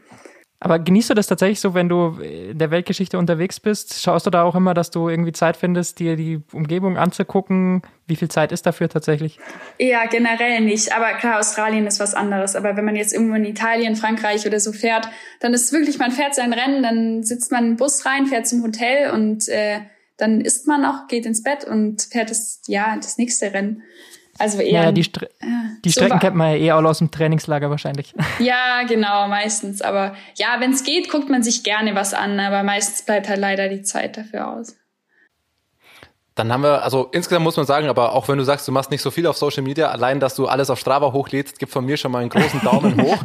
Aber 0.62 0.78
genießt 0.78 1.08
du 1.08 1.14
das 1.14 1.26
tatsächlich 1.26 1.58
so, 1.58 1.72
wenn 1.72 1.88
du 1.88 2.18
in 2.20 2.58
der 2.58 2.70
Weltgeschichte 2.70 3.16
unterwegs 3.16 3.58
bist? 3.58 4.02
Schaust 4.02 4.26
du 4.26 4.30
da 4.30 4.42
auch 4.42 4.54
immer, 4.54 4.74
dass 4.74 4.90
du 4.90 5.08
irgendwie 5.08 5.32
Zeit 5.32 5.56
findest, 5.56 5.98
dir 5.98 6.16
die 6.16 6.42
Umgebung 6.52 6.98
anzugucken? 6.98 7.80
Wie 8.06 8.14
viel 8.14 8.28
Zeit 8.28 8.52
ist 8.52 8.66
dafür 8.66 8.90
tatsächlich? 8.90 9.38
Eher 9.78 10.06
generell 10.08 10.60
nicht, 10.60 10.94
aber 10.94 11.14
klar, 11.14 11.40
Australien 11.40 11.86
ist 11.86 11.98
was 11.98 12.12
anderes. 12.12 12.56
Aber 12.56 12.76
wenn 12.76 12.84
man 12.84 12.94
jetzt 12.94 13.14
irgendwo 13.14 13.36
in 13.36 13.46
Italien, 13.46 13.96
Frankreich 13.96 14.46
oder 14.46 14.60
so 14.60 14.72
fährt, 14.72 15.08
dann 15.40 15.54
ist 15.54 15.64
es 15.64 15.72
wirklich, 15.72 15.98
man 15.98 16.12
fährt 16.12 16.34
sein 16.34 16.52
Rennen, 16.52 16.82
dann 16.82 17.22
sitzt 17.22 17.50
man 17.50 17.66
im 17.66 17.76
Bus 17.76 18.04
rein, 18.04 18.26
fährt 18.26 18.46
zum 18.46 18.62
Hotel 18.62 19.12
und 19.12 19.48
äh, 19.48 19.80
dann 20.18 20.42
isst 20.42 20.66
man 20.66 20.84
auch, 20.84 21.06
geht 21.08 21.24
ins 21.24 21.42
Bett 21.42 21.64
und 21.64 22.02
fährt 22.02 22.30
das, 22.30 22.60
ja, 22.66 22.96
das 22.96 23.16
nächste 23.16 23.54
Rennen. 23.54 23.82
Also 24.40 24.60
eher. 24.60 24.84
Ja, 24.84 24.92
die, 24.92 25.04
Stre 25.04 25.28
die 25.84 25.90
so 25.90 26.00
Strecken 26.00 26.18
kennt 26.18 26.36
man 26.36 26.50
ja 26.52 26.56
eh 26.56 26.72
auch 26.72 26.82
aus 26.82 26.98
dem 26.98 27.10
Trainingslager 27.10 27.70
wahrscheinlich. 27.70 28.14
Ja, 28.38 28.82
genau, 28.88 29.28
meistens. 29.28 29.82
Aber 29.82 30.14
ja, 30.34 30.56
wenn 30.60 30.72
es 30.72 30.82
geht, 30.82 31.10
guckt 31.10 31.28
man 31.28 31.42
sich 31.42 31.62
gerne 31.62 31.94
was 31.94 32.14
an, 32.14 32.40
aber 32.40 32.62
meistens 32.62 33.02
bleibt 33.02 33.28
halt 33.28 33.38
leider 33.38 33.68
die 33.68 33.82
Zeit 33.82 34.16
dafür 34.16 34.48
aus. 34.48 34.76
Dann 36.40 36.50
haben 36.54 36.62
wir, 36.62 36.82
also 36.82 37.06
insgesamt 37.12 37.44
muss 37.44 37.58
man 37.58 37.66
sagen, 37.66 37.90
aber 37.90 38.14
auch 38.14 38.26
wenn 38.28 38.38
du 38.38 38.44
sagst, 38.44 38.66
du 38.66 38.72
machst 38.72 38.90
nicht 38.90 39.02
so 39.02 39.10
viel 39.10 39.26
auf 39.26 39.36
Social 39.36 39.62
Media, 39.62 39.90
allein, 39.90 40.20
dass 40.20 40.36
du 40.36 40.46
alles 40.46 40.70
auf 40.70 40.78
Strava 40.78 41.12
hochlädst, 41.12 41.58
gibt 41.58 41.70
von 41.70 41.84
mir 41.84 41.98
schon 41.98 42.10
mal 42.10 42.20
einen 42.20 42.30
großen 42.30 42.62
Daumen 42.62 42.98
hoch. 43.02 43.18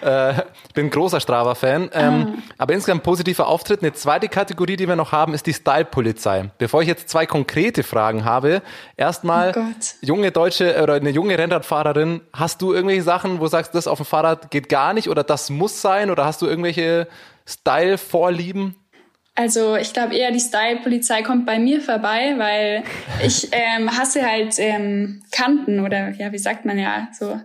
Äh, 0.00 0.42
bin 0.72 0.88
großer 0.88 1.20
Strava-Fan. 1.20 1.90
Ähm, 1.92 2.42
Aber 2.56 2.72
insgesamt 2.72 3.02
positiver 3.02 3.46
Auftritt. 3.46 3.82
Eine 3.82 3.92
zweite 3.92 4.28
Kategorie, 4.28 4.76
die 4.76 4.88
wir 4.88 4.96
noch 4.96 5.12
haben, 5.12 5.34
ist 5.34 5.46
die 5.46 5.52
Style-Polizei. 5.52 6.50
Bevor 6.56 6.80
ich 6.80 6.88
jetzt 6.88 7.10
zwei 7.10 7.26
konkrete 7.26 7.82
Fragen 7.82 8.24
habe, 8.24 8.62
erstmal, 8.96 9.52
Oh 9.54 9.60
junge 10.00 10.32
deutsche 10.32 10.82
oder 10.82 10.94
eine 10.94 11.10
junge 11.10 11.36
Rennradfahrerin, 11.36 12.22
hast 12.32 12.62
du 12.62 12.72
irgendwelche 12.72 13.02
Sachen, 13.02 13.38
wo 13.38 13.44
du 13.44 13.50
sagst, 13.50 13.74
das 13.74 13.86
auf 13.86 13.98
dem 13.98 14.06
Fahrrad 14.06 14.50
geht 14.50 14.70
gar 14.70 14.94
nicht 14.94 15.10
oder 15.10 15.24
das 15.24 15.50
muss 15.50 15.82
sein 15.82 16.10
oder 16.10 16.24
hast 16.24 16.40
du 16.40 16.46
irgendwelche 16.46 17.06
Style-Vorlieben? 17.46 18.76
Also 19.34 19.76
ich 19.76 19.92
glaube 19.94 20.14
eher 20.14 20.30
die 20.30 20.40
Style-Polizei 20.40 21.22
kommt 21.22 21.46
bei 21.46 21.58
mir 21.58 21.80
vorbei, 21.80 22.34
weil 22.36 22.84
ich 23.26 23.48
ähm, 23.52 23.96
hasse 23.96 24.28
halt 24.28 24.54
ähm, 24.58 25.22
Kanten 25.30 25.80
oder 25.80 26.10
ja, 26.10 26.32
wie 26.32 26.38
sagt 26.38 26.64
man 26.64 26.78
ja 26.78 27.08
so. 27.18 27.40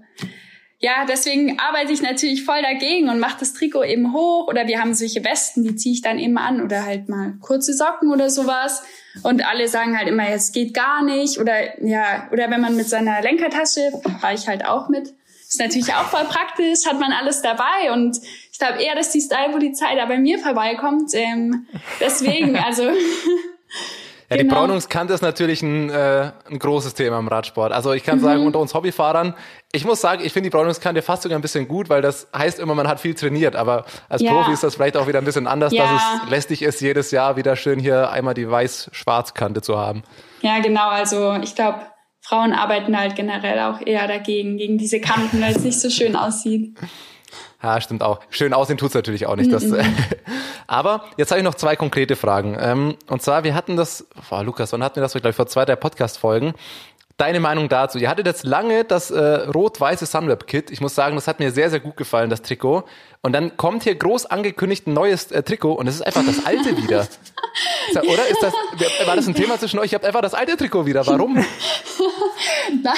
Ja, 0.80 1.06
deswegen 1.10 1.58
arbeite 1.60 1.92
ich 1.92 2.04
natürlich 2.04 2.44
voll 2.44 2.62
dagegen 2.62 3.10
und 3.10 3.18
mache 3.18 3.38
das 3.40 3.54
Trikot 3.54 3.84
eben 3.84 4.14
hoch 4.14 4.48
oder 4.48 4.68
wir 4.68 4.80
haben 4.80 4.94
solche 4.94 5.26
Westen, 5.26 5.64
die 5.64 5.76
ziehe 5.76 5.96
ich 5.96 6.04
dann 6.04 6.20
eben 6.20 6.38
an 6.38 6.62
oder 6.62 6.86
halt 6.86 7.10
mal 7.10 7.34
kurze 7.42 7.74
Socken 7.74 8.12
oder 8.12 8.30
sowas. 8.30 8.84
Und 9.24 9.44
alle 9.44 9.68
sagen 9.70 9.98
halt 9.98 10.08
immer, 10.08 10.30
es 10.30 10.52
geht 10.52 10.76
gar 10.76 11.04
nicht 11.04 11.40
oder 11.40 11.84
ja, 11.84 12.30
oder 12.32 12.52
wenn 12.52 12.62
man 12.62 12.76
mit 12.76 12.88
seiner 12.88 13.22
Lenkertasche, 13.24 13.92
fahre 14.22 14.36
ich 14.36 14.48
halt 14.48 14.66
auch 14.66 14.88
mit. 14.88 15.16
Ist 15.50 15.60
natürlich 15.60 15.94
auch 15.94 16.10
voll 16.10 16.26
praktisch, 16.26 16.86
hat 16.86 17.00
man 17.00 17.12
alles 17.12 17.42
dabei 17.42 17.92
und 17.94 18.20
ich 18.60 18.66
glaube 18.68 18.82
eher, 18.82 18.96
dass 18.96 19.12
die 19.12 19.22
Style-Polizei 19.22 19.96
da 19.96 20.06
bei 20.08 20.18
mir 20.18 20.40
vorbeikommt. 20.40 21.12
Ähm, 21.14 21.68
deswegen, 22.00 22.56
also 22.66 22.84
Ja, 24.30 24.36
die 24.36 24.44
Genau. 24.44 24.56
Bräunungskante 24.56 25.14
ist 25.14 25.22
natürlich 25.22 25.62
ein, 25.62 25.90
äh, 25.90 26.32
ein 26.50 26.60
großes 26.60 26.96
Thema 26.96 27.18
im 27.20 27.30
Radsport. 27.30 27.72
Also 27.72 27.94
ich 27.94 28.04
kann 28.04 28.20
sagen, 28.20 28.46
unter 28.46 28.60
uns 28.60 28.74
Hobbyfahrern, 28.74 29.34
ich 29.72 29.86
muss 29.86 30.02
sagen, 30.02 30.22
ich 30.26 30.34
finde 30.34 30.50
die 30.50 30.54
Bräunungskante 30.58 31.02
fast 31.02 31.24
sogar 31.24 31.40
ein 31.40 31.42
bisschen 31.42 31.66
gut, 31.70 31.88
weil 31.90 32.02
das 32.02 32.28
heißt 32.36 32.60
immer, 32.60 32.76
man 32.76 32.90
hat 32.90 33.00
viel 33.00 33.14
trainiert. 33.14 33.56
Aber 33.56 33.86
als 34.10 34.22
Ja. 34.22 34.34
Profi 34.34 34.52
ist 34.52 34.64
das 34.64 34.76
vielleicht 34.76 34.98
auch 34.98 35.08
wieder 35.08 35.20
ein 35.20 35.24
bisschen 35.26 35.48
anders, 35.48 35.72
Ja. 35.72 35.84
dass 35.84 36.02
es 36.26 36.30
lästig 36.30 36.62
ist, 36.62 36.82
jedes 36.82 37.12
Jahr 37.12 37.38
wieder 37.38 37.56
schön 37.56 37.80
hier 37.80 38.10
einmal 38.12 38.34
die 38.34 38.50
weiß-schwarz-Kante 38.50 39.62
zu 39.62 39.78
haben. 39.78 40.04
ja 40.42 40.60
genau, 40.60 40.90
also 40.90 41.36
ich 41.42 41.56
glaube, 41.56 41.80
Frauen 42.20 42.52
arbeiten 42.52 43.00
halt 43.00 43.16
generell 43.16 43.60
auch 43.62 43.80
eher 43.80 44.08
dagegen, 44.10 44.58
gegen 44.58 44.78
diese 44.78 45.00
Kanten, 45.00 45.40
weil 45.42 45.56
es 45.56 45.64
nicht 45.64 45.80
so 45.80 45.90
schön 45.90 46.18
aussieht. 46.18 46.78
Ja, 47.62 47.82
stimmt 47.82 48.04
auch. 48.04 48.20
Schön 48.30 48.54
aussehen 48.54 48.78
tut's 48.78 48.94
natürlich 48.94 49.26
auch 49.26 49.36
nicht. 49.36 49.52
Das, 49.52 49.66
aber 50.68 51.06
jetzt 51.18 51.32
habe 51.32 51.40
ich 51.40 51.44
noch 51.44 51.56
zwei 51.56 51.76
konkrete 51.76 52.16
Fragen. 52.16 52.58
Ähm, 52.60 52.96
und 53.08 53.22
zwar, 53.22 53.44
wir 53.44 53.56
hatten 53.56 53.76
das, 53.76 54.08
boah, 54.30 54.44
Lukas, 54.44 54.72
wann 54.74 54.84
hatten 54.84 54.98
wir 54.98 55.02
das? 55.02 55.16
Ich 55.16 55.22
glaube, 55.22 55.34
vor 55.34 55.48
zwei, 55.48 55.66
drei 55.66 55.76
Podcast-Folgen. 55.76 56.54
Deine 57.18 57.40
Meinung 57.40 57.68
dazu? 57.68 57.98
Ihr 57.98 58.10
hattet 58.10 58.28
jetzt 58.28 58.44
lange 58.44 58.84
das 58.84 59.10
äh, 59.10 59.20
rot-weiße 59.20 60.06
Sunweb-Kit. 60.06 60.70
Ich 60.70 60.82
muss 60.82 60.94
sagen, 60.94 61.16
das 61.16 61.28
hat 61.28 61.40
mir 61.40 61.52
sehr, 61.52 61.72
sehr 61.72 61.80
gut 61.80 61.98
gefallen, 61.98 62.30
das 62.30 62.44
Trikot. 62.44 62.84
Und 63.24 63.34
dann 63.34 63.58
kommt 63.58 63.84
hier 63.84 63.96
groß 63.96 64.28
angekündigt 64.28 64.86
ein 64.86 64.94
neues 64.94 65.32
äh, 65.32 65.42
Trikot 65.42 65.74
und 65.74 65.88
es 65.88 65.96
ist 65.96 66.02
einfach 66.04 66.24
das 66.24 66.46
alte 66.46 66.78
wieder. 66.78 67.08
Oder 67.96 68.28
ist 68.28 68.44
das, 68.44 68.54
war 69.08 69.16
das 69.16 69.28
ein 69.28 69.34
Thema 69.34 69.58
zwischen 69.58 69.80
euch? 69.80 69.94
Ihr 69.94 69.96
habt 69.96 70.06
einfach 70.06 70.22
das 70.22 70.36
alte 70.36 70.58
Trikot 70.58 70.86
wieder. 70.86 71.08
Warum? 71.08 71.34
Nein, 72.84 72.94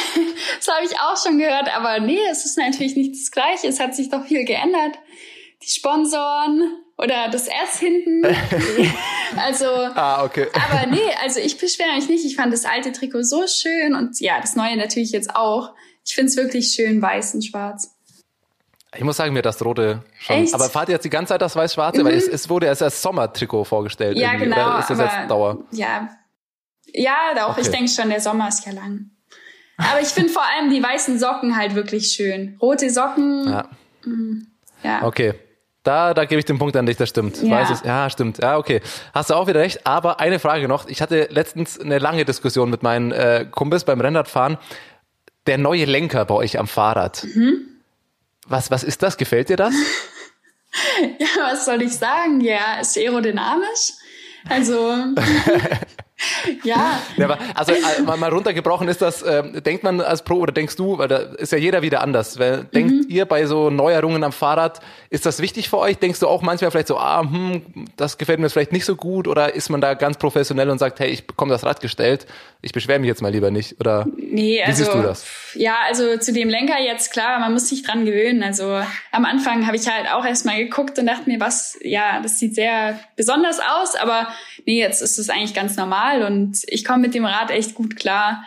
das 0.58 0.68
habe 0.68 0.86
ich 0.86 1.00
auch 1.00 1.16
schon 1.16 1.38
gehört, 1.38 1.74
aber 1.74 2.02
nee, 2.02 2.20
es 2.30 2.44
ist 2.44 2.58
natürlich 2.58 2.98
nicht 2.98 3.14
das 3.14 3.32
Gleiche. 3.32 3.68
Es 3.68 3.80
hat 3.80 3.96
sich 3.96 4.10
doch 4.10 4.26
viel 4.26 4.44
geändert. 4.44 5.00
Die 5.64 5.70
Sponsoren 5.70 6.74
oder 7.02 7.30
das 7.32 7.48
S 7.48 7.80
hinten. 7.80 8.24
also, 9.38 9.66
Ah, 9.66 10.24
okay. 10.24 10.48
aber 10.54 10.86
nee, 10.88 11.00
also 11.24 11.40
ich 11.40 11.58
beschwere 11.58 11.96
mich 11.96 12.08
nicht. 12.10 12.26
Ich 12.26 12.36
fand 12.36 12.54
das 12.54 12.66
alte 12.66 12.92
Trikot 12.92 13.24
so 13.24 13.46
schön 13.48 13.96
und 13.96 14.20
ja, 14.20 14.40
das 14.42 14.56
neue 14.56 14.78
natürlich 14.78 15.12
jetzt 15.12 15.36
auch. 15.36 15.74
Ich 16.06 16.14
finde 16.16 16.30
es 16.30 16.38
wirklich 16.38 16.72
schön 16.72 17.02
weiß 17.02 17.36
und 17.36 17.44
schwarz. 17.46 17.96
Ich 18.96 19.04
muss 19.04 19.18
sagen, 19.18 19.34
mir 19.34 19.44
das 19.44 19.64
rote 19.64 20.04
schon. 20.20 20.38
Echt? 20.38 20.54
Aber 20.56 20.68
fahrt 20.70 20.90
ihr 20.90 20.94
jetzt 20.96 21.04
die 21.06 21.12
ganze 21.12 21.34
Zeit 21.34 21.42
das 21.44 21.56
weiß-schwarze? 21.56 22.04
Weil 22.04 22.16
es, 22.16 22.28
es 22.28 22.50
wurde 22.50 22.66
erst 22.66 22.82
als 22.82 23.00
Sommertrikot 23.02 23.64
vorgestellt. 23.66 24.18
Ja, 24.18 24.30
irgendwie. 24.32 24.46
genau. 24.50 24.68
Oder 24.72 24.80
ist 24.80 24.90
das 24.90 25.00
aber, 25.00 25.12
jetzt 25.20 25.30
Dauer? 25.30 25.58
Ja, 25.72 26.10
ja, 26.94 27.16
doch. 27.36 27.58
Ich 27.60 27.68
Okay. 27.68 27.78
denke 27.78 27.92
schon, 27.92 28.10
der 28.10 28.20
Sommer 28.20 28.48
ist 28.48 28.66
ja 28.66 28.72
lang. 28.72 29.12
Aber 29.78 30.02
ich 30.02 30.08
finde 30.08 30.30
vor 30.30 30.42
allem 30.44 30.72
die 30.72 30.82
weißen 30.82 31.20
Socken 31.20 31.56
halt 31.56 31.76
wirklich 31.76 32.12
schön. 32.12 32.58
Rote 32.60 32.90
Socken, 32.90 33.48
Ja. 33.48 33.70
ja. 34.84 35.06
Okay. 35.06 35.36
Da, 35.84 36.14
da 36.14 36.26
gebe 36.26 36.40
ich 36.40 36.46
den 36.46 36.60
Punkt 36.60 36.76
an 36.76 36.86
dich, 36.86 36.98
das 36.98 37.10
stimmt. 37.10 37.42
Ja. 37.42 37.52
Weiß 37.52 37.70
es, 37.70 37.84
ja, 37.84 38.10
stimmt. 38.10 38.40
Ja, 38.42 38.58
okay. 38.58 38.82
Hast 39.14 39.30
du 39.30 39.34
auch 39.36 39.48
wieder 39.48 39.62
recht. 39.62 39.86
Aber 39.88 40.20
eine 40.20 40.40
Frage 40.40 40.68
noch. 40.68 40.88
Ich 40.88 41.02
hatte 41.02 41.28
letztens 41.32 41.80
eine 41.80 42.00
lange 42.00 42.26
Diskussion 42.26 42.70
mit 42.70 42.84
meinen 42.84 43.12
äh, 43.12 43.46
Kumpels 43.50 43.86
beim 43.86 44.02
Rennradfahren. 44.02 44.58
Der 45.48 45.58
neue 45.58 45.86
Lenker 45.86 46.26
bei 46.26 46.36
euch 46.36 46.60
am 46.60 46.68
Fahrrad. 46.68 47.26
Mhm. 47.34 47.62
Was, 48.48 48.72
was 48.72 48.84
ist 48.84 49.04
das? 49.04 49.18
Gefällt 49.18 49.50
dir 49.50 49.58
das? 49.58 49.74
Ja, 51.18 51.52
was 51.52 51.66
soll 51.66 51.82
ich 51.82 51.96
sagen? 51.98 52.42
Ja, 52.42 52.80
ist 52.80 52.96
aerodynamisch. 52.96 53.94
Also, 54.48 54.94
ja, 56.64 57.02
Ja, 57.18 57.38
also 57.56 57.72
äh, 57.74 58.02
mal, 58.02 58.30
runtergebrochen 58.30 58.88
ist 58.88 59.02
das, 59.02 59.24
ähm, 59.26 59.62
denkt 59.64 59.84
man 59.84 60.02
als 60.02 60.24
Pro 60.24 60.36
oder 60.36 60.52
denkst 60.52 60.76
du, 60.76 60.98
weil 60.98 61.08
da 61.08 61.18
ist 61.18 61.52
ja 61.52 61.58
jeder 61.58 61.82
wieder 61.82 62.02
anders. 62.02 62.40
Weil, 62.40 62.66
denkt 62.66 62.92
Mhm. 62.92 63.06
ihr 63.10 63.26
bei 63.26 63.46
so 63.46 63.70
Neuerungen 63.70 64.24
am 64.24 64.32
Fahrrad, 64.32 64.80
ist 65.10 65.26
das 65.26 65.42
wichtig 65.42 65.70
für 65.70 65.78
euch? 65.78 65.98
Denkst 65.98 66.20
du 66.20 66.28
auch 66.28 66.42
manchmal 66.42 66.72
vielleicht 66.72 66.88
so, 66.88 66.98
ah, 66.98 67.22
hm, 67.22 67.62
das 67.98 68.18
gefällt 68.18 68.40
mir 68.40 68.50
vielleicht 68.50 68.72
nicht 68.72 68.86
so 68.86 68.96
gut? 68.96 69.28
Oder 69.28 69.54
ist 69.56 69.70
man 69.70 69.82
da 69.82 69.94
ganz 69.94 70.18
professionell 70.18 70.70
und 70.70 70.78
sagt, 70.80 71.00
hey, 71.00 71.10
ich 71.10 71.28
bekomme 71.28 71.52
das 71.52 71.66
Rad 71.66 71.82
gestellt, 71.82 72.26
ich 72.62 72.72
beschwere 72.74 73.00
mich 73.00 73.08
jetzt 73.08 73.22
mal 73.22 73.32
lieber 73.32 73.52
nicht? 73.52 73.80
Oder 73.80 74.06
nee, 74.18 74.58
wie 74.58 74.64
also. 74.64 74.84
siehst 74.84 74.94
du 74.94 75.02
das? 75.02 75.26
Ja, 75.56 75.76
also 75.88 76.18
zu 76.18 76.34
dem 76.34 76.50
Lenker 76.50 76.80
jetzt 76.80 77.12
klar, 77.12 77.40
man 77.40 77.54
muss 77.54 77.70
sich 77.70 77.84
dran 77.84 78.06
gewöhnen. 78.06 78.44
Also 78.44 78.82
am 79.12 79.26
Anfang 79.26 79.66
habe 79.66 79.78
ich 79.78 79.88
halt 79.88 80.12
auch 80.12 80.26
erstmal 80.26 80.58
geguckt 80.58 81.00
und 81.00 81.06
dachte 81.06 81.30
mir, 81.30 81.40
was, 81.40 81.78
ja, 81.82 82.20
das 82.22 82.40
sieht 82.40 82.56
sehr 82.56 83.00
besonders 83.16 83.60
aus, 83.60 83.96
aber 83.96 84.28
nee, 84.66 84.80
jetzt 84.80 85.02
ist 85.02 85.18
es 85.18 85.30
eigentlich 85.30 85.54
ganz 85.54 85.76
normal 85.76 86.24
und 86.24 86.62
ich 86.68 86.86
komme 86.86 87.00
mit 87.00 87.14
dem 87.14 87.26
Rad 87.26 87.52
echt 87.52 87.76
gut 87.76 87.96
klar. 87.96 88.44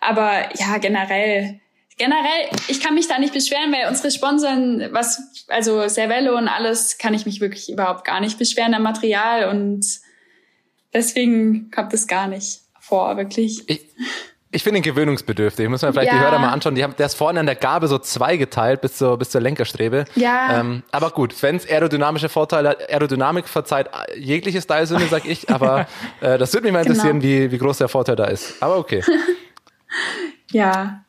Aber 0.00 0.48
ja, 0.58 0.78
generell, 0.78 1.60
generell, 1.96 2.48
ich 2.68 2.80
kann 2.80 2.94
mich 2.94 3.08
da 3.08 3.18
nicht 3.18 3.32
beschweren, 3.32 3.72
weil 3.72 3.88
unsere 3.88 4.10
Sponsoren, 4.10 4.88
was, 4.92 5.44
also 5.48 5.88
Cervelo 5.88 6.36
und 6.36 6.48
alles, 6.48 6.98
kann 6.98 7.14
ich 7.14 7.26
mich 7.26 7.40
wirklich 7.40 7.70
überhaupt 7.70 8.04
gar 8.04 8.20
nicht 8.20 8.38
beschweren 8.38 8.74
am 8.74 8.82
Material 8.82 9.48
und 9.48 9.84
deswegen 10.92 11.70
kommt 11.70 11.92
es 11.94 12.06
gar 12.06 12.28
nicht 12.28 12.60
vor, 12.80 13.16
wirklich. 13.16 13.68
Ich, 13.68 13.80
ich 14.56 14.64
finde 14.64 14.78
ihn 14.78 14.82
gewöhnungsbedürftig. 14.82 15.64
Ich 15.64 15.70
muss 15.70 15.82
mir 15.82 15.92
vielleicht 15.92 16.10
die 16.12 16.16
Ja. 16.16 16.22
Hörer 16.22 16.38
mal 16.38 16.48
anschauen. 16.50 16.74
Die 16.74 16.82
haben, 16.82 16.96
der 16.96 17.06
ist 17.06 17.14
vorne 17.14 17.38
an 17.40 17.46
der 17.46 17.54
Gabel 17.54 17.88
so 17.88 17.98
zwei 17.98 18.36
geteilt 18.36 18.80
bis 18.80 18.96
zur, 18.96 19.16
bis 19.18 19.30
zur 19.30 19.40
Lenkerstrebe. 19.40 20.04
Ja. 20.16 20.58
Ähm, 20.60 20.82
aber 20.90 21.10
gut, 21.10 21.40
wenn 21.42 21.56
es 21.56 21.68
aerodynamische 21.68 22.28
Vorteile 22.28 22.70
hat, 22.70 22.90
Aerodynamik 22.90 23.48
verzeiht 23.48 23.88
jegliche 24.16 24.60
Stylesünde, 24.60 25.06
sag 25.08 25.24
ich. 25.26 25.48
Aber 25.50 25.86
äh, 26.20 26.38
das 26.38 26.52
würde 26.52 26.64
mich 26.64 26.72
mal 26.72 26.82
Genau. 26.82 26.94
interessieren, 26.94 27.22
wie, 27.22 27.52
wie 27.52 27.58
groß 27.58 27.78
der 27.78 27.88
Vorteil 27.88 28.16
da 28.16 28.24
ist. 28.24 28.60
Aber 28.62 28.78
okay. 28.78 29.02
Ja, 30.52 31.00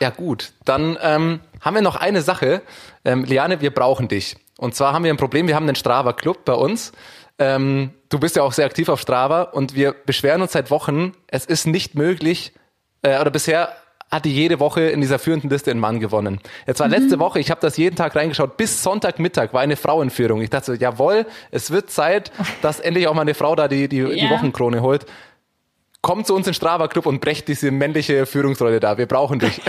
Ja 0.00 0.10
gut, 0.10 0.52
dann 0.64 0.98
ähm, 1.00 1.40
haben 1.60 1.74
wir 1.74 1.82
noch 1.82 1.96
eine 1.96 2.22
Sache. 2.22 2.62
Ähm, 3.04 3.24
Liane, 3.24 3.60
wir 3.60 3.70
brauchen 3.72 4.08
dich. 4.08 4.36
Und 4.58 4.74
zwar 4.74 4.92
haben 4.92 5.04
wir 5.04 5.12
ein 5.12 5.16
Problem, 5.18 5.46
wir 5.48 5.54
haben 5.54 5.64
einen 5.66 5.76
Strava-Club 5.76 6.44
bei 6.44 6.54
uns. 6.54 6.92
Ähm, 7.38 7.90
du 8.08 8.18
bist 8.18 8.36
ja 8.36 8.42
auch 8.42 8.52
sehr 8.52 8.64
aktiv 8.66 8.88
auf 8.88 9.00
Strava 9.00 9.42
und 9.42 9.74
wir 9.74 9.92
beschweren 10.06 10.40
uns 10.42 10.52
seit 10.52 10.70
Wochen, 10.70 11.12
es 11.26 11.44
ist 11.44 11.66
nicht 11.66 11.94
möglich, 11.94 12.52
äh, 13.02 13.20
oder 13.20 13.30
bisher 13.30 13.76
hatte 14.10 14.28
jede 14.28 14.60
Woche 14.60 14.82
in 14.82 15.00
dieser 15.00 15.18
führenden 15.18 15.50
Liste 15.50 15.70
ein 15.72 15.80
Mann 15.80 15.98
gewonnen. 15.98 16.40
Jetzt 16.66 16.78
war 16.80 16.86
letzte 16.88 17.18
Woche, 17.18 17.40
ich 17.40 17.50
habe 17.50 17.60
das 17.60 17.76
jeden 17.76 17.96
Tag 17.96 18.14
reingeschaut, 18.14 18.56
bis 18.56 18.82
Sonntagmittag 18.82 19.52
war 19.52 19.62
eine 19.62 19.76
Frauenführung. 19.76 20.40
Ich 20.40 20.50
dachte 20.50 20.66
so, 20.66 20.72
jawohl, 20.74 21.26
es 21.50 21.72
wird 21.72 21.90
Zeit, 21.90 22.30
dass 22.62 22.78
endlich 22.78 23.08
auch 23.08 23.14
mal 23.14 23.22
eine 23.22 23.34
Frau 23.34 23.56
da 23.56 23.66
die, 23.68 23.88
die, 23.88 24.04
die 24.04 24.24
Ja. 24.24 24.30
Wochenkrone 24.30 24.80
holt. 24.80 25.06
Kommt 26.02 26.28
zu 26.28 26.36
uns 26.36 26.46
in 26.46 26.54
Strava 26.54 26.86
Club 26.86 27.06
und 27.06 27.20
brecht 27.20 27.48
diese 27.48 27.72
männliche 27.72 28.26
Führungsrolle 28.26 28.78
da. 28.78 28.96
Wir 28.96 29.06
brauchen 29.06 29.40
dich. 29.40 29.60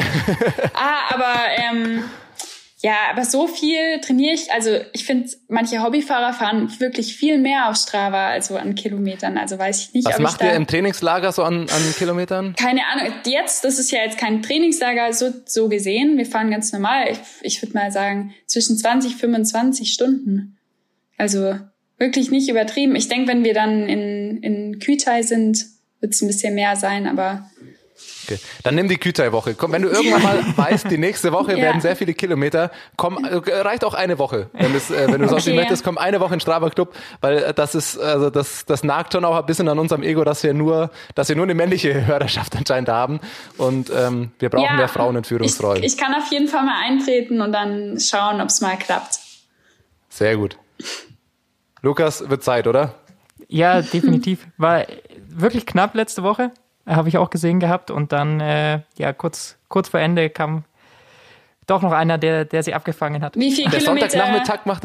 Ah, 0.76 1.16
aber 1.16 1.34
ähm, 1.58 2.04
ja, 2.80 2.96
aber 3.12 3.26
so 3.26 3.48
viel 3.48 4.00
trainiere 4.02 4.36
ich. 4.36 4.52
Also 4.54 4.70
ich 4.94 5.06
finde, 5.06 5.30
manche 5.48 5.82
Hobbyfahrer 5.82 6.32
fahren 6.32 6.72
wirklich 6.80 7.16
viel 7.16 7.40
mehr 7.40 7.70
auf 7.70 7.76
Strava, 7.76 8.30
also 8.30 8.56
an 8.56 8.76
Kilometern. 8.76 9.38
Also 9.40 9.58
weiß 9.58 9.82
ich 9.82 9.94
nicht, 9.94 10.08
Was 10.08 10.16
ob 10.16 10.22
macht 10.22 10.42
ich 10.42 10.48
da 10.48 10.52
ihr 10.54 10.56
im 10.58 10.68
Trainingslager 10.68 11.32
so 11.32 11.44
an, 11.44 11.62
an 11.62 11.96
Kilometern? 11.98 12.54
keine 12.56 12.82
Ahnung. 12.86 13.14
Jetzt, 13.26 13.64
das 13.64 13.80
ist 13.80 13.92
ja 13.92 14.00
jetzt 14.00 14.20
kein 14.20 14.44
Trainingslager 14.44 15.12
so, 15.12 15.34
so 15.46 15.70
gesehen. 15.70 16.18
Wir 16.18 16.28
fahren 16.28 16.52
ganz 16.52 16.72
normal. 16.72 17.08
Ich, 17.12 17.20
ich 17.42 17.62
würde 17.64 17.74
mal 17.74 17.92
sagen 17.92 18.36
zwischen 18.46 18.78
20, 18.78 19.16
25 19.16 19.92
Stunden. 19.92 20.58
Also 21.18 21.56
wirklich 21.98 22.30
nicht 22.30 22.48
übertrieben. 22.48 22.96
Ich 22.96 23.08
denke, 23.08 23.28
wenn 23.28 23.44
wir 23.44 23.56
dann 23.56 23.90
in, 23.90 24.38
in 24.44 24.80
Kütai 24.80 25.24
sind, 25.24 25.66
wird 26.00 26.14
es 26.14 26.22
ein 26.22 26.28
bisschen 26.28 26.54
mehr 26.54 26.76
sein, 26.76 27.08
aber 27.08 27.50
Okay. 28.28 28.40
Dann 28.64 28.76
nimm 28.76 28.90
die 28.90 28.98
Kütai-Woche. 28.98 29.56
Komm, 29.56 29.72
wenn 29.72 29.82
du 29.84 29.90
irgendwann 29.90 30.22
mal 30.22 30.44
weißt, 30.58 30.92
die 30.92 30.98
nächste 30.98 31.32
Woche 31.32 31.54
Ja. 31.54 31.58
werden 31.60 31.82
sehr 31.82 31.96
viele 31.96 32.14
Kilometer, 32.14 32.72
komm, 32.98 33.24
äh, 33.24 33.36
reicht 33.62 33.86
auch 33.86 33.94
eine 33.94 34.20
Woche. 34.20 34.50
Wenn, 34.54 34.74
das, 34.74 34.92
äh, 34.92 35.12
wenn 35.12 35.22
du 35.22 35.28
sonst 35.30 35.46
nicht 35.46 35.54
Okay. 35.54 35.62
möchtest, 35.62 35.84
komm 35.84 35.98
eine 35.98 36.20
Woche 36.20 36.34
in 36.34 36.40
Strava 36.40 36.70
Club, 36.70 36.94
weil 37.22 37.38
äh, 37.38 37.54
das 37.54 37.74
ist, 37.76 37.98
also 37.98 38.30
das, 38.30 38.66
das 38.66 38.84
nagt 38.84 39.14
schon 39.14 39.24
auch 39.26 39.38
ein 39.38 39.46
bisschen 39.46 39.68
an 39.70 39.80
unserem 39.80 40.04
Ego, 40.04 40.24
dass 40.24 40.44
wir 40.44 40.54
nur, 40.54 40.92
dass 41.16 41.30
wir 41.30 41.36
nur 41.36 41.46
eine 41.46 41.56
männliche 41.56 42.06
Hörerschaft 42.08 42.56
anscheinend 42.56 42.90
haben. 42.90 43.20
Und 43.58 43.90
ähm, 43.96 44.32
wir 44.40 44.50
brauchen 44.50 44.76
mehr 44.76 44.88
Frauen 44.90 45.16
in 45.16 45.24
Führungsrollen. 45.24 45.84
Ich, 45.84 45.94
ich 45.94 45.98
kann 45.98 46.14
auf 46.14 46.30
jeden 46.32 46.48
Fall 46.48 46.64
mal 46.66 46.82
eintreten 46.86 47.42
und 47.42 47.52
dann 47.54 48.00
schauen, 48.00 48.42
ob 48.42 48.48
es 48.50 48.60
mal 48.62 48.78
klappt. 48.78 49.20
Sehr 50.10 50.36
gut. 50.36 50.58
Lukas, 51.82 52.30
wird 52.30 52.44
Zeit, 52.44 52.68
oder? 52.68 52.96
Ja, 53.48 53.82
definitiv. 53.82 54.46
War 54.58 54.86
wirklich 55.30 55.66
knapp 55.66 55.96
letzte 55.96 56.24
Woche, 56.24 56.52
habe 56.88 57.10
ich 57.10 57.18
auch 57.18 57.30
gesehen 57.30 57.60
gehabt. 57.60 57.92
Und 57.92 58.12
dann, 58.12 58.40
äh, 58.40 58.82
ja, 58.98 59.14
kurz, 59.14 59.58
kurz 59.68 59.90
vor 59.90 60.00
Ende 60.00 60.30
kam 60.30 60.64
doch 61.68 61.82
noch 61.82 61.92
einer, 61.92 62.18
der, 62.18 62.46
der 62.46 62.64
sie 62.64 62.74
abgefangen 62.74 63.22
hat. 63.22 63.36
Wie 63.36 63.52
viel 63.52 63.70
Der 63.70 63.80
Kilometer? 63.80 64.10
Sonntagnachmittag 64.10 64.66
macht. 64.66 64.84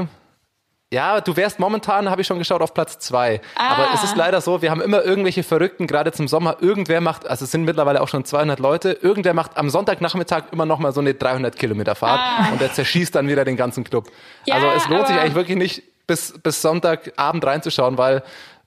Ja, 0.93 1.23
du 1.23 1.35
wärst 1.37 1.59
momentan, 1.59 2.11
habe 2.11 2.21
ich 2.21 2.27
schon 2.27 2.39
geschaut, 2.39 2.61
auf 2.61 2.75
Platz 2.75 2.99
zwei. 2.99 3.41
Ah. 3.57 3.75
Aber 3.75 3.95
es 3.95 4.05
ist 4.05 4.15
leider 4.15 4.43
so, 4.43 4.61
wir 4.61 4.71
haben 4.71 4.83
immer 4.83 5.03
irgendwelche 5.03 5.43
Verrückten, 5.43 5.87
gerade 5.87 6.13
zum 6.13 6.29
Sommer. 6.29 6.59
Irgendwer 6.61 7.01
macht, 7.01 7.27
also 7.27 7.47
es 7.47 7.51
sind 7.51 7.65
mittlerweile 7.65 8.03
auch 8.03 8.09
schon 8.09 8.27
200 8.27 8.59
Leute, 8.59 8.99
irgendwer 9.01 9.33
macht 9.33 9.57
am 9.57 9.71
Sonntagnachmittag 9.71 10.53
immer 10.53 10.67
noch 10.67 10.79
mal 10.81 10.93
so 10.93 11.01
eine 11.01 11.15
300 11.15 11.57
Kilometer 11.57 11.95
Fahrt 11.95 12.53
und 12.53 12.61
der 12.61 12.75
zerschießt 12.75 13.15
dann 13.15 13.27
wieder 13.27 13.47
den 13.47 13.57
ganzen 13.57 13.85
Club. 13.85 14.09
Ah. 14.09 14.13
Ja, 14.45 14.55
also 14.57 14.67
es 14.77 14.89
lohnt 14.89 15.07
sich 15.07 15.17
eigentlich 15.17 15.35
wirklich 15.35 15.57
nicht, 15.57 15.83
bis, 16.07 16.39
bis 16.43 16.61
Sonntagabend 16.61 17.47
reinzuschauen, 17.47 17.97
weil 17.97 18.23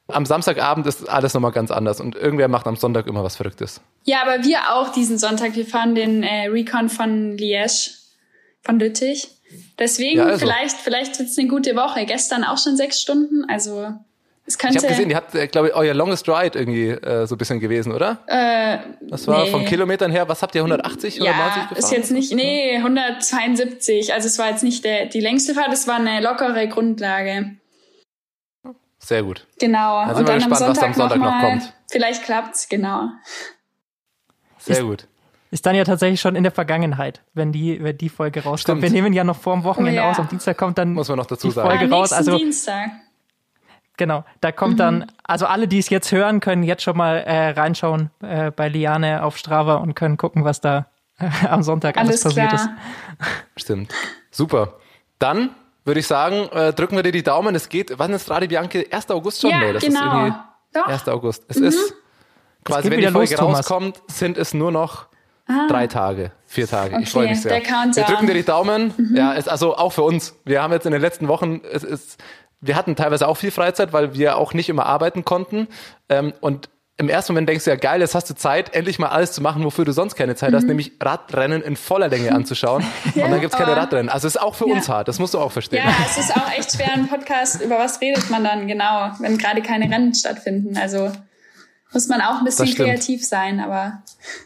am 0.07 0.25
Samstagabend 0.25 0.85
ist 0.87 1.09
alles 1.09 1.33
nochmal 1.33 1.51
ganz 1.51 1.71
anders 1.71 1.99
und 1.99 2.15
irgendwer 2.15 2.47
macht 2.47 2.67
am 2.67 2.75
Sonntag 2.75 3.07
immer 3.07 3.23
was 3.23 3.35
Verrücktes. 3.35 3.81
Ja, 4.03 4.21
aber 4.21 4.43
wir 4.43 4.73
auch 4.75 4.91
diesen 4.91 5.17
Sonntag. 5.17 5.55
Wir 5.55 5.65
fahren 5.65 5.95
den 5.95 6.21
äh, 6.23 6.47
Recon 6.47 6.89
von 6.89 7.37
Liège, 7.37 7.91
von 8.61 8.79
Lüttich. 8.79 9.29
Deswegen 9.79 10.19
Ja, 10.19 10.25
also. 10.25 10.39
vielleicht, 10.45 10.77
vielleicht 10.77 11.17
wird's 11.19 11.37
eine 11.37 11.47
gute 11.47 11.75
Woche. 11.75 12.05
Gestern 12.05 12.43
auch 12.43 12.57
schon 12.57 12.77
sechs 12.77 13.01
Stunden. 13.01 13.45
Also 13.49 13.93
es 14.45 14.53
Ich 14.53 14.59
könnte. 14.59 14.77
habe 14.77 14.87
gesehen, 14.89 15.09
ihr 15.09 15.15
habt, 15.15 15.33
äh, 15.33 15.47
glaube 15.47 15.69
ich, 15.69 15.73
euer 15.75 15.93
Longest 15.95 16.27
Ride 16.29 16.57
irgendwie 16.59 16.89
äh, 16.89 17.25
so 17.25 17.33
ein 17.35 17.37
bisschen 17.39 17.59
gewesen, 17.59 17.91
oder? 17.91 18.19
äh, 18.27 18.77
Das 19.09 19.27
war 19.27 19.43
nee. 19.45 19.49
von 19.51 19.65
Kilometern 19.65 20.11
her, 20.11 20.27
was 20.29 20.41
habt 20.43 20.53
ihr, 20.55 20.61
180, 20.61 21.19
190 21.19 21.25
ja, 21.25 21.31
gefahren? 21.63 21.77
ist 21.77 21.91
jetzt 21.91 22.11
nicht, 22.11 22.31
nee, 22.33 22.75
172. 22.77 24.13
Also 24.13 24.27
es 24.27 24.37
war 24.37 24.49
jetzt 24.51 24.63
nicht 24.63 24.83
der, 24.85 25.07
die 25.07 25.19
längste 25.21 25.53
Fahrt, 25.55 25.73
es 25.73 25.87
war 25.87 25.95
eine 25.95 26.21
lockere 26.21 26.67
Grundlage. 26.67 27.55
Sehr 29.05 29.21
gut. 29.23 29.45
Genau. 29.59 30.03
Da 30.05 30.15
sind 30.15 30.27
wir 30.27 30.33
gespannt, 30.35 30.61
was 30.61 30.79
am 30.79 30.93
Sonntag 30.93 31.17
noch 31.19 31.25
mal- 31.29 31.41
kommt. 31.41 31.73
Vielleicht 31.91 32.23
klappt's, 32.23 32.67
genau. 32.67 33.09
Sehr 34.57 34.77
Ist- 34.77 34.83
gut. 34.83 35.07
Ist 35.51 35.65
dann 35.65 35.75
ja 35.75 35.83
tatsächlich 35.83 36.19
schon 36.19 36.35
in 36.35 36.41
der 36.43 36.51
Vergangenheit, 36.51 37.21
wenn 37.33 37.51
die, 37.51 37.81
wenn 37.81 37.97
die 37.97 38.09
Folge 38.09 38.39
rauskommt. 38.43 38.79
Stimmt. 38.79 38.81
Wir 38.81 38.89
nehmen 38.89 39.13
ja 39.13 39.23
noch 39.23 39.37
vor 39.37 39.53
dem 39.55 39.63
Wochenende 39.63 40.01
Oh 40.01 40.03
ja. 40.05 40.09
aus. 40.11 40.19
Am 40.19 40.27
Dienstag 40.27 40.57
kommt 40.57 40.77
dann 40.79 40.93
Muss 40.93 41.07
man 41.07 41.17
noch 41.17 41.27
dazu 41.27 41.47
die 41.47 41.53
sagen. 41.53 41.69
Folge 41.69 41.85
Am 41.85 41.93
raus. 41.93 42.11
Also 42.11 42.35
Dienstag. 42.37 42.89
genau, 43.95 44.25
da 44.41 44.51
kommt 44.51 44.73
Mhm. 44.73 44.77
dann, 44.77 45.11
also 45.23 45.45
alle, 45.45 45.67
die 45.67 45.77
es 45.77 45.89
jetzt 45.89 46.11
hören, 46.11 46.39
können 46.41 46.63
jetzt 46.63 46.81
schon 46.83 46.97
mal 46.97 47.17
äh, 47.19 47.49
reinschauen 47.51 48.09
äh, 48.21 48.49
bei 48.51 48.67
Liane 48.69 49.23
auf 49.23 49.37
Strava 49.37 49.75
und 49.75 49.93
können 49.93 50.17
gucken, 50.17 50.43
was 50.43 50.59
da 50.61 50.87
äh, 51.19 51.29
am 51.47 51.61
Sonntag 51.63 51.95
alles, 51.97 52.25
Alles 52.25 52.35
passiert 52.35 52.49
klar. 52.49 52.75
ist. 53.55 53.55
Stimmt. 53.63 53.93
Super. 54.31 54.73
Dann 55.19 55.51
würde 55.85 55.99
ich 55.99 56.07
sagen, 56.07 56.49
äh, 56.51 56.73
drücken 56.73 56.95
wir 56.95 57.03
dir 57.03 57.11
die 57.11 57.23
Daumen. 57.23 57.55
Es 57.55 57.69
geht, 57.69 57.97
wann 57.97 58.11
ist 58.13 58.29
Radio 58.29 58.49
Bianche? 58.49 58.85
1. 58.91 59.11
August 59.11 59.41
schon? 59.41 59.51
Ja, 59.51 59.59
nee, 59.59 59.73
das 59.73 59.83
ist 59.83 59.89
genau. 59.89 60.17
irgendwie 60.17 60.37
Doch. 60.73 60.87
1. 60.87 61.07
August. 61.07 61.45
Es 61.47 61.57
ist 61.57 61.93
quasi, 62.63 62.91
wenn 62.91 62.99
die 62.99 63.07
Folge 63.07 63.31
los, 63.31 63.39
Thomas. 63.39 63.59
rauskommt, 63.59 64.01
sind 64.07 64.37
es 64.37 64.53
nur 64.53 64.71
noch 64.71 65.07
drei 65.69 65.87
Tage, 65.87 66.31
vier 66.47 66.67
Tage. 66.67 66.89
ich 66.89 66.95
Ah. 66.95 66.97
Okay, 66.97 67.05
freue 67.05 67.29
mich 67.29 67.41
sehr. 67.41 67.59
Mhm. 67.59 67.95
Wir 67.95 68.03
drücken 68.03 68.27
dir 68.27 68.33
die 68.33 68.43
Daumen. 68.43 68.93
Ja, 69.13 69.33
ist 69.33 69.47
also 69.47 69.77
auch 69.77 69.93
für 69.93 70.01
uns. 70.01 70.35
Wir 70.43 70.61
haben 70.61 70.73
jetzt 70.73 70.85
in 70.85 70.91
den 70.91 71.01
letzten 71.01 71.27
Wochen, 71.27 71.61
es 71.71 71.83
ist, 71.83 72.17
wir 72.61 72.75
hatten 72.75 72.95
teilweise 72.95 73.27
auch 73.27 73.35
viel 73.35 73.51
Freizeit, 73.51 73.93
weil 73.93 74.15
wir 74.15 74.37
auch 74.37 74.53
nicht 74.53 74.69
immer 74.69 74.87
arbeiten 74.87 75.23
konnten. 75.23 75.67
Ähm, 76.09 76.33
und 76.41 76.69
im 76.97 77.09
ersten 77.09 77.33
Moment 77.33 77.49
denkst 77.49 77.65
du 77.65 77.71
ja, 77.71 77.75
geil, 77.75 77.99
jetzt 77.99 78.15
hast 78.15 78.29
du 78.29 78.35
Zeit, 78.35 78.73
endlich 78.73 78.99
mal 78.99 79.09
alles 79.09 79.33
zu 79.33 79.41
machen, 79.41 79.63
wofür 79.65 79.83
du 79.83 79.91
sonst 79.91 80.15
keine 80.15 80.35
Zeit 80.35 80.53
hast, 80.53 80.65
nämlich 80.65 80.93
Radrennen 81.01 81.61
in 81.61 81.75
voller 81.75 82.07
Länge 82.07 82.31
anzuschauen. 82.33 82.85
und 83.15 83.17
dann 83.31 83.41
gibt's 83.41 83.57
keine 83.57 83.71
aber- 83.73 83.81
Radrennen. 83.81 84.09
Also 84.09 84.27
ist 84.27 84.39
auch 84.41 84.55
für 84.55 84.65
uns 84.65 84.87
hart, 84.87 85.07
das 85.09 85.19
musst 85.19 85.33
du 85.33 85.39
auch 85.39 85.51
verstehen. 85.51 85.83
Ja, 85.85 85.93
es 86.09 86.17
ist 86.17 86.35
auch 86.35 86.49
echt 86.57 86.71
schwer, 86.71 86.93
ein 86.93 87.07
Podcast, 87.07 87.61
über 87.61 87.77
was 87.77 87.99
redet 87.99 88.29
man 88.29 88.43
dann 88.45 88.67
genau, 88.67 89.11
wenn 89.19 89.37
gerade 89.37 89.61
keine 89.61 89.93
Rennen 89.93 90.13
stattfinden. 90.15 90.77
Also 90.77 91.11
muss 91.91 92.07
man 92.07 92.21
auch 92.21 92.39
ein 92.39 92.45
bisschen 92.45 92.73
kreativ 92.73 93.25
sein, 93.25 93.59
aber 93.59 94.01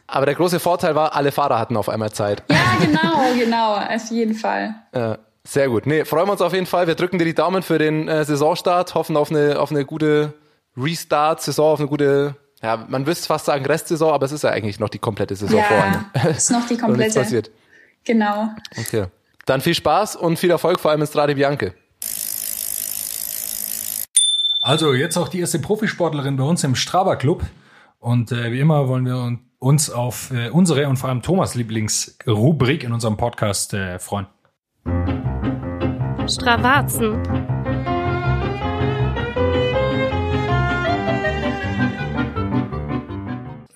Aber 0.07 0.25
der 0.25 0.35
große 0.35 0.59
Vorteil 0.59 0.95
war, 0.95 1.15
alle 1.15 1.31
Fahrer 1.31 1.59
hatten 1.59 1.77
auf 1.77 1.87
einmal 1.89 2.11
Zeit. 2.11 2.43
ja, 2.49 2.57
genau, 2.83 3.33
genau, 3.37 3.75
auf 3.75 4.09
jeden 4.11 4.33
Fall. 4.33 4.73
Äh, 4.91 5.17
sehr 5.43 5.69
gut. 5.69 5.85
Nee, 5.85 6.03
freuen 6.03 6.27
wir 6.27 6.31
uns 6.33 6.41
auf 6.41 6.53
jeden 6.53 6.65
Fall. 6.65 6.87
Wir 6.87 6.95
drücken 6.95 7.17
dir 7.19 7.25
die 7.25 7.33
Daumen 7.35 7.61
für 7.63 7.77
den 7.77 8.07
äh, 8.07 8.25
Saisonstart, 8.25 8.93
hoffen 8.95 9.17
auf 9.17 9.29
eine, 9.31 9.59
auf 9.59 9.71
eine 9.71 9.85
gute 9.85 10.33
Restart-Saison, 10.79 11.73
auf 11.73 11.79
eine 11.79 11.87
gute, 11.89 12.35
ja, 12.61 12.85
man 12.87 13.05
wüsste 13.05 13.27
fast 13.27 13.45
sagen 13.45 13.65
Restsaison, 13.65 14.13
aber 14.13 14.25
es 14.25 14.31
ist 14.31 14.43
ja 14.43 14.49
eigentlich 14.51 14.79
noch 14.79 14.89
die 14.89 14.99
komplette 14.99 15.35
Saison 15.35 15.63
vor 15.63 15.77
Ja, 15.77 16.05
allem. 16.21 16.35
ist 16.35 16.51
noch 16.51 16.61
die 16.65 16.73
nichts 16.73 16.83
komplette. 16.85 17.19
passiert. 17.19 17.51
Genau. 18.05 18.49
Okay. 18.77 19.05
Dann 19.45 19.61
viel 19.61 19.75
Spaß 19.75 20.15
und 20.15 20.37
viel 20.37 20.51
Erfolg, 20.51 20.79
vor 20.79 20.91
allem 20.91 21.01
in 21.01 21.07
Strade 21.07 21.35
Bianche. 21.35 21.73
Also 24.61 24.93
jetzt 24.93 25.17
auch 25.17 25.29
die 25.29 25.39
erste 25.39 25.59
Profisportlerin 25.59 26.37
bei 26.37 26.43
uns 26.43 26.63
im 26.63 26.75
Strava 26.75 27.15
Club. 27.15 27.43
Und 27.99 28.31
äh, 28.31 28.51
wie 28.51 28.59
immer 28.59 28.87
wollen 28.87 29.05
wir 29.05 29.15
un- 29.17 29.39
uns 29.57 29.89
auf 29.89 30.31
äh, 30.31 30.49
unsere 30.49 30.87
und 30.87 30.97
vor 30.97 31.09
allem 31.09 31.21
Thomas 31.21 31.55
Lieblingsrubrik 31.55 32.83
in 32.83 32.93
unserem 32.93 33.17
Podcast 33.17 33.73
äh, 33.73 33.99
freuen. 33.99 34.27
Stravazen. 36.27 37.17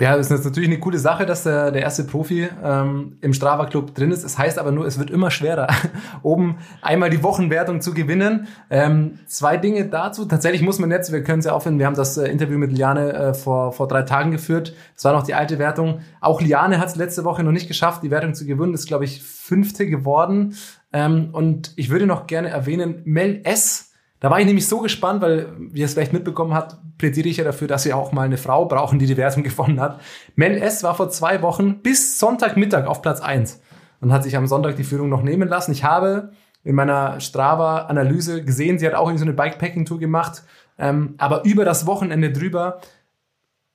Ja, 0.04 0.18
das 0.18 0.30
ist 0.30 0.44
natürlich 0.44 0.68
eine 0.68 0.80
coole 0.80 1.00
Sache, 1.00 1.26
dass 1.26 1.44
der, 1.44 1.72
der 1.72 1.82
erste 1.82 2.04
Profi 2.04 2.50
ähm, 2.62 3.16
im 3.22 3.34
Strava 3.34 3.68
Club 3.68 3.96
drin 3.96 4.12
ist. 4.12 4.26
Es 4.26 4.38
heißt 4.38 4.60
aber 4.60 4.74
nur, 4.74 4.86
es 4.86 5.00
wird 5.00 5.10
immer 5.10 5.32
schwerer, 5.32 5.70
oben 6.24 6.58
einmal 6.82 7.10
die 7.10 7.24
Wochenwertung 7.24 7.80
zu 7.80 7.94
gewinnen. 7.94 8.48
Ähm, 8.70 9.20
zwei 9.28 9.56
Dinge 9.56 9.86
dazu. 9.86 10.26
Tatsächlich 10.26 10.62
muss 10.62 10.78
man 10.78 10.92
jetzt, 10.92 11.14
wir 11.14 11.24
können 11.24 11.40
es 11.40 11.46
ja 11.46 11.54
aufhören, 11.54 11.80
wir 11.80 11.86
haben 11.86 11.96
das 11.96 12.18
äh, 12.18 12.28
Interview 12.28 12.58
mit 12.58 12.74
Liane 12.74 13.14
äh, 13.14 13.34
vor, 13.34 13.72
vor 13.72 13.88
drei 13.88 14.02
Tagen 14.02 14.32
geführt. 14.32 14.74
Es 14.94 15.06
war 15.06 15.14
noch 15.14 15.24
die 15.24 15.36
alte 15.36 15.58
Wertung. 15.58 16.02
Auch 16.20 16.42
Liane 16.42 16.80
hat 16.80 16.90
es 16.90 16.98
letzte 16.98 17.24
Woche 17.24 17.42
noch 17.42 17.54
nicht 17.54 17.70
geschafft, 17.70 18.04
die 18.04 18.12
Wertung 18.12 18.34
zu 18.34 18.46
gewinnen. 18.46 18.74
Ist, 18.74 18.88
glaube 18.88 19.06
ich, 19.06 19.24
fünfte 19.24 19.88
geworden. 19.88 20.58
Ähm, 20.92 21.30
und 21.32 21.72
ich 21.78 21.90
würde 21.90 22.08
noch 22.08 22.28
gerne 22.28 22.50
erwähnen, 22.50 23.04
Mel 23.06 23.40
S., 23.46 23.93
da 24.24 24.30
war 24.30 24.40
ich 24.40 24.46
nämlich 24.46 24.70
so 24.70 24.80
gespannt, 24.80 25.22
weil, 25.22 25.50
wie 25.58 25.82
ihr 25.82 25.86
es 25.86 25.96
vielleicht 25.96 26.14
mitbekommen 26.14 26.54
habt, 26.54 26.78
plädiere 26.98 27.28
ich 27.28 27.36
ja 27.36 27.44
dafür, 27.44 27.68
dass 27.68 27.84
wir 27.84 27.98
auch 27.98 28.14
mal 28.14 28.22
eine 28.22 28.38
Frau 28.38 28.64
brauchen, 28.64 28.98
die 28.98 29.06
die 29.06 29.18
Wertung 29.18 29.44
gewonnen 29.44 29.82
hat. 29.82 30.00
Mel 30.38 30.56
S. 30.62 30.82
war 30.82 30.96
vor 30.96 31.10
zwei 31.10 31.42
Wochen 31.42 31.82
bis 31.82 32.20
Sonntagmittag 32.20 32.88
auf 32.88 33.02
Platz 33.02 33.20
eins 33.20 33.60
und 34.00 34.14
hat 34.14 34.24
sich 34.24 34.38
am 34.38 34.48
Sonntag 34.48 34.78
die 34.78 34.86
Führung 34.86 35.10
noch 35.10 35.24
nehmen 35.24 35.50
lassen. 35.50 35.74
Ich 35.74 35.84
habe 35.84 36.32
in 36.64 36.74
meiner 36.74 37.20
Strava-Analyse 37.20 38.46
gesehen, 38.46 38.80
sie 38.80 38.88
hat 38.88 38.94
auch 38.94 39.08
irgendwie 39.08 39.20
so 39.20 39.26
eine 39.26 39.34
Bikepacking-Tour 39.34 40.00
gemacht, 40.00 40.44
ähm, 40.78 41.16
aber 41.18 41.44
über 41.44 41.66
das 41.66 41.86
Wochenende 41.86 42.32
drüber 42.32 42.80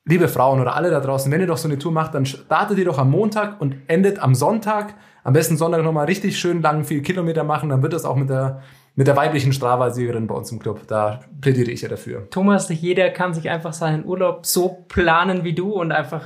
liebe 0.07 0.29
Frauen 0.29 0.61
oder 0.61 0.75
alle 0.75 0.91
da 0.91 1.01
draußen, 1.01 1.31
wenn 1.31 1.43
ihr 1.43 1.47
doch 1.47 1.59
so 1.59 1.69
eine 1.69 1.79
Tour 1.79 1.93
macht, 1.93 2.15
dann 2.15 2.25
startet 2.25 2.79
ihr 2.79 2.87
doch 2.87 2.97
am 2.97 3.11
Montag 3.11 3.61
und 3.61 3.77
endet 3.87 4.19
am 4.21 4.35
Sonntag. 4.35 4.95
Am 5.25 5.35
besten 5.35 5.59
Sonntag 5.59 5.83
nochmal 5.83 6.07
richtig 6.07 6.39
schön 6.39 6.63
lang 6.63 6.85
viel 6.85 7.03
Kilometer 7.03 7.45
machen, 7.45 7.69
dann 7.69 7.83
wird 7.83 7.93
das 7.93 8.07
auch 8.07 8.17
mit 8.17 8.31
der, 8.31 8.63
mit 8.99 9.07
der 9.07 9.15
weiblichen 9.15 9.53
Strava-Siegerin 9.53 10.27
bei 10.27 10.35
uns 10.35 10.51
im 10.51 10.59
Club. 10.59 10.81
Da 10.89 11.21
plädiere 11.41 11.71
ich 11.71 11.83
ja 11.83 11.89
dafür. 11.89 12.29
Thomas, 12.31 12.69
nicht 12.69 12.83
jeder 12.83 13.11
kann 13.11 13.33
sich 13.33 13.49
einfach 13.49 13.73
seinen 13.73 14.05
Urlaub 14.05 14.45
so 14.45 14.85
planen 14.89 15.45
wie 15.45 15.53
du 15.53 15.73
und 15.73 15.93
einfach 15.93 16.25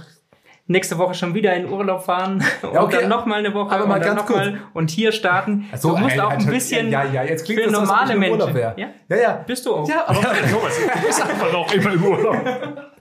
nächste 0.69 0.97
Woche 0.97 1.13
schon 1.13 1.35
wieder 1.35 1.55
in 1.55 1.69
Urlaub 1.69 2.03
fahren 2.03 2.43
und 2.63 2.79
okay, 2.79 3.01
dann 3.01 3.11
noch 3.11 3.27
mal 3.27 3.41
eine 3.41 3.53
Woche 3.53 3.73
aber 3.73 3.87
mal 3.87 3.97
und 3.97 4.07
dann 4.07 4.17
ganz 4.17 4.21
noch 4.21 4.27
kurz. 4.27 4.47
mal 4.47 4.61
und 4.73 4.91
hier 4.91 5.13
starten. 5.13 5.67
So, 5.77 5.91
du 5.91 5.99
musst 5.99 6.19
halt, 6.19 6.23
auch 6.23 6.31
ein 6.31 6.47
bisschen 6.47 6.91
Ja, 6.91 7.05
ja, 7.05 7.25
jetzt 7.25 7.45
klingt 7.45 7.61
für 7.61 7.67
das 7.67 7.75
so, 7.75 7.81
als 7.81 7.91
ob 7.91 7.95
normale 7.95 8.19
Menschen. 8.19 8.57
Ja? 8.57 8.89
Ja, 9.07 9.17
ja. 9.17 9.45
Bist 9.47 9.67
du 9.67 9.75
auch. 9.75 9.87
Ja, 9.87 10.05
aber 10.07 10.23
Thomas, 10.23 10.79
du 10.81 11.07
bist 11.07 11.23
einfach 11.23 11.53
noch 11.53 11.75
immer 11.75 11.93
im 11.93 12.03
Urlaub. 12.03 12.37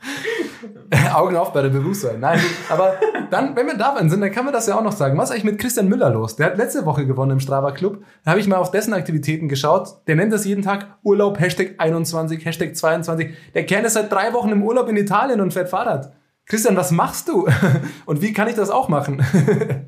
Augen 1.14 1.36
auf 1.36 1.52
bei 1.52 1.62
der 1.62 1.70
Bewusstsein. 1.70 2.20
Nein, 2.20 2.40
aber 2.68 2.94
dann, 3.30 3.56
wenn 3.56 3.66
wir 3.66 3.76
dabei 3.76 4.06
sind, 4.08 4.20
dann 4.20 4.30
kann 4.30 4.44
man 4.44 4.52
das 4.52 4.66
ja 4.66 4.76
auch 4.76 4.82
noch 4.82 4.92
sagen. 4.92 5.16
Was 5.18 5.30
ist 5.30 5.32
eigentlich 5.32 5.52
mit 5.52 5.58
Christian 5.58 5.88
Müller 5.88 6.10
los? 6.10 6.36
Der 6.36 6.46
hat 6.46 6.58
letzte 6.58 6.84
Woche 6.86 7.06
gewonnen 7.06 7.32
im 7.32 7.40
Strava 7.40 7.72
Club. 7.72 8.02
Da 8.24 8.32
habe 8.32 8.40
ich 8.40 8.46
mal 8.46 8.56
auf 8.56 8.70
dessen 8.70 8.92
Aktivitäten 8.92 9.48
geschaut. 9.48 10.06
Der 10.06 10.16
nennt 10.16 10.32
das 10.32 10.44
jeden 10.44 10.62
Tag 10.62 10.86
Urlaub, 11.02 11.40
Hashtag 11.40 11.74
21, 11.78 12.44
Hashtag 12.44 12.76
22. 12.76 13.34
Der 13.54 13.66
Kern 13.66 13.84
ist 13.84 13.94
seit 13.94 14.12
drei 14.12 14.32
Wochen 14.32 14.50
im 14.50 14.62
Urlaub 14.62 14.88
in 14.88 14.96
Italien 14.96 15.40
und 15.40 15.52
fährt 15.52 15.68
Fahrrad. 15.68 16.12
Christian, 16.46 16.76
was 16.76 16.92
machst 16.92 17.28
du? 17.28 17.48
Und 18.06 18.22
wie 18.22 18.32
kann 18.32 18.46
ich 18.46 18.54
das 18.54 18.70
auch 18.70 18.88
machen? 18.88 19.24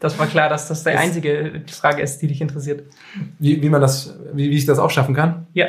Das 0.00 0.18
war 0.18 0.26
klar, 0.26 0.50
dass 0.50 0.68
das 0.68 0.84
die 0.84 0.90
einzige 0.90 1.62
Frage 1.66 2.02
ist, 2.02 2.18
die 2.18 2.26
dich 2.26 2.42
interessiert. 2.42 2.84
Wie, 3.38 3.62
wie 3.62 3.70
man 3.70 3.80
das, 3.80 4.18
wie, 4.34 4.50
wie 4.50 4.56
ich 4.56 4.66
das 4.66 4.78
auch 4.78 4.90
schaffen 4.90 5.14
kann? 5.14 5.46
Ja. 5.54 5.66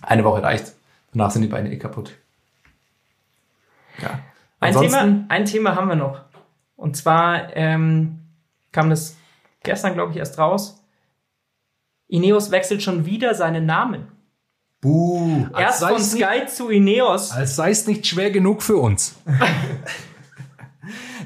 Eine 0.00 0.24
Woche 0.24 0.42
reicht. 0.42 0.72
Danach 1.12 1.30
sind 1.30 1.42
die 1.42 1.48
Beine 1.48 1.70
eh 1.70 1.76
kaputt. 1.76 2.12
Ja. 4.00 4.20
Ein 4.60 4.74
Thema, 4.74 5.24
ein 5.28 5.44
Thema 5.44 5.74
haben 5.76 5.88
wir 5.88 5.96
noch. 5.96 6.22
Und 6.76 6.96
zwar 6.96 7.56
ähm, 7.56 8.20
kam 8.72 8.90
das 8.90 9.16
gestern, 9.62 9.94
glaube 9.94 10.12
ich, 10.12 10.18
erst 10.18 10.38
raus. 10.38 10.82
Ineos 12.08 12.50
wechselt 12.50 12.82
schon 12.82 13.04
wieder 13.04 13.34
seinen 13.34 13.66
Namen. 13.66 14.08
Buh. 14.80 15.46
Erst 15.58 15.80
von 15.80 15.98
sei's 15.98 16.14
nicht- 16.14 16.24
Sky 16.24 16.46
zu 16.46 16.68
Ineos. 16.70 17.32
Als 17.32 17.56
sei 17.56 17.70
es 17.70 17.86
nicht 17.86 18.06
schwer 18.06 18.30
genug 18.30 18.62
für 18.62 18.76
uns. 18.76 19.16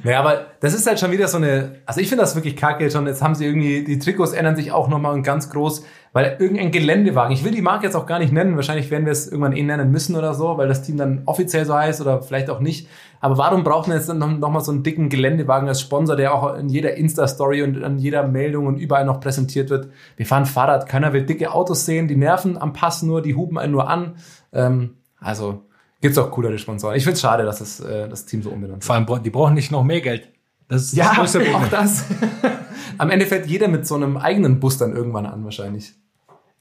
Naja, 0.05 0.19
aber 0.19 0.47
das 0.61 0.75
ist 0.75 0.87
halt 0.87 0.99
schon 0.99 1.13
wieder 1.13 1.29
so 1.29 1.37
eine, 1.37 1.77
also 1.87 2.01
ich 2.01 2.09
finde 2.09 2.23
das 2.23 2.35
wirklich 2.35 2.57
kacke 2.57 2.91
schon. 2.91 3.07
Jetzt 3.07 3.23
haben 3.23 3.37
sie 3.37 3.47
irgendwie, 3.47 3.85
die 3.85 4.01
Trikots 4.01 4.33
ändern 4.33 4.57
sich 4.57 4.73
auch 4.73 4.89
nochmal 4.89 5.15
und 5.15 5.23
ganz 5.23 5.49
groß, 5.51 5.85
weil 6.13 6.37
irgendein 6.41 6.73
Geländewagen, 6.73 7.33
ich 7.33 7.45
will 7.45 7.53
die 7.53 7.63
Marke 7.63 7.87
jetzt 7.87 7.95
auch 7.95 8.07
gar 8.07 8.19
nicht 8.19 8.33
nennen, 8.33 8.57
wahrscheinlich 8.57 8.91
werden 8.91 9.05
wir 9.05 9.13
es 9.13 9.29
irgendwann 9.29 9.53
eh 9.53 9.63
nennen 9.63 9.93
müssen 9.93 10.17
oder 10.17 10.35
so, 10.35 10.59
weil 10.59 10.67
das 10.67 10.83
Team 10.83 10.97
dann 10.97 11.23
offiziell 11.27 11.65
so 11.65 11.75
heißt 11.75 12.01
oder 12.01 12.21
vielleicht 12.21 12.51
auch 12.51 12.59
nicht. 12.59 12.89
Aber 13.21 13.39
warum 13.39 13.63
brauchen 13.63 13.91
wir 13.91 13.97
jetzt 13.97 14.09
dann 14.09 14.19
noch, 14.19 14.37
noch 14.37 14.61
so 14.61 14.73
einen 14.73 14.83
dicken 14.83 15.09
Geländewagen 15.09 15.69
als 15.69 15.81
Sponsor, 15.81 16.17
der 16.17 16.35
auch 16.35 16.57
in 16.57 16.69
jeder 16.69 16.97
Insta-Story 16.97 17.63
und 17.63 17.85
an 17.85 17.99
jeder 17.99 18.27
Meldung 18.27 18.67
und 18.67 18.79
überall 18.79 19.05
noch 19.05 19.21
präsentiert 19.21 19.71
wird? 19.71 19.89
Wir 20.17 20.27
fahren 20.27 20.47
Fahrrad, 20.47 20.89
keiner 20.89 21.13
will 21.13 21.25
dicke 21.25 21.53
Autos 21.53 21.87
sehen, 21.87 22.09
die 22.09 22.17
nerven 22.17 22.59
am 22.61 22.73
Pass 22.73 23.03
nur, 23.03 23.23
die 23.23 23.37
hupen 23.37 23.57
einen 23.57 23.73
nur 23.73 23.89
an. 23.89 24.17
Ähm, 24.53 24.97
also 25.21 25.63
gibt's 26.03 26.19
auch 26.19 26.31
coolere 26.31 26.59
Sponsoren. 26.59 26.97
Ich 26.97 27.05
find's 27.05 27.23
schade, 27.23 27.45
dass 27.45 27.61
das, 27.61 27.81
äh, 27.81 28.09
das 28.09 28.27
Team 28.27 28.43
so 28.43 28.51
umbenannt 28.51 28.83
wird. 28.83 28.85
Vor 28.85 28.95
allem, 29.15 29.23
die 29.23 29.31
brauchen 29.31 29.55
nicht 29.55 29.71
noch 29.73 29.83
mehr 29.85 30.03
Geld. 30.03 30.29
Das 30.69 30.83
ist 30.85 30.93
Ja, 30.95 31.07
das 31.09 31.17
größte 31.17 31.41
Problem. 31.41 31.57
auch 31.57 31.69
das. 31.69 32.05
Am 32.99 33.11
Ende 33.11 33.25
fährt 33.27 33.47
jeder 33.47 33.69
mit 33.69 33.87
so 33.87 33.95
einem 33.95 34.17
eigenen 34.19 34.61
Bus 34.61 34.77
dann 34.79 34.95
irgendwann 34.95 35.25
an, 35.27 35.45
wahrscheinlich. 35.45 35.93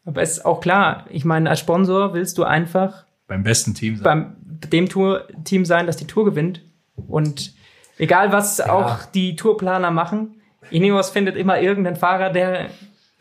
Aber 0.06 0.22
es 0.22 0.38
ist 0.38 0.46
auch 0.46 0.62
klar, 0.62 1.06
ich 1.10 1.26
meine, 1.26 1.50
als 1.50 1.60
Sponsor 1.60 2.14
willst 2.14 2.38
du 2.38 2.44
einfach 2.44 3.06
Beim 3.28 3.44
besten 3.44 3.74
Team. 3.74 3.98
sein. 3.98 4.04
beim 4.04 4.36
dem 4.72 4.88
Tour 4.90 5.28
Team 5.44 5.66
sein, 5.66 5.86
das 5.88 5.98
die 5.98 6.08
Tour 6.08 6.26
gewinnt. 6.26 6.62
Und 7.08 7.54
egal, 7.98 8.32
was 8.32 8.60
auch 8.62 9.06
die 9.06 9.36
Tourplaner 9.36 9.92
machen, 9.92 10.36
Ineos 10.70 11.10
findet 11.10 11.36
immer 11.36 11.60
irgendeinen 11.60 11.96
Fahrer, 11.96 12.30
der 12.32 12.68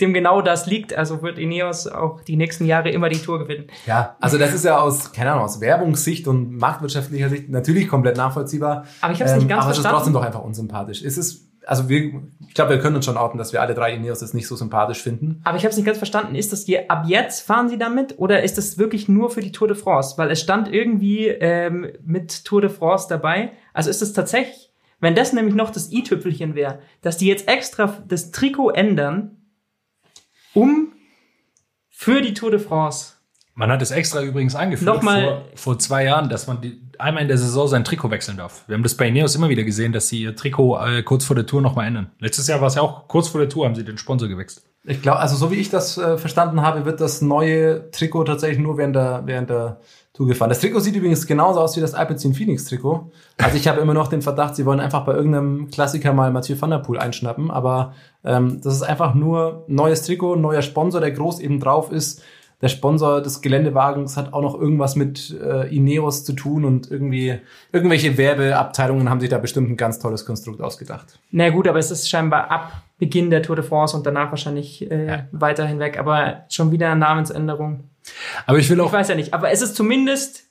dem 0.01 0.13
genau 0.13 0.43
das 0.43 0.67
liegt. 0.67 0.95
Also 0.95 1.23
wird 1.23 1.39
Ineos 1.39 1.87
auch 1.87 2.21
die 2.23 2.37
nächsten 2.37 2.65
Jahre 2.65 2.91
immer 2.91 3.09
die 3.09 3.19
Tour 3.19 3.39
gewinnen. 3.39 3.67
Ja, 3.87 4.17
also 4.21 4.39
das 4.39 4.55
ist 4.55 4.65
ja 4.65 4.79
aus, 4.79 5.13
keine 5.13 5.33
Ahnung, 5.33 5.45
aus 5.45 5.61
Werbungssicht 5.61 6.27
und 6.29 6.57
marktwirtschaftlicher 6.57 7.29
Sicht 7.29 7.49
natürlich 7.49 7.89
komplett 7.89 8.17
nachvollziehbar. 8.17 8.87
Aber 9.01 9.13
ich 9.13 9.21
hab's 9.21 9.35
nicht 9.35 9.49
ganz 9.49 9.63
aber 9.63 9.73
es 9.73 9.79
ist 9.79 9.83
verstanden. 9.83 9.97
trotzdem 9.97 10.15
doch 10.15 10.25
einfach 10.25 10.43
unsympathisch. 10.43 11.03
Es 11.03 11.19
ist, 11.19 11.49
also 11.67 11.89
wir, 11.89 12.23
ich 12.49 12.55
glaube, 12.55 12.71
wir 12.71 12.79
können 12.79 12.97
uns 12.97 13.05
schon 13.05 13.17
outen, 13.17 13.39
dass 13.39 13.53
wir 13.53 13.61
alle 13.61 13.75
drei 13.75 13.95
Ineos 13.95 14.21
das 14.21 14.35
nicht 14.35 14.47
so 14.47 14.57
sympathisch 14.57 15.03
finden. 15.03 15.41
Aber 15.45 15.57
ich 15.57 15.65
habe 15.65 15.71
es 15.71 15.77
nicht 15.77 15.87
ganz 15.87 15.99
verstanden. 15.99 16.35
Ist 16.35 16.53
das 16.53 16.65
hier 16.65 16.91
ab 16.91 17.05
jetzt 17.07 17.43
fahren 17.43 17.69
Sie 17.69 17.79
damit 17.79 18.19
oder 18.19 18.43
ist 18.43 18.59
das 18.59 18.79
wirklich 18.79 19.09
nur 19.09 19.31
für 19.31 19.41
die 19.41 19.53
Tour 19.53 19.69
de 19.69 19.77
France? 19.77 20.17
Weil 20.17 20.31
es 20.31 20.41
stand 20.41 20.73
irgendwie 20.73 21.29
ähm, 21.29 21.89
mit 22.05 22.45
Tour 22.45 22.61
de 22.61 22.71
France 22.71 23.07
dabei. 23.09 23.53
Also 23.75 23.91
ist 23.91 24.03
es 24.03 24.13
tatsächlich, 24.13 24.71
wenn 25.01 25.15
das 25.15 25.33
nämlich 25.33 25.55
noch 25.55 25.71
das 25.71 25.91
i-Tüpfelchen 25.93 26.55
wäre, 26.55 26.81
dass 27.03 27.17
die 27.17 27.27
jetzt 27.27 27.49
extra 27.49 27.99
das 28.07 28.31
Trikot 28.31 28.71
ändern, 28.71 29.37
um 30.55 30.93
für 31.89 32.21
die 32.23 32.35
Tour 32.35 32.51
de 32.51 32.61
France. 32.61 33.15
Man 33.55 33.71
hat 33.71 33.83
es 33.83 33.91
extra 33.91 34.23
übrigens 34.23 34.55
eingeführt 34.55 34.87
Nochmal- 34.87 35.25
vor, 35.25 35.45
vor 35.55 35.79
zwei 35.79 36.05
Jahren, 36.05 36.29
dass 36.31 36.47
man 36.47 36.61
die, 36.63 36.81
einmal 36.99 37.23
in 37.23 37.29
der 37.29 37.37
Saison 37.37 37.69
sein 37.69 37.85
Trikot 37.85 38.11
wechseln 38.11 38.37
darf. 38.39 38.65
Wir 38.67 38.75
haben 38.75 38.83
das 38.83 38.97
bei 38.97 39.09
Ineos 39.09 39.35
immer 39.35 39.49
wieder 39.49 39.65
gesehen, 39.65 39.93
dass 39.93 40.09
sie 40.09 40.23
ihr 40.23 40.35
Trikot 40.35 40.79
äh, 40.79 41.03
kurz 41.03 41.25
vor 41.25 41.37
der 41.37 41.47
Tour 41.47 41.61
nochmal 41.61 41.87
ändern. 41.87 42.11
Letztes 42.21 42.47
Jahr 42.47 42.61
war 42.61 42.69
es 42.69 42.77
ja 42.77 42.83
auch 42.83 43.07
kurz 43.09 43.29
vor 43.29 43.41
der 43.41 43.51
Tour, 43.51 43.67
haben 43.67 43.75
sie 43.75 43.85
den 43.85 43.99
Sponsor 43.99 44.29
gewechselt. 44.29 44.65
Ich 44.85 45.03
glaube, 45.03 45.19
also 45.19 45.37
so 45.37 45.51
wie 45.51 45.57
ich 45.57 45.69
das 45.69 45.99
äh, 45.99 46.17
verstanden 46.17 46.63
habe, 46.63 46.87
wird 46.87 47.01
das 47.01 47.21
neue 47.21 47.91
Trikot 47.91 48.25
tatsächlich 48.25 48.59
nur 48.59 48.79
während 48.79 48.97
der, 48.97 49.23
während 49.27 49.51
der 49.51 49.81
Tour 50.15 50.27
gefahren. 50.27 50.49
Das 50.49 50.61
Trikot 50.61 50.81
sieht 50.81 50.97
übrigens 50.97 51.27
genauso 51.27 51.61
aus 51.61 51.77
wie 51.77 51.81
das 51.81 51.93
Alpecin 51.93 52.35
Phoenix 52.35 52.65
Trikot. 52.65 53.11
Also 53.37 53.57
ich 53.57 53.69
habe 53.69 53.81
immer 53.81 53.93
noch 53.93 54.09
den 54.09 54.23
Verdacht, 54.23 54.57
sie 54.57 54.65
wollen 54.65 54.81
einfach 54.81 55.05
bei 55.05 55.13
irgendeinem 55.13 55.71
Klassiker 55.71 56.15
mal 56.15 56.33
Mathieu 56.33 56.57
van 56.59 56.71
der 56.71 56.79
Poel 56.79 56.99
einschnappen, 56.99 57.51
aber 57.51 57.95
ähm, 58.25 58.61
das 58.63 58.75
ist 58.75 58.83
einfach 58.83 59.15
nur 59.15 59.65
neues 59.69 60.03
Trikot, 60.03 60.37
neuer 60.37 60.63
Sponsor, 60.63 61.01
der 61.01 61.13
groß 61.13 61.41
eben 61.41 61.61
drauf 61.61 61.93
ist. 61.93 62.23
Der 62.63 62.69
Sponsor 62.69 63.23
des 63.23 63.41
Geländewagens 63.41 64.17
hat 64.17 64.33
auch 64.33 64.43
noch 64.43 64.59
irgendwas 64.59 64.97
mit 64.97 65.35
äh, 65.43 65.75
Ineos 65.75 66.25
zu 66.25 66.35
tun 66.35 66.65
und 66.65 66.91
irgendwie 66.91 67.39
irgendwelche 67.73 68.19
Werbeabteilungen 68.19 69.09
haben 69.09 69.21
sich 69.21 69.31
da 69.31 69.39
bestimmt 69.39 69.71
ein 69.71 69.77
ganz 69.77 69.99
tolles 69.99 70.27
Konstrukt 70.27 70.61
ausgedacht. 70.61 71.19
Na 71.31 71.49
gut, 71.51 71.69
aber 71.69 71.79
es 71.79 71.91
ist 71.91 72.09
scheinbar 72.09 72.51
ab 72.51 72.83
Beginn 73.01 73.31
der 73.31 73.43
Tour 73.43 73.57
de 73.57 73.65
France 73.65 73.97
und 73.97 74.07
danach 74.07 74.31
wahrscheinlich 74.31 74.89
äh, 74.91 75.25
weiter 75.33 75.67
hinweg. 75.67 75.99
Aber 75.99 76.45
schon 76.51 76.71
wieder 76.71 76.91
eine 76.91 77.01
Namensänderung. 77.01 77.91
Aber 78.47 78.59
ich 78.59 78.69
will 78.71 78.79
Ich 78.79 78.85
auch, 78.85 78.93
weiß 78.93 79.09
ja 79.09 79.15
nicht, 79.15 79.35
aber 79.35 79.51
es 79.51 79.63
ist 79.63 79.75
zumindest, 79.75 80.45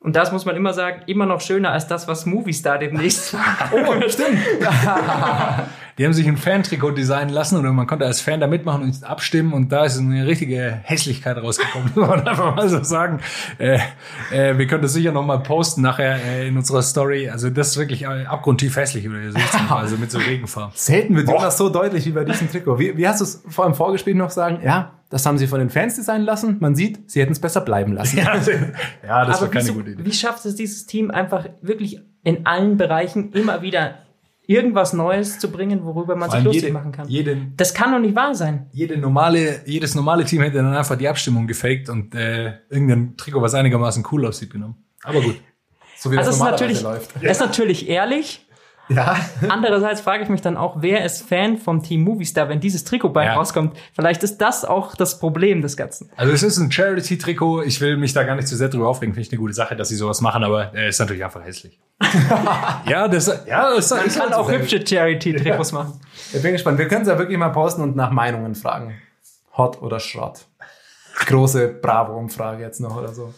und 0.00 0.16
das 0.16 0.32
muss 0.32 0.44
man 0.44 0.56
immer 0.56 0.74
sagen, 0.74 1.02
immer 1.06 1.26
noch 1.26 1.40
schöner 1.40 1.70
als 1.70 1.86
das, 1.86 2.08
was 2.08 2.26
Movistar 2.26 2.78
demnächst 2.78 3.32
war. 3.34 3.70
Oh, 3.72 4.08
stimmt. 4.08 4.38
die 5.98 6.04
haben 6.04 6.12
sich 6.12 6.28
ein 6.28 6.36
Fan-Trikot 6.36 6.90
designen 6.90 7.32
lassen 7.32 7.56
und 7.56 7.74
man 7.74 7.86
konnte 7.86 8.04
als 8.04 8.20
Fan 8.20 8.38
da 8.38 8.46
mitmachen 8.46 8.82
und 8.82 9.04
abstimmen 9.04 9.54
und 9.54 9.72
da 9.72 9.84
ist 9.84 9.98
eine 9.98 10.26
richtige 10.26 10.80
Hässlichkeit 10.82 11.38
rausgekommen, 11.38 11.90
muss 11.94 12.08
man 12.08 12.26
einfach 12.28 12.54
mal 12.54 12.68
so 12.68 12.82
sagen. 12.82 13.20
Äh, 13.58 13.78
äh, 14.30 14.58
wir 14.58 14.66
können 14.66 14.82
das 14.82 14.92
sicher 14.92 15.12
noch 15.12 15.24
mal 15.24 15.38
posten 15.38 15.80
nachher 15.80 16.22
äh, 16.22 16.48
in 16.48 16.56
unserer 16.56 16.82
Story. 16.82 17.30
Also 17.30 17.48
das 17.48 17.68
ist 17.68 17.76
wirklich 17.78 18.02
äh, 18.02 18.26
abgrundtief 18.26 18.76
hässlich, 18.76 19.08
oder 19.08 19.20
ihr 19.20 19.32
seht 19.32 19.42
also 19.70 19.96
mit 19.96 20.10
so 20.10 20.18
Regenfarben. 20.18 20.72
Selten 20.74 21.16
wird 21.16 21.28
das 21.28 21.56
so 21.56 21.70
deutlich 21.70 22.04
wie 22.04 22.12
bei 22.12 22.24
diesem 22.24 22.50
Trikot. 22.50 22.78
Wie, 22.78 22.96
wie 22.96 23.08
hast 23.08 23.20
du 23.20 23.24
es 23.24 23.42
vor 23.48 23.64
dem 23.64 23.74
Vorgespräch 23.74 24.14
noch 24.14 24.30
sagen? 24.30 24.60
Ja, 24.62 24.92
das 25.08 25.24
haben 25.24 25.38
sie 25.38 25.46
von 25.46 25.60
den 25.60 25.70
Fans 25.70 25.96
designen 25.96 26.26
lassen. 26.26 26.58
Man 26.60 26.74
sieht, 26.74 27.10
sie 27.10 27.20
hätten 27.22 27.32
es 27.32 27.40
besser 27.40 27.62
bleiben 27.62 27.92
lassen. 27.92 28.18
Ja, 29.06 29.24
das 29.24 29.40
war 29.40 29.42
aber 29.42 29.48
keine 29.48 29.64
wieso, 29.64 29.74
gute 29.74 29.90
Idee. 29.90 30.04
wie 30.04 30.12
schafft 30.12 30.44
es 30.44 30.56
dieses 30.56 30.86
Team 30.86 31.10
einfach 31.10 31.46
wirklich 31.62 32.00
in 32.22 32.44
allen 32.44 32.76
Bereichen 32.76 33.32
immer 33.32 33.62
wieder 33.62 34.05
irgendwas 34.46 34.92
Neues 34.92 35.38
zu 35.38 35.50
bringen, 35.50 35.84
worüber 35.84 36.14
man 36.16 36.30
sich 36.30 36.42
lustig 36.44 36.62
jede- 36.64 36.72
machen 36.74 36.92
kann? 36.92 37.08
jede- 37.08 37.36
das 37.56 37.74
kann 37.74 37.92
doch 37.92 37.98
nicht 37.98 38.14
wahr 38.14 38.34
sein. 38.34 38.66
Jede 38.72 38.96
normale, 38.96 39.60
jedes 39.66 39.94
normale 39.94 40.24
Team 40.24 40.42
hätte 40.42 40.56
dann 40.58 40.74
einfach 40.74 40.96
die 40.96 41.08
Abstimmung 41.08 41.46
gefaked 41.46 41.88
und 41.88 42.14
äh, 42.14 42.54
irgendein 42.70 43.16
Trikot, 43.16 43.42
was 43.42 43.54
einigermaßen 43.54 44.04
cool 44.12 44.26
aussieht, 44.26 44.50
genommen. 44.50 44.76
Aber 45.02 45.20
gut. 45.20 45.36
So 45.98 46.12
wie 46.12 46.18
Also 46.18 46.30
das 46.30 46.36
ist 46.38 46.44
natürlich, 46.44 46.82
läuft. 46.82 47.10
es 47.22 47.32
ist 47.32 47.40
natürlich 47.40 47.88
ehrlich. 47.88 48.45
Ja. 48.88 49.16
Andererseits 49.48 50.00
frage 50.00 50.22
ich 50.22 50.28
mich 50.28 50.42
dann 50.42 50.56
auch, 50.56 50.76
wer 50.80 51.04
ist 51.04 51.28
Fan 51.28 51.58
vom 51.58 51.82
Team 51.82 52.02
Movistar, 52.02 52.48
wenn 52.48 52.60
dieses 52.60 52.84
Trikot 52.84 53.08
bald 53.10 53.26
Ja. 53.28 53.34
rauskommt? 53.34 53.76
Vielleicht 53.92 54.22
ist 54.22 54.38
das 54.38 54.64
auch 54.64 54.94
das 54.94 55.18
Problem 55.18 55.60
des 55.62 55.76
Ganzen. 55.76 56.10
Also 56.16 56.32
es 56.32 56.42
ist 56.42 56.58
ein 56.58 56.70
Charity-Trikot. 56.70 57.62
Ich 57.62 57.80
will 57.80 57.96
mich 57.96 58.12
da 58.12 58.22
gar 58.22 58.36
nicht 58.36 58.46
zu 58.48 58.56
sehr 58.56 58.68
drüber 58.68 58.88
aufregen. 58.88 59.14
Finde 59.14 59.26
ich 59.26 59.32
eine 59.32 59.40
gute 59.40 59.54
Sache, 59.54 59.74
dass 59.76 59.88
sie 59.88 59.96
sowas 59.96 60.20
machen, 60.20 60.44
aber 60.44 60.72
äh, 60.74 60.88
ist 60.88 61.00
natürlich 61.00 61.24
einfach 61.24 61.44
hässlich. 61.44 61.80
ja, 62.88 63.08
das, 63.08 63.26
ja, 63.46 63.74
das 63.74 63.90
Man 63.90 64.04
ist 64.06 64.18
kann 64.18 64.32
auch 64.32 64.50
hübsche 64.50 64.86
Charity-Trikots 64.86 65.72
machen. 65.72 66.00
Ich 66.32 66.42
bin 66.42 66.52
gespannt. 66.52 66.78
Wir 66.78 66.88
können 66.88 67.02
es 67.02 67.08
ja 67.08 67.18
wirklich 67.18 67.38
mal 67.38 67.48
posten 67.50 67.82
und 67.82 67.96
nach 67.96 68.10
Meinungen 68.10 68.54
fragen. 68.54 68.94
Hot 69.56 69.80
oder 69.82 69.98
Schrott. 69.98 70.46
Große 71.26 71.68
Bravo-Umfrage 71.68 72.62
jetzt 72.62 72.80
noch 72.80 72.96
oder 72.96 73.12
so. 73.12 73.32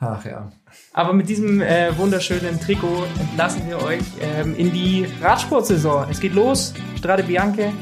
Ach 0.00 0.24
ja. 0.24 0.52
Aber 0.92 1.12
mit 1.12 1.28
diesem 1.28 1.60
äh, 1.60 1.96
wunderschönen 1.96 2.60
Trikot 2.60 3.04
entlassen 3.18 3.66
wir 3.68 3.82
euch 3.82 4.02
ähm, 4.20 4.54
in 4.56 4.72
die 4.72 5.06
Radsportsaison. 5.20 6.08
Es 6.10 6.20
geht 6.20 6.34
los. 6.34 6.72
Strade 6.96 7.24
Bianche, 7.24 7.72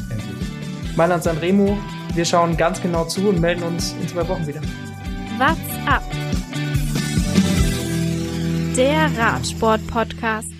Mailand 0.97 1.23
Sanremo. 1.23 1.77
Wir 2.15 2.25
schauen 2.25 2.57
ganz 2.57 2.81
genau 2.81 3.05
zu 3.05 3.29
und 3.29 3.41
melden 3.41 3.63
uns 3.65 3.95
in 4.01 4.09
zwei 4.09 4.27
Wochen 4.29 4.47
wieder. 4.47 4.63
What's 5.37 5.59
up? 5.87 6.03
Der 8.77 9.11
Radsport-Podcast. 9.19 10.56